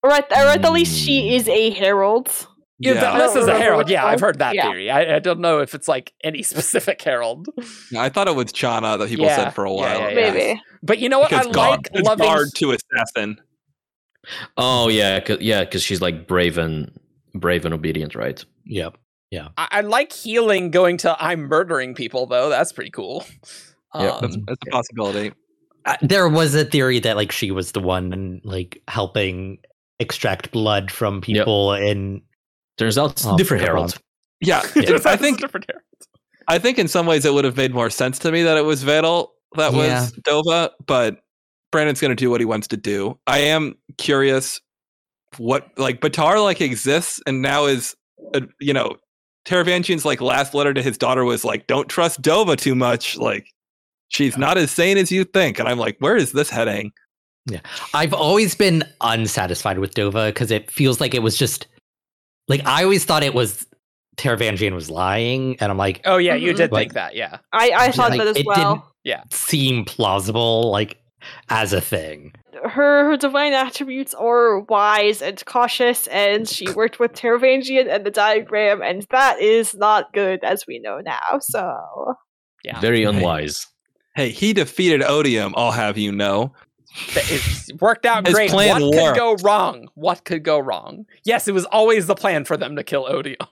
or 0.03 0.12
at, 0.12 0.31
or 0.33 0.49
at 0.49 0.62
the 0.62 0.70
least 0.70 0.97
she 0.99 1.29
Hmm. 1.29 1.35
is 1.35 1.49
a 1.49 1.70
herald. 1.70 2.47
Yeah, 2.82 2.94
Yeah. 2.94 3.11
th- 3.19 3.23
this 3.23 3.36
is 3.36 3.47
a 3.47 3.57
herald. 3.59 3.89
Yeah. 3.90 4.05
I've 4.07 4.20
heard 4.20 4.39
that 4.40 4.55
Yeah. 4.55 4.70
theory. 4.70 4.90
I, 4.90 5.16
I 5.16 5.19
don't 5.20 5.40
know 5.40 5.61
if 5.61 5.74
it's 5.74 5.86
like 5.86 6.12
any 6.24 6.43
specific 6.52 7.01
herald, 7.02 7.48
I 7.97 8.09
thought 8.09 8.27
it 8.27 8.35
was 8.35 8.47
Chana 8.47 8.98
that 8.98 9.09
people 9.09 9.27
Yeah, 9.27 9.36
said 9.36 9.51
for 9.55 9.65
a 9.65 9.73
while. 9.73 9.98
yeah, 9.98 10.09
yeah. 10.09 10.15
Maybe. 10.32 10.62
but 10.82 10.98
you 10.98 11.09
know 11.09 11.19
what? 11.20 11.31
Because 11.31 11.47
I 11.47 11.51
guard, 11.52 11.70
like 11.78 11.89
it's 11.93 12.09
loving. 12.09 12.27
guard 12.27 12.48
to 12.57 12.73
assassin. 12.73 13.40
Oh 14.57 14.89
yeah, 14.89 15.20
cause, 15.20 15.39
yeah, 15.40 15.65
because 15.65 15.82
she's 15.82 16.01
like 16.01 16.27
brave 16.27 16.59
and 16.59 16.90
brave 17.35 17.65
and 17.65 17.73
obedient, 17.74 18.15
right? 18.15 18.44
Yep. 18.66 18.97
I, 19.32 19.48
I 19.70 19.81
like 19.82 20.12
healing 20.12 20.70
going 20.73 20.97
to 20.98 21.16
I'm 21.23 21.43
murdering 21.43 21.94
people 21.94 22.27
though. 22.27 22.48
That's 22.48 22.73
pretty 22.73 22.90
cool. 22.90 23.24
Yeah, 23.94 24.11
Um, 24.11 24.20
That's, 24.20 24.36
that's 24.47 24.59
a 24.66 24.70
possibility. 24.70 25.32
Uh, 25.85 25.97
there 26.02 26.28
was 26.28 26.55
a 26.55 26.65
theory 26.65 26.98
that 27.01 27.16
like 27.16 27.32
she 27.32 27.51
was 27.51 27.73
the 27.73 27.81
one 27.81 28.40
like 28.44 28.82
helping 28.89 29.59
extract 29.98 30.51
blood 30.52 30.90
from 30.90 31.20
people 31.20 31.73
in 31.74 32.23
Turns 32.81 32.98
out 32.98 33.12
it's 33.12 33.27
Oh, 33.27 33.36
different 33.36 33.61
never 33.62 33.73
herald. 33.74 33.90
mind. 33.93 34.01
Yeah, 34.40 34.62
Yeah. 34.74 34.98
I 35.05 35.16
think 35.16 35.39
different 35.40 35.66
herald. 35.69 35.85
I 36.48 36.59
think 36.59 36.78
in 36.78 36.89
some 36.89 37.07
ways 37.07 37.24
it 37.24 37.32
would 37.35 37.44
have 37.44 37.57
made 37.57 37.73
more 37.74 37.90
sense 37.90 38.19
to 38.20 38.32
me 38.32 38.43
that 38.43 38.57
it 38.57 38.65
was 38.65 38.82
Vedel 38.82 39.28
that 39.57 39.73
Yeah. 39.73 40.01
was 40.02 40.12
Dova, 40.27 40.70
but 40.86 41.19
Brandon's 41.70 42.01
going 42.01 42.11
to 42.11 42.16
do 42.16 42.31
what 42.31 42.40
he 42.40 42.44
wants 42.47 42.66
to 42.69 42.77
do. 42.77 43.19
I 43.27 43.39
am 43.40 43.74
curious 43.98 44.61
what 45.36 45.69
like 45.77 46.01
Battar 46.01 46.43
like 46.43 46.61
exists 46.61 47.20
and 47.27 47.40
now 47.43 47.66
is 47.66 47.94
uh, 48.35 48.40
you 48.59 48.73
know 48.73 48.97
Taravangian's 49.44 50.05
like 50.05 50.20
last 50.20 50.55
letter 50.55 50.74
to 50.74 50.82
his 50.82 50.98
daughter 50.98 51.24
was 51.24 51.44
like 51.44 51.66
don't 51.69 51.89
trust 51.89 52.20
Dova 52.23 52.57
too 52.57 52.74
much 52.74 53.16
like 53.19 53.47
She's 54.09 54.36
not 54.36 54.59
as 54.59 54.73
sane 54.73 54.98
as 54.98 55.12
you 55.12 55.23
think. 55.23 55.61
And 55.61 55.69
I'm 55.69 55.78
like, 55.78 55.97
where 56.01 56.16
is 56.16 56.32
this 56.32 56.51
heading? 56.51 56.90
Yeah. 57.48 57.61
I've 57.94 58.12
always 58.12 58.57
been 58.57 58.82
unsatisfied 59.02 59.78
with 59.78 59.94
Dova 59.94 60.31
because 60.31 60.51
it 60.51 60.69
feels 60.69 61.01
like 61.01 61.15
it 61.15 61.23
was 61.23 61.36
just 61.39 61.69
like 62.51 62.67
I 62.67 62.85
always 62.85 63.05
thought 63.05 63.23
it 63.23 63.35
was 63.35 63.67
Taravangian 64.17 64.75
was 64.75 64.91
lying, 64.91 65.57
and 65.61 65.71
I'm 65.71 65.79
like, 65.79 66.03
Oh 66.05 66.19
yeah, 66.19 66.35
you 66.35 66.53
did 66.53 66.67
mm-hmm. 66.67 66.75
Like- 66.75 66.89
think 66.89 66.95
that. 66.95 67.17
Yeah. 67.17 67.39
I, 67.53 67.71
I 67.75 67.91
thought 67.93 68.11
like, 68.11 68.19
that 68.19 68.29
as 68.29 68.37
it 68.37 68.47
well. 68.47 68.75
didn't 68.75 68.85
yeah, 69.05 69.23
seem 69.31 69.85
plausible, 69.85 70.71
like 70.71 70.99
as 71.49 71.73
a 71.73 71.81
thing. 71.81 72.33
Her 72.65 73.05
her 73.07 73.17
divine 73.17 73.55
attributes 73.55 74.13
are 74.15 74.61
wise 74.61 75.23
and 75.23 75.43
cautious, 75.47 76.07
and 76.09 76.47
she 76.49 76.71
worked 76.75 76.99
with 76.99 77.13
Taravangian 77.13 77.89
and 77.89 78.05
the 78.05 78.11
diagram, 78.11 78.83
and 78.83 79.07
that 79.11 79.41
is 79.41 79.75
not 79.75 80.13
good 80.13 80.45
as 80.45 80.67
we 80.67 80.79
know 80.81 81.01
now. 81.01 81.39
So 81.41 82.15
Yeah. 82.65 82.81
Very 82.81 83.05
unwise. 83.05 83.67
Hey, 84.17 84.31
he 84.31 84.53
defeated 84.53 85.03
Odium, 85.03 85.55
I'll 85.57 85.71
have 85.71 85.97
you 85.97 86.13
know. 86.13 86.53
It 87.15 87.81
worked 87.81 88.05
out 88.07 88.27
His 88.27 88.35
great. 88.35 88.51
plan 88.51 88.81
what 88.83 88.93
could 88.95 89.17
go 89.17 89.35
wrong? 89.43 89.89
What 89.95 90.25
could 90.25 90.43
go 90.43 90.59
wrong? 90.59 91.07
Yes, 91.25 91.47
it 91.49 91.53
was 91.55 91.65
always 91.67 92.07
the 92.07 92.15
plan 92.17 92.45
for 92.45 92.57
them 92.57 92.77
to 92.77 92.83
kill 92.85 93.07
Odium. 93.09 93.37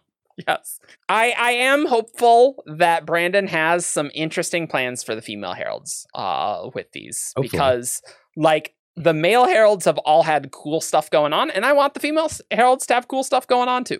Yes. 0.47 0.78
I, 1.09 1.35
I 1.36 1.51
am 1.51 1.85
hopeful 1.85 2.62
that 2.66 3.05
Brandon 3.05 3.48
has 3.48 3.85
some 3.85 4.09
interesting 4.15 4.69
plans 4.69 5.02
for 5.02 5.16
the 5.16 5.20
female 5.20 5.52
heralds 5.52 6.06
uh 6.15 6.70
with 6.77 6.93
these 6.93 7.32
Hopefully. 7.36 7.48
because 7.48 8.01
like 8.36 8.73
the 8.94 9.12
male 9.12 9.47
heralds 9.47 9.85
have 9.85 9.98
all 9.98 10.23
had 10.23 10.52
cool 10.52 10.81
stuff 10.81 11.10
going 11.10 11.32
on 11.32 11.51
and 11.51 11.66
I 11.66 11.73
want 11.73 11.94
the 11.94 11.98
female 11.98 12.31
heralds 12.52 12.86
to 12.86 12.94
have 12.94 13.09
cool 13.09 13.24
stuff 13.24 13.48
going 13.48 13.69
on 13.69 13.82
too. 13.82 13.98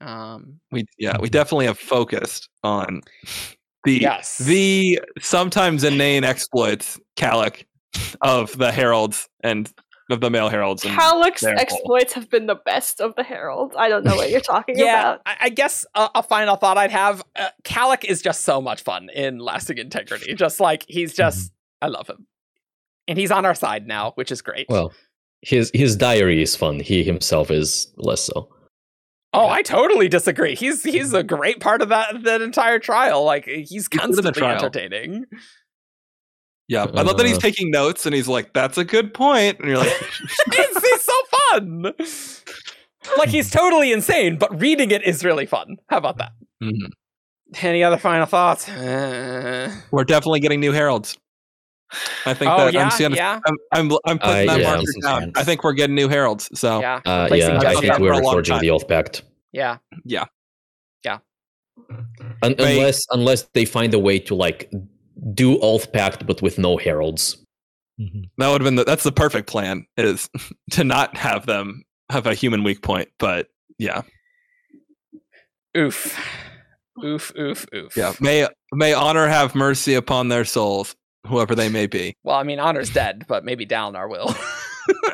Um 0.00 0.60
We 0.70 0.86
yeah, 0.98 1.18
we 1.20 1.28
definitely 1.28 1.66
have 1.66 1.78
focused 1.78 2.48
on 2.62 3.02
the 3.88 4.00
yes. 4.02 4.38
the 4.38 5.00
sometimes 5.18 5.82
inane 5.82 6.24
exploits, 6.24 7.00
Kalak, 7.16 7.64
of 8.20 8.56
the 8.58 8.70
heralds 8.70 9.28
and 9.42 9.72
of 10.10 10.20
the 10.20 10.30
male 10.30 10.48
heralds. 10.50 10.84
And 10.84 10.94
Kalak's 10.94 11.40
their 11.40 11.54
whole- 11.54 11.60
exploits 11.60 12.12
have 12.12 12.28
been 12.28 12.46
the 12.46 12.54
best 12.54 13.00
of 13.00 13.14
the 13.14 13.22
heralds. 13.22 13.74
I 13.78 13.88
don't 13.88 14.04
know 14.04 14.16
what 14.16 14.30
you're 14.30 14.40
talking 14.54 14.78
yeah, 14.78 15.00
about. 15.00 15.20
I, 15.24 15.36
I 15.42 15.48
guess 15.48 15.86
a, 15.94 16.08
a 16.16 16.22
final 16.22 16.56
thought 16.56 16.76
I'd 16.76 16.90
have: 16.90 17.22
uh, 17.36 17.48
Kalak 17.64 18.04
is 18.04 18.20
just 18.20 18.42
so 18.42 18.60
much 18.60 18.82
fun 18.82 19.08
in 19.14 19.38
Lasting 19.38 19.78
Integrity. 19.78 20.34
Just 20.38 20.60
like 20.60 20.84
he's 20.86 21.14
just, 21.14 21.52
I 21.82 21.86
love 21.88 22.08
him, 22.08 22.26
and 23.08 23.18
he's 23.18 23.30
on 23.30 23.46
our 23.46 23.54
side 23.54 23.86
now, 23.86 24.12
which 24.16 24.30
is 24.30 24.42
great. 24.42 24.66
Well, 24.68 24.92
his 25.40 25.70
his 25.72 25.96
diary 25.96 26.42
is 26.42 26.54
fun. 26.54 26.80
He 26.80 27.02
himself 27.02 27.50
is 27.50 27.90
less 27.96 28.20
so. 28.20 28.50
Oh, 29.38 29.48
I 29.48 29.62
totally 29.62 30.08
disagree. 30.08 30.54
He's 30.54 30.82
he's 30.82 31.12
a 31.14 31.22
great 31.22 31.60
part 31.60 31.82
of 31.82 31.88
that 31.90 32.22
that 32.24 32.42
entire 32.42 32.78
trial. 32.78 33.24
Like 33.24 33.44
he's 33.46 33.70
He's 33.70 33.88
good 33.88 34.02
in 34.04 34.10
the 34.10 34.16
constantly 34.22 34.40
trial. 34.40 34.56
entertaining. 34.56 35.24
yeah, 36.68 36.84
I 36.94 37.02
love 37.02 37.16
that 37.16 37.26
he's 37.26 37.36
Uh. 37.38 37.40
taking 37.40 37.70
notes 37.70 38.04
and 38.06 38.14
he's 38.14 38.28
like, 38.28 38.52
"That's 38.52 38.76
a 38.78 38.84
good 38.84 39.14
point," 39.14 39.58
and 39.60 39.68
you're 39.68 39.78
like, 39.78 39.88
he's, 40.54 40.82
he's 40.82 41.00
so 41.02 41.12
fun. 41.52 41.92
Like 43.16 43.28
he's 43.30 43.50
totally 43.50 43.92
insane, 43.92 44.36
but 44.36 44.58
reading 44.60 44.90
it 44.90 45.02
is 45.02 45.24
really 45.24 45.46
fun. 45.46 45.76
How 45.88 45.96
about 45.98 46.18
that? 46.18 46.32
"Mhm. 46.62 46.90
Any 47.62 47.82
other 47.82 47.96
final 47.96 48.26
thoughts? 48.26 48.68
Uh, 48.68 49.72
"We're 49.90 50.04
definitely 50.04 50.40
getting 50.40 50.60
new 50.60 50.72
heralds." 50.72 51.16
I 52.26 52.34
think 52.34 52.50
oh 52.52 52.66
that 52.66 52.74
yeah, 52.74 52.84
I'm 52.84 52.90
seeing. 52.90 53.12
yeah, 53.14 53.40
I'm, 53.46 53.54
I'm 53.72 53.90
I'm 54.04 54.18
putting 54.18 54.34
I- 54.50 54.58
that 54.58 54.60
yeah, 54.60 54.74
marker 54.74 54.84
down. 55.02 55.32
I 55.36 55.42
think 55.44 55.64
we're 55.64 55.72
getting 55.72 55.94
new 55.96 56.08
heralds. 56.10 56.50
So 56.52 56.80
yeah, 56.80 57.00
Uh, 57.06 57.28
yeah, 57.32 57.58
I 57.64 57.74
think 57.76 57.98
we're 57.98 58.20
forging 58.20 58.58
the 58.58 58.68
oath 58.68 58.86
pact. 58.86 59.22
Yeah. 59.52 59.76
Un- 62.42 62.54
Right. 62.58 62.58
unless 62.58 63.00
unless 63.10 63.42
they 63.54 63.64
find 63.64 63.94
a 63.94 63.98
way 64.00 64.18
to 64.18 64.34
like 64.34 64.68
do 65.32 65.58
oath 65.60 65.92
pact 65.92 66.26
but 66.26 66.42
with 66.42 66.58
no 66.58 66.76
heralds. 66.76 67.36
Mm-hmm. 68.00 68.22
that 68.38 68.48
would 68.48 68.60
have 68.60 68.66
been 68.66 68.74
the, 68.76 68.84
that's 68.84 69.02
the 69.04 69.12
perfect 69.12 69.48
plan 69.48 69.84
is 69.96 70.28
to 70.72 70.82
not 70.84 71.16
have 71.16 71.46
them 71.46 71.84
have 72.10 72.26
a 72.26 72.34
human 72.34 72.64
weak 72.64 72.82
point. 72.82 73.08
But 73.18 73.46
yeah, 73.78 74.02
Oof. 75.76 76.18
Oof, 77.04 77.32
oof, 77.38 77.64
oof. 77.74 77.96
yeah. 77.96 78.12
May 78.20 78.48
may 78.72 78.92
honor 78.92 79.28
have 79.28 79.54
mercy 79.54 79.94
upon 79.94 80.28
their 80.28 80.44
souls, 80.44 80.96
whoever 81.28 81.54
they 81.54 81.68
may 81.68 81.86
be. 81.86 82.16
Well, 82.24 82.36
I 82.36 82.42
mean, 82.42 82.58
Honor's 82.58 82.90
dead, 82.90 83.24
but 83.28 83.44
maybe 83.44 83.64
Dalinar 83.66 84.08
will. 84.10 84.34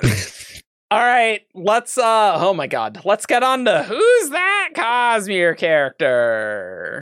All 0.95 1.01
right, 1.01 1.45
let's 1.55 1.99
uh 1.99 2.37
oh 2.39 2.55
my 2.55 2.69
god. 2.69 3.01
Let's 3.05 3.27
get 3.27 3.43
on 3.43 3.65
to 3.65 3.83
who's 3.83 4.31
that 4.31 4.69
Cosmere 4.77 5.57
character? 5.57 7.01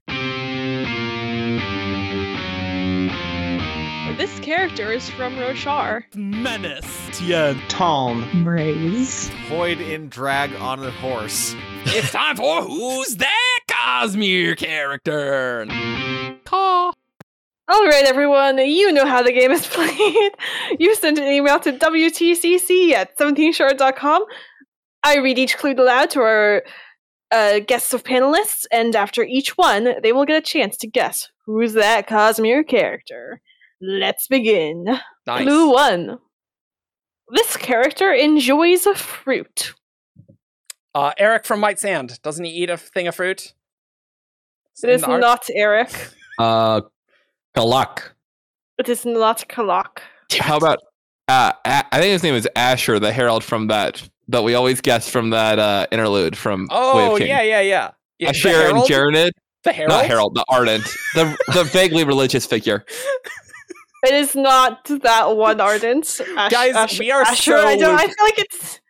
This 4.17 4.41
character 4.41 4.91
is 4.91 5.11
from 5.11 5.37
Roshar. 5.37 6.05
Menace. 6.15 7.11
Tien. 7.13 7.61
Tom. 7.69 8.43
Braize. 8.43 9.29
Void 9.51 9.83
in 9.83 10.09
drag 10.09 10.55
on 10.55 10.83
a 10.83 10.91
horse. 10.91 11.55
it's 11.85 12.13
time 12.13 12.37
for 12.37 12.63
who's 12.63 13.17
that 13.17 13.59
Cosmere 13.69 14.57
character? 14.57 15.67
Caw. 16.47 16.93
All 17.73 17.87
right, 17.87 18.05
everyone, 18.05 18.59
you 18.59 18.93
know 18.93 19.07
how 19.07 19.23
the 19.23 19.33
game 19.33 19.51
is 19.51 19.67
played. 19.71 20.33
You 20.79 20.95
send 20.95 21.17
an 21.19 21.27
email 21.27 21.59
to 21.61 21.73
WTCC 21.73 22.93
at 22.93 23.17
17shard.com. 23.17 24.25
I 25.03 25.17
read 25.17 25.39
each 25.39 25.57
clue 25.57 25.73
aloud 25.73 26.11
to 26.11 26.21
our 26.21 26.65
uh, 27.31 27.61
guests 27.61 27.95
of 27.95 28.05
panelists, 28.05 28.67
and 28.71 28.95
after 28.95 29.23
each 29.23 29.57
one, 29.57 29.95
they 30.03 30.13
will 30.13 30.27
get 30.27 30.37
a 30.37 30.43
chance 30.43 30.77
to 30.79 30.87
guess 30.87 31.31
who's 31.47 31.73
that 31.73 32.07
Cosmere 32.07 32.69
character. 32.69 33.41
Let's 33.81 34.29
begin. 34.29 34.85
Nice. 35.27 35.43
Clue 35.43 35.73
one. 35.73 36.19
This 37.31 37.57
character 37.57 38.13
enjoys 38.13 38.85
a 38.85 38.95
fruit. 38.95 39.73
Uh 40.95 41.13
Eric 41.17 41.47
from 41.47 41.63
White 41.63 41.79
Sand. 41.79 42.21
Doesn't 42.23 42.45
he 42.45 42.51
eat 42.51 42.69
a 42.69 42.77
thing 42.77 43.09
of 43.09 43.15
fruit? 43.15 43.55
It 44.83 44.91
is 44.91 45.07
not 45.07 45.47
Eric. 45.55 45.91
Uh, 46.39 46.83
Kalak. 47.57 48.13
It 48.79 48.89
is 48.89 49.05
not 49.05 49.45
Kalak. 49.49 49.99
How 50.39 50.57
about 50.57 50.79
uh, 51.29 51.53
A- 51.65 51.85
I 51.95 52.01
think 52.01 52.13
his 52.13 52.23
name 52.23 52.35
is 52.35 52.49
Asher, 52.57 52.99
the 52.99 53.13
herald 53.13 53.45
from 53.45 53.69
that 53.69 54.03
that 54.29 54.43
we 54.45 54.55
always 54.55 54.81
guess 54.81 55.09
from 55.09 55.31
that 55.31 55.59
uh, 55.59 55.87
interlude 55.93 56.37
from 56.37 56.63
Way 56.63 56.69
Oh 56.71 57.13
of 57.13 57.19
King. 57.19 57.29
yeah, 57.29 57.43
yeah, 57.43 57.61
yeah. 57.61 57.91
yeah 58.19 58.27
the 58.33 58.39
Asher 58.39 58.49
and 58.49 58.57
Herald? 58.57 58.89
Jared, 58.89 59.33
The 59.65 59.73
Herald? 59.73 59.91
not 59.91 60.07
Herald, 60.07 60.35
the 60.35 60.45
ardent, 60.49 60.85
the 61.15 61.37
the 61.55 61.65
vaguely 61.73 62.05
religious 62.05 62.47
figure. 62.47 62.85
It 64.05 64.15
is 64.15 64.35
not 64.35 64.85
that 65.03 65.37
one 65.37 65.61
ardent. 65.61 66.21
Ash- 66.37 66.51
Guys, 66.51 66.75
Ash- 66.75 66.99
we 66.99 67.13
are 67.13 67.23
Asher. 67.23 67.55
I, 67.55 67.77
don't, 67.77 67.95
I 67.95 68.07
feel 68.09 68.15
like 68.25 68.37
it's 68.37 68.81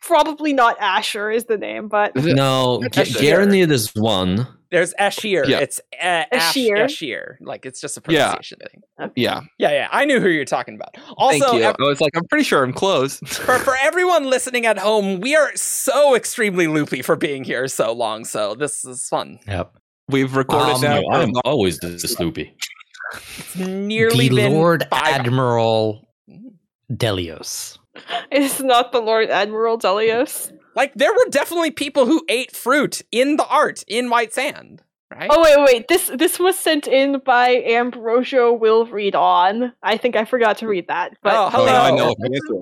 probably 0.00 0.52
not 0.52 0.76
Asher 0.78 1.32
is 1.32 1.46
the 1.46 1.58
name, 1.58 1.88
but 1.88 2.14
No, 2.14 2.78
That's 2.92 3.10
G- 3.10 3.26
Garanid 3.26 3.72
is 3.72 3.92
one. 3.96 4.46
There's 4.72 4.92
Ashir. 4.98 5.44
Yeah. 5.46 5.58
It's 5.60 5.78
uh, 5.92 6.24
Ash- 6.32 6.56
Ashir. 6.56 6.76
Ashir. 6.84 7.38
Like 7.40 7.64
it's 7.64 7.80
just 7.80 7.96
a 7.96 8.02
Yeah. 8.08 8.30
pronunciation 8.32 8.58
thing. 8.58 9.10
Yeah, 9.14 9.42
Yeah, 9.58 9.70
yeah. 9.70 9.88
I 9.92 10.04
knew 10.06 10.18
who 10.18 10.28
you're 10.28 10.44
talking 10.44 10.74
about. 10.74 10.96
Also, 11.16 11.38
thank 11.38 11.54
you. 11.58 11.62
ev- 11.62 11.76
I 11.78 11.82
was 11.84 12.00
like, 12.00 12.16
I'm 12.16 12.24
pretty 12.24 12.42
sure 12.44 12.64
I'm 12.64 12.72
close. 12.72 13.18
for, 13.26 13.58
for 13.58 13.76
everyone 13.80 14.24
listening 14.24 14.66
at 14.66 14.78
home, 14.78 15.20
we 15.20 15.36
are 15.36 15.50
so 15.54 16.14
extremely 16.16 16.66
loopy 16.66 17.02
for 17.02 17.14
being 17.14 17.44
here 17.44 17.68
so 17.68 17.92
long. 17.92 18.24
So 18.24 18.54
this 18.54 18.84
is 18.84 19.06
fun. 19.08 19.38
Yep. 19.46 19.76
We've 20.08 20.34
recorded 20.34 20.76
Um, 20.76 20.80
now. 20.80 21.00
No, 21.00 21.08
I'm 21.12 21.30
always 21.44 21.78
this 21.78 22.18
loopy. 22.18 22.56
It's 23.38 23.56
nearly 23.56 24.28
the 24.28 24.36
been 24.36 24.52
Lord 24.54 24.86
five- 24.90 25.20
Admiral 25.20 26.08
Delios. 26.90 27.78
it 28.30 28.42
is 28.42 28.60
not 28.60 28.92
the 28.92 29.00
Lord 29.00 29.28
Admiral 29.30 29.78
Delios. 29.78 30.50
Like 30.74 30.94
there 30.94 31.12
were 31.12 31.26
definitely 31.30 31.70
people 31.70 32.06
who 32.06 32.24
ate 32.28 32.54
fruit 32.54 33.02
in 33.10 33.36
the 33.36 33.46
art 33.46 33.84
in 33.88 34.08
White 34.10 34.32
Sand, 34.32 34.82
right? 35.14 35.28
Oh 35.30 35.42
wait, 35.42 35.56
wait. 35.72 35.88
This 35.88 36.10
this 36.16 36.38
was 36.38 36.58
sent 36.58 36.86
in 36.86 37.20
by 37.24 37.62
Ambrosio 37.64 38.52
Will 38.52 38.86
Read 38.86 39.14
On. 39.14 39.72
I 39.82 39.96
think 39.96 40.16
I 40.16 40.24
forgot 40.24 40.58
to 40.58 40.68
read 40.68 40.88
that. 40.88 41.16
But 41.22 41.34
Oh, 41.34 41.46
Oh, 41.46 41.50
hello. 41.50 41.66
I 41.74 41.90
know 41.90 42.08
what 42.08 42.18
the 42.18 42.26
answer 42.34 42.54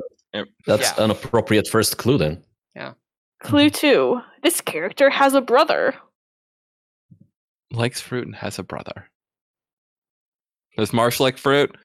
is. 0.42 0.54
That's 0.66 0.98
Yeah. 0.98 1.04
an 1.04 1.10
appropriate 1.10 1.68
first 1.68 1.98
clue 1.98 2.18
then. 2.18 2.42
Yeah. 2.74 2.92
Clue 3.42 3.66
mm-hmm. 3.66 3.74
two. 3.76 4.20
This 4.42 4.60
character 4.60 5.08
has 5.10 5.34
a 5.34 5.40
brother. 5.40 5.94
Likes 7.72 8.00
fruit 8.00 8.26
and 8.26 8.34
has 8.36 8.58
a 8.58 8.62
brother. 8.64 9.08
Does 10.76 10.92
Marsh 10.92 11.20
like 11.20 11.36
fruit? 11.38 11.76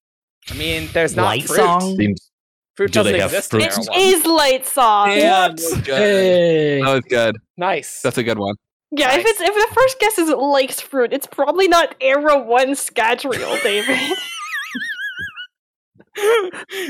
I 0.50 0.54
mean, 0.56 0.90
there's 0.94 1.16
not 1.16 1.26
Light 1.26 1.44
fruit. 1.44 1.58
song. 1.58 1.96
Seems 1.98 2.32
Fruit 2.76 2.92
Do 2.92 3.04
they 3.04 3.12
doesn't 3.14 3.22
have 3.22 3.32
exist 3.32 3.52
fruit? 3.52 3.64
in 3.64 3.70
It 3.70 3.78
Erewhon. 3.78 4.00
is 4.02 4.26
Light 4.26 4.66
Song. 4.66 5.12
Yeah, 5.12 5.48
What? 5.48 5.58
that 5.58 5.64
was 5.64 5.74
good. 5.82 5.86
Hey. 5.98 6.82
That 6.82 6.94
was 6.94 7.04
good. 7.08 7.38
Nice. 7.58 8.02
That's 8.02 8.18
a 8.18 8.24
good 8.24 8.38
one. 8.40 8.56
Yeah, 8.92 9.14
if 9.18 9.26
it's 9.26 9.42
if 9.42 9.54
the 9.54 9.74
first 9.76 10.00
guess 10.00 10.18
is 10.20 10.30
likes 10.30 10.80
fruit, 10.82 11.12
it's 11.14 11.26
probably 11.28 11.68
not 11.68 11.96
Era 12.02 12.38
One 12.42 12.70
Scadrial, 12.70 13.62
David. 13.64 13.98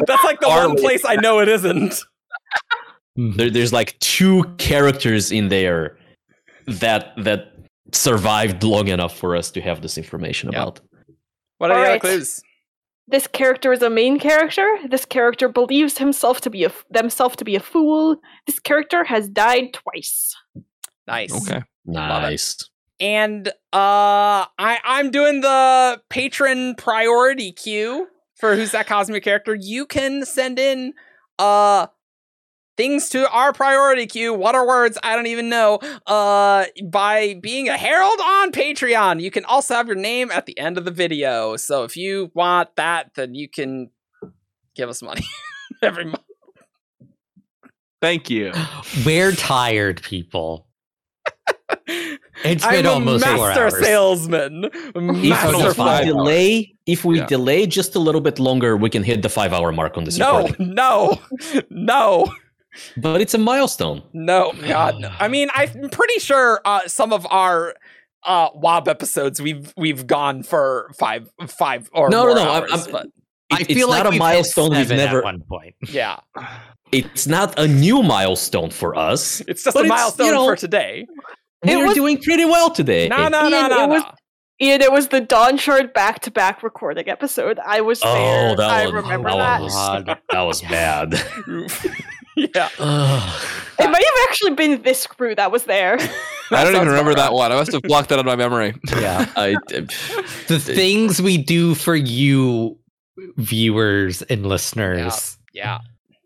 That's 0.08 0.24
like 0.24 0.40
the 0.40 0.48
one 0.48 0.60
Hardly. 0.60 0.82
place 0.82 1.04
I 1.06 1.16
know 1.16 1.40
it 1.40 1.48
isn't. 1.48 1.96
Hmm. 3.16 3.32
There, 3.32 3.50
there's 3.50 3.74
like 3.74 3.98
two 4.00 4.44
characters 4.58 5.32
in 5.32 5.50
there 5.50 5.98
that 6.68 7.14
that 7.18 7.54
survived 7.92 8.64
long 8.64 8.88
enough 8.88 9.18
for 9.18 9.36
us 9.36 9.50
to 9.52 9.62
have 9.62 9.82
this 9.82 9.98
information 9.98 10.50
Yeah. 10.52 10.64
about. 10.64 10.82
What 11.58 11.72
are 11.72 11.76
the 11.76 11.80
other 11.80 11.86
Alright. 11.88 12.02
clues? 12.02 12.42
This 13.08 13.28
character 13.28 13.72
is 13.72 13.82
a 13.82 13.90
main 13.90 14.20
character. 14.20 14.68
This 14.90 15.06
character 15.06 15.48
believes 15.48 15.98
himself 15.98 16.42
to 16.42 16.50
be 16.50 16.64
a 16.64 16.68
f- 16.68 16.86
themselves 16.90 17.36
to 17.38 17.46
be 17.46 17.56
a 17.56 17.60
fool. 17.60 18.18
This 18.48 18.60
character 18.60 19.04
has 19.04 19.28
died 19.30 19.74
twice. 19.74 20.36
Nice. 21.08 21.32
Okay. 21.48 21.64
Nice. 21.86 22.70
And 23.00 23.48
uh 23.74 24.46
I 24.58 24.80
I'm 24.84 25.12
doing 25.12 25.42
the 25.42 26.02
patron 26.10 26.76
priority 26.76 27.52
queue 27.52 28.08
for 28.36 28.56
who's 28.56 28.72
that 28.72 28.88
Cosmere 28.88 29.22
character. 29.22 29.54
You 29.54 29.86
can 29.86 30.26
send 30.26 30.58
in 30.58 30.94
uh 31.38 31.88
things 32.78 33.10
to 33.10 33.30
our 33.32 33.54
priority 33.54 34.06
queue. 34.06 34.34
What 34.34 34.56
are 34.56 34.68
words? 34.68 34.98
I 35.04 35.16
don't 35.16 35.28
even 35.28 35.50
know. 35.50 35.80
Uh 36.06 36.66
by 36.84 37.38
being 37.42 37.70
a 37.70 37.78
herald 37.78 38.20
on 38.20 38.52
Patreon. 38.52 39.22
You 39.22 39.32
can 39.32 39.46
also 39.46 39.76
have 39.76 39.88
your 39.88 39.96
name 39.96 40.32
at 40.32 40.46
the 40.46 40.58
end 40.60 40.78
of 40.78 40.86
the 40.86 40.92
video. 40.92 41.56
So 41.58 41.84
if 41.84 41.96
you 41.98 42.32
want 42.34 42.76
that, 42.76 43.12
then 43.16 43.36
you 43.36 43.48
can 43.50 43.90
give 44.76 44.90
us 44.90 45.02
money 45.02 45.24
every 45.82 46.06
month. 46.06 46.22
Thank 48.02 48.30
you. 48.30 48.52
We're 49.06 49.32
tired, 49.32 50.02
people. 50.02 50.68
It's 52.44 52.64
I'm 52.66 52.72
been 52.72 52.86
a 52.86 52.90
almost 52.92 53.26
four 53.26 53.38
master 53.48 53.64
hours. 53.64 53.80
salesman. 53.80 54.66
If, 54.66 54.96
Master 54.96 55.56
if 55.56 55.68
we 55.68 55.74
five 55.74 56.04
hours. 56.04 56.06
delay, 56.06 56.76
if 56.86 57.06
we 57.06 57.18
Yeah. 57.20 57.26
delay 57.26 57.66
just 57.66 57.96
a 57.96 58.00
little 58.00 58.22
bit 58.22 58.38
longer, 58.40 58.76
we 58.78 58.90
can 58.90 59.04
hit 59.04 59.22
the 59.22 59.30
five-hour 59.30 59.72
mark 59.72 59.98
on 59.98 60.04
this 60.04 60.18
No, 60.18 60.44
recording. 60.44 60.76
no, 60.76 61.22
no. 61.70 62.28
But 62.98 63.22
it's 63.22 63.34
a 63.34 63.38
milestone. 63.38 64.04
No, 64.14 64.54
God. 64.68 65.00
no. 65.00 65.12
I 65.20 65.28
mean, 65.28 65.50
I'm 65.54 65.90
pretty 65.90 66.20
sure 66.20 66.62
uh, 66.66 66.88
some 66.88 67.12
of 67.14 67.26
our 67.30 67.76
uh, 68.24 68.50
WoB 68.52 68.88
episodes 68.88 69.42
we've 69.42 69.74
we've 69.78 70.08
gone 70.08 70.44
for 70.44 70.92
five 70.98 71.30
five 71.48 71.90
or 71.94 72.10
No, 72.10 72.22
no, 72.24 72.28
more 72.28 72.36
no, 72.46 72.52
I'm- 72.52 72.64
I'm- 72.72 72.92
but 72.92 73.08
I 73.52 73.62
It- 73.62 73.68
feel 73.68 73.78
it's 73.78 73.88
like 73.90 74.04
not 74.06 74.14
a 74.14 74.18
milestone 74.18 74.72
we've 74.72 74.90
never. 74.90 75.20
at 75.20 75.24
one 75.24 75.42
point. 75.48 75.76
yeah, 75.90 76.18
It's 76.92 77.28
not 77.28 77.58
a 77.60 77.68
new 77.68 78.02
milestone 78.04 78.70
for 78.70 78.96
us. 78.96 79.42
it's 79.48 79.64
just 79.64 79.76
a 79.76 79.84
milestone 79.84 80.28
you 80.28 80.32
know, 80.34 80.46
for 80.48 80.56
today. 80.56 81.06
It 81.64 81.76
We're 81.78 81.86
was- 81.88 81.96
doing 81.96 82.22
pretty 82.22 82.46
well 82.46 82.70
today. 82.72 83.08
No, 83.10 83.28
no, 83.28 83.48
no, 83.48 83.60
Ian, 83.60 83.70
no, 83.70 83.84
it 83.84 83.90
was- 83.90 84.04
Ian, 84.62 84.82
it 84.82 84.92
was 84.92 85.10
the 85.10 85.20
Dawnshard 85.20 85.94
back 85.94 86.22
to 86.22 86.32
back 86.32 86.64
recording 86.64 87.10
episode. 87.10 87.60
I 87.60 87.82
was 87.82 88.02
Oh, 88.04 88.14
there. 88.14 88.56
that 88.56 88.70
I 88.70 88.86
was- 88.86 88.94
remember 88.94 89.30
that 89.30 89.38
that. 89.38 89.62
was- 89.62 89.74
God. 89.74 90.18
That 90.32 90.42
was 90.42 90.62
bad. 90.74 91.14
yeah, 92.36 92.70
It 93.80 93.90
might 93.90 94.04
have 94.04 94.30
actually 94.30 94.52
been 94.56 94.82
this 94.82 95.08
crew 95.08 95.36
that 95.36 95.52
was 95.52 95.64
there. 95.66 95.98
I 96.52 96.64
don't 96.64 96.76
even 96.76 96.88
remember 96.88 97.12
about 97.12 97.32
that 97.32 97.34
one. 97.34 97.52
I 97.52 97.56
must 97.56 97.72
have 97.72 97.82
blocked 97.82 98.10
that 98.10 98.16
out 98.20 98.20
of 98.20 98.26
my 98.26 98.36
memory. 98.36 98.74
Yeah. 98.92 99.32
I, 99.36 99.56
the 100.48 100.60
things 100.64 101.22
we 101.22 101.38
do 101.38 101.74
for 101.76 101.96
you 101.96 102.78
viewers 103.38 104.22
and 104.24 104.46
listeners. 104.46 105.38
yeah. 105.54 105.80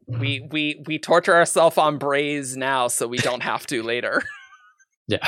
We 0.07 0.47
we 0.51 0.83
we 0.87 0.97
torture 0.97 1.35
ourselves 1.35 1.77
on 1.77 1.99
Braize 1.99 2.57
now, 2.57 2.87
so 2.87 3.07
we 3.07 3.17
don't 3.19 3.43
have 3.43 3.65
to 3.67 3.83
later. 3.83 4.23
Yeah. 5.07 5.27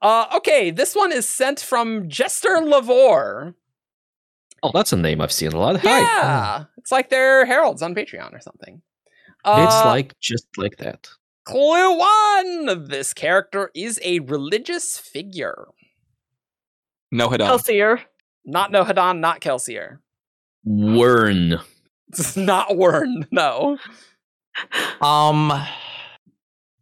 Uh, 0.00 0.26
okay, 0.36 0.70
this 0.70 0.94
one 0.94 1.12
is 1.12 1.28
sent 1.28 1.60
from 1.60 2.08
Jester 2.08 2.56
Lavore. 2.62 3.52
oh, 4.62 4.70
that's 4.72 4.94
a 4.94 4.96
name 4.96 5.20
I've 5.20 5.30
seen 5.32 5.52
a 5.52 5.58
lot. 5.58 5.78
Hi. 5.80 6.00
Yeah, 6.00 6.64
it's 6.78 6.90
like 6.90 7.10
they're 7.10 7.44
heralds 7.44 7.82
on 7.82 7.94
Patreon 7.94 8.32
or 8.32 8.40
something. 8.40 8.80
It's 9.44 9.74
Uh, 9.74 9.84
like 9.86 10.18
just 10.20 10.46
like 10.56 10.76
that. 10.78 11.08
Clue 11.44 11.98
one! 11.98 12.86
This 12.88 13.12
character 13.12 13.70
is 13.74 13.98
a 14.04 14.20
religious 14.20 14.96
figure. 14.98 15.66
Nohadon. 17.12 17.48
Kelsier. 17.48 18.00
Not 18.44 18.72
Nohadon, 18.72 19.18
not 19.18 19.40
Kelsier. 19.40 19.98
Wern. 20.66 21.60
It's 22.08 22.36
not 22.36 22.68
Wern, 22.70 23.26
no. 23.30 23.78
Um 25.00 25.50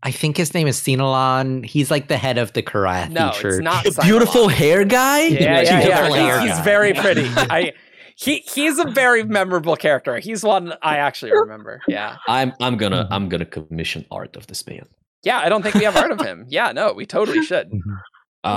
I 0.03 0.11
think 0.11 0.37
his 0.37 0.55
name 0.55 0.66
is 0.66 0.78
Sinalon. 0.81 1.65
He's 1.65 1.91
like 1.91 2.09
the 2.09 2.16
head 2.16 2.37
of 2.39 2.53
the 2.55 2.62
Korathi 2.62 3.11
No, 3.11 3.28
it's 3.28 3.39
church. 3.39 3.62
not 3.62 3.85
The 3.85 3.91
Cylon. 3.91 4.03
beautiful 4.05 4.49
hair 4.49 4.85
guy? 4.85 5.27
Yeah, 5.27 5.61
yeah, 5.62 5.81
Beautiful 5.82 6.16
yeah. 6.16 6.41
He's, 6.43 6.51
he's 6.57 6.61
very 6.65 6.95
pretty. 6.95 7.28
I 7.37 7.73
he 8.21 8.39
he's 8.47 8.79
a 8.79 8.85
very 8.85 9.23
memorable 9.25 9.77
character. 9.77 10.19
He's 10.19 10.43
one 10.45 10.75
I 10.83 10.97
actually 10.99 11.33
remember. 11.41 11.81
Yeah. 11.89 12.17
I'm 12.29 12.53
I'm 12.61 12.77
gonna 12.77 13.09
I'm 13.11 13.29
gonna 13.29 13.47
commission 13.47 14.05
art 14.11 14.37
of 14.37 14.47
this 14.47 14.67
man. 14.67 14.87
Yeah, 15.23 15.39
I 15.39 15.49
don't 15.49 15.63
think 15.63 15.75
we 15.75 15.85
have 15.85 15.95
heard 15.95 16.11
of 16.13 16.21
him. 16.21 16.47
Yeah, 16.51 16.73
no, 16.73 16.93
we 16.93 17.07
totally 17.07 17.43
should. 17.45 17.71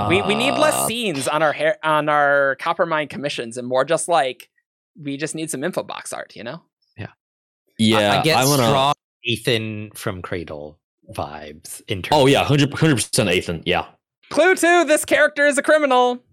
we 0.09 0.21
we 0.21 0.35
need 0.35 0.51
less 0.51 0.75
Uh, 0.75 0.87
scenes 0.87 1.27
on 1.27 1.41
our 1.43 1.53
hair 1.53 1.77
on 1.83 2.09
our 2.09 2.57
Coppermind 2.59 3.09
commissions 3.09 3.57
and 3.57 3.67
more 3.67 3.83
just 3.85 4.07
like 4.07 4.49
we 5.01 5.17
just 5.17 5.35
need 5.35 5.49
some 5.49 5.63
info 5.63 5.83
box 5.83 6.13
art, 6.13 6.35
you 6.35 6.43
know? 6.43 6.61
Yeah, 6.97 7.07
Yeah. 7.77 8.19
I 8.19 8.23
get 8.23 8.37
I 8.37 8.45
wanna. 8.45 8.63
strong 8.67 8.93
Eithan 9.27 9.97
from 9.97 10.21
Cradle 10.21 10.79
vibes 11.15 11.81
in 11.87 12.01
terms 12.01 12.09
Oh 12.21 12.27
yeah, 12.27 12.39
100 12.41 12.71
percent 12.71 13.29
Eithan. 13.29 13.63
Yeah. 13.65 13.85
Clue 14.29 14.55
two, 14.55 14.85
this 14.85 15.05
character 15.05 15.45
is 15.47 15.57
a 15.57 15.63
criminal. 15.63 16.23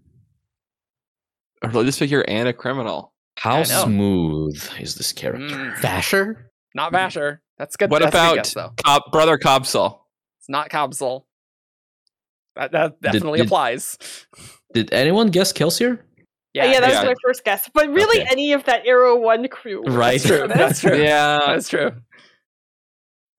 A 1.63 1.67
religious 1.69 1.97
figure 1.99 2.23
and 2.27 2.47
a 2.47 2.53
criminal. 2.53 3.10
How 3.37 3.63
smooth 3.63 4.61
is 4.79 4.95
this 4.95 5.11
character? 5.13 5.45
Mm, 5.55 5.75
Vasher? 5.77 6.35
not 6.75 6.93
Vasher. 6.93 7.39
That's 7.57 7.75
good. 7.75 7.89
What 7.91 8.01
that's 8.01 8.15
a 8.15 8.17
good 8.17 8.23
about 8.23 8.35
guess, 8.35 8.53
though? 8.53 8.71
Cob- 8.85 9.11
Brother 9.11 9.37
Cobsol? 9.37 9.99
It's 10.39 10.49
not 10.49 10.69
Cobsol. 10.69 11.23
That 12.55 12.71
that 12.71 13.01
definitely 13.01 13.39
did- 13.39 13.47
applies. 13.47 13.97
Did 14.73 14.93
anyone 14.93 15.27
guess 15.27 15.51
Kelsier? 15.53 15.99
Yeah, 16.53 16.65
yeah, 16.65 16.79
that 16.81 16.87
was 16.89 16.95
yeah. 16.97 17.03
my 17.05 17.13
first 17.23 17.43
guess. 17.45 17.69
But 17.73 17.89
really, 17.89 18.21
Okay. 18.21 18.27
any 18.29 18.51
of 18.53 18.65
that 18.65 18.85
Era 18.85 19.15
One 19.17 19.47
crew. 19.47 19.83
Right. 19.85 20.21
That's 20.23 20.25
true. 20.27 20.47
That's 20.47 20.79
true. 20.81 21.01
Yeah. 21.01 21.39
That's 21.47 21.69
true. 21.69 21.91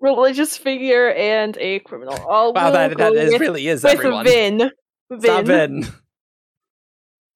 Religious 0.01 0.56
figure 0.56 1.12
and 1.12 1.56
a 1.59 1.78
criminal. 1.81 2.14
All 2.27 2.52
Wow, 2.52 2.66
will 2.66 2.73
that, 2.73 2.97
that 2.98 3.12
with, 3.12 3.40
really 3.40 3.69
is 3.69 3.85
with 3.85 3.93
everyone. 3.93 4.24
Vin. 4.24 4.70
It's 5.10 5.24
not 5.24 5.44
Vin. 5.44 5.86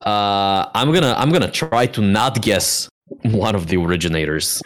Vin. 0.05 0.13
Uh, 0.13 0.71
I'm 0.75 0.93
gonna 0.93 1.15
I'm 1.17 1.31
gonna 1.31 1.51
try 1.51 1.87
to 1.87 2.01
not 2.01 2.43
guess 2.43 2.89
one 3.23 3.55
of 3.55 3.69
the 3.69 3.77
originators. 3.77 4.63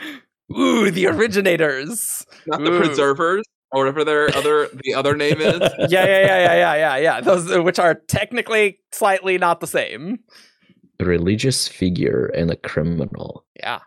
Ooh, 0.56 0.90
the 0.90 1.06
originators. 1.06 2.24
Not 2.46 2.60
the 2.62 2.72
Ooh. 2.72 2.78
preservers 2.78 3.44
or 3.72 3.80
whatever 3.84 4.04
their 4.04 4.34
other 4.36 4.68
the 4.84 4.94
other 4.94 5.16
name 5.16 5.40
is. 5.40 5.60
Yeah, 5.88 6.04
yeah, 6.04 6.06
yeah, 6.06 6.26
yeah, 6.26 6.54
yeah, 6.54 6.74
yeah, 6.74 6.96
yeah. 6.96 7.20
Those 7.20 7.50
uh, 7.50 7.62
which 7.62 7.78
are 7.78 7.94
technically 8.08 8.80
slightly 8.92 9.38
not 9.38 9.60
the 9.60 9.66
same. 9.66 10.18
A 10.98 11.04
religious 11.04 11.68
figure 11.68 12.26
and 12.34 12.50
a 12.50 12.56
criminal. 12.56 13.44
Yeah. 13.56 13.80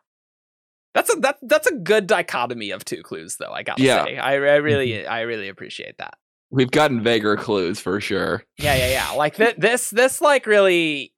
That's 0.96 1.14
a 1.14 1.20
that 1.22 1.38
that's 1.42 1.68
a 1.68 1.76
good 1.76 2.08
dichotomy 2.08 2.72
of 2.72 2.86
two 2.86 3.02
clues, 3.04 3.38
though. 3.38 3.52
I 3.52 3.64
gotta 3.64 3.82
Yeah. 3.82 4.06
say, 4.06 4.18
I, 4.18 4.34
I 4.34 4.56
really 4.56 5.06
I 5.06 5.22
really 5.22 5.50
appreciate 5.50 5.98
that. 5.98 6.14
We've 6.52 6.70
gotten 6.72 7.02
vaguer 7.04 7.36
clues 7.36 7.80
for 7.80 8.00
sure. 8.00 8.44
Yeah, 8.60 8.76
yeah, 8.76 8.90
yeah. 8.92 9.12
Like 9.14 9.36
th- 9.36 9.56
this 9.58 9.90
this 9.90 10.22
like 10.22 10.46
really 10.46 11.12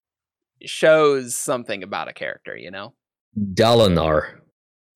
shows 0.70 1.36
something 1.36 1.84
about 1.84 2.08
a 2.10 2.14
character. 2.14 2.56
You 2.58 2.72
know, 2.72 2.94
Dalinar. 3.38 4.40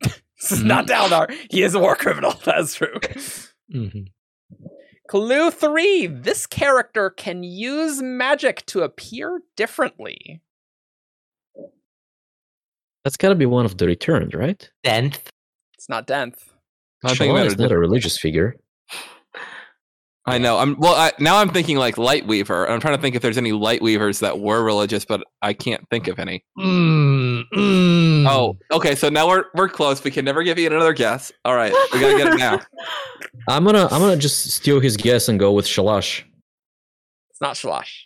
this 0.01 0.51
is 0.51 0.63
not 0.63 0.87
Dalinar. 0.87 1.33
He 1.49 1.63
is 1.63 1.75
a 1.75 1.79
war 1.79 1.95
criminal. 1.95 2.33
That's 2.45 2.75
true. 2.75 2.95
Mhm. 3.73 4.07
Clue 5.09 5.49
three: 5.51 6.05
This 6.07 6.45
character 6.45 7.09
can 7.09 7.43
use 7.43 8.01
magic 8.01 8.65
to 8.67 8.81
appear 8.83 9.41
differently. 9.57 10.41
That's 13.03 13.17
gotta 13.17 13.35
be 13.35 13.45
one 13.45 13.65
of 13.65 13.77
the 13.77 13.87
returned, 13.87 14.33
right? 14.35 14.69
Denth. 14.85 15.19
It's 15.75 15.89
not 15.89 16.05
Denth. 16.07 16.37
I'm 17.03 17.15
thinking 17.15 17.31
about 17.31 17.47
is 17.47 17.53
it. 17.53 17.59
not 17.59 17.71
a 17.71 17.77
religious 17.79 18.17
figure. 18.19 18.55
I 20.29 20.37
know. 20.37 20.57
I'm 20.57 20.77
well. 20.77 20.95
I, 20.95 21.11
now 21.19 21.37
I'm 21.37 21.49
thinking 21.49 21.77
like 21.77 21.95
Lightweaver. 21.95 22.65
and 22.65 22.73
I'm 22.73 22.79
trying 22.79 22.95
to 22.95 23.01
think 23.01 23.15
if 23.15 23.21
there's 23.21 23.37
any 23.37 23.51
Lightweavers 23.51 24.19
that 24.19 24.39
were 24.39 24.63
religious, 24.63 25.05
but 25.05 25.23
I 25.41 25.53
can't 25.53 25.83
think 25.89 26.07
of 26.07 26.19
any. 26.19 26.43
Mm, 26.57 27.43
mm. 27.53 28.29
Oh, 28.29 28.57
okay. 28.71 28.95
So 28.95 29.09
now 29.09 29.27
we're 29.27 29.45
we're 29.55 29.69
close. 29.69 30.03
We 30.03 30.11
can 30.11 30.25
never 30.25 30.43
give 30.43 30.59
you 30.59 30.67
another 30.67 30.93
guess. 30.93 31.31
All 31.45 31.55
right, 31.55 31.73
we 31.93 31.99
gotta 31.99 32.17
get 32.17 32.33
it 32.33 32.37
now. 32.37 32.59
I'm 33.47 33.63
gonna 33.63 33.87
I'm 33.91 34.01
gonna 34.01 34.17
just 34.17 34.51
steal 34.51 34.79
his 34.79 34.97
guess 34.97 35.29
and 35.29 35.39
go 35.39 35.51
with 35.51 35.65
Shalash. 35.65 36.23
It's 37.31 37.41
not 37.41 37.55
Shalash. 37.55 38.03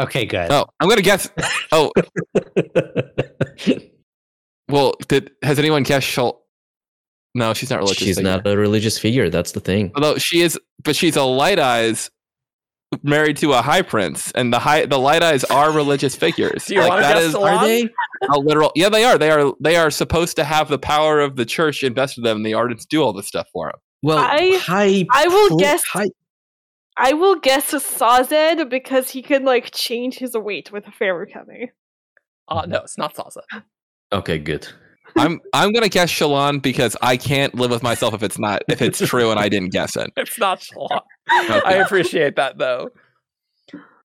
Okay, 0.00 0.26
good. 0.26 0.50
Oh, 0.50 0.66
I'm 0.80 0.88
gonna 0.88 1.02
guess. 1.02 1.30
Oh, 1.70 1.90
well, 4.68 4.94
did 5.08 5.30
has 5.42 5.58
anyone 5.58 5.84
guessed 5.84 6.06
Shul? 6.06 6.41
No, 7.34 7.54
she's 7.54 7.70
not 7.70 7.78
religious. 7.78 7.98
She's 7.98 8.16
figure. 8.16 8.30
not 8.30 8.46
a 8.46 8.56
religious 8.56 8.98
figure. 8.98 9.30
That's 9.30 9.52
the 9.52 9.60
thing. 9.60 9.90
Although 9.94 10.18
she 10.18 10.42
is, 10.42 10.58
but 10.84 10.94
she's 10.96 11.16
a 11.16 11.22
Light 11.22 11.58
Eyes 11.58 12.10
married 13.02 13.38
to 13.38 13.52
a 13.52 13.62
High 13.62 13.80
Prince, 13.82 14.32
and 14.32 14.52
the 14.52 14.58
high 14.58 14.84
the 14.84 14.98
Light 14.98 15.22
Eyes 15.22 15.44
are 15.44 15.72
religious 15.72 16.14
figures. 16.14 16.64
Do 16.66 16.74
you 16.74 16.80
wanna 16.80 17.00
guess 17.02 17.22
is 17.22 17.34
Are 17.34 17.64
they? 17.66 17.88
a 18.28 18.38
literal. 18.38 18.70
Yeah, 18.74 18.90
they 18.90 19.04
are. 19.04 19.16
They 19.16 19.30
are. 19.30 19.52
They 19.60 19.76
are 19.76 19.90
supposed 19.90 20.36
to 20.36 20.44
have 20.44 20.68
the 20.68 20.78
power 20.78 21.20
of 21.20 21.36
the 21.36 21.46
church 21.46 21.82
invested 21.82 22.20
in 22.20 22.24
them. 22.24 22.36
And 22.38 22.46
the 22.46 22.52
ardents 22.52 22.84
do 22.86 23.02
all 23.02 23.12
this 23.14 23.26
stuff 23.28 23.48
for 23.52 23.68
them. 23.70 23.80
Well, 24.02 24.18
I- 24.18 24.58
high. 24.62 25.06
I 25.12 25.28
will 25.28 25.48
pro- 25.48 25.56
guess- 25.58 25.84
High, 25.84 26.10
I 26.98 27.14
will 27.14 27.36
guess 27.36 27.72
a 27.72 27.80
Sazed 27.80 28.68
because 28.68 29.10
he 29.10 29.22
can 29.22 29.44
like 29.44 29.70
change 29.72 30.18
his 30.18 30.34
weight 30.36 30.70
with 30.70 30.84
feruchemy. 30.84 31.68
Uh, 32.48 32.66
no, 32.66 32.80
it's 32.80 32.98
not 32.98 33.14
Salsa. 33.14 33.40
Okay, 34.12 34.38
good. 34.38 34.68
I'm 35.16 35.40
I'm 35.52 35.72
gonna 35.72 35.88
guess 35.88 36.10
Shallan 36.10 36.62
because 36.62 36.96
I 37.02 37.16
can't 37.16 37.54
live 37.54 37.70
with 37.70 37.82
myself 37.82 38.14
if 38.14 38.22
it's 38.22 38.38
not 38.38 38.62
if 38.68 38.80
it's 38.80 38.98
true 39.06 39.30
and 39.30 39.38
I 39.38 39.48
didn't 39.48 39.70
guess 39.70 39.96
it. 39.96 40.10
It's 40.16 40.38
not 40.38 40.60
Shallan. 40.60 41.00
I 41.28 41.74
appreciate 41.74 42.36
that 42.36 42.58
though. 42.58 42.90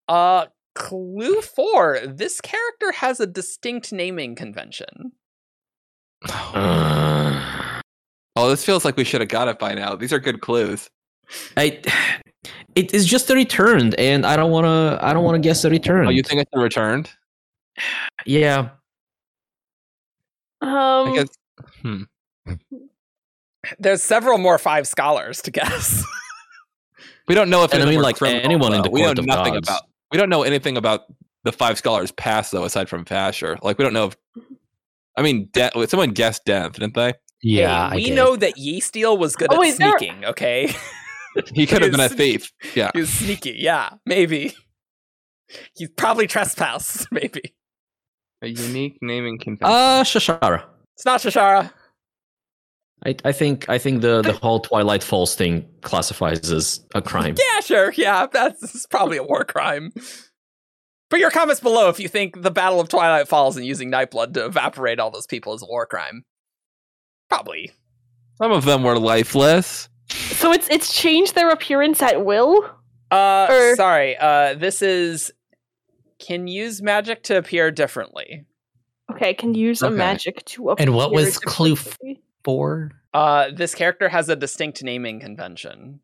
Uh, 0.08 0.46
clue 0.76 1.42
four. 1.42 2.00
This 2.06 2.42
character 2.42 2.92
has 2.94 3.20
a 3.20 3.28
distinct 3.28 3.92
naming 3.92 4.36
convention. 4.36 5.12
Uh, 6.30 7.82
Oh, 8.38 8.52
this 8.52 8.64
feels 8.64 8.86
like 8.86 8.96
we 8.98 9.04
should 9.04 9.20
have 9.20 9.30
got 9.30 9.48
it 9.48 9.58
by 9.58 9.74
now. 9.74 9.96
These 9.96 10.14
are 10.14 10.20
good 10.20 10.42
clues. 10.42 10.92
I, 11.58 11.82
it 12.76 12.94
is 12.94 13.08
just 13.08 13.32
a 13.32 13.34
returned, 13.34 13.96
and 13.96 14.28
I 14.28 14.36
don't 14.36 14.52
want 14.52 14.66
to. 14.66 15.04
I 15.04 15.12
don't 15.12 15.24
want 15.24 15.36
to 15.36 15.40
guess 15.40 15.66
a 15.66 15.72
return. 15.72 16.06
Oh, 16.06 16.12
you 16.12 16.22
think 16.22 16.42
it's 16.42 16.52
a 16.54 16.60
returned? 16.60 17.10
Yeah. 18.28 18.70
Um, 20.62 20.70
I 20.72 21.14
guess. 21.16 21.28
Hmm. 21.82 22.04
There's 23.80 24.02
several 24.02 24.38
more 24.38 24.58
five 24.58 24.88
scholars 24.88 25.42
to 25.44 25.52
guess. 25.52 26.04
We 27.28 27.36
don't 27.36 27.50
know 27.50 27.66
if 27.66 27.74
And 27.74 27.84
I 27.84 27.86
mean, 27.86 28.02
like, 28.02 28.16
criminal, 28.16 28.42
anyone 28.46 28.74
in 28.74 28.82
the 28.84 28.90
we 28.90 29.02
know 29.02 29.08
court 29.08 29.20
of 29.20 29.26
nothing 29.26 29.54
gods. 29.56 29.68
about. 29.68 29.82
We 30.14 30.18
don't 30.18 30.30
know 30.30 30.44
anything 30.44 30.78
about 30.78 31.02
the 31.44 31.52
five 31.52 31.78
scholars 31.78 32.10
past 32.14 32.54
though, 32.54 32.64
aside 32.64 32.88
from 32.88 33.04
Vasher. 33.04 33.58
Like 33.62 33.78
we 33.78 33.84
don't 33.84 33.92
know 33.92 34.06
if. 34.06 34.16
I 35.18 35.24
mean, 35.24 35.50
De- 35.52 35.88
someone 35.90 36.12
guessed 36.12 36.46
Denth, 36.46 36.76
didn't 36.76 36.94
they? 36.94 37.16
Yeah, 37.44 37.90
Hey, 37.90 37.96
we 37.98 38.04
did. 38.06 38.16
know 38.16 38.38
that 38.38 38.56
Yesteel 38.56 39.18
was 39.20 39.36
good 39.36 39.50
Oh, 39.52 39.56
at 39.56 39.60
wait, 39.60 39.78
there- 39.78 39.98
sneaking. 40.00 40.24
Okay, 40.24 40.74
He 41.54 41.66
could 41.68 41.82
have 41.82 41.92
been 41.92 42.00
a 42.00 42.08
thief. 42.08 42.54
Yeah. 42.76 42.92
he 42.94 43.02
was 43.02 43.10
sneaky. 43.10 43.58
Yeah, 43.60 43.90
maybe. 44.06 44.56
He's 45.76 45.90
probably 45.98 46.28
trespassed. 46.28 47.08
Maybe 47.12 47.42
A 48.42 48.48
unique 48.48 48.98
naming 49.02 49.38
convention. 49.40 49.74
Uh, 49.76 50.04
Shashara. 50.04 50.64
it's 50.96 51.06
not 51.06 51.22
Shashara. 51.22 51.72
I, 53.06 53.16
I 53.26 53.32
think 53.32 53.70
I 53.70 53.78
think 53.78 54.02
the 54.02 54.22
the 54.22 54.34
whole 54.34 54.60
Twilight 54.60 55.04
Falls 55.04 55.36
thing 55.36 55.68
classifies 55.82 56.52
as 56.52 56.82
a 56.96 57.02
crime. 57.02 57.36
Yeah, 57.38 57.60
sure. 57.62 57.94
Yeah, 57.94 58.26
that's 58.26 58.64
it's 58.64 58.86
probably 58.88 59.18
a 59.18 59.24
war 59.24 59.44
crime. 59.46 59.92
Put 61.10 61.20
your 61.20 61.30
comments 61.32 61.62
below 61.62 61.90
if 61.90 62.00
you 62.00 62.08
think 62.10 62.42
the 62.42 62.52
Battle 62.52 62.80
of 62.82 62.90
Twilight 62.90 63.28
Falls 63.28 63.56
and 63.56 63.66
using 63.66 63.90
Nightblood 63.92 64.34
to 64.34 64.46
evaporate 64.46 65.00
all 65.00 65.10
those 65.12 65.28
people 65.28 65.54
is 65.54 65.62
a 65.62 65.66
war 65.66 65.86
crime. 65.86 66.26
Probably. 67.30 67.72
Some 68.42 68.52
of 68.52 68.66
them 68.66 68.84
were 68.84 68.98
lifeless. 69.00 69.90
so 70.10 70.52
it's 70.52 70.68
it's 70.70 70.94
changed 70.94 71.36
their 71.36 71.50
appearance 71.50 72.02
at 72.02 72.26
will. 72.26 72.68
Uh, 73.12 73.48
Or- 73.50 73.76
sorry. 73.76 74.18
Uh, 74.18 74.56
this 74.56 74.82
is 74.82 75.32
can 76.28 76.48
use 76.48 76.82
magic 76.82 77.24
to 77.24 77.38
appear 77.38 77.72
differently. 77.72 78.46
Okay, 79.12 79.34
can 79.34 79.54
use 79.54 79.82
a 79.82 79.90
magic 79.90 80.44
to 80.46 80.72
appear. 80.72 80.86
And 80.86 80.96
what 80.96 81.12
was 81.12 81.38
clue 81.40 81.74
f- 81.74 81.84
differently. 81.86 82.22
Four. 82.44 82.92
Uh, 83.14 83.50
this 83.54 83.74
character 83.74 84.10
has 84.10 84.30
a 84.30 84.36
distinct 84.36 84.84
naming 84.84 85.20
convention. 85.20 86.02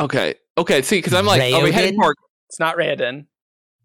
Okay. 0.00 0.34
Okay. 0.58 0.82
See, 0.82 0.98
because 0.98 1.14
I'm 1.14 1.26
like, 1.26 1.40
are 1.52 1.62
we 1.62 1.70
heading 1.72 1.94
Raoden? 1.94 2.04
for? 2.04 2.14
It's 2.48 2.58
not 2.60 2.76
Raoden. 2.76 3.26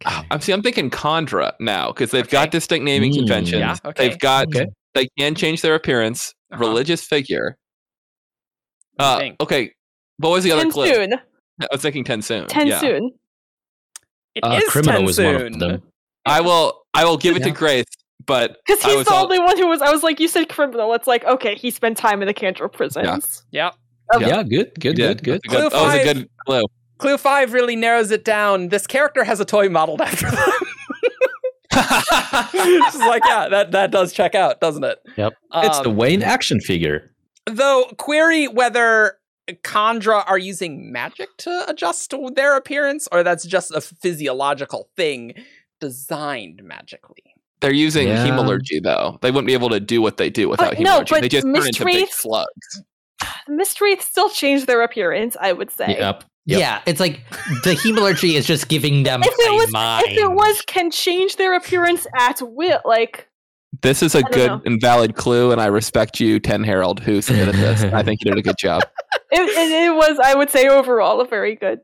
I'm 0.06 0.42
see. 0.42 0.52
I'm 0.52 0.62
thinking 0.62 0.90
kandra 0.92 1.54
now 1.60 1.88
because 1.88 2.12
they've 2.12 2.30
got 2.30 2.52
distinct 2.52 2.86
naming 2.86 3.12
Mm. 3.14 3.18
conventions. 3.18 3.60
Yeah, 3.60 3.76
okay. 3.86 4.10
They've 4.10 4.20
got. 4.20 4.48
Okay. 4.48 4.68
They 4.94 5.08
can 5.18 5.36
change 5.36 5.62
their 5.62 5.76
appearance. 5.76 6.34
Uh-huh. 6.52 6.64
Religious 6.64 7.04
figure. 7.06 7.58
What 8.96 9.04
do 9.04 9.06
you 9.06 9.12
Uh, 9.16 9.20
think? 9.20 9.36
okay. 9.42 9.72
What 10.18 10.30
was 10.32 10.44
the 10.44 10.52
other 10.52 10.70
clue? 10.70 10.88
Tensoon. 10.92 11.20
I 11.62 11.68
was 11.72 11.82
thinking 11.82 12.04
Tensoon. 12.04 12.48
Yeah. 12.66 13.00
Tensoon. 14.42 14.54
It 14.54 14.56
Uh, 14.56 14.58
is 14.58 14.70
criminal 14.70 15.04
was 15.04 15.20
one 15.20 15.36
of 15.36 15.60
them. 15.60 15.82
I 16.26 16.42
will. 16.42 16.82
I 16.94 17.06
will 17.06 17.18
give 17.18 17.36
it 17.38 17.44
to 17.44 17.52
Grace, 17.52 17.86
but 18.26 18.58
Because 18.66 18.84
I 18.84 18.90
he's 18.90 18.98
was 18.98 19.06
the 19.08 19.14
all- 19.14 19.24
only 19.26 19.40
one 19.40 19.58
who 19.58 19.68
was. 19.68 19.82
I 19.82 19.92
was 19.92 20.04
like, 20.04 20.20
you 20.20 20.28
said 20.28 20.50
criminal. 20.50 20.94
It's 20.94 21.08
like, 21.08 21.24
okay, 21.26 21.56
he 21.56 21.70
spent 21.72 21.98
time 21.98 22.22
in 22.22 22.28
the 22.28 22.34
Cantor 22.34 22.68
prisons. 22.68 23.44
Yep. 23.52 23.76
Okay. 24.16 24.28
Yeah, 24.28 24.44
good, 24.44 24.72
good, 24.80 24.98
Yeah, 24.98 25.08
good, 25.14 25.24
good. 25.24 25.42
that's 25.44 25.48
good- 25.54 25.70
Clue 25.70 25.70
That 25.70 25.86
was 25.86 25.94
a 25.96 26.14
good 26.14 26.30
clue. 26.46 26.64
Clue 26.98 27.18
five 27.18 27.54
really 27.54 27.76
narrows 27.76 28.10
it 28.12 28.24
down. 28.26 28.70
This 28.70 28.88
character 28.88 29.24
has 29.24 29.40
a 29.40 29.46
toy 29.46 29.70
modeled 29.70 30.02
after 30.02 30.30
them. 30.32 30.40
It's 31.80 32.98
like, 32.98 33.24
yeah, 33.26 33.50
that, 33.50 33.72
that 33.72 33.92
does 33.92 34.14
check 34.14 34.34
out, 34.36 34.60
doesn't 34.60 34.84
it? 34.84 35.00
Yep. 35.16 35.34
It's 35.56 35.80
the 35.82 35.90
Um, 35.90 35.96
Wayne 35.96 36.24
action 36.24 36.60
figure. 36.60 37.12
Though, 37.46 37.86
query 37.98 38.48
whether 38.48 39.17
kandra 39.64 40.24
are 40.28 40.38
using 40.38 40.92
magic 40.92 41.30
to 41.38 41.66
adjust 41.68 42.14
their 42.36 42.56
appearance, 42.58 43.08
or 43.12 43.24
that's 43.24 43.46
just 43.46 43.72
a 43.72 43.82
physiological 43.82 44.90
thing 44.96 45.34
designed 45.80 46.64
magically. 46.64 47.24
They're 47.60 47.74
using 47.74 48.08
Yeah. 48.08 48.28
hemalurgy 48.28 48.82
though. 48.84 49.18
They 49.22 49.32
wouldn't 49.32 49.48
be 49.48 49.54
able 49.54 49.70
to 49.70 49.80
do 49.80 50.02
what 50.02 50.18
they 50.18 50.30
do 50.30 50.50
without 50.50 50.72
But 50.76 50.80
no, 50.80 51.04
but 51.10 51.22
they 51.22 51.30
just 51.30 51.46
turn 51.46 51.56
into 51.56 51.86
big 51.86 52.08
Mistwraiths- 52.08 52.12
slugs. 52.14 52.82
Mystery 53.48 53.98
still 54.00 54.30
changed 54.30 54.68
their 54.68 54.84
appearance. 54.84 55.36
I 55.40 55.54
would 55.54 55.72
say. 55.72 55.96
Yep. 55.98 56.24
Yep. 56.46 56.60
Yeah, 56.62 56.82
it's 56.86 57.00
like 57.02 57.20
the 57.64 57.72
hemalurgy 57.84 58.36
is 58.36 58.46
just 58.46 58.70
giving 58.70 59.04
them 59.04 59.22
If 59.22 59.34
it 59.38 59.52
a 59.52 59.56
was, 59.56 59.72
mind. 59.72 60.06
if 60.08 60.18
it 60.18 60.32
was, 60.32 60.62
can 60.62 60.92
change 60.92 61.36
their 61.36 61.54
appearance 61.56 62.08
at 62.18 62.42
will. 62.42 62.80
Like, 62.86 63.27
This 63.82 64.02
is 64.04 64.16
a 64.16 64.24
good 64.24 64.48
know. 64.48 64.62
and 64.66 64.82
valid 64.82 65.16
clue, 65.16 65.52
and 65.52 65.62
I 65.62 65.68
respect 65.68 66.20
you, 66.20 66.40
Ten 66.40 66.64
Herald, 66.64 67.00
who 67.00 67.22
submitted 67.22 67.56
this. 67.56 67.84
I 67.84 68.04
think 68.04 68.22
you 68.24 68.32
did 68.32 68.40
a 68.40 68.42
good 68.42 68.58
job. 68.58 68.84
it, 69.32 69.40
it, 69.40 69.86
it 69.86 69.96
was. 69.96 70.20
I 70.24 70.36
would 70.36 70.50
say 70.50 70.68
overall 70.68 71.22
a 71.22 71.26
very 71.28 71.56
good. 71.56 71.80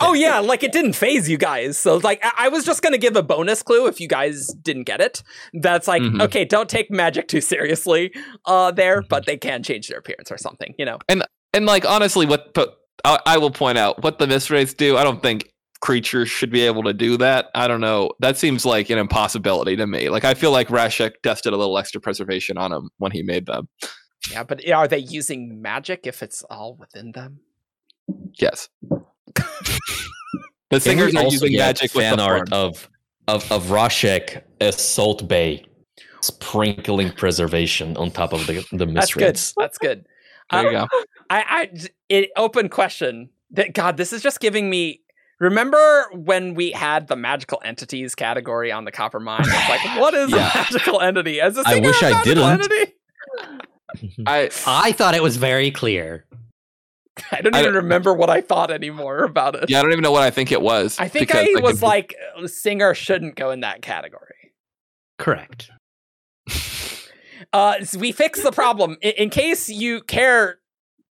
Oh 0.00 0.12
yeah, 0.12 0.38
like 0.38 0.62
it 0.62 0.70
didn't 0.70 0.92
phase 0.92 1.30
you 1.30 1.38
guys. 1.38 1.78
So 1.78 1.96
like 1.96 2.20
I, 2.22 2.32
I 2.46 2.48
was 2.48 2.64
just 2.64 2.82
gonna 2.82 2.98
give 2.98 3.16
a 3.16 3.22
bonus 3.22 3.62
clue 3.62 3.86
if 3.86 4.00
you 4.00 4.06
guys 4.08 4.48
didn't 4.48 4.84
get 4.84 5.00
it. 5.00 5.22
That's 5.54 5.88
like, 5.88 6.02
Mhm. 6.02 6.20
okay, 6.22 6.44
don't 6.44 6.68
take 6.68 6.90
magic 6.90 7.26
too 7.26 7.40
seriously 7.40 8.12
uh 8.44 8.70
there, 8.70 9.00
but 9.02 9.24
they 9.24 9.38
can 9.38 9.62
change 9.62 9.88
their 9.88 9.98
appearance 9.98 10.30
or 10.30 10.36
something, 10.36 10.74
you 10.78 10.84
know. 10.84 10.98
And 11.08 11.24
and 11.54 11.64
like 11.64 11.86
honestly, 11.86 12.26
what 12.26 12.52
but 12.52 12.76
I, 13.04 13.18
I 13.24 13.38
will 13.38 13.50
point 13.50 13.78
out 13.78 14.02
what 14.02 14.18
the 14.18 14.26
mistwraiths 14.26 14.76
do. 14.76 14.98
I 14.98 15.04
don't 15.04 15.22
think 15.22 15.51
creatures 15.82 16.30
should 16.30 16.50
be 16.50 16.62
able 16.62 16.82
to 16.84 16.94
do 16.94 17.18
that. 17.18 17.50
I 17.54 17.68
don't 17.68 17.80
know. 17.82 18.10
That 18.20 18.38
seems 18.38 18.64
like 18.64 18.88
an 18.88 18.98
impossibility 18.98 19.76
to 19.76 19.86
me. 19.86 20.08
Like 20.08 20.24
I 20.24 20.32
feel 20.32 20.52
like 20.52 20.68
Rashek 20.68 21.12
dusted 21.22 21.52
a 21.52 21.56
little 21.56 21.76
extra 21.76 22.00
preservation 22.00 22.56
on 22.56 22.72
him 22.72 22.88
when 22.98 23.12
he 23.12 23.22
made 23.22 23.44
them. 23.46 23.68
Yeah, 24.30 24.44
but 24.44 24.66
are 24.70 24.88
they 24.88 24.98
using 24.98 25.60
magic 25.60 26.06
if 26.06 26.22
it's 26.22 26.42
all 26.44 26.76
within 26.76 27.12
them? 27.12 27.40
Yes. 28.38 28.68
the 28.88 29.02
Can 30.70 30.80
singers 30.80 31.12
we 31.12 31.18
are 31.20 31.24
using 31.24 31.50
get 31.50 31.58
magic 31.58 31.94
with 31.94 32.04
fan 32.04 32.16
the 32.16 32.22
art 32.24 32.48
form. 32.48 32.60
of 32.60 32.88
of 33.28 33.50
of 33.52 33.64
Rashek 33.66 34.42
as 34.60 34.80
Salt 34.80 35.28
Bae, 35.28 35.62
sprinkling 36.20 37.12
preservation 37.12 37.96
on 37.96 38.10
top 38.10 38.32
of 38.32 38.46
the 38.46 38.64
the 38.72 38.86
That's 38.86 39.12
good. 39.14 39.36
That's 39.56 39.78
good. 39.78 40.06
There 40.50 40.70
you 40.70 40.78
Uh, 40.78 40.86
go. 40.86 41.04
I, 41.30 41.44
I, 41.48 41.88
it, 42.08 42.30
open 42.36 42.68
question. 42.68 43.30
That 43.52 43.74
God, 43.74 43.96
this 43.96 44.12
is 44.12 44.22
just 44.22 44.40
giving 44.40 44.70
me. 44.70 45.01
Remember 45.42 46.04
when 46.14 46.54
we 46.54 46.70
had 46.70 47.08
the 47.08 47.16
magical 47.16 47.60
entities 47.64 48.14
category 48.14 48.70
on 48.70 48.84
the 48.84 48.92
Coppermind? 48.92 49.40
It's 49.40 49.68
like, 49.68 49.80
what 50.00 50.14
is 50.14 50.30
Yeah. 50.30 50.50
a 50.54 50.56
magical 50.58 51.00
entity? 51.00 51.40
As 51.40 51.56
a 51.58 51.62
I 51.66 51.74
singer, 51.74 51.88
wish 51.88 52.02
a 52.02 52.06
I 52.06 52.10
magical 52.12 52.34
didn't. 52.34 52.50
Entity? 52.50 52.92
I 54.26 54.50
I 54.66 54.92
thought 54.92 55.14
it 55.14 55.22
was 55.22 55.36
very 55.36 55.70
clear. 55.72 56.24
I 57.32 57.40
don't 57.40 57.54
I 57.54 57.60
even 57.60 57.74
don't- 57.74 57.82
remember 57.82 58.14
what 58.14 58.30
I 58.30 58.40
thought 58.40 58.70
anymore 58.70 59.24
about 59.24 59.56
it. 59.56 59.68
yeah, 59.68 59.80
I 59.80 59.82
don't 59.82 59.90
even 59.92 60.02
know 60.02 60.12
what 60.12 60.22
I 60.22 60.30
think 60.30 60.52
it 60.52 60.62
was. 60.62 60.96
I 61.00 61.08
think 61.08 61.26
because 61.28 61.48
I 61.56 61.60
was 61.60 61.80
could- 61.80 61.82
like, 61.86 62.14
uh, 62.40 62.46
singer 62.46 62.94
shouldn't 62.94 63.34
go 63.36 63.50
in 63.50 63.60
that 63.60 63.82
category. 63.82 64.52
Correct. 65.18 65.70
Uh, 67.52 67.84
so 67.84 67.98
we 67.98 68.12
fixed 68.12 68.42
the 68.44 68.52
problem. 68.52 68.96
In, 69.02 69.12
in 69.18 69.30
case 69.30 69.68
you 69.68 70.00
care 70.02 70.58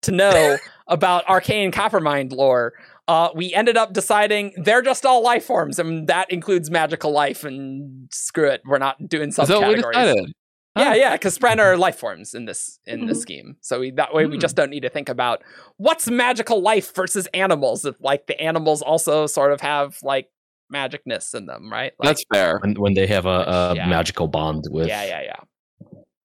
to 0.04 0.12
know 0.12 0.58
about 0.88 1.28
arcane 1.28 1.72
coppermind 1.72 2.32
lore, 2.32 2.74
uh, 3.10 3.30
we 3.36 3.54
ended 3.54 3.76
up 3.76 3.92
deciding 3.94 4.54
they're 4.58 4.82
just 4.84 5.06
all 5.06 5.22
life 5.24 5.44
forms, 5.46 5.80
and 5.80 6.08
that 6.08 6.32
includes 6.32 6.70
magical 6.70 7.12
life. 7.12 7.44
And 7.44 8.08
screw 8.12 8.48
it, 8.50 8.62
we're 8.66 8.78
not 8.78 8.96
doing 9.10 9.30
Is 9.30 9.36
that 9.36 9.48
we 9.50 9.56
subcategories. 9.56 9.94
decided? 9.94 10.34
Yeah, 10.78 10.94
yeah, 10.94 11.14
because 11.14 11.38
Spren 11.38 11.58
are 11.60 11.76
life 11.76 11.98
forms 11.98 12.34
in 12.34 12.46
this 12.46 12.80
in 12.86 13.06
this 13.08 13.18
Mhm. 13.18 13.22
scheme. 13.22 13.58
So 13.62 13.80
we, 13.82 13.92
that 13.92 14.14
way 14.14 14.28
we 14.28 14.36
Hmm. 14.36 14.40
just 14.40 14.56
don't 14.56 14.70
need 14.70 14.84
to 14.84 14.90
think 14.90 15.10
about 15.10 15.42
what's 15.78 16.08
magical 16.10 16.62
life 16.62 16.94
versus 16.96 17.28
animals. 17.34 17.84
If 17.84 17.96
like 18.00 18.28
the 18.28 18.40
animals 18.40 18.82
also 18.84 19.26
sort 19.28 19.52
of 19.52 19.60
have 19.62 19.98
like 20.04 20.28
magicness 20.72 21.34
in 21.34 21.48
them, 21.48 21.70
right? 21.72 21.94
Like, 22.00 22.10
That's 22.10 22.24
fair. 22.32 22.60
When, 22.62 22.76
when 22.76 22.94
they 22.94 23.08
have 23.08 23.26
a, 23.26 23.40
a 23.72 23.74
Yeah. 23.76 23.88
magical 23.88 24.28
bond 24.28 24.66
with 24.70 24.88
yeah, 24.88 25.04
yeah, 25.04 25.22
yeah. 25.24 25.40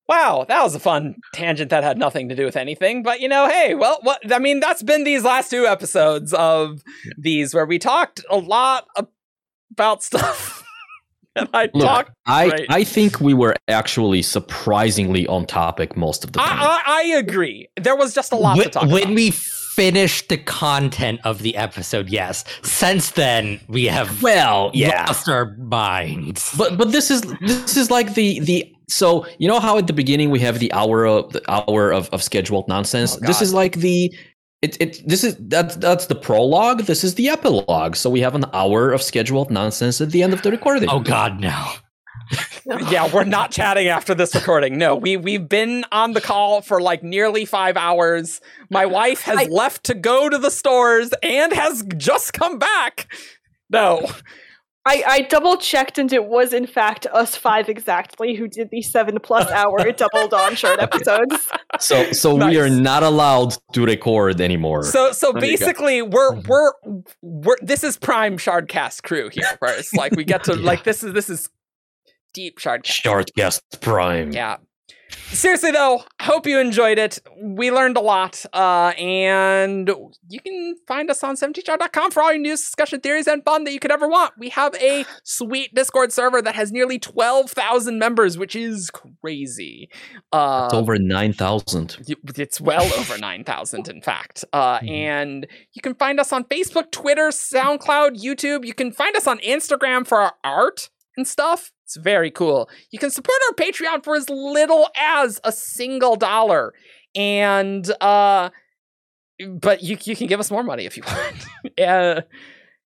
Wow, 0.08 0.44
that 0.48 0.62
was 0.62 0.74
a 0.74 0.80
fun 0.80 1.16
tangent 1.32 1.70
that 1.70 1.82
had 1.82 1.96
nothing 1.96 2.28
to 2.28 2.36
do 2.36 2.44
with 2.44 2.56
anything. 2.56 3.02
But 3.02 3.20
you 3.20 3.28
know, 3.28 3.48
hey, 3.48 3.74
well, 3.74 3.98
what 4.02 4.20
I 4.32 4.38
mean, 4.38 4.60
that's 4.60 4.82
been 4.82 5.04
these 5.04 5.24
last 5.24 5.50
two 5.50 5.66
episodes 5.66 6.34
of 6.34 6.82
these 7.16 7.54
where 7.54 7.64
we 7.66 7.78
talked 7.78 8.22
a 8.30 8.36
lot 8.36 8.86
about 9.70 10.02
stuff. 10.02 10.62
and 11.36 11.48
I 11.54 11.70
Look, 11.72 11.86
talked. 11.86 12.10
I 12.26 12.48
Right. 12.48 12.66
I 12.68 12.84
think 12.84 13.20
we 13.20 13.32
were 13.34 13.54
actually 13.68 14.20
surprisingly 14.22 15.26
on 15.26 15.46
topic 15.46 15.96
most 15.96 16.22
of 16.22 16.32
the 16.32 16.38
time. 16.38 16.58
I, 16.60 16.82
I, 16.86 17.00
I 17.00 17.02
agree. 17.16 17.68
There 17.80 17.96
was 17.96 18.14
just 18.14 18.32
a 18.32 18.36
lot 18.36 18.56
when, 18.58 18.66
to 18.66 18.70
talk 18.70 18.82
when 18.90 19.02
about. 19.04 19.14
we 19.14 19.30
finished 19.30 20.28
the 20.28 20.36
content 20.36 21.18
of 21.24 21.40
the 21.42 21.56
episode, 21.56 22.08
yes. 22.08 22.44
Since 22.62 23.10
then, 23.12 23.58
we 23.68 23.86
have 23.86 24.22
Well, 24.22 24.70
yeah. 24.74 25.06
lost 25.06 25.28
our 25.28 25.56
minds. 25.56 26.54
But 26.56 26.76
but 26.78 26.92
this 26.92 27.10
is 27.10 27.22
this 27.40 27.76
is 27.76 27.90
like 27.90 28.14
the 28.14 28.38
the 28.40 28.73
so 28.88 29.26
you 29.38 29.48
know 29.48 29.60
how 29.60 29.78
at 29.78 29.86
the 29.86 29.92
beginning 29.92 30.30
we 30.30 30.40
have 30.40 30.58
the 30.58 30.72
hour 30.72 31.06
of 31.06 31.32
the 31.32 31.42
hour 31.50 31.92
of, 31.92 32.08
of 32.10 32.22
scheduled 32.22 32.68
nonsense. 32.68 33.16
Oh, 33.16 33.20
this 33.26 33.40
is 33.40 33.54
like 33.54 33.76
the 33.76 34.14
it, 34.62 34.80
it 34.80 35.02
this 35.06 35.24
is 35.24 35.36
that's 35.40 35.76
that's 35.76 36.06
the 36.06 36.14
prologue. 36.14 36.82
This 36.82 37.04
is 37.04 37.14
the 37.14 37.28
epilogue. 37.28 37.96
So 37.96 38.08
we 38.10 38.20
have 38.20 38.34
an 38.34 38.44
hour 38.52 38.92
of 38.92 39.02
scheduled 39.02 39.50
nonsense 39.50 40.00
at 40.00 40.10
the 40.10 40.22
end 40.22 40.32
of 40.32 40.42
the 40.42 40.50
recording. 40.50 40.88
oh 40.90 41.00
God, 41.00 41.40
no. 41.40 41.72
yeah, 42.90 43.12
we're 43.12 43.24
not 43.24 43.50
chatting 43.50 43.88
after 43.88 44.14
this 44.14 44.34
recording. 44.34 44.78
No, 44.78 44.96
we 44.96 45.16
we've 45.16 45.48
been 45.48 45.84
on 45.92 46.12
the 46.12 46.20
call 46.20 46.62
for 46.62 46.80
like 46.80 47.02
nearly 47.02 47.44
five 47.44 47.76
hours. 47.76 48.40
My 48.70 48.86
wife 48.86 49.20
has 49.22 49.38
I- 49.38 49.44
left 49.44 49.84
to 49.84 49.94
go 49.94 50.28
to 50.28 50.38
the 50.38 50.50
stores 50.50 51.12
and 51.22 51.52
has 51.52 51.84
just 51.96 52.32
come 52.32 52.58
back. 52.58 53.12
No, 53.70 54.10
I, 54.86 55.02
I 55.06 55.20
double 55.22 55.56
checked 55.56 55.98
and 55.98 56.12
it 56.12 56.26
was 56.26 56.52
in 56.52 56.66
fact 56.66 57.06
us 57.12 57.36
five 57.36 57.68
exactly 57.70 58.34
who 58.34 58.48
did 58.48 58.68
the 58.70 58.82
seven 58.82 59.18
plus 59.20 59.50
hour 59.60 59.90
double 59.92 60.28
Dawnshard 60.28 60.78
episodes. 60.78 61.48
So 61.80 62.12
so 62.12 62.34
we 62.34 62.58
are 62.58 62.68
not 62.68 63.02
allowed 63.02 63.56
to 63.72 63.84
record 63.84 64.40
anymore. 64.40 64.82
so 64.82 65.12
so 65.12 65.32
There 65.32 65.40
basically 65.40 66.02
we're 66.02 66.32
mm-hmm. 66.32 66.48
we're 66.48 66.72
we're 67.22 67.56
this 67.62 67.82
is 67.82 67.96
prime 67.96 68.36
Shardcast 68.36 69.02
crew 69.02 69.30
here 69.30 69.56
first. 69.58 69.96
Like 69.96 70.14
we 70.16 70.24
get 70.24 70.44
to 70.44 70.54
Yeah. 70.56 70.66
like 70.66 70.84
this 70.84 71.02
is 71.02 71.12
this 71.14 71.30
is 71.30 71.48
deep 72.34 72.58
Shardcast. 72.58 73.02
Shortcast 73.02 73.80
Prime. 73.80 74.32
Yeah. 74.32 74.56
Seriously 75.32 75.72
though, 75.72 76.04
I 76.20 76.24
hope 76.24 76.46
you 76.46 76.58
enjoyed 76.60 76.98
it. 76.98 77.18
We 77.42 77.70
learned 77.72 77.96
a 77.96 78.00
lot. 78.00 78.44
Uh, 78.52 78.92
and 78.96 79.90
you 80.28 80.40
can 80.40 80.76
find 80.86 81.10
us 81.10 81.24
on 81.24 81.34
17shard.com 81.36 82.12
for 82.12 82.22
all 82.22 82.32
your 82.32 82.40
news, 82.40 82.60
discussion, 82.60 83.00
theories, 83.00 83.26
and 83.26 83.44
fun 83.44 83.64
that 83.64 83.72
you 83.72 83.80
could 83.80 83.90
ever 83.90 84.06
want. 84.08 84.32
We 84.38 84.48
have 84.50 84.74
a 84.76 85.04
sweet 85.24 85.74
Discord 85.74 86.12
server 86.12 86.40
that 86.40 86.54
has 86.54 86.70
nearly 86.70 86.98
12,000 87.00 87.98
members, 87.98 88.38
which 88.38 88.54
is 88.54 88.90
crazy. 89.20 89.88
Uh, 90.32 90.68
It's 90.70 90.74
over 90.74 90.96
nine 90.98 91.32
thousand. 91.32 91.96
it's 92.36 92.60
well 92.60 92.84
over 92.94 93.18
9,000, 93.18 93.88
in 93.88 94.00
fact. 94.02 94.44
Uh, 94.52 94.78
Mhm. 94.78 94.90
And 94.90 95.46
you 95.72 95.82
can 95.82 95.94
find 95.96 96.20
us 96.20 96.32
on 96.32 96.44
Facebook, 96.44 96.90
Twitter, 96.92 97.28
SoundCloud, 97.30 98.22
YouTube. 98.22 98.64
You 98.64 98.74
can 98.74 98.92
find 98.92 99.16
us 99.16 99.26
on 99.26 99.38
Instagram 99.40 100.06
for 100.06 100.20
our 100.20 100.34
art 100.44 100.90
and 101.16 101.26
stuff. 101.26 101.72
It's 101.84 101.96
very 101.96 102.30
cool. 102.30 102.68
You 102.90 102.98
can 102.98 103.10
support 103.10 103.38
our 103.48 103.54
Patreon 103.54 104.02
for 104.04 104.16
as 104.16 104.28
little 104.28 104.88
as 104.96 105.40
a 105.44 105.52
single 105.52 106.16
dollar. 106.16 106.72
And, 107.14 107.88
uh, 108.00 108.50
but 109.60 109.82
you, 109.82 109.96
you 110.04 110.16
can 110.16 110.26
give 110.26 110.40
us 110.40 110.50
more 110.50 110.62
money 110.62 110.86
if 110.86 110.96
you 110.96 111.02
want. 111.06 111.36
uh, 111.78 112.22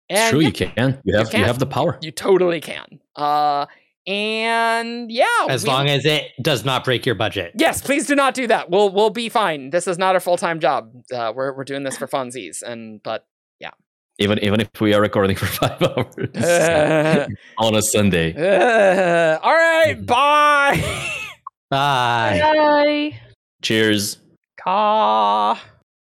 It's 0.09 0.21
and 0.21 0.31
true, 0.31 0.41
yeah, 0.41 0.47
you 0.47 0.53
can. 0.53 1.01
You 1.05 1.17
have 1.17 1.27
you, 1.29 1.31
can. 1.33 1.45
have 1.45 1.59
the 1.59 1.67
power. 1.67 1.99
you 2.03 2.11
totally 2.11 2.61
can. 2.61 2.99
Uh, 3.15 3.67
and 4.07 5.13
yeah, 5.13 5.27
As 5.49 5.65
we- 5.65 5.69
long 5.69 5.87
as 5.89 6.05
it 6.07 6.33
does 6.43 6.65
not 6.65 6.83
break 6.85 7.05
your 7.05 7.15
budget. 7.15 7.53
Yes, 7.57 7.83
please 7.83 8.07
do 8.07 8.15
not 8.15 8.33
do 8.35 8.47
that. 8.47 8.71
We'll 8.71 8.91
we'll 8.91 9.11
be 9.11 9.29
fine. 9.29 9.69
This 9.71 9.87
is 9.87 9.99
not 9.99 10.17
a 10.17 10.21
full 10.21 10.39
time 10.39 10.61
job. 10.61 10.91
Uh, 11.15 11.33
we're 11.37 11.55
we're 11.55 11.65
doing 11.65 11.83
this 11.83 11.99
for 11.99 12.07
funsies, 12.09 12.63
and 12.63 13.03
but 13.03 13.27
Even 14.19 14.39
even 14.41 14.61
if 14.61 14.69
we 14.81 14.95
are 14.95 15.01
recording 15.01 15.37
for 15.37 15.47
five 15.61 15.81
hours 15.83 16.17
uh, 16.37 17.27
on 17.59 17.75
a 17.75 17.83
Sunday. 17.83 18.33
all 19.43 19.55
right, 19.55 19.95
bye. 20.05 20.85
Bye. 21.71 22.41
Bye. 22.41 23.21
Cheers. 23.63 24.19
Caw. 24.61 25.59